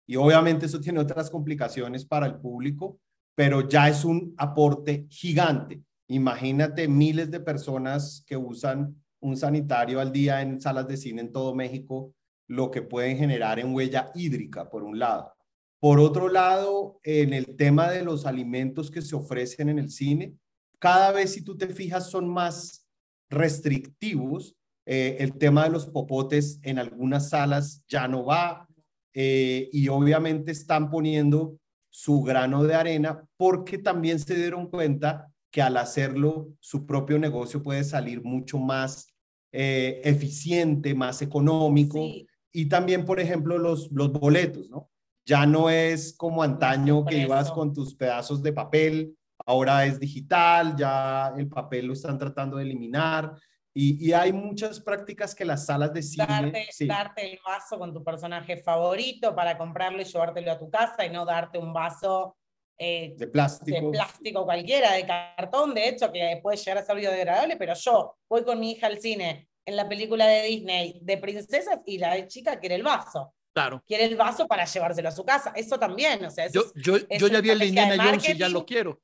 y 0.05 0.17
obviamente 0.17 0.67
eso 0.67 0.81
tiene 0.81 0.99
otras 0.99 1.31
complicaciones 1.31 2.05
para 2.05 2.27
el 2.27 2.41
público, 2.41 2.99
pero 3.37 3.69
ya 3.69 3.89
es 3.89 4.05
un 4.05 4.35
aporte 4.37 5.07
gigante. 5.11 5.81
Imagínate 6.09 6.89
miles 6.89 7.31
de 7.31 7.39
personas 7.39 8.25
que 8.27 8.37
usan 8.37 8.97
un 9.21 9.37
sanitario 9.37 10.01
al 10.01 10.11
día 10.11 10.43
en 10.43 10.61
salas 10.61 10.89
de 10.89 10.97
cine 10.97 11.21
en 11.21 11.31
todo 11.31 11.55
México, 11.55 12.13
lo 12.49 12.73
que 12.73 12.83
pueden 12.83 13.17
generar 13.17 13.61
en 13.61 13.73
huella 13.73 14.11
hídrica, 14.17 14.69
por 14.69 14.83
un 14.83 14.99
lado. 14.99 15.33
Por 15.79 16.01
otro 16.01 16.29
lado, 16.29 16.99
en 17.05 17.33
el 17.33 17.55
tema 17.55 17.91
de 17.93 18.03
los 18.03 18.27
alimentos 18.27 18.91
que 18.91 19.03
se 19.03 19.15
ofrecen 19.15 19.69
en 19.69 19.79
el 19.79 19.91
cine, 19.91 20.35
cada 20.81 21.13
vez 21.13 21.35
si 21.35 21.45
tú 21.45 21.57
te 21.57 21.69
fijas 21.69 22.11
son 22.11 22.29
más 22.29 22.89
restrictivos. 23.31 24.57
Eh, 24.91 25.23
el 25.23 25.37
tema 25.37 25.65
de 25.65 25.71
los 25.71 25.85
popotes 25.85 26.61
en 26.63 26.79
algunas 26.79 27.29
salas 27.29 27.85
ya 27.89 28.09
no 28.09 28.25
va 28.25 28.67
eh, 29.13 29.69
y 29.71 29.89
obviamente 29.89 30.51
están 30.51 30.89
poniendo 30.89 31.59
su 31.91 32.23
grano 32.23 32.65
de 32.65 32.75
arena 32.75 33.23
porque 33.37 33.77
también 33.77 34.19
se 34.19 34.35
dieron 34.35 34.71
cuenta 34.71 35.31
que 35.51 35.61
al 35.61 35.77
hacerlo 35.77 36.49
su 36.61 36.87
propio 36.87 37.19
negocio 37.19 37.63
puede 37.63 37.85
salir 37.85 38.25
mucho 38.25 38.57
más 38.57 39.13
eh, 39.53 40.01
eficiente, 40.05 40.95
más 40.95 41.21
económico. 41.21 42.03
Y 42.51 42.67
también, 42.71 43.05
por 43.05 43.21
ejemplo, 43.21 43.59
los, 43.59 43.93
los 43.93 44.11
boletos, 44.11 44.71
¿no? 44.71 44.89
Ya 45.27 45.45
no 45.45 45.69
es 45.69 46.15
como 46.17 46.43
antaño 46.43 47.05
que 47.05 47.19
ibas 47.19 47.53
con 47.53 47.75
tus 47.75 47.95
pedazos 47.95 48.43
de 48.43 48.55
papel, 48.55 49.15
ahora 49.45 49.85
es 49.85 50.01
digital, 50.01 50.75
ya 50.79 51.35
el 51.37 51.47
papel 51.47 51.89
lo 51.89 51.93
están 51.93 52.17
tratando 52.17 52.57
de 52.57 52.63
eliminar. 52.63 53.35
Y, 53.81 54.09
y 54.09 54.13
hay 54.13 54.33
muchas 54.33 54.81
prácticas 54.81 55.37
que 55.37 55.45
las 55.45 55.67
salas 55.67 55.95
de 55.95 56.03
cine... 56.03 56.27
Darte, 56.27 56.69
darte 56.81 57.31
el 57.31 57.39
vaso 57.47 57.79
con 57.79 57.95
tu 57.95 58.03
personaje 58.03 58.57
favorito 58.57 59.37
para 59.37 59.57
comprarlo 59.57 60.03
y 60.03 60.05
llevártelo 60.05 60.51
a 60.51 60.59
tu 60.59 60.69
casa 60.69 61.07
y 61.07 61.11
no 61.11 61.25
darte 61.25 61.59
un 61.59 61.73
vaso 61.73 62.37
eh, 62.77 63.15
de 63.17 63.29
plástico. 63.29 63.81
De 63.81 63.91
plástico 63.93 64.45
cualquiera, 64.45 64.95
de 64.95 65.07
cartón, 65.07 65.75
de 65.75 65.91
hecho, 65.91 66.11
que 66.11 66.41
puede 66.43 66.57
llegar 66.57 66.79
a 66.79 66.85
ser 66.85 66.97
biodegradable, 66.97 67.57
pero 67.57 67.75
yo 67.75 68.17
voy 68.29 68.43
con 68.43 68.59
mi 68.59 68.73
hija 68.73 68.89
al 68.89 69.01
cine 69.01 69.49
en 69.65 69.77
la 69.77 69.89
película 69.89 70.27
de 70.27 70.43
Disney 70.43 70.99
de 71.01 71.17
princesas 71.19 71.79
y 71.87 71.99
la 71.99 72.27
chica 72.27 72.59
quiere 72.59 72.75
el 72.75 72.83
vaso. 72.83 73.33
Claro. 73.55 73.81
Quiere 73.87 74.07
el 74.07 74.17
vaso 74.17 74.49
para 74.49 74.65
llevárselo 74.65 75.09
a 75.09 75.13
su 75.13 75.25
casa. 75.25 75.53
Eso 75.55 75.79
también, 75.79 76.25
o 76.25 76.31
sea, 76.33 76.49
yo, 76.49 76.63
yo, 76.75 76.97
yo 76.99 77.29
ya 77.29 77.41
vi 77.41 77.51
el 77.51 77.63
Indiana 77.63 77.97
Jones 78.03 78.29
y 78.29 78.37
ya 78.37 78.49
lo 78.49 78.67
quiero. 78.67 79.01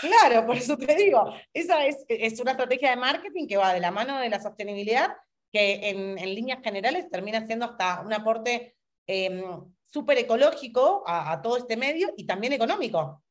Claro, 0.00 0.46
por 0.46 0.56
eso 0.56 0.76
te 0.76 0.94
digo, 0.96 1.34
esa 1.52 1.86
es, 1.86 2.04
es 2.08 2.40
una 2.40 2.52
estrategia 2.52 2.90
de 2.90 2.96
marketing 2.96 3.46
que 3.46 3.56
va 3.56 3.72
de 3.72 3.80
la 3.80 3.90
mano 3.90 4.18
de 4.18 4.28
la 4.28 4.40
sostenibilidad, 4.40 5.14
que 5.52 5.90
en, 5.90 6.18
en 6.18 6.34
líneas 6.34 6.62
generales 6.62 7.08
termina 7.10 7.46
siendo 7.46 7.66
hasta 7.66 8.00
un 8.00 8.12
aporte 8.12 8.76
eh, 9.06 9.44
súper 9.86 10.18
ecológico 10.18 11.04
a, 11.06 11.40
todo 11.40 11.56
este 11.56 11.76
medio 11.76 12.12
y 12.16 12.26
también 12.26 12.52
económico. 12.52 13.22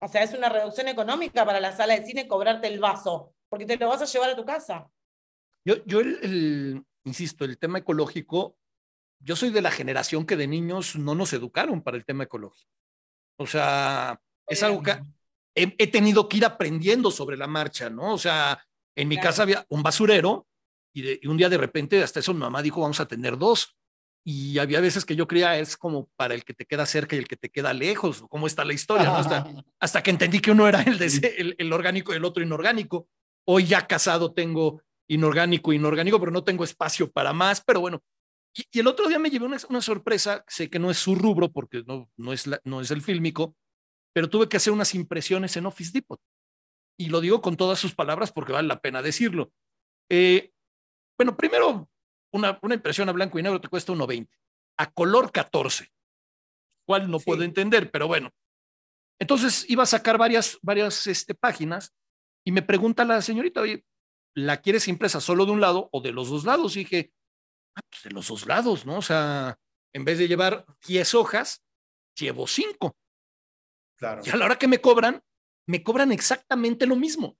O 0.00 0.08
sea, 0.08 0.24
es 0.24 0.34
una 0.34 0.48
reducción 0.48 0.88
económica 0.88 1.46
para 1.46 1.60
la 1.60 1.76
sala 1.76 1.94
de 1.94 2.04
cine 2.04 2.26
cobrarte 2.26 2.66
el 2.66 2.80
vaso, 2.80 3.32
porque 3.48 3.64
te 3.64 3.76
lo 3.76 3.88
vas 3.88 4.02
a 4.02 4.06
llevar 4.06 4.30
a 4.30 4.36
tu 4.36 4.44
casa. 4.44 4.90
Yo, 5.64 5.76
yo 5.84 6.00
el, 6.00 6.84
insisto, 7.04 7.44
el 7.44 7.58
tema 7.58 7.78
ecológico, 7.78 8.58
yo 9.20 9.36
soy 9.36 9.50
de 9.50 9.62
la 9.62 9.70
generación 9.70 10.26
que 10.26 10.36
de 10.36 10.48
niños 10.48 10.96
no 10.96 11.14
nos 11.14 11.32
educaron 11.32 11.80
para 11.80 11.96
el 11.96 12.04
tema 12.04 12.24
ecológico. 12.24 12.70
O 13.38 13.46
sea, 13.46 14.20
es 14.48 14.62
algo 14.64 14.82
que 14.82 14.98
he, 15.54 15.86
tenido 15.86 16.28
que 16.28 16.38
ir 16.38 16.44
aprendiendo 16.44 17.10
sobre 17.10 17.36
la 17.36 17.46
marcha, 17.46 17.90
¿no? 17.90 18.14
O 18.14 18.18
sea, 18.18 18.64
en 18.96 19.08
mi 19.08 19.18
casa 19.18 19.42
había 19.42 19.64
un 19.68 19.82
basurero 19.82 20.46
y, 20.92 21.24
y, 21.24 21.28
un 21.28 21.36
día 21.36 21.48
de 21.48 21.58
repente 21.58 22.02
hasta 22.02 22.20
eso 22.20 22.34
mi 22.34 22.40
mamá 22.40 22.62
dijo, 22.62 22.80
vamos 22.80 23.00
a 23.00 23.06
tener 23.06 23.38
dos 23.38 23.76
y 24.26 24.58
había 24.58 24.80
veces 24.80 25.04
que 25.04 25.16
yo 25.16 25.28
creía 25.28 25.58
es 25.58 25.76
como 25.76 26.08
para 26.16 26.34
el 26.34 26.44
que 26.44 26.54
te 26.54 26.64
queda 26.64 26.86
cerca 26.86 27.14
y 27.14 27.18
el 27.18 27.28
que 27.28 27.36
te 27.36 27.50
queda 27.50 27.74
lejos, 27.74 28.24
cómo 28.30 28.46
está 28.46 28.64
la 28.64 28.72
historia, 28.72 29.14
hasta, 29.78 30.02
que 30.02 30.10
entendí 30.10 30.40
que 30.40 30.50
uno 30.50 30.66
era 30.66 30.80
el, 30.82 30.98
de, 30.98 31.54
el, 31.58 31.72
orgánico 31.72 32.12
y 32.12 32.16
el 32.16 32.24
otro 32.24 32.42
inorgánico. 32.42 33.06
Hoy 33.46 33.66
ya 33.66 33.86
casado 33.86 34.32
tengo 34.32 34.80
inorgánico, 35.08 35.74
inorgánico, 35.74 36.18
pero 36.18 36.32
no 36.32 36.42
tengo 36.42 36.64
espacio 36.64 37.12
para 37.12 37.34
más, 37.34 37.62
pero 37.62 37.80
bueno. 37.80 38.02
Y, 38.54 38.80
el 38.80 38.86
otro 38.86 39.08
día 39.08 39.18
me 39.18 39.28
llevé 39.28 39.44
una, 39.44 39.58
una, 39.68 39.82
sorpresa, 39.82 40.42
sé 40.48 40.70
que 40.70 40.78
no 40.78 40.90
es 40.90 40.96
su 40.96 41.14
rubro 41.14 41.52
porque 41.52 41.82
no, 41.86 42.08
no, 42.16 42.32
es 42.32 42.48
no 42.64 42.80
es 42.80 42.90
el 42.90 43.02
fílmico, 43.02 43.54
pero 44.14 44.30
tuve 44.30 44.48
que 44.48 44.56
hacer 44.56 44.72
unas 44.72 44.94
impresiones 44.94 45.56
en 45.56 45.66
Office 45.66 45.90
Depot. 45.92 46.20
Y 46.96 47.08
lo 47.08 47.20
digo 47.20 47.42
con 47.42 47.56
todas 47.56 47.78
sus 47.78 47.94
palabras 47.94 48.32
porque 48.32 48.52
vale 48.52 48.68
la 48.68 48.80
pena 48.80 49.02
decirlo. 49.02 49.52
Eh, 50.08 50.52
bueno, 51.18 51.36
primero 51.36 51.90
una, 52.32 52.58
impresión 52.62 53.08
a 53.08 53.12
blanco 53.12 53.38
y 53.38 53.42
negro 53.42 53.60
te 53.60 53.68
cuesta 53.68 53.92
1.20, 53.92 54.28
a 54.78 54.90
color 54.92 55.32
14, 55.32 55.92
cual 56.86 57.10
no 57.10 57.18
puedo 57.18 57.42
entender, 57.42 57.90
pero 57.90 58.06
bueno. 58.06 58.30
Entonces 59.20 59.68
iba 59.68 59.82
a 59.82 59.86
sacar 59.86 60.16
varias, 60.16 60.58
varias 60.62 61.06
este, 61.06 61.34
páginas 61.34 61.92
y 62.46 62.52
me 62.52 62.62
pregunta 62.62 63.04
la 63.04 63.20
señorita, 63.20 63.60
oye, 63.60 63.84
¿la 64.34 64.60
quieres 64.60 64.88
impresa 64.88 65.20
solo 65.20 65.46
de 65.46 65.52
un 65.52 65.60
lado 65.60 65.88
o 65.92 66.00
de 66.00 66.12
los 66.12 66.28
dos 66.28 66.44
lados? 66.44 66.76
Y 66.76 66.80
dije, 66.80 67.12
ah, 67.76 67.82
pues 67.88 68.02
de 68.04 68.10
los 68.10 68.28
dos 68.28 68.46
lados, 68.46 68.86
¿no? 68.86 68.98
O 68.98 69.02
sea, 69.02 69.58
en 69.92 70.04
vez 70.04 70.18
de 70.18 70.28
llevar 70.28 70.66
10 70.86 71.14
hojas, 71.14 71.64
llevo 72.16 72.46
5. 72.46 72.96
Claro. 73.96 74.22
Y 74.24 74.30
a 74.30 74.36
la 74.36 74.44
hora 74.44 74.58
que 74.58 74.68
me 74.68 74.80
cobran, 74.80 75.22
me 75.66 75.82
cobran 75.82 76.12
exactamente 76.12 76.86
lo 76.86 76.96
mismo. 76.96 77.36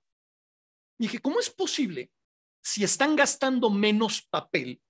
Y 0.97 1.05
dije, 1.05 1.19
¿cómo 1.19 1.39
es 1.39 1.49
posible 1.49 2.11
si 2.63 2.83
están 2.83 3.15
gastando 3.15 3.69
menos 3.69 4.21
papel 4.23 4.81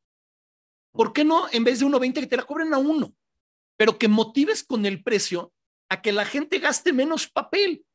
¿Por 0.95 1.11
qué 1.11 1.25
no, 1.25 1.47
en 1.51 1.63
vez 1.63 1.79
de 1.79 1.85
1.20, 1.85 2.13
que 2.21 2.27
te 2.27 2.37
la 2.37 2.43
cobren 2.43 2.73
a 2.73 2.77
uno? 2.77 3.13
Pero 3.77 3.97
que 3.97 4.07
motives 4.07 4.63
con 4.63 4.85
el 4.85 5.03
precio 5.03 5.53
a 5.89 6.01
que 6.01 6.13
la 6.13 6.25
gente 6.25 6.59
gaste 6.59 6.93
menos 6.93 7.27
papel. 7.29 7.85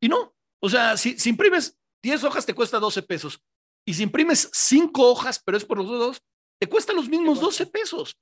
Y 0.00 0.08
no, 0.08 0.34
o 0.60 0.68
sea, 0.68 0.96
si, 0.96 1.16
imprimes 1.28 1.78
10 2.02 2.24
hojas 2.24 2.46
te 2.46 2.54
cuesta 2.54 2.78
12 2.78 3.02
pesos. 3.02 3.42
Y 3.84 3.94
si 3.94 4.02
imprimes 4.02 4.50
5 4.52 5.02
hojas, 5.02 5.40
pero 5.44 5.58
es 5.58 5.64
por 5.64 5.78
los 5.78 5.86
dos, 5.86 6.22
te 6.58 6.66
cuesta 6.66 6.94
los 6.94 7.08
mismos 7.08 7.40
12 7.40 7.66
pesos. 7.66 8.18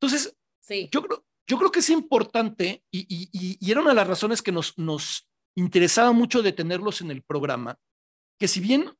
Entonces, 0.00 0.36
sí. 0.60 0.88
yo, 0.92 1.02
creo, 1.02 1.24
yo 1.52 1.58
creo 1.58 1.70
que 1.70 1.80
es 1.80 1.90
importante 1.90 2.82
y, 2.90 3.00
y, 3.00 3.58
y, 3.60 3.70
era 3.70 3.82
una 3.82 3.90
de 3.90 3.96
las 3.96 4.06
razones 4.06 4.40
que 4.40 4.52
nos, 4.52 4.78
nos 4.78 5.28
interesaba 5.54 6.10
mucho 6.12 6.40
de 6.40 6.52
tenerlos 6.52 7.02
en 7.02 7.10
el 7.10 7.22
programa, 7.22 7.78
que 8.40 8.48
si 8.48 8.58
bien 8.58 8.90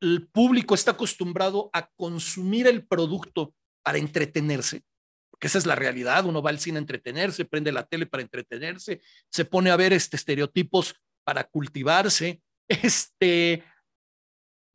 el 0.00 0.28
público 0.28 0.76
está 0.76 0.92
acostumbrado 0.92 1.68
a 1.72 1.88
consumir 1.96 2.68
el 2.68 2.86
producto 2.86 3.56
para 3.82 3.98
entretenerse, 3.98 4.84
porque 5.32 5.48
esa 5.48 5.58
es 5.58 5.66
la 5.66 5.74
realidad, 5.74 6.26
uno 6.26 6.40
va 6.40 6.50
al 6.50 6.60
cine 6.60 6.78
a 6.78 6.80
entretenerse, 6.80 7.44
prende 7.44 7.72
la 7.72 7.84
tele 7.84 8.06
para 8.06 8.22
entretenerse, 8.22 9.00
se 9.28 9.44
pone 9.44 9.70
a 9.72 9.76
ver 9.76 9.92
este, 9.92 10.14
estereotipos 10.14 10.94
para 11.24 11.42
cultivarse, 11.42 12.40
este, 12.68 13.64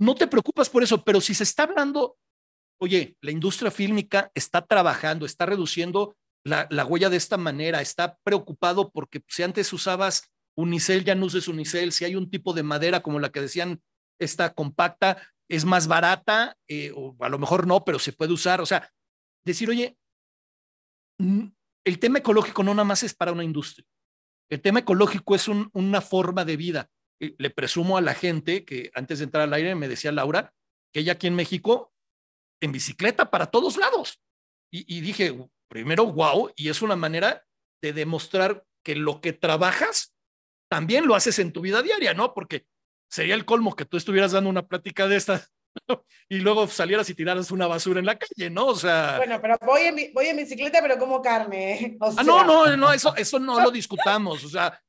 no 0.01 0.15
te 0.15 0.27
preocupas 0.27 0.69
por 0.69 0.83
eso, 0.83 1.01
pero 1.01 1.21
si 1.21 1.33
se 1.33 1.43
está 1.43 1.63
hablando, 1.63 2.17
oye, 2.81 3.15
la 3.21 3.31
industria 3.31 3.71
fílmica 3.71 4.29
está 4.35 4.65
trabajando, 4.65 5.25
está 5.25 5.45
reduciendo 5.45 6.17
la, 6.45 6.67
la 6.69 6.85
huella 6.85 7.09
de 7.09 7.17
esta 7.17 7.37
manera, 7.37 7.81
está 7.81 8.17
preocupado 8.23 8.91
porque 8.91 9.23
si 9.27 9.43
antes 9.43 9.71
usabas 9.73 10.31
unicel, 10.55 11.03
ya 11.03 11.15
no 11.15 11.25
uses 11.25 11.47
unicel, 11.47 11.91
si 11.91 12.05
hay 12.05 12.15
un 12.15 12.29
tipo 12.29 12.53
de 12.53 12.63
madera 12.63 13.01
como 13.01 13.19
la 13.19 13.31
que 13.31 13.41
decían, 13.41 13.81
esta 14.19 14.53
compacta, 14.53 15.17
es 15.49 15.65
más 15.65 15.87
barata, 15.87 16.57
eh, 16.67 16.91
o 16.95 17.15
a 17.19 17.29
lo 17.29 17.39
mejor 17.39 17.67
no, 17.67 17.83
pero 17.83 17.99
se 17.99 18.13
puede 18.13 18.33
usar, 18.33 18.61
o 18.61 18.65
sea, 18.65 18.91
decir, 19.45 19.69
oye, 19.69 19.97
el 21.85 21.99
tema 21.99 22.19
ecológico 22.19 22.63
no 22.63 22.73
nada 22.73 22.85
más 22.85 23.03
es 23.03 23.13
para 23.13 23.31
una 23.31 23.43
industria. 23.43 23.85
El 24.49 24.61
tema 24.61 24.79
ecológico 24.79 25.35
es 25.35 25.47
una 25.47 26.01
forma 26.01 26.45
de 26.45 26.57
vida. 26.57 26.89
Le 27.19 27.49
presumo 27.49 27.97
a 27.97 28.01
la 28.01 28.13
gente 28.13 28.65
que 28.65 28.91
antes 28.93 29.19
de 29.19 29.25
entrar 29.25 29.43
al 29.43 29.53
aire 29.53 29.75
me 29.75 29.87
decía 29.87 30.11
Laura 30.11 30.53
que 30.91 30.99
ella 30.99 31.13
aquí 31.13 31.27
en 31.27 31.35
México 31.35 31.93
en 32.61 32.71
bicicleta 32.71 33.29
para 33.29 33.47
todos 33.47 33.77
lados. 33.77 34.21
Y, 34.71 34.97
y 34.97 35.01
dije, 35.01 35.37
primero, 35.73 36.05
wow, 36.05 36.51
y 36.55 36.69
es 36.69 36.83
una 36.83 36.95
manera 36.95 37.43
de 37.81 37.93
demostrar 37.93 38.63
que 38.85 38.95
lo 38.95 39.21
que 39.21 39.33
trabajas 39.33 40.13
también 40.69 41.07
lo 41.07 41.15
haces 41.15 41.39
en 41.39 41.51
tu 41.51 41.61
vida 41.61 41.81
diaria, 41.81 42.13
¿no? 42.13 42.35
Porque 42.35 42.67
sería 43.09 43.33
el 43.33 43.43
colmo 43.43 43.75
que 43.75 43.85
tú 43.85 43.97
estuvieras 43.97 44.33
dando 44.33 44.51
una 44.51 44.67
plática 44.67 45.07
de 45.07 45.15
estas 45.15 45.51
y 46.29 46.37
luego 46.37 46.67
salieras 46.67 47.09
y 47.09 47.15
tiraras 47.15 47.49
una 47.49 47.65
basura 47.65 47.99
en 47.99 48.05
la 48.05 48.19
calle, 48.19 48.51
¿no? 48.51 48.67
O 48.67 48.75
sea. 48.75 49.17
Bueno, 49.17 49.41
pero 49.41 49.57
voy 49.65 49.81
en, 49.81 50.13
voy 50.13 50.27
en 50.27 50.37
bicicleta, 50.37 50.79
pero 50.79 50.99
como 50.99 51.23
carne. 51.23 51.97
ah, 51.99 52.23
no, 52.23 52.43
no, 52.43 52.77
no, 52.77 52.93
eso, 52.93 53.15
eso 53.15 53.39
no 53.39 53.59
lo 53.59 53.71
discutamos. 53.71 54.43
O 54.43 54.49
sea, 54.49 54.79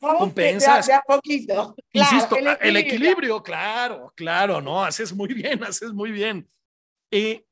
compensas. 0.00 0.88
De, 0.88 0.94
poquito. 1.06 1.76
Insisto, 1.92 2.36
el 2.60 2.76
equilibrio. 2.76 3.40
claro, 3.40 4.12
claro, 4.16 4.60
no, 4.60 4.84
haces 4.84 5.12
muy 5.12 5.32
bien, 5.32 5.62
haces 5.64 5.92
muy 5.92 6.10
bien. 6.10 6.50
Eh, 7.12 7.44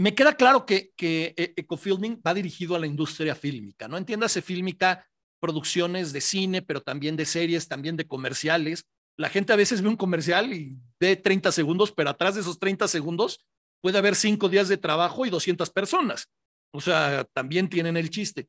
me 0.00 0.14
queda 0.14 0.34
claro 0.34 0.66
que, 0.66 0.92
eh, 0.98 1.54
Ecofilming 1.56 2.20
va 2.26 2.34
dirigido 2.34 2.74
a 2.74 2.78
la 2.78 2.86
industria 2.86 3.34
fílmica, 3.34 3.88
¿no? 3.88 3.96
Entiéndase 3.96 4.42
fílmica, 4.42 5.06
producciones 5.40 6.12
de 6.12 6.20
cine, 6.20 6.62
pero 6.62 6.80
también 6.80 7.16
de 7.16 7.24
series, 7.26 7.68
también 7.68 7.96
de 7.96 8.06
comerciales 8.06 8.86
la 9.20 9.28
gente 9.28 9.52
a 9.52 9.56
veces 9.56 9.82
ve 9.82 9.88
un 9.88 9.96
comercial 9.96 10.50
y 10.50 10.78
ve 10.98 11.14
30 11.14 11.52
segundos, 11.52 11.92
pero 11.92 12.08
atrás 12.08 12.36
de 12.36 12.40
esos 12.40 12.58
30 12.58 12.88
segundos 12.88 13.46
puede 13.82 13.98
haber 13.98 14.16
cinco 14.16 14.48
días 14.48 14.66
de 14.68 14.78
trabajo 14.78 15.26
y 15.26 15.30
200 15.30 15.68
personas. 15.68 16.30
O 16.72 16.80
sea, 16.80 17.24
también 17.34 17.68
tienen 17.68 17.98
el 17.98 18.08
chiste. 18.08 18.48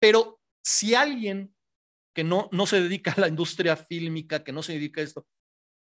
Pero 0.00 0.38
si 0.62 0.94
alguien 0.94 1.52
que 2.14 2.22
no, 2.22 2.48
no 2.52 2.66
se 2.66 2.80
dedica 2.80 3.10
a 3.10 3.20
la 3.20 3.28
industria 3.28 3.76
fílmica, 3.76 4.44
que 4.44 4.52
no 4.52 4.62
se 4.62 4.74
dedica 4.74 5.00
a 5.00 5.04
esto, 5.04 5.26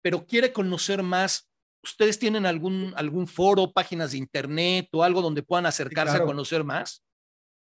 pero 0.01 0.25
quiere 0.25 0.51
conocer 0.51 1.03
más, 1.03 1.47
¿ustedes 1.85 2.19
tienen 2.19 2.45
algún, 2.45 2.93
algún 2.95 3.27
foro, 3.27 3.71
páginas 3.71 4.11
de 4.11 4.17
internet 4.17 4.89
o 4.91 5.03
algo 5.03 5.21
donde 5.21 5.43
puedan 5.43 5.65
acercarse 5.65 6.17
a 6.17 6.25
conocer 6.25 6.63
más? 6.63 7.03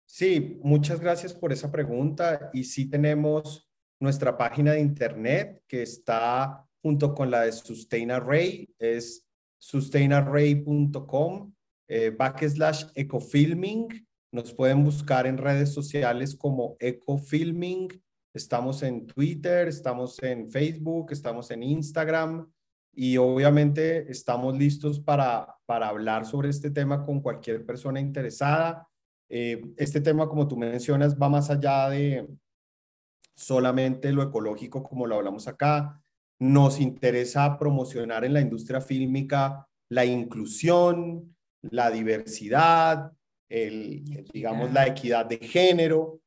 Sí, 0.06 0.58
muchas 0.62 1.00
gracias 1.00 1.34
por 1.34 1.52
esa 1.52 1.70
pregunta. 1.70 2.50
Y 2.52 2.64
sí 2.64 2.88
tenemos 2.88 3.68
nuestra 4.00 4.36
página 4.36 4.72
de 4.72 4.80
internet 4.80 5.62
que 5.66 5.82
está 5.82 6.64
junto 6.82 7.14
con 7.14 7.30
la 7.30 7.42
de 7.42 7.52
SustainArray, 7.52 8.72
es 8.78 9.26
sustainarray.com, 9.58 11.52
eh, 11.88 12.10
backslash 12.10 12.84
ecofilming. 12.94 14.06
Nos 14.32 14.52
pueden 14.52 14.84
buscar 14.84 15.26
en 15.26 15.38
redes 15.38 15.72
sociales 15.72 16.36
como 16.36 16.76
ecofilming. 16.78 17.88
Estamos 18.32 18.82
en 18.82 19.06
Twitter, 19.06 19.66
estamos 19.66 20.22
en 20.22 20.50
Facebook, 20.50 21.10
estamos 21.10 21.50
en 21.50 21.62
Instagram 21.62 22.48
y 22.98 23.18
obviamente 23.18 24.10
estamos 24.10 24.56
listos 24.56 24.98
para, 24.98 25.54
para 25.66 25.88
hablar 25.88 26.24
sobre 26.24 26.48
este 26.48 26.70
tema 26.70 27.04
con 27.04 27.20
cualquier 27.20 27.64
persona 27.66 28.00
interesada. 28.00 28.88
Eh, 29.28 29.62
este 29.76 30.00
tema, 30.00 30.26
como 30.26 30.48
tú 30.48 30.56
mencionas, 30.56 31.14
va 31.14 31.28
más 31.28 31.50
allá 31.50 31.90
de 31.90 32.26
solamente 33.34 34.10
lo 34.12 34.22
ecológico, 34.22 34.82
como 34.82 35.06
lo 35.06 35.16
hablamos 35.16 35.46
acá. 35.46 36.02
Nos 36.38 36.80
interesa 36.80 37.58
promocionar 37.58 38.24
en 38.24 38.32
la 38.32 38.40
industria 38.40 38.80
fílmica 38.80 39.68
la 39.90 40.06
inclusión, 40.06 41.36
la 41.60 41.90
diversidad, 41.90 43.12
el, 43.50 44.26
digamos, 44.32 44.72
la 44.72 44.86
equidad 44.86 45.26
de 45.26 45.36
género, 45.36 46.22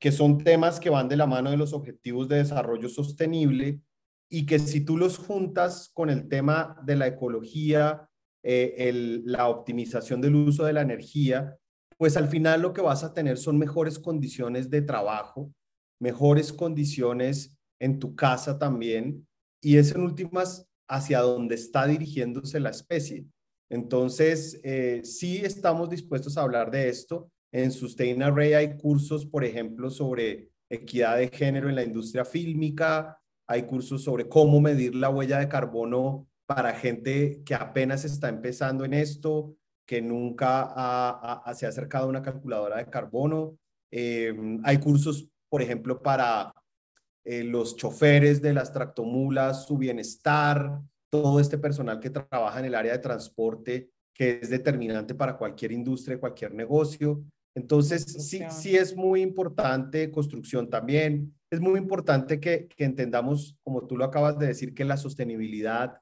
que 0.00 0.10
son 0.10 0.38
temas 0.38 0.80
que 0.80 0.90
van 0.90 1.08
de 1.08 1.16
la 1.16 1.26
mano 1.26 1.52
de 1.52 1.56
los 1.56 1.72
objetivos 1.72 2.28
de 2.28 2.38
desarrollo 2.38 2.88
sostenible 2.88 3.80
y 4.34 4.46
que 4.46 4.58
si 4.58 4.80
tú 4.80 4.96
los 4.96 5.16
juntas 5.16 5.92
con 5.94 6.10
el 6.10 6.28
tema 6.28 6.76
de 6.84 6.96
la 6.96 7.06
ecología, 7.06 8.10
eh, 8.42 9.22
la 9.24 9.48
optimización 9.48 10.20
del 10.20 10.34
uso 10.34 10.64
de 10.64 10.72
la 10.72 10.82
energía, 10.82 11.56
pues 11.96 12.16
al 12.16 12.26
final 12.26 12.62
lo 12.62 12.72
que 12.72 12.82
vas 12.82 13.04
a 13.04 13.14
tener 13.14 13.38
son 13.38 13.58
mejores 13.58 13.96
condiciones 13.96 14.70
de 14.70 14.82
trabajo, 14.82 15.52
mejores 16.00 16.52
condiciones 16.52 17.56
en 17.80 18.00
tu 18.00 18.16
casa 18.16 18.58
también, 18.58 19.24
y 19.62 19.76
es 19.76 19.92
en 19.92 20.00
últimas 20.00 20.68
hacia 20.88 21.20
donde 21.20 21.54
está 21.54 21.86
dirigiéndose 21.86 22.58
la 22.58 22.70
especie. 22.70 23.26
Entonces, 23.70 24.60
eh, 24.64 25.02
sí 25.04 25.42
estamos 25.44 25.90
dispuestos 25.90 26.36
a 26.36 26.42
hablar 26.42 26.72
de 26.72 26.88
esto. 26.88 27.30
En 27.52 27.70
Sustain 27.70 28.20
Array 28.20 28.54
hay 28.54 28.76
cursos, 28.78 29.26
por 29.26 29.44
ejemplo, 29.44 29.90
sobre 29.90 30.50
equidad 30.68 31.18
de 31.18 31.28
género 31.28 31.68
en 31.68 31.76
la 31.76 31.84
industria 31.84 32.24
fílmica, 32.24 33.20
hay 33.46 33.64
cursos 33.64 34.02
sobre 34.02 34.28
cómo 34.28 34.60
medir 34.60 34.94
la 34.94 35.10
huella 35.10 35.38
de 35.38 35.48
carbono 35.48 36.26
para 36.46 36.74
gente 36.74 37.42
que 37.44 37.54
apenas 37.54 38.04
está 38.04 38.28
empezando 38.28 38.84
en 38.84 38.94
esto, 38.94 39.56
que 39.86 40.00
nunca 40.00 41.42
se 41.54 41.66
ha 41.66 41.68
acercado 41.68 42.06
a 42.06 42.08
una 42.08 42.22
calculadora 42.22 42.78
de 42.78 42.88
carbono. 42.88 43.58
Em, 43.90 44.60
hay 44.64 44.78
cursos, 44.78 45.28
por 45.48 45.62
ejemplo, 45.62 46.02
para 46.02 46.54
eh, 47.24 47.44
los 47.44 47.76
choferes 47.76 48.42
de 48.42 48.52
las 48.52 48.72
tractomulas, 48.72 49.66
su 49.66 49.78
bienestar, 49.78 50.80
todo 51.10 51.38
este 51.38 51.58
personal 51.58 52.00
que 52.00 52.10
trabaja 52.10 52.58
en 52.58 52.66
el 52.66 52.74
área 52.74 52.92
de 52.92 52.98
transporte, 52.98 53.90
que 54.12 54.40
es 54.42 54.50
determinante 54.50 55.14
para 55.14 55.36
cualquier 55.36 55.72
industria, 55.72 56.18
cualquier 56.18 56.54
negocio. 56.54 57.24
Entonces, 57.54 58.02
sí, 58.02 58.42
sí 58.50 58.76
es 58.76 58.96
muy 58.96 59.22
importante, 59.22 60.10
construcción 60.10 60.68
también, 60.68 61.33
es 61.50 61.60
muy 61.60 61.78
importante 61.78 62.40
que, 62.40 62.68
entendamos, 62.78 63.56
como 63.62 63.86
tú 63.86 63.96
lo 63.96 64.04
acabas 64.04 64.38
de 64.38 64.48
decir, 64.48 64.74
que 64.74 64.84
la 64.84 64.96
sostenibilidad 64.96 66.00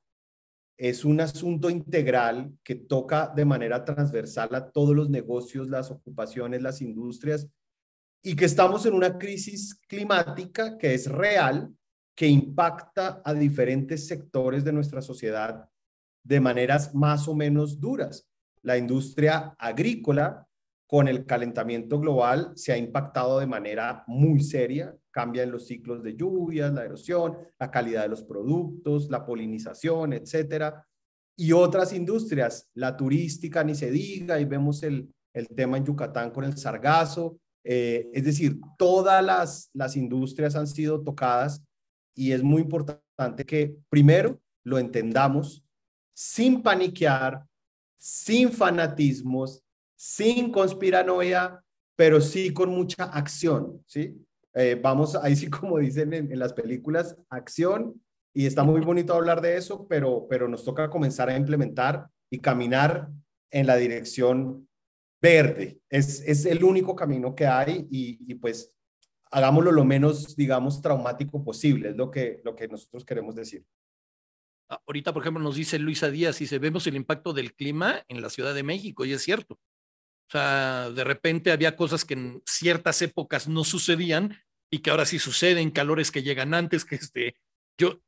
es 0.78 1.04
un 1.04 1.20
asunto 1.20 1.70
integral 1.70 2.56
que 2.64 2.74
toca 2.74 3.32
de 3.34 3.44
manera 3.44 3.84
transversal 3.84 4.54
a 4.54 4.70
todos 4.70 4.96
los 4.96 5.10
negocios, 5.10 5.68
las 5.68 5.90
ocupaciones, 5.90 6.62
las 6.62 6.80
industrias, 6.80 7.48
y 8.22 8.36
que 8.36 8.44
estamos 8.46 8.86
en 8.86 8.94
una 8.94 9.18
crisis 9.18 9.78
climática 9.88 10.78
que 10.78 10.94
es 10.94 11.10
real, 11.10 11.74
que 12.14 12.26
impacta 12.26 13.20
a 13.24 13.34
diferentes 13.34 14.06
sectores 14.06 14.64
de 14.64 14.72
nuestra 14.72 15.02
sociedad 15.02 15.68
de 16.24 16.40
maneras 16.40 16.94
más 16.94 17.26
o 17.26 17.34
menos 17.34 17.80
duras. 17.80 18.28
La 18.62 18.78
industria 18.78 19.54
agrícola 19.58 20.46
con 20.92 21.08
el 21.08 21.24
calentamiento 21.24 21.98
global 21.98 22.52
se 22.54 22.70
ha 22.70 22.76
impactado 22.76 23.38
de 23.38 23.46
manera 23.46 24.04
muy 24.06 24.42
seria. 24.42 24.94
Cambian 25.10 25.50
los 25.50 25.66
ciclos 25.66 26.02
de 26.02 26.14
lluvias, 26.14 26.70
la 26.70 26.84
erosión, 26.84 27.38
la 27.58 27.70
calidad 27.70 28.02
de 28.02 28.10
los 28.10 28.22
productos, 28.24 29.08
la 29.08 29.24
polinización, 29.24 30.12
etcétera. 30.12 30.86
Y 31.34 31.52
otras 31.52 31.94
industrias, 31.94 32.68
la 32.74 32.94
turística 32.94 33.64
ni 33.64 33.74
se 33.74 33.90
diga, 33.90 34.38
y 34.38 34.44
vemos 34.44 34.82
el, 34.82 35.10
el 35.32 35.48
tema 35.48 35.78
en 35.78 35.86
Yucatán 35.86 36.30
con 36.30 36.44
el 36.44 36.58
sargazo. 36.58 37.38
Eh, 37.64 38.10
es 38.12 38.24
decir, 38.24 38.60
todas 38.76 39.24
las, 39.24 39.70
las 39.72 39.96
industrias 39.96 40.56
han 40.56 40.66
sido 40.66 41.02
tocadas 41.02 41.64
y 42.14 42.32
es 42.32 42.42
muy 42.42 42.60
importante 42.60 43.46
que 43.46 43.74
primero 43.88 44.38
lo 44.62 44.78
entendamos 44.78 45.64
sin 46.14 46.62
paniquear, 46.62 47.46
sin 47.96 48.52
fanatismos, 48.52 49.61
sin 50.02 50.50
conspiranoia, 50.50 51.62
pero 51.94 52.20
sí 52.20 52.52
con 52.52 52.70
mucha 52.70 53.04
acción, 53.04 53.84
¿sí? 53.86 54.20
Eh, 54.52 54.76
vamos, 54.82 55.14
ahí 55.22 55.36
sí 55.36 55.48
como 55.48 55.78
dicen 55.78 56.12
en, 56.12 56.38
las 56.40 56.52
películas, 56.52 57.16
acción, 57.30 58.02
y 58.34 58.46
está 58.46 58.64
muy 58.64 58.80
bonito 58.80 59.14
hablar 59.14 59.40
de 59.40 59.56
eso, 59.56 59.86
pero, 59.86 60.26
pero 60.28 60.48
nos 60.48 60.64
toca 60.64 60.90
comenzar 60.90 61.28
a 61.28 61.36
implementar 61.36 62.08
y 62.30 62.40
caminar 62.40 63.10
en 63.52 63.68
la 63.68 63.76
dirección 63.76 64.68
verde. 65.20 65.78
Es, 65.88 66.20
es 66.26 66.46
el 66.46 66.64
único 66.64 66.96
camino 66.96 67.36
que 67.36 67.46
hay 67.46 67.86
y, 67.88 68.34
pues 68.34 68.74
hagámoslo 69.30 69.70
lo 69.70 69.84
menos, 69.84 70.34
digamos, 70.34 70.82
traumático 70.82 71.44
posible, 71.44 71.90
es 71.90 71.96
lo 71.96 72.10
que, 72.10 72.40
lo 72.42 72.56
que 72.56 72.66
nosotros 72.66 73.04
queremos 73.04 73.36
decir. 73.36 73.64
Ah, 74.68 74.82
ahorita, 74.84 75.12
por 75.12 75.22
ejemplo, 75.22 75.40
nos 75.40 75.54
dice 75.54 75.78
Luisa 75.78 76.10
Díaz, 76.10 76.34
si 76.34 76.58
vemos 76.58 76.88
el 76.88 76.96
impacto 76.96 77.32
del 77.32 77.54
clima 77.54 78.02
en 78.08 78.20
la 78.20 78.30
Ciudad 78.30 78.52
de 78.52 78.64
México, 78.64 79.04
y 79.04 79.12
es 79.12 79.22
cierto. 79.22 79.60
O 80.28 80.32
sea, 80.32 80.90
de 80.90 81.04
repente 81.04 81.52
había 81.52 81.76
cosas 81.76 82.04
que 82.04 82.14
en 82.14 82.42
ciertas 82.46 83.02
épocas 83.02 83.48
no 83.48 83.64
sucedían 83.64 84.38
y 84.70 84.78
que 84.78 84.90
ahora 84.90 85.04
sí 85.04 85.18
suceden, 85.18 85.70
calores 85.70 86.10
que 86.10 86.22
llegan 86.22 86.54
antes, 86.54 86.84
que 86.84 86.94
este, 86.94 87.36
yo, 87.78 88.00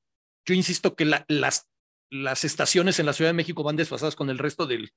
yo 0.47 0.55
insisto 0.55 0.97
que 0.97 1.05
las, 1.05 1.69
las 2.11 2.45
estaciones 2.45 2.99
en 2.99 3.07
la 3.07 3.13
Ciudad 3.13 3.31
de 3.31 3.37
México 3.37 3.63
van 3.63 3.77
desfasadas 3.77 4.17
con 4.17 4.31
el 4.31 4.39
resto 4.39 4.67
del, 4.67 4.93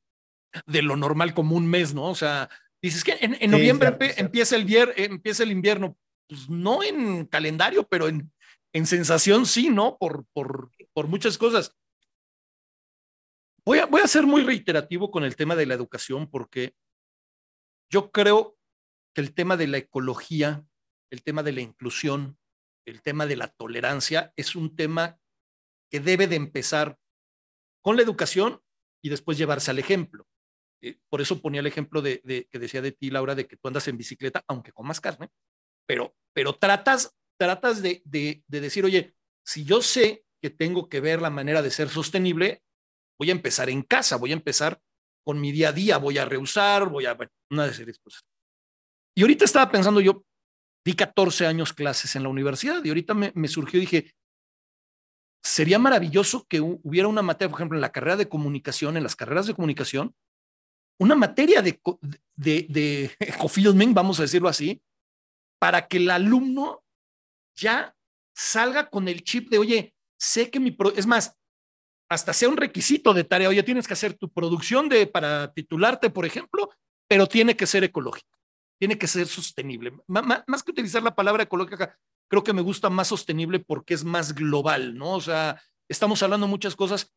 de 0.65 0.81
lo 0.81 0.95
normal 0.95 1.33
como 1.33 1.55
un 1.55 1.67
mes, 1.67 1.93
¿no? 1.93 2.05
O 2.05 2.15
sea, 2.15 2.49
dices 2.81 3.03
que 3.03 3.17
en, 3.19 3.51
noviembre 3.51 3.95
empieza, 4.17 4.55
el 4.55 4.93
empieza 4.95 5.43
el 5.43 5.51
invierno, 5.51 5.97
pues 6.27 6.49
no 6.49 6.83
en 6.83 7.25
calendario, 7.25 7.87
pero 7.87 8.07
en, 8.07 8.31
en 8.73 8.85
sensación 8.85 9.45
sí, 9.45 9.69
¿no? 9.69 9.97
Por, 9.97 10.25
por, 10.33 10.71
por 10.93 11.07
muchas 11.07 11.37
cosas. 11.37 11.75
Voy 13.65 13.79
a, 13.79 13.85
voy 13.85 14.01
a 14.01 14.07
ser 14.07 14.25
muy 14.25 14.43
reiterativo 14.43 15.11
con 15.11 15.23
el 15.23 15.35
tema 15.35 15.55
de 15.55 15.65
la 15.65 15.73
educación 15.73 16.29
porque 16.29 16.73
yo 17.89 18.11
creo 18.11 18.57
que 19.13 19.21
el 19.21 19.33
tema 19.33 19.57
de 19.57 19.67
la 19.67 19.77
ecología, 19.77 20.65
el 21.11 21.23
tema 21.23 21.43
de 21.43 21.53
la 21.53 21.61
inclusión, 21.61 22.37
el 22.85 23.01
tema 23.01 23.25
de 23.25 23.35
la 23.35 23.47
tolerancia 23.47 24.33
es 24.35 24.55
un 24.55 24.75
tema 24.75 25.19
que 25.89 25.99
debe 25.99 26.27
de 26.27 26.35
empezar 26.35 26.97
con 27.81 27.95
la 27.95 28.03
educación 28.03 28.61
y 29.01 29.09
después 29.09 29.37
llevarse 29.37 29.71
al 29.71 29.79
ejemplo. 29.79 30.27
Eh, 30.81 30.97
por 31.09 31.21
eso 31.21 31.41
ponía 31.41 31.61
el 31.61 31.67
ejemplo 31.67 32.01
de, 32.01 32.47
que 32.49 32.59
decía 32.59 32.81
de 32.81 32.91
ti, 32.91 33.09
Laura, 33.09 33.35
de 33.35 33.47
que 33.47 33.57
tú 33.57 33.67
andas 33.67 33.87
en 33.87 33.97
bicicleta, 33.97 34.43
aunque 34.47 34.71
comas 34.71 35.01
carne, 35.01 35.29
pero, 35.85 36.15
pero 36.33 36.53
tratas, 36.53 37.15
tratas 37.37 37.81
de, 37.81 38.01
de, 38.05 38.43
de 38.47 38.61
decir, 38.61 38.85
oye, 38.85 39.15
si 39.45 39.63
yo 39.63 39.81
sé 39.81 40.25
que 40.41 40.49
tengo 40.49 40.89
que 40.89 40.99
ver 40.99 41.21
la 41.21 41.29
manera 41.29 41.61
de 41.61 41.71
ser 41.71 41.89
sostenible, 41.89 42.63
voy 43.17 43.29
a 43.29 43.33
empezar 43.33 43.69
en 43.69 43.81
casa, 43.81 44.17
voy 44.17 44.31
a 44.31 44.35
empezar 44.35 44.81
con 45.27 45.41
mi 45.41 45.51
día 45.51 45.69
a 45.69 45.73
día, 45.73 45.97
voy 45.97 46.17
a 46.17 46.23
rehusar, 46.23 46.87
voy 46.87 47.05
a, 47.05 47.13
bueno, 47.13 47.29
una 47.51 47.65
de 47.65 47.71
esas 47.71 47.99
cosas. 47.99 48.25
Y 49.13 49.23
ahorita 49.23 49.43
estaba 49.43 49.69
pensando 49.69 49.99
yo, 49.99 50.23
di 50.85 50.93
14 50.93 51.45
años 51.45 51.73
clases 51.73 52.15
en 52.15 52.23
la 52.23 52.29
universidad 52.29 52.81
y 52.81 52.87
ahorita 52.87 53.13
me, 53.13 53.47
surgió, 53.49 53.77
dije, 53.77 54.15
sería 55.43 55.79
maravilloso 55.79 56.45
que 56.47 56.61
hubiera 56.61 57.09
una 57.09 57.21
materia, 57.21 57.49
por 57.49 57.59
ejemplo, 57.59 57.77
en 57.77 57.81
la 57.81 57.91
carrera 57.91 58.15
de 58.15 58.29
comunicación, 58.29 58.95
en 58.95 59.03
las 59.03 59.17
carreras 59.17 59.47
de 59.47 59.53
comunicación, 59.53 60.15
una 60.97 61.15
materia 61.15 61.61
de, 61.61 61.77
de, 62.37 62.65
de 62.69 63.11
ecofilming, 63.19 63.93
vamos 63.93 64.19
a 64.19 64.21
decirlo 64.21 64.47
así, 64.47 64.81
para 65.59 65.89
que 65.89 65.97
el 65.97 66.09
alumno 66.09 66.85
ya 67.53 67.93
salga 68.33 68.89
con 68.89 69.09
el 69.09 69.25
chip 69.25 69.49
de, 69.49 69.57
oye, 69.57 69.93
sé 70.17 70.49
que 70.49 70.61
mi, 70.61 70.71
pro 70.71 70.93
es 70.95 71.05
más, 71.05 71.35
hasta 72.09 72.33
sea 72.33 72.49
un 72.49 72.57
requisito 72.57 73.13
de 73.13 73.23
tarea, 73.23 73.49
oye, 73.49 73.63
tienes 73.63 73.87
que 73.87 73.93
hacer 73.93 74.13
tu 74.13 74.29
producción 74.29 74.89
de, 74.89 75.07
para 75.07 75.51
titularte, 75.53 76.09
por 76.09 76.25
ejemplo, 76.25 76.69
pero 77.07 77.27
tiene 77.27 77.55
que 77.55 77.67
ser 77.67 77.83
ecológico, 77.83 78.37
tiene 78.79 78.97
que 78.97 79.07
ser 79.07 79.27
sostenible. 79.27 79.93
más 80.07 80.63
que 80.63 80.71
utilizar 80.71 81.03
la 81.03 81.15
palabra 81.15 81.43
ecológica, 81.43 81.97
creo 82.29 82.43
que 82.43 82.53
me 82.53 82.61
gusta 82.61 82.89
más 82.89 83.07
sostenible 83.07 83.59
porque 83.59 83.93
es 83.93 84.03
más 84.03 84.33
global, 84.33 84.95
¿no? 84.95 85.13
O 85.13 85.21
sea, 85.21 85.61
estamos 85.89 86.21
hablando 86.23 86.47
muchas 86.47 86.75
cosas 86.75 87.13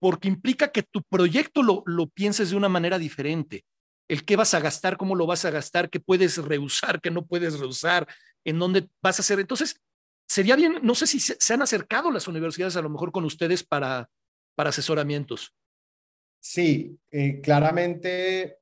porque 0.00 0.28
implica 0.28 0.68
que 0.68 0.82
tu 0.82 1.02
proyecto 1.02 1.62
lo, 1.62 1.82
lo 1.86 2.08
pienses 2.08 2.50
de 2.50 2.56
una 2.56 2.68
manera 2.68 2.98
diferente. 2.98 3.64
El 4.08 4.24
qué 4.24 4.36
vas 4.36 4.54
a 4.54 4.60
gastar, 4.60 4.96
cómo 4.96 5.14
lo 5.14 5.26
vas 5.26 5.44
a 5.44 5.50
gastar, 5.50 5.90
qué 5.90 6.00
puedes 6.00 6.38
rehusar, 6.38 7.00
qué 7.00 7.10
no 7.10 7.26
puedes 7.26 7.58
rehusar, 7.58 8.06
en 8.44 8.58
dónde 8.58 8.88
vas 9.02 9.18
a 9.18 9.22
hacer. 9.22 9.40
Entonces, 9.40 9.80
sería 10.26 10.56
bien, 10.56 10.78
no 10.82 10.94
sé 10.94 11.06
si 11.06 11.20
se, 11.20 11.54
han 11.54 11.62
acercado 11.62 12.10
las 12.10 12.28
universidades 12.28 12.76
a 12.76 12.82
lo 12.82 12.90
mejor 12.90 13.12
con 13.12 13.24
ustedes 13.24 13.64
para, 13.64 14.08
para 14.58 14.70
asesoramientos. 14.70 15.54
Sí, 16.40 16.98
eh, 17.12 17.40
claramente, 17.40 18.58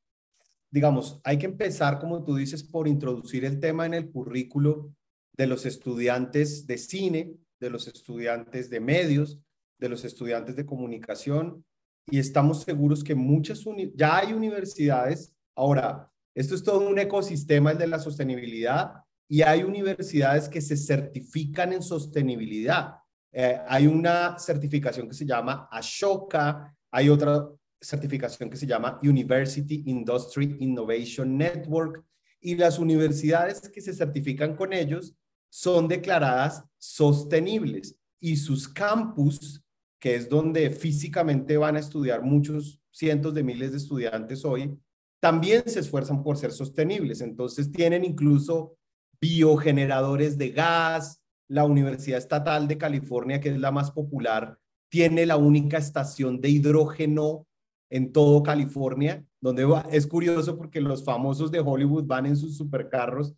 digamos, 0.70 1.22
hay 1.24 1.38
que 1.38 1.46
empezar, 1.46 1.98
como 1.98 2.22
tú 2.22 2.36
dices, 2.36 2.62
por 2.62 2.86
introducir 2.86 3.46
el 3.46 3.58
tema 3.60 3.86
en 3.86 3.94
el 3.94 4.10
currículo 4.10 4.94
de 5.32 5.46
los 5.46 5.64
estudiantes 5.64 6.66
de 6.66 6.76
cine, 6.76 7.32
de 7.58 7.70
los 7.70 7.88
estudiantes 7.88 8.68
de 8.68 8.78
medios, 8.78 9.40
de 9.78 9.88
los 9.88 10.04
estudiantes 10.04 10.54
de 10.54 10.66
comunicación 10.66 11.64
y 12.10 12.18
estamos 12.18 12.64
seguros 12.64 13.02
que 13.02 13.14
muchas, 13.14 13.64
ya 13.94 14.18
hay 14.18 14.34
universidades, 14.34 15.34
ahora, 15.54 16.12
esto 16.34 16.54
es 16.54 16.62
todo 16.62 16.86
un 16.86 16.98
ecosistema, 16.98 17.70
el 17.70 17.78
de 17.78 17.86
la 17.86 18.00
sostenibilidad, 18.00 19.02
y 19.30 19.40
hay 19.40 19.62
universidades 19.62 20.50
que 20.50 20.60
se 20.60 20.76
certifican 20.76 21.72
en 21.72 21.82
sostenibilidad. 21.82 22.96
Eh, 23.38 23.60
hay 23.68 23.86
una 23.86 24.38
certificación 24.38 25.08
que 25.08 25.14
se 25.14 25.26
llama 25.26 25.68
Ashoka, 25.70 26.74
hay 26.90 27.10
otra 27.10 27.46
certificación 27.78 28.48
que 28.48 28.56
se 28.56 28.66
llama 28.66 28.98
University 29.02 29.82
Industry 29.86 30.56
Innovation 30.60 31.36
Network, 31.36 32.02
y 32.40 32.54
las 32.54 32.78
universidades 32.78 33.68
que 33.68 33.82
se 33.82 33.92
certifican 33.92 34.56
con 34.56 34.72
ellos 34.72 35.14
son 35.50 35.86
declaradas 35.86 36.64
sostenibles 36.78 37.98
y 38.20 38.36
sus 38.36 38.68
campus 38.68 39.62
que 39.98 40.14
es 40.14 40.28
donde 40.28 40.70
físicamente 40.70 41.56
van 41.56 41.76
a 41.76 41.80
estudiar 41.80 42.22
muchos 42.22 42.80
cientos 42.92 43.34
de 43.34 43.42
miles 43.42 43.72
de 43.72 43.78
estudiantes 43.78 44.44
hoy, 44.44 44.78
también 45.20 45.62
se 45.66 45.80
esfuerzan 45.80 46.22
por 46.22 46.36
ser 46.36 46.52
sostenibles. 46.52 47.20
Entonces 47.20 47.72
tienen 47.72 48.04
incluso 48.04 48.76
biogeneradores 49.20 50.38
de 50.38 50.50
gas. 50.50 51.20
La 51.48 51.64
Universidad 51.64 52.18
Estatal 52.18 52.68
de 52.68 52.78
California, 52.78 53.40
que 53.40 53.50
es 53.50 53.58
la 53.58 53.70
más 53.70 53.90
popular, 53.90 54.58
tiene 54.88 55.26
la 55.26 55.36
única 55.36 55.78
estación 55.78 56.40
de 56.40 56.50
hidrógeno 56.50 57.46
en 57.90 58.12
todo 58.12 58.42
California, 58.42 59.24
donde 59.40 59.66
es 59.92 60.06
curioso 60.06 60.56
porque 60.56 60.80
los 60.80 61.04
famosos 61.04 61.50
de 61.50 61.60
Hollywood 61.60 62.04
van 62.04 62.26
en 62.26 62.36
sus 62.36 62.56
supercarros 62.56 63.34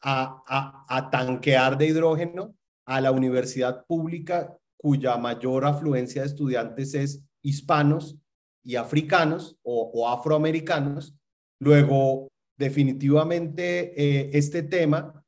a, 0.00 0.42
a, 0.46 0.86
a 0.88 1.10
tanquear 1.10 1.76
de 1.76 1.88
hidrógeno 1.88 2.54
a 2.86 3.00
la 3.00 3.12
universidad 3.12 3.84
pública 3.86 4.56
cuya 4.76 5.18
mayor 5.18 5.66
afluencia 5.66 6.22
de 6.22 6.28
estudiantes 6.28 6.94
es 6.94 7.22
hispanos 7.42 8.16
y 8.64 8.76
africanos 8.76 9.58
o, 9.62 10.08
afroamericanos. 10.08 11.14
Luego, 11.58 12.28
definitivamente, 12.58 13.92
eh, 13.96 14.30
este 14.32 14.62
tema, 14.62 15.22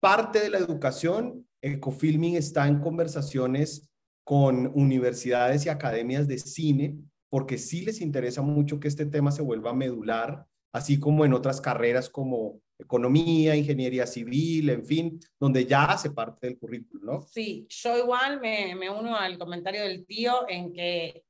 parte 0.00 0.40
de 0.40 0.50
la 0.50 0.58
educación, 0.58 1.45
Ecofilming 1.62 2.36
está 2.36 2.66
en 2.68 2.80
conversaciones 2.80 3.90
con 4.24 4.72
universidades 4.74 5.66
y 5.66 5.68
academias 5.68 6.26
de 6.26 6.38
cine, 6.38 6.98
porque 7.28 7.58
sí 7.58 7.84
les 7.84 8.00
interesa 8.00 8.42
mucho 8.42 8.80
que 8.80 8.88
este 8.88 9.06
tema 9.06 9.30
se 9.30 9.42
vuelva 9.42 9.72
medular, 9.72 10.46
así 10.72 10.98
como 10.98 11.24
en 11.24 11.32
otras 11.32 11.60
carreras 11.60 12.10
como 12.10 12.60
economía, 12.78 13.56
ingeniería 13.56 14.06
civil, 14.06 14.68
en 14.70 14.84
fin, 14.84 15.20
donde 15.40 15.64
ya 15.64 15.84
hace 15.84 16.10
parte 16.10 16.46
del 16.46 16.58
currículo, 16.58 17.04
¿no? 17.04 17.22
Sí, 17.22 17.66
yo 17.70 17.96
igual 17.96 18.40
me, 18.40 18.74
me 18.74 18.90
uno 18.90 19.16
al 19.16 19.38
comentario 19.38 19.82
del 19.82 20.04
tío 20.04 20.48
en 20.48 20.72
que 20.72 21.24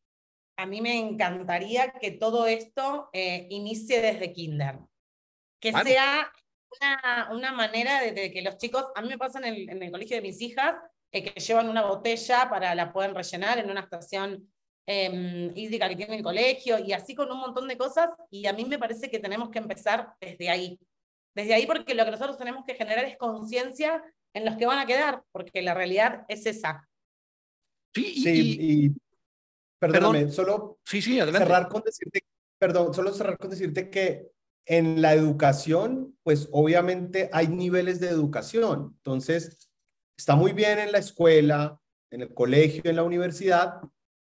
a 0.58 0.66
mí 0.66 0.80
me 0.80 0.98
encantaría 0.98 1.92
que 2.00 2.12
todo 2.12 2.46
esto 2.46 3.10
eh, 3.12 3.46
inicie 3.50 4.00
desde 4.00 4.32
kinder. 4.32 4.78
Que 5.60 5.72
sea 5.72 6.32
una, 6.80 7.28
una, 7.32 7.52
manera 7.52 8.00
de, 8.00 8.32
que 8.32 8.42
los 8.42 8.56
chicos, 8.58 8.86
a 8.94 9.02
mí 9.02 9.08
me 9.08 9.18
pasa 9.18 9.38
en 9.38 9.44
el, 9.46 9.70
en 9.70 9.82
el 9.82 9.90
colegio 9.90 10.16
de 10.16 10.22
mis 10.22 10.40
hijas, 10.40 10.74
eh, 11.12 11.22
que 11.22 11.40
llevan 11.40 11.68
una 11.68 11.86
botella 11.86 12.48
para 12.50 12.74
la 12.74 12.92
pueden 12.92 13.14
rellenar 13.14 13.58
en 13.58 13.70
una 13.70 13.80
estación 13.80 14.52
eh, 14.86 15.50
hídrica 15.54 15.88
que 15.88 15.96
tiene 15.96 16.16
el 16.16 16.22
colegio, 16.22 16.78
y 16.78 16.92
así 16.92 17.14
con 17.14 17.30
un 17.30 17.38
montón 17.38 17.68
de 17.68 17.76
cosas, 17.76 18.10
y 18.30 18.46
a 18.46 18.52
mí 18.52 18.64
me 18.64 18.78
parece 18.78 19.10
que 19.10 19.18
tenemos 19.18 19.50
que 19.50 19.58
empezar 19.58 20.14
desde 20.20 20.50
ahí. 20.50 20.78
Desde 21.34 21.54
ahí 21.54 21.66
porque 21.66 21.94
lo 21.94 22.04
que 22.04 22.12
nosotros 22.12 22.38
tenemos 22.38 22.64
que 22.64 22.74
generar 22.74 23.04
es 23.04 23.16
conciencia 23.18 24.02
en 24.34 24.44
los 24.44 24.56
que 24.56 24.66
van 24.66 24.78
a 24.78 24.86
quedar, 24.86 25.22
porque 25.32 25.62
la 25.62 25.74
realidad 25.74 26.24
es 26.28 26.46
esa. 26.46 26.88
Sí, 27.94 28.22
y, 28.26 28.90
perdóname, 29.78 30.30
solo 30.30 30.78
sí, 30.84 31.00
sí, 31.00 31.18
cerrar 31.18 31.68
con 31.68 31.82
decirte, 31.82 32.20
perdón, 32.58 32.92
solo 32.92 33.12
cerrar 33.12 33.38
con 33.38 33.50
decirte 33.50 33.90
que 33.90 34.30
en 34.66 35.00
la 35.00 35.14
educación, 35.14 36.16
pues 36.22 36.48
obviamente 36.50 37.30
hay 37.32 37.48
niveles 37.48 38.00
de 38.00 38.08
educación. 38.08 38.94
Entonces, 38.96 39.70
está 40.18 40.34
muy 40.34 40.52
bien 40.52 40.78
en 40.78 40.92
la 40.92 40.98
escuela, 40.98 41.80
en 42.10 42.22
el 42.22 42.34
colegio, 42.34 42.82
en 42.84 42.96
la 42.96 43.04
universidad, 43.04 43.80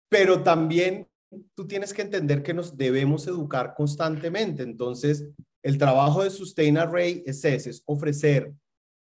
pero 0.09 0.43
también 0.43 1.09
tú 1.55 1.67
tienes 1.67 1.93
que 1.93 2.03
entender 2.03 2.43
que 2.43 2.55
nos 2.55 2.77
debemos 2.77 3.27
educar 3.27 3.75
constantemente. 3.75 4.63
Entonces, 4.63 5.27
el 5.63 5.79
trabajo 5.79 6.23
de 6.23 6.31
Sustain 6.31 6.79
Array 6.79 7.23
es 7.27 7.45
ese, 7.45 7.71
es 7.71 7.83
ofrecer 7.87 8.53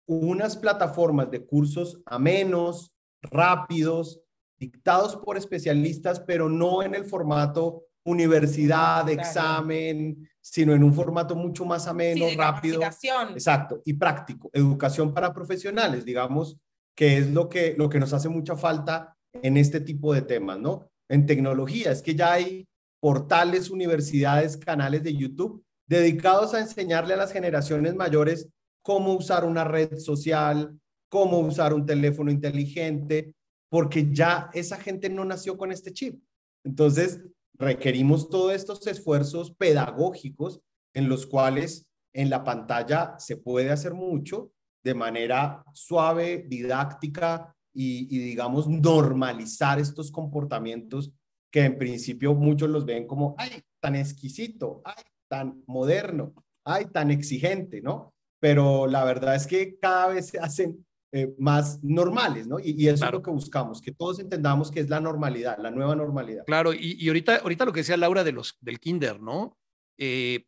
unas 0.08 0.56
plataformas 0.56 1.32
de 1.32 1.44
cursos 1.44 2.00
a 2.06 2.20
menos, 2.20 2.94
rápidos, 3.22 4.22
dictados 4.58 5.18
por 5.18 5.38
especialistas, 5.38 6.20
pero 6.20 6.48
no 6.48 6.84
en 6.84 6.96
el 6.96 7.06
formato 7.06 7.85
universidad, 8.06 9.10
examen, 9.10 10.30
sino 10.40 10.74
en 10.74 10.84
un 10.84 10.94
formato 10.94 11.36
mucho 11.36 11.66
más 11.66 11.88
ameno, 11.88 12.26
rápido. 12.38 12.82
Exacto, 12.82 13.82
y 13.84 13.94
práctico. 13.94 14.50
Educación 14.54 15.14
para 15.14 15.34
profesionales, 15.34 16.06
digamos, 16.06 16.58
que 16.96 17.18
es 17.18 17.32
lo 17.32 17.50
que, 17.50 17.76
lo 17.78 17.90
que 17.90 18.00
nos 18.00 18.14
hace 18.14 18.30
mucha 18.30 18.56
falta 18.56 19.18
en 19.34 19.58
este 19.58 19.82
tipo 19.82 20.14
de 20.14 20.22
temas, 20.22 20.60
¿no? 20.60 20.90
En 21.10 21.26
tecnología, 21.26 21.92
es 21.92 22.02
que 22.02 22.16
ya 22.16 22.34
hay 22.34 22.68
portales, 23.02 23.70
universidades, 23.70 24.56
canales 24.56 25.04
de 25.04 25.16
YouTube 25.16 25.64
dedicados 25.88 26.54
a 26.54 26.60
enseñarle 26.60 27.14
a 27.14 27.18
las 27.18 27.32
generaciones 27.32 27.96
mayores 27.96 28.50
cómo 28.82 29.14
usar 29.14 29.46
una 29.46 29.64
red 29.64 29.98
social, 29.98 30.80
cómo 31.10 31.40
usar 31.40 31.74
un 31.74 31.86
teléfono 31.86 32.32
inteligente, 32.32 33.34
porque 33.70 34.12
ya 34.12 34.50
esa 34.54 34.78
gente 34.78 35.10
no 35.10 35.26
nació 35.26 35.58
con 35.58 35.72
este 35.72 35.92
chip. 35.92 36.22
Entonces, 36.64 37.22
requerimos 37.58 38.30
todos 38.30 38.54
estos 38.54 38.86
esfuerzos 38.88 39.52
pedagógicos 39.52 40.62
en 40.94 41.10
los 41.10 41.26
cuales 41.26 41.88
en 42.14 42.30
la 42.30 42.44
pantalla 42.44 43.16
se 43.20 43.38
puede 43.38 43.72
hacer 43.72 43.94
mucho 43.94 44.52
de 44.84 44.94
manera 44.94 45.64
suave, 45.74 46.46
didáctica 46.48 47.54
y, 47.74 48.06
digamos, 48.06 48.68
normalizar 48.68 49.80
estos 49.80 50.12
comportamientos 50.12 51.12
que 51.52 51.66
en 51.66 51.78
principio 51.78 52.34
muchos 52.34 52.70
los 52.70 52.86
ven 52.86 53.06
como, 53.06 53.36
ay, 53.38 53.62
tan 53.82 53.96
exquisito, 53.96 54.82
ay, 54.86 55.04
tan 55.28 55.64
moderno, 55.68 56.34
ay, 56.64 56.86
tan 56.86 57.12
exigente, 57.12 57.82
¿no? 57.82 58.14
Pero 58.40 58.88
la 58.88 59.04
verdad 59.04 59.36
es 59.36 59.48
que 59.48 59.78
cada 59.80 60.08
vez 60.08 60.28
se 60.28 60.40
hacen 60.40 60.86
eh, 61.18 61.34
más 61.38 61.82
normales, 61.82 62.46
¿no? 62.46 62.60
Y, 62.60 62.90
eso 62.90 63.06
es 63.06 63.12
lo 63.14 63.22
que 63.22 63.32
buscamos, 63.32 63.82
que 63.82 63.94
todos 63.94 64.20
entendamos 64.20 64.70
que 64.70 64.82
es 64.82 64.90
la 64.90 65.00
normalidad, 65.00 65.58
la 65.60 65.72
nueva 65.72 65.96
normalidad. 65.96 66.44
Claro, 66.46 66.74
y, 66.74 67.08
ahorita, 67.08 67.38
ahorita 67.38 67.64
lo 67.64 67.72
que 67.72 67.80
decía 67.80 67.96
Laura 67.96 68.26
de 68.26 68.34
los, 68.34 68.58
del 68.60 68.82
kinder, 68.82 69.22
¿no? 69.22 69.58
Eh, 69.98 70.44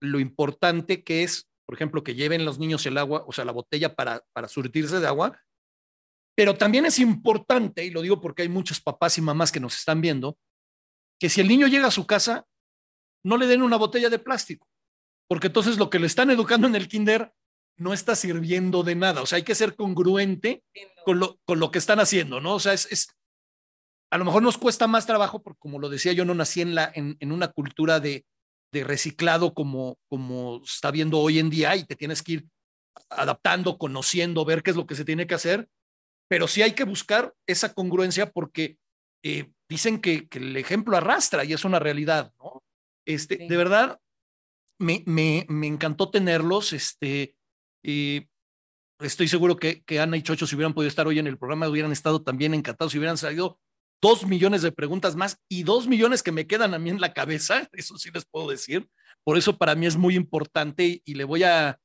lo 0.00 0.20
importante 0.20 1.02
que 1.02 1.24
es, 1.24 1.50
por 1.66 1.74
ejemplo, 1.74 2.04
que 2.04 2.14
lleven 2.14 2.44
los 2.44 2.60
niños 2.60 2.86
el 2.86 2.98
agua, 2.98 3.24
o 3.26 3.32
sea, 3.32 3.44
la 3.44 3.50
botella 3.50 3.96
para, 3.96 4.24
para 4.32 4.46
surtirse 4.46 5.00
de 5.00 5.08
agua, 5.08 5.42
pero 6.36 6.54
también 6.54 6.86
es 6.86 7.00
importante, 7.00 7.84
y 7.84 7.90
lo 7.90 8.02
digo 8.02 8.20
porque 8.20 8.42
hay 8.42 8.48
muchos 8.48 8.80
papás 8.80 9.18
y 9.18 9.22
mamás 9.22 9.50
que 9.50 9.58
nos 9.58 9.76
están 9.76 10.00
viendo, 10.00 10.38
que 11.18 11.28
si 11.28 11.40
el 11.40 11.48
niño 11.48 11.66
llega 11.66 11.88
a 11.88 11.90
su 11.90 12.06
casa, 12.06 12.46
no 13.24 13.36
le 13.36 13.48
den 13.48 13.60
una 13.60 13.76
botella 13.76 14.08
de 14.08 14.20
plástico, 14.20 14.68
porque 15.28 15.48
entonces 15.48 15.78
lo 15.78 15.90
que 15.90 15.98
le 15.98 16.06
están 16.06 16.30
educando 16.30 16.68
en 16.68 16.76
el 16.76 16.86
kinder 16.86 17.34
no 17.80 17.94
está 17.94 18.14
sirviendo 18.14 18.82
de 18.82 18.94
nada. 18.94 19.22
O 19.22 19.26
sea, 19.26 19.36
hay 19.36 19.42
que 19.42 19.54
ser 19.54 19.74
congruente 19.74 20.62
con 21.04 21.18
lo, 21.18 21.38
con 21.46 21.58
lo 21.58 21.70
que 21.70 21.78
están 21.78 21.98
haciendo, 21.98 22.38
¿no? 22.38 22.54
O 22.56 22.60
sea, 22.60 22.74
es, 22.74 23.08
a 24.10 24.18
lo 24.18 24.26
mejor 24.26 24.42
nos 24.42 24.58
cuesta 24.58 24.86
más 24.86 25.06
trabajo, 25.06 25.42
porque 25.42 25.58
como 25.58 25.78
lo 25.78 25.88
decía, 25.88 26.12
yo 26.12 26.26
no 26.26 26.34
nací 26.34 26.60
en, 26.60 26.74
la, 26.74 26.92
en, 26.94 27.16
en 27.20 27.32
una 27.32 27.48
cultura 27.48 27.98
de, 27.98 28.26
de 28.70 28.84
reciclado 28.84 29.54
como, 29.54 29.98
como 30.08 30.60
está 30.62 30.90
viendo 30.90 31.18
hoy 31.20 31.38
en 31.38 31.48
día 31.48 31.74
y 31.74 31.84
te 31.84 31.96
tienes 31.96 32.22
que 32.22 32.32
ir 32.32 32.48
adaptando, 33.08 33.78
conociendo, 33.78 34.44
ver 34.44 34.62
qué 34.62 34.72
es 34.72 34.76
lo 34.76 34.86
que 34.86 34.94
se 34.94 35.06
tiene 35.06 35.26
que 35.26 35.34
hacer, 35.34 35.66
pero 36.28 36.48
sí 36.48 36.60
hay 36.60 36.72
que 36.72 36.84
buscar 36.84 37.32
esa 37.46 37.72
congruencia 37.72 38.30
porque 38.30 38.76
eh, 39.24 39.50
dicen 39.70 40.02
que, 40.02 40.28
que, 40.28 40.38
el 40.38 40.54
ejemplo 40.58 40.98
arrastra 40.98 41.44
y 41.44 41.54
es 41.54 41.64
una 41.64 41.78
realidad, 41.78 42.30
¿no? 42.38 42.62
Este, 43.06 43.38
De 43.48 43.56
verdad, 43.56 43.98
me, 44.78 45.02
me, 45.06 45.46
me 45.48 45.66
encantó 45.66 46.10
tenerlos. 46.10 46.74
Este, 46.74 47.34
y 47.82 48.28
estoy 49.00 49.28
seguro 49.28 49.56
que, 49.56 49.82
Ana 49.98 50.16
y 50.16 50.22
Chocho, 50.22 50.46
si 50.46 50.54
hubieran 50.54 50.74
podido 50.74 50.88
estar 50.88 51.06
hoy 51.06 51.18
en 51.18 51.26
el 51.26 51.38
programa, 51.38 51.68
hubieran 51.68 51.92
estado 51.92 52.22
también 52.22 52.54
encantados, 52.54 52.92
si 52.92 52.98
hubieran 52.98 53.18
salido 53.18 53.58
dos 54.02 54.26
millones 54.26 54.62
de 54.62 54.72
preguntas 54.72 55.16
más 55.16 55.38
y 55.48 55.62
dos 55.62 55.86
millones 55.86 56.22
que 56.22 56.32
me 56.32 56.46
quedan 56.46 56.74
a 56.74 56.78
mí 56.78 56.90
en 56.90 57.00
la 57.00 57.12
cabeza, 57.12 57.68
eso 57.72 57.98
sí 57.98 58.10
les 58.12 58.24
puedo 58.24 58.50
decir. 58.50 58.88
Por 59.24 59.36
eso 59.36 59.58
para 59.58 59.74
mí 59.74 59.86
es 59.86 59.96
muy 59.96 60.16
importante 60.16 61.02
y, 61.04 61.14
le 61.14 61.24
voy 61.24 61.42
a, 61.42 61.78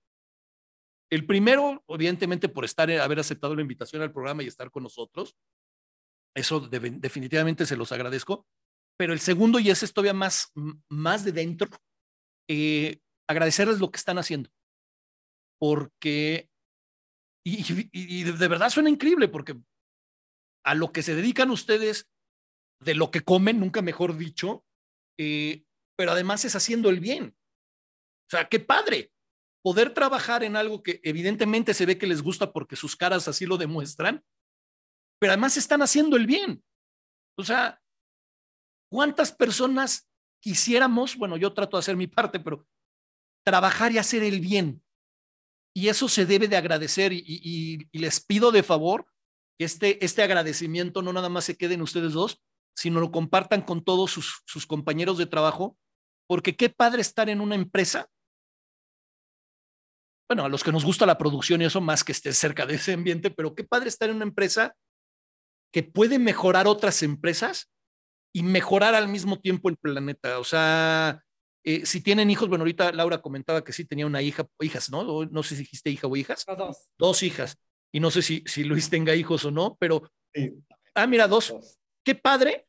El 1.11 1.25
primero, 1.25 1.83
evidentemente, 1.87 2.49
por 2.49 2.65
estar, 2.65 2.89
eh, 2.89 2.99
haber 2.99 3.19
aceptado 3.19 3.55
la 3.55 3.61
invitación 3.61 4.01
al 4.01 4.11
programa 4.11 4.43
y 4.43 4.47
estar 4.47 4.71
con 4.71 4.83
nosotros. 4.83 5.35
Eso 6.35 6.59
definitivamente 6.59 7.65
se 7.65 7.77
los 7.77 7.91
agradezco. 7.91 8.45
Pero 8.97 9.13
el 9.13 9.19
segundo, 9.19 9.59
y 9.59 9.69
ese 9.69 9.85
es 9.85 9.93
todavía 9.93 10.13
más, 10.13 10.51
más 10.89 11.23
de 11.25 11.31
dentro, 11.31 11.69
eh, 12.49 12.99
agradecerles 13.29 13.79
lo 13.79 13.91
que 13.91 13.97
están 13.97 14.17
haciendo. 14.17 14.49
Porque, 15.59 16.49
y, 17.45 18.23
de 18.23 18.47
verdad 18.47 18.69
suena 18.69 18.89
increíble, 18.89 19.27
porque 19.27 19.57
a 20.65 20.75
lo 20.75 20.91
que 20.91 21.03
se 21.03 21.15
dedican 21.15 21.51
ustedes, 21.51 22.09
de 22.81 22.95
lo 22.95 23.11
que 23.11 23.21
comen, 23.21 23.59
nunca 23.59 23.81
mejor 23.81 24.17
dicho, 24.17 24.65
eh, 25.17 25.63
pero 25.97 26.11
además 26.11 26.43
es 26.45 26.55
haciendo 26.55 26.89
el 26.89 26.99
bien. 26.99 27.35
O 28.27 28.29
sea, 28.29 28.49
qué 28.49 28.59
padre 28.59 29.11
poder 29.65 29.95
trabajar 29.95 30.43
en 30.43 30.55
algo 30.55 30.83
que 30.83 30.99
evidentemente 31.01 31.73
se 31.73 31.87
ve 31.87 31.97
que 31.97 32.05
les 32.05 32.21
gusta 32.21 32.53
porque 32.53 32.75
sus 32.75 32.95
caras 32.95 33.27
así 33.27 33.47
lo 33.47 33.57
demuestran, 33.57 34.23
pero 35.19 35.31
además 35.31 35.57
están 35.57 35.81
haciendo 35.81 36.17
el 36.17 36.27
bien. 36.27 36.63
O 37.35 37.43
sea, 37.43 37.81
¿cuántas 38.91 39.31
personas 39.31 40.07
quisiéramos, 40.39 41.17
bueno, 41.17 41.35
yo 41.35 41.51
trato 41.51 41.77
de 41.77 41.79
hacer 41.79 41.97
mi 41.97 42.05
parte, 42.05 42.39
pero 42.39 42.67
trabajar 43.43 43.91
y 43.91 43.97
hacer 43.97 44.21
el 44.21 44.39
bien? 44.39 44.83
Y 45.75 45.87
eso 45.87 46.07
se 46.09 46.27
debe 46.27 46.47
de 46.47 46.57
agradecer 46.57 47.11
y, 47.11 47.89
les 47.91 48.23
pido 48.23 48.51
de 48.51 48.61
favor 48.61 49.07
que 49.57 49.65
este, 49.65 50.05
este 50.05 50.21
agradecimiento 50.21 51.01
no 51.01 51.11
nada 51.11 51.29
más 51.29 51.43
se 51.43 51.57
quede 51.57 51.73
en 51.73 51.81
ustedes 51.81 52.13
dos, 52.13 52.39
sino 52.77 52.99
lo 52.99 53.11
compartan 53.11 53.63
con 53.63 53.83
todos 53.83 54.11
sus, 54.11 54.43
sus 54.45 54.67
compañeros 54.67 55.17
de 55.17 55.25
trabajo, 55.25 55.75
porque 56.29 56.55
qué 56.55 56.69
padre 56.69 57.01
estar 57.01 57.29
en 57.29 57.41
una 57.41 57.55
empresa 57.55 58.11
bueno, 60.27 60.45
a 60.45 60.49
los 60.49 60.63
que 60.63 60.71
nos 60.71 60.85
gusta 60.85 61.05
la 61.05 61.17
producción 61.17 61.61
y 61.61 61.65
eso 61.65 61.81
más 61.81 62.03
que 62.03 62.11
esté 62.11 62.33
cerca 62.33 62.65
de 62.65 62.75
ese 62.75 62.93
ambiente, 62.93 63.29
pero 63.29 63.53
qué 63.53 63.63
padre 63.63 63.89
estar 63.89 64.09
en 64.09 64.15
una 64.15 64.25
empresa 64.25 64.75
que 65.71 65.83
puede 65.83 66.19
mejorar 66.19 66.67
otras 66.67 67.03
empresas 67.03 67.71
y 68.33 68.43
mejorar 68.43 68.95
al 68.95 69.07
mismo 69.07 69.39
tiempo 69.39 69.69
el 69.69 69.77
planeta. 69.77 70.39
O 70.39 70.43
sea, 70.43 71.21
eh, 71.63 71.85
si 71.85 72.01
tienen 72.01 72.29
hijos, 72.29 72.49
bueno, 72.49 72.63
ahorita 72.63 72.91
Laura 72.91 73.21
comentaba 73.21 73.63
que 73.63 73.73
sí 73.73 73.85
tenía 73.85 74.05
una 74.05 74.21
hija, 74.21 74.47
hijas, 74.61 74.89
¿no? 74.89 75.25
No 75.25 75.43
sé 75.43 75.55
si 75.55 75.61
dijiste 75.61 75.89
hija 75.89 76.07
o 76.07 76.15
hijas. 76.15 76.45
dos. 76.57 76.89
Dos 76.97 77.23
hijas. 77.23 77.57
Y 77.91 77.99
no 77.99 78.11
sé 78.11 78.21
si, 78.21 78.43
si 78.45 78.63
Luis 78.63 78.89
tenga 78.89 79.15
hijos 79.15 79.45
o 79.45 79.51
no, 79.51 79.77
pero... 79.79 80.11
Sí. 80.33 80.51
Ah, 80.93 81.07
mira, 81.07 81.27
dos. 81.27 81.49
dos. 81.49 81.77
Qué 82.03 82.15
padre, 82.15 82.67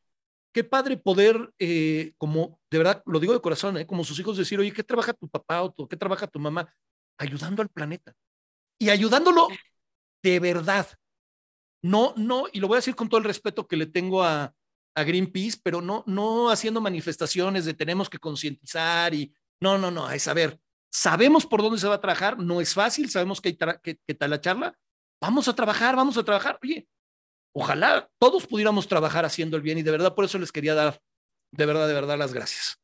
qué 0.53 0.63
padre 0.63 0.97
poder, 0.97 1.51
eh, 1.59 2.13
como, 2.17 2.59
de 2.71 2.77
verdad, 2.77 3.03
lo 3.05 3.19
digo 3.19 3.33
de 3.33 3.41
corazón, 3.41 3.77
¿eh? 3.77 3.85
como 3.85 4.03
sus 4.03 4.19
hijos 4.19 4.37
decir, 4.37 4.59
oye, 4.59 4.73
¿qué 4.73 4.83
trabaja 4.83 5.13
tu 5.13 5.29
papá 5.29 5.63
o 5.63 5.87
qué 5.87 5.95
trabaja 5.95 6.27
tu 6.27 6.39
mamá? 6.39 6.73
Ayudando 7.17 7.61
al 7.61 7.69
planeta 7.69 8.15
y 8.79 8.89
ayudándolo 8.89 9.47
de 10.23 10.39
verdad. 10.39 10.87
No, 11.83 12.13
no, 12.17 12.45
y 12.51 12.59
lo 12.59 12.67
voy 12.67 12.75
a 12.75 12.79
decir 12.79 12.95
con 12.95 13.07
todo 13.07 13.19
el 13.19 13.23
respeto 13.23 13.67
que 13.67 13.77
le 13.77 13.85
tengo 13.85 14.23
a, 14.23 14.53
a 14.95 15.03
Greenpeace, 15.03 15.59
pero 15.63 15.81
no, 15.81 16.03
no 16.07 16.49
haciendo 16.49 16.81
manifestaciones 16.81 17.65
de 17.65 17.73
tenemos 17.73 18.09
que 18.09 18.17
concientizar 18.17 19.13
y 19.13 19.33
no, 19.61 19.77
no, 19.77 19.91
no, 19.91 20.09
es 20.09 20.23
saber, 20.23 20.59
sabemos 20.91 21.45
por 21.45 21.61
dónde 21.61 21.79
se 21.79 21.87
va 21.87 21.95
a 21.95 22.01
trabajar, 22.01 22.39
no 22.39 22.61
es 22.61 22.73
fácil, 22.73 23.09
sabemos 23.09 23.39
que, 23.39 23.49
hay 23.49 23.79
que 24.05 24.15
tal 24.15 24.31
la 24.31 24.41
charla, 24.41 24.77
vamos 25.21 25.47
a 25.47 25.53
trabajar, 25.53 25.95
vamos 25.95 26.17
a 26.17 26.23
trabajar. 26.23 26.59
Oye, 26.63 26.87
ojalá 27.55 28.09
todos 28.19 28.47
pudiéramos 28.47 28.87
trabajar 28.87 29.25
haciendo 29.25 29.57
el 29.57 29.63
bien 29.63 29.77
y 29.77 29.83
de 29.83 29.91
verdad 29.91 30.15
por 30.15 30.25
eso 30.25 30.37
les 30.39 30.51
quería 30.51 30.73
dar, 30.73 30.99
de 31.51 31.65
verdad, 31.65 31.87
de 31.87 31.93
verdad, 31.93 32.17
las 32.17 32.33
gracias. 32.33 32.79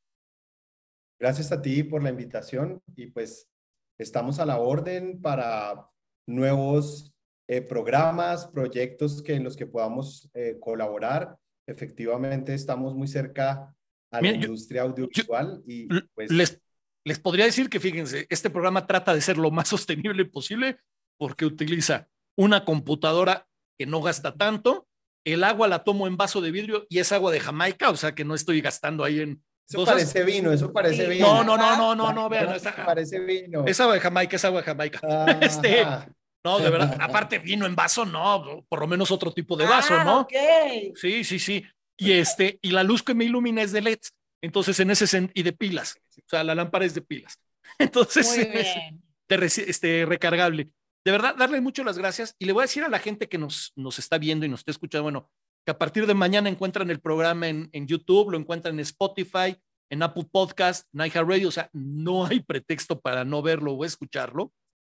Gracias 1.20 1.52
a 1.52 1.62
ti 1.62 1.84
por 1.84 2.04
la 2.04 2.10
invitación 2.10 2.82
y 2.96 3.08
pues 3.08 3.50
Estamos 3.98 4.40
a 4.40 4.46
la 4.46 4.58
orden 4.58 5.22
para 5.22 5.90
nuevos 6.28 7.14
eh, 7.48 7.62
programas, 7.62 8.48
proyectos 8.48 9.22
que, 9.22 9.36
en 9.36 9.44
los 9.44 9.56
que 9.56 9.68
podamos 9.68 10.30
eh, 10.34 10.58
colaborar. 10.60 11.38
Efectivamente, 11.68 12.54
estamos 12.54 12.96
muy 12.96 13.08
cerca 13.08 13.76
a 14.12 14.22
la 14.22 14.30
industria 14.30 14.84
audiovisual 14.84 15.62
y 15.66 15.88
pues... 16.14 16.32
Les, 16.32 16.62
les 17.06 17.20
podría 17.20 17.46
decir 17.46 17.70
que, 17.70 17.80
fíjense, 17.80 18.28
este 18.30 18.50
programa 18.50 18.88
trata 18.88 19.14
de 19.14 19.22
ser 19.22 19.38
lo 19.38 19.52
más 19.52 19.68
sostenible 19.70 20.26
posible 20.26 20.80
porque 21.18 21.46
utiliza 21.46 22.10
una 22.36 22.66
computadora 22.66 23.48
que 23.78 23.86
no 23.86 24.02
gasta 24.02 24.36
tanto, 24.36 24.88
el 25.26 25.44
agua 25.44 25.68
la 25.68 25.84
tomo 25.84 26.08
en 26.08 26.18
vaso 26.18 26.42
de 26.42 26.52
vidrio 26.52 26.86
y 26.90 27.00
es 27.00 27.12
agua 27.12 27.32
de 27.32 27.40
Jamaica, 27.40 27.90
o 27.90 27.96
sea 27.96 28.14
que 28.14 28.26
no 28.26 28.36
estoy 28.36 28.62
gastando 28.62 29.04
ahí 29.04 29.20
en, 29.20 29.44
eso 29.68 29.86
parece 29.86 30.24
vino, 30.24 30.52
eso 30.52 30.72
parece 30.72 31.08
vino. 31.08 31.28
No, 31.28 31.44
no, 31.44 31.58
no, 31.58 31.78
no, 31.78 31.96
no, 31.96 32.14
no, 32.14 32.30
vean. 32.30 32.54
Esa, 32.54 32.76
parece 32.86 33.20
vino. 33.20 33.66
Es 33.66 33.80
agua 33.80 33.96
de 33.96 34.00
Jamaica, 34.00 34.36
es 34.36 34.46
agua 34.46 34.62
de 34.62 34.66
Jamaica. 34.66 35.00
Este, 35.42 35.86
no, 36.44 36.60
de 36.60 36.70
verdad, 36.70 36.98
aparte 37.00 37.40
vino 37.40 37.66
en 37.66 37.76
vaso, 37.76 38.06
no, 38.06 38.66
por 38.68 38.80
lo 38.80 38.88
menos 38.88 39.12
otro 39.12 39.32
tipo 39.32 39.56
de 39.56 39.66
vaso, 39.66 39.96
ah, 39.96 40.04
¿no? 40.04 40.20
Okay. 40.22 40.94
Sí, 40.96 41.24
sí, 41.24 41.40
sí. 41.40 41.66
Y 41.98 42.12
este, 42.12 42.60
y 42.62 42.72
la 42.72 42.84
luz 42.84 43.04
que 43.04 43.14
me 43.14 43.26
ilumina 43.26 43.62
es 43.62 43.72
de 43.72 43.82
LED. 43.82 44.00
Entonces, 44.42 44.80
en 44.82 44.92
ese 44.92 45.08
sentido, 45.08 45.34
y 45.36 45.44
de 45.44 45.54
pilas. 45.54 45.96
O 46.18 46.28
sea, 46.28 46.44
la 46.44 46.54
lámpara 46.54 46.86
es 46.86 46.94
de 46.94 47.02
pilas. 47.02 47.40
Entonces, 47.80 48.28
Muy 48.28 48.46
bien. 48.46 49.02
Es, 49.30 49.58
este, 49.58 50.06
recargable. 50.06 50.70
De 51.06 51.12
verdad, 51.12 51.36
darle 51.36 51.62
mucho 51.62 51.84
las 51.84 51.98
gracias. 51.98 52.36
Y 52.38 52.46
le 52.46 52.54
voy 52.54 52.62
a 52.62 52.66
decir 52.66 52.84
a 52.84 52.90
la 52.90 53.00
gente 53.00 53.28
que 53.28 53.38
nos, 53.38 53.72
nos 53.76 54.00
está 54.00 54.18
viendo 54.18 54.46
y 54.46 54.50
nos 54.50 54.60
está 54.60 54.72
escuchando, 54.72 55.04
bueno, 55.04 55.32
que 55.66 55.72
a 55.72 55.78
partir 55.78 56.06
de 56.08 56.14
mañana 56.14 56.50
encuentran 56.50 56.90
el 56.90 57.00
programa 57.00 57.48
en, 57.48 57.70
en 57.72 57.88
YouTube, 57.88 58.32
lo 58.32 58.38
encuentran 58.38 58.76
en 58.76 58.82
Spotify, 58.82 59.58
en 59.90 60.04
Apple 60.04 60.28
Podcast, 60.32 60.88
Night 60.92 61.14
Radio, 61.16 61.48
o 61.48 61.52
sea, 61.52 61.70
no 61.72 62.26
hay 62.26 62.40
pretexto 62.40 63.00
para 63.00 63.24
no 63.26 63.42
verlo 63.42 63.74
o 63.74 63.86
escucharlo. 63.86 64.52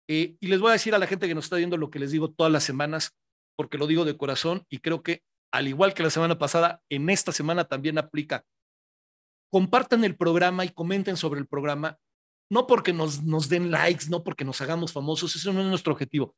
Eh, 0.08 0.36
y 0.38 0.46
les 0.46 0.60
voy 0.60 0.70
a 0.70 0.74
decir 0.74 0.94
a 0.94 0.98
la 0.98 1.06
gente 1.06 1.26
que 1.26 1.34
nos 1.34 1.44
está 1.44 1.56
viendo 1.56 1.76
lo 1.76 1.90
que 1.90 1.98
les 1.98 2.12
digo 2.12 2.30
todas 2.30 2.52
las 2.52 2.64
semanas, 2.64 3.16
porque 3.56 3.78
lo 3.78 3.86
digo 3.86 4.04
de 4.04 4.16
corazón 4.16 4.64
y 4.68 4.78
creo 4.78 5.02
que 5.02 5.22
al 5.52 5.68
igual 5.68 5.94
que 5.94 6.02
la 6.02 6.10
semana 6.10 6.38
pasada, 6.38 6.82
en 6.88 7.08
esta 7.10 7.32
semana 7.32 7.64
también 7.64 7.98
aplica. 7.98 8.44
Compartan 9.52 10.04
el 10.04 10.16
programa 10.16 10.64
y 10.64 10.70
comenten 10.70 11.16
sobre 11.16 11.38
el 11.38 11.46
programa, 11.46 11.98
no 12.50 12.66
porque 12.66 12.92
nos 12.92 13.48
den 13.48 13.70
likes, 13.70 14.06
no 14.08 14.24
porque 14.24 14.44
nos 14.44 14.60
hagamos 14.60 14.92
famosos, 14.92 15.36
eso 15.36 15.52
no 15.52 15.60
es 15.60 15.66
nuestro 15.66 15.92
objetivo, 15.92 16.34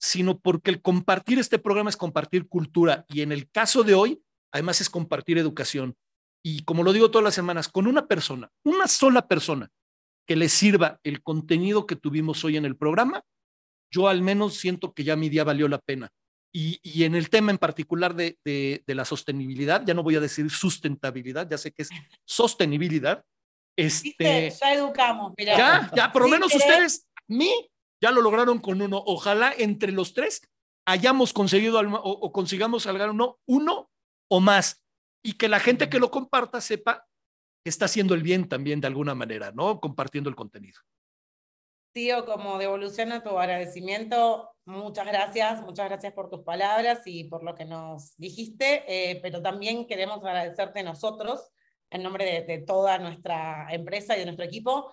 sino 0.00 0.38
porque 0.38 0.70
el 0.70 0.80
compartir 0.80 1.38
este 1.38 1.58
programa 1.58 1.90
es 1.90 1.96
compartir 1.96 2.48
cultura 2.48 3.04
y 3.08 3.22
en 3.22 3.32
el 3.32 3.50
caso 3.50 3.82
de 3.82 3.94
hoy, 3.94 4.22
además 4.52 4.80
es 4.80 4.88
compartir 4.88 5.38
educación. 5.38 5.96
Y 6.42 6.62
como 6.62 6.82
lo 6.82 6.92
digo 6.92 7.10
todas 7.10 7.24
las 7.24 7.34
semanas, 7.34 7.68
con 7.68 7.86
una 7.86 8.06
persona, 8.06 8.50
una 8.64 8.86
sola 8.86 9.26
persona 9.26 9.70
que 10.26 10.36
le 10.36 10.48
sirva 10.48 11.00
el 11.02 11.22
contenido 11.22 11.86
que 11.86 11.96
tuvimos 11.96 12.44
hoy 12.44 12.56
en 12.56 12.64
el 12.64 12.76
programa, 12.76 13.22
yo 13.90 14.08
al 14.08 14.22
menos 14.22 14.54
siento 14.54 14.92
que 14.92 15.04
ya 15.04 15.16
mi 15.16 15.28
día 15.28 15.44
valió 15.44 15.68
la 15.68 15.78
pena. 15.78 16.10
Y, 16.52 16.80
y 16.82 17.04
en 17.04 17.14
el 17.14 17.28
tema 17.28 17.50
en 17.50 17.58
particular 17.58 18.14
de, 18.14 18.38
de, 18.44 18.82
de, 18.86 18.94
la 18.94 19.04
sostenibilidad, 19.04 19.84
ya 19.84 19.94
no 19.94 20.02
voy 20.02 20.16
a 20.16 20.20
decir 20.20 20.50
sustentabilidad, 20.50 21.48
ya 21.48 21.58
sé 21.58 21.72
que 21.72 21.82
es 21.82 21.90
sostenibilidad. 22.24 23.22
Este, 23.76 24.50
ya 24.50 24.72
educamos, 24.72 25.32
mira. 25.36 25.56
Ya, 25.56 25.90
ya, 25.94 26.12
por 26.12 26.22
lo 26.22 26.28
menos 26.28 26.54
ustedes, 26.54 27.06
mí, 27.26 27.70
ya 28.00 28.10
lo 28.10 28.20
lograron 28.20 28.58
con 28.58 28.80
uno. 28.80 29.02
Ojalá 29.06 29.52
entre 29.56 29.92
los 29.92 30.14
tres 30.14 30.42
hayamos 30.86 31.32
conseguido 31.32 31.80
o, 31.80 32.32
consigamos 32.32 32.84
salgar 32.84 33.10
uno, 33.10 33.38
uno 33.46 33.90
o 34.28 34.40
más. 34.40 34.82
Y 35.22 35.34
que 35.34 35.48
la 35.48 35.60
gente 35.60 35.88
que 35.88 35.98
lo 35.98 36.10
comparta 36.10 36.60
sepa 36.60 37.06
que 37.64 37.70
está 37.70 37.86
haciendo 37.86 38.14
el 38.14 38.22
bien 38.22 38.48
también 38.48 38.80
de 38.80 38.86
alguna 38.86 39.14
manera, 39.14 39.52
¿no? 39.52 39.80
Compartiendo 39.80 40.30
el 40.30 40.36
contenido. 40.36 40.80
tío, 41.92 42.24
como 42.24 42.58
devolución 42.58 43.10
a 43.12 43.22
tu 43.22 43.36
agradecimiento, 43.38 44.50
muchas 44.64 45.06
gracias, 45.06 45.60
muchas 45.62 45.88
gracias 45.88 46.12
por 46.12 46.30
tus 46.30 46.42
palabras 46.42 47.00
y 47.06 47.24
por 47.24 47.42
lo 47.42 47.56
que 47.56 47.64
nos 47.64 48.16
dijiste, 48.16 48.84
eh, 48.86 49.18
pero 49.20 49.42
también 49.42 49.86
queremos 49.86 50.18
agradecerte 50.24 50.84
nosotros, 50.84 51.50
en 51.90 52.04
nombre 52.04 52.44
de 52.46 52.58
toda 52.58 52.98
nuestra 52.98 53.66
empresa 53.70 54.14
y 54.14 54.20
de 54.20 54.26
nuestro 54.26 54.44
equipo, 54.44 54.92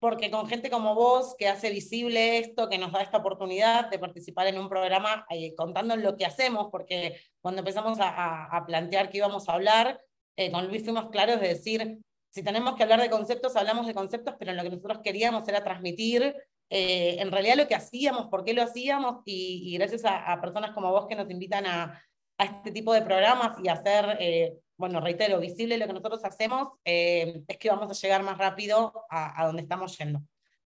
porque 0.00 0.30
con 0.30 0.46
gente 0.46 0.70
como 0.70 0.94
vos, 0.94 1.34
que 1.36 1.48
hace 1.48 1.70
visible 1.70 2.38
esto, 2.38 2.68
que 2.68 2.78
nos 2.78 2.92
da 2.92 3.02
esta 3.02 3.18
oportunidad 3.18 3.90
de 3.90 3.98
participar 3.98 4.46
en 4.46 4.58
un 4.58 4.68
programa 4.68 5.26
eh, 5.30 5.54
contando 5.56 5.96
lo 5.96 6.16
que 6.16 6.24
hacemos, 6.24 6.68
porque 6.70 7.20
cuando 7.40 7.60
empezamos 7.60 7.98
a, 8.00 8.64
plantear 8.66 9.10
que 9.10 9.18
íbamos 9.18 9.48
a 9.48 9.54
hablar, 9.54 10.00
eh, 10.36 10.52
con 10.52 10.68
Luis 10.68 10.84
fuimos 10.84 11.10
claros 11.10 11.40
de 11.40 11.48
decir, 11.48 11.98
si 12.30 12.42
tenemos 12.42 12.76
que 12.76 12.84
hablar 12.84 13.00
de 13.00 13.10
conceptos, 13.10 13.56
hablamos 13.56 13.86
de 13.86 13.94
conceptos, 13.94 14.34
pero 14.38 14.52
lo 14.52 14.62
que 14.62 14.70
nosotros 14.70 15.00
queríamos 15.02 15.48
era 15.48 15.64
transmitir 15.64 16.34
eh, 16.70 17.16
en 17.18 17.32
realidad 17.32 17.56
lo 17.56 17.66
que 17.66 17.74
hacíamos, 17.74 18.28
por 18.28 18.44
qué 18.44 18.52
lo 18.52 18.62
hacíamos, 18.62 19.22
y, 19.24 19.76
gracias 19.78 20.02
a, 20.04 20.40
personas 20.40 20.70
como 20.72 20.92
vos 20.92 21.06
que 21.08 21.16
nos 21.16 21.28
invitan 21.30 21.66
a, 21.66 22.00
a 22.36 22.44
este 22.44 22.70
tipo 22.70 22.92
de 22.92 23.02
programas 23.02 23.58
y 23.64 23.68
a 23.68 23.72
hacer 23.72 24.60
bueno, 24.78 25.00
reitero, 25.00 25.40
visible 25.40 25.76
lo 25.76 25.86
que 25.86 25.92
nosotros 25.92 26.24
hacemos, 26.24 26.68
eh, 26.84 27.42
es 27.46 27.58
que 27.58 27.68
vamos 27.68 27.90
a 27.90 28.00
llegar 28.00 28.22
más 28.22 28.38
rápido 28.38 29.04
a, 29.10 29.42
a, 29.42 29.46
donde 29.46 29.62
estamos 29.62 29.98
yendo. 29.98 30.22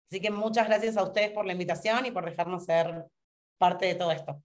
Así 0.08 0.20
que 0.20 0.30
muchas 0.30 0.68
gracias 0.68 0.98
a 0.98 1.04
ustedes 1.04 1.32
por 1.32 1.46
la 1.46 1.54
invitación 1.54 2.06
y 2.06 2.12
por 2.12 2.26
dejarnos 2.26 2.66
ser 2.66 3.06
parte 3.58 3.86
de 3.86 3.96
todo 3.96 4.12
esto. 4.12 4.44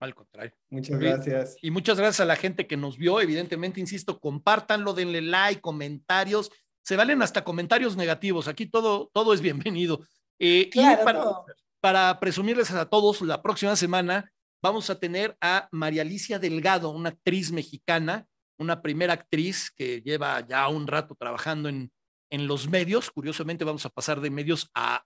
Al 0.00 0.14
contrario. 0.14 0.52
Muchas 0.70 0.98
gracias. 0.98 1.56
Y, 1.60 1.68
y 1.68 1.70
muchas 1.70 1.98
gracias 1.98 2.20
a 2.20 2.24
la 2.24 2.36
gente 2.36 2.66
que 2.66 2.78
nos 2.78 2.96
vio. 2.96 3.20
Evidentemente, 3.20 3.80
insisto, 3.80 4.18
compártanlo, 4.18 4.94
denle 4.94 5.20
like, 5.20 5.60
comentarios. 5.60 6.50
Se 6.82 6.96
valen 6.96 7.20
hasta 7.20 7.44
comentarios 7.44 7.96
negativos. 7.96 8.48
Aquí 8.48 8.66
todo, 8.66 9.10
todo 9.12 9.34
es 9.34 9.42
bienvenido. 9.42 10.00
Eh, 10.38 10.70
claro, 10.70 11.02
y 11.02 11.04
para, 11.04 11.22
todo. 11.22 11.46
para 11.80 12.18
presumirles 12.18 12.70
a 12.70 12.88
todos, 12.88 13.20
la 13.20 13.42
próxima 13.42 13.76
semana 13.76 14.32
vamos 14.62 14.88
a 14.88 14.98
tener 14.98 15.36
a 15.40 15.68
María 15.70 16.02
Alicia 16.02 16.38
Delgado, 16.38 16.90
una 16.90 17.10
actriz 17.10 17.52
mexicana 17.52 18.26
una 18.62 18.80
primera 18.80 19.12
actriz 19.12 19.70
que 19.70 20.00
lleva 20.00 20.40
ya 20.46 20.68
un 20.68 20.86
rato 20.86 21.14
trabajando 21.14 21.68
en, 21.68 21.92
en 22.30 22.46
los 22.46 22.68
medios. 22.68 23.10
Curiosamente, 23.10 23.64
vamos 23.64 23.84
a 23.84 23.90
pasar 23.90 24.20
de 24.20 24.30
medios 24.30 24.70
a 24.74 25.04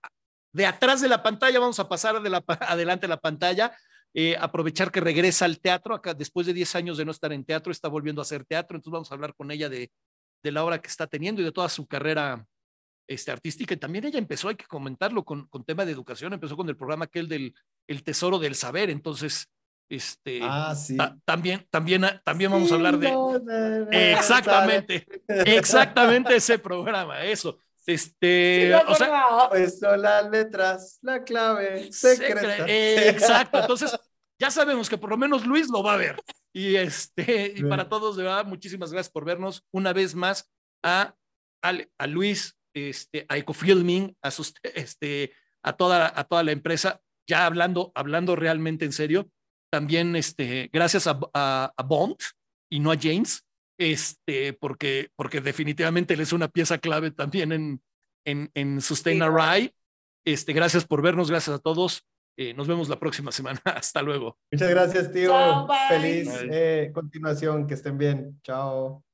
de 0.57 0.65
atrás 0.65 1.03
de 1.03 1.09
la 1.09 1.23
pantalla, 1.23 1.61
vamos 1.61 1.79
a 1.81 1.89
pasar 1.89 2.23
de 2.23 2.31
la, 2.31 2.43
adelante 2.61 3.03
de 3.03 3.09
la 3.09 3.21
pantalla. 3.21 3.77
Eh, 4.15 4.35
aprovechar 4.41 4.91
que 4.91 5.01
regresa 5.01 5.45
al 5.45 5.61
teatro, 5.61 6.01
después 6.17 6.47
de 6.47 6.55
10 6.55 6.77
años 6.77 6.97
de 6.97 7.05
no 7.05 7.11
estar 7.11 7.31
en 7.35 7.45
teatro, 7.45 7.71
está 7.71 7.89
volviendo 7.89 8.23
a 8.23 8.25
hacer 8.25 8.47
teatro, 8.47 8.77
entonces 8.77 8.93
vamos 8.93 9.11
a 9.11 9.15
hablar 9.15 9.35
con 9.35 9.51
ella 9.51 9.69
de, 9.69 9.91
de 10.43 10.53
la 10.53 10.65
obra 10.65 10.81
que 10.81 10.89
está 10.89 11.07
teniendo 11.07 11.43
y 11.43 11.45
de 11.45 11.53
toda 11.53 11.69
su 11.69 11.87
carrera 11.87 12.47
este, 13.07 13.31
artística. 13.31 13.75
Y 13.75 13.77
también 13.77 14.07
ella 14.07 14.19
empezó, 14.19 14.49
hay 14.49 14.57
que 14.57 14.65
comentarlo, 14.65 15.23
con, 15.23 15.47
con 15.49 15.65
tema 15.65 15.85
de 15.85 15.93
educación, 15.93 16.33
empezó 16.33 16.57
con 16.57 16.67
el 16.71 16.77
programa 16.77 17.05
aquel 17.05 17.29
del 17.29 17.55
el 17.87 18.03
Tesoro 18.03 18.39
del 18.39 18.55
Saber, 18.55 18.89
entonces 18.89 19.49
este, 19.89 20.41
ah, 20.43 20.75
sí. 20.75 20.97
ta 20.97 21.17
también, 21.25 21.67
también, 21.71 22.05
también 22.25 22.51
vamos 22.51 22.69
sí, 22.69 22.75
a 22.75 22.77
hablar 22.77 22.99
de 22.99 23.11
no, 23.11 23.39
no, 23.39 23.85
no, 23.85 23.91
exactamente, 23.91 25.07
exactamente 25.29 26.37
ese 26.37 26.59
programa, 26.59 27.23
eso. 27.25 27.59
Este, 27.87 28.73
sí, 28.73 28.85
o 28.89 28.95
sea, 28.97 29.49
pues 29.49 29.79
son 29.79 30.03
las 30.03 30.29
letras, 30.29 30.99
la 31.03 31.23
clave 31.23 31.93
secreta. 31.93 32.67
Eh, 32.67 33.11
exacto, 33.11 33.59
entonces 33.61 33.97
ya 34.41 34.51
sabemos 34.51 34.89
que 34.91 34.99
por 34.99 35.11
lo 35.11 35.17
menos 35.17 35.47
Luis 35.47 35.69
lo 35.71 35.85
va 35.85 35.95
a 35.95 35.99
ver. 35.99 36.17
Y 36.53 36.75
este, 36.75 37.53
y 37.55 37.63
para 37.63 37.89
todos, 37.89 38.17
de 38.17 38.25
verdad, 38.25 38.45
muchísimas 38.45 38.91
gracias 38.91 39.13
por 39.13 39.25
vernos 39.25 39.65
una 39.71 39.93
vez 39.93 40.15
más 40.15 40.51
a, 40.83 41.15
a, 41.63 41.73
a 41.99 42.07
Luis, 42.09 42.59
este, 42.75 43.25
a 43.29 43.37
Ecofilming, 43.37 44.17
a 44.21 44.31
sus, 44.33 44.55
este, 44.63 45.33
a 45.63 45.75
toda, 45.75 46.13
a 46.19 46.25
toda 46.25 46.43
la 46.43 46.53
empresa, 46.53 47.01
ya 47.29 47.47
hablando, 47.47 47.93
hablando 47.95 48.35
realmente 48.35 48.85
en 48.85 48.93
serio 48.93 49.31
también 49.71 50.17
este, 50.17 50.71
gracias 50.73 51.07
a, 51.07 51.19
a, 51.35 51.73
a, 51.77 51.83
Bond 51.83 52.17
y 52.71 52.81
no 52.81 52.93
a 52.93 52.97
James, 53.01 53.45
este, 53.79 54.53
porque, 54.53 55.11
porque 55.17 55.41
definitivamente 55.41 56.15
él 56.15 56.21
es 56.21 56.33
una 56.33 56.49
pieza 56.49 56.79
clave 56.79 57.11
también 57.11 57.53
en, 57.53 57.83
en, 58.25 58.51
en 58.55 58.81
Sustain 58.81 59.23
Array. 59.23 59.73
Este, 60.25 60.53
gracias 60.53 60.85
por 60.85 61.03
vernos, 61.03 61.31
gracias 61.31 61.57
a 61.57 61.59
todos. 61.61 62.05
Eh, 62.39 62.53
nos 62.53 62.69
vemos 62.69 62.89
la 62.89 62.99
próxima 62.99 63.33
semana. 63.33 63.61
Hasta 63.65 64.03
luego. 64.03 64.39
Muchas 64.53 64.71
gracias, 64.71 65.13
tío. 65.13 65.31
Chao, 65.31 65.69
Feliz 65.89 66.29
eh, 66.51 66.91
continuación, 66.93 67.67
que 67.67 67.75
estén 67.75 67.97
bien. 67.97 68.39
Chao. 68.43 69.06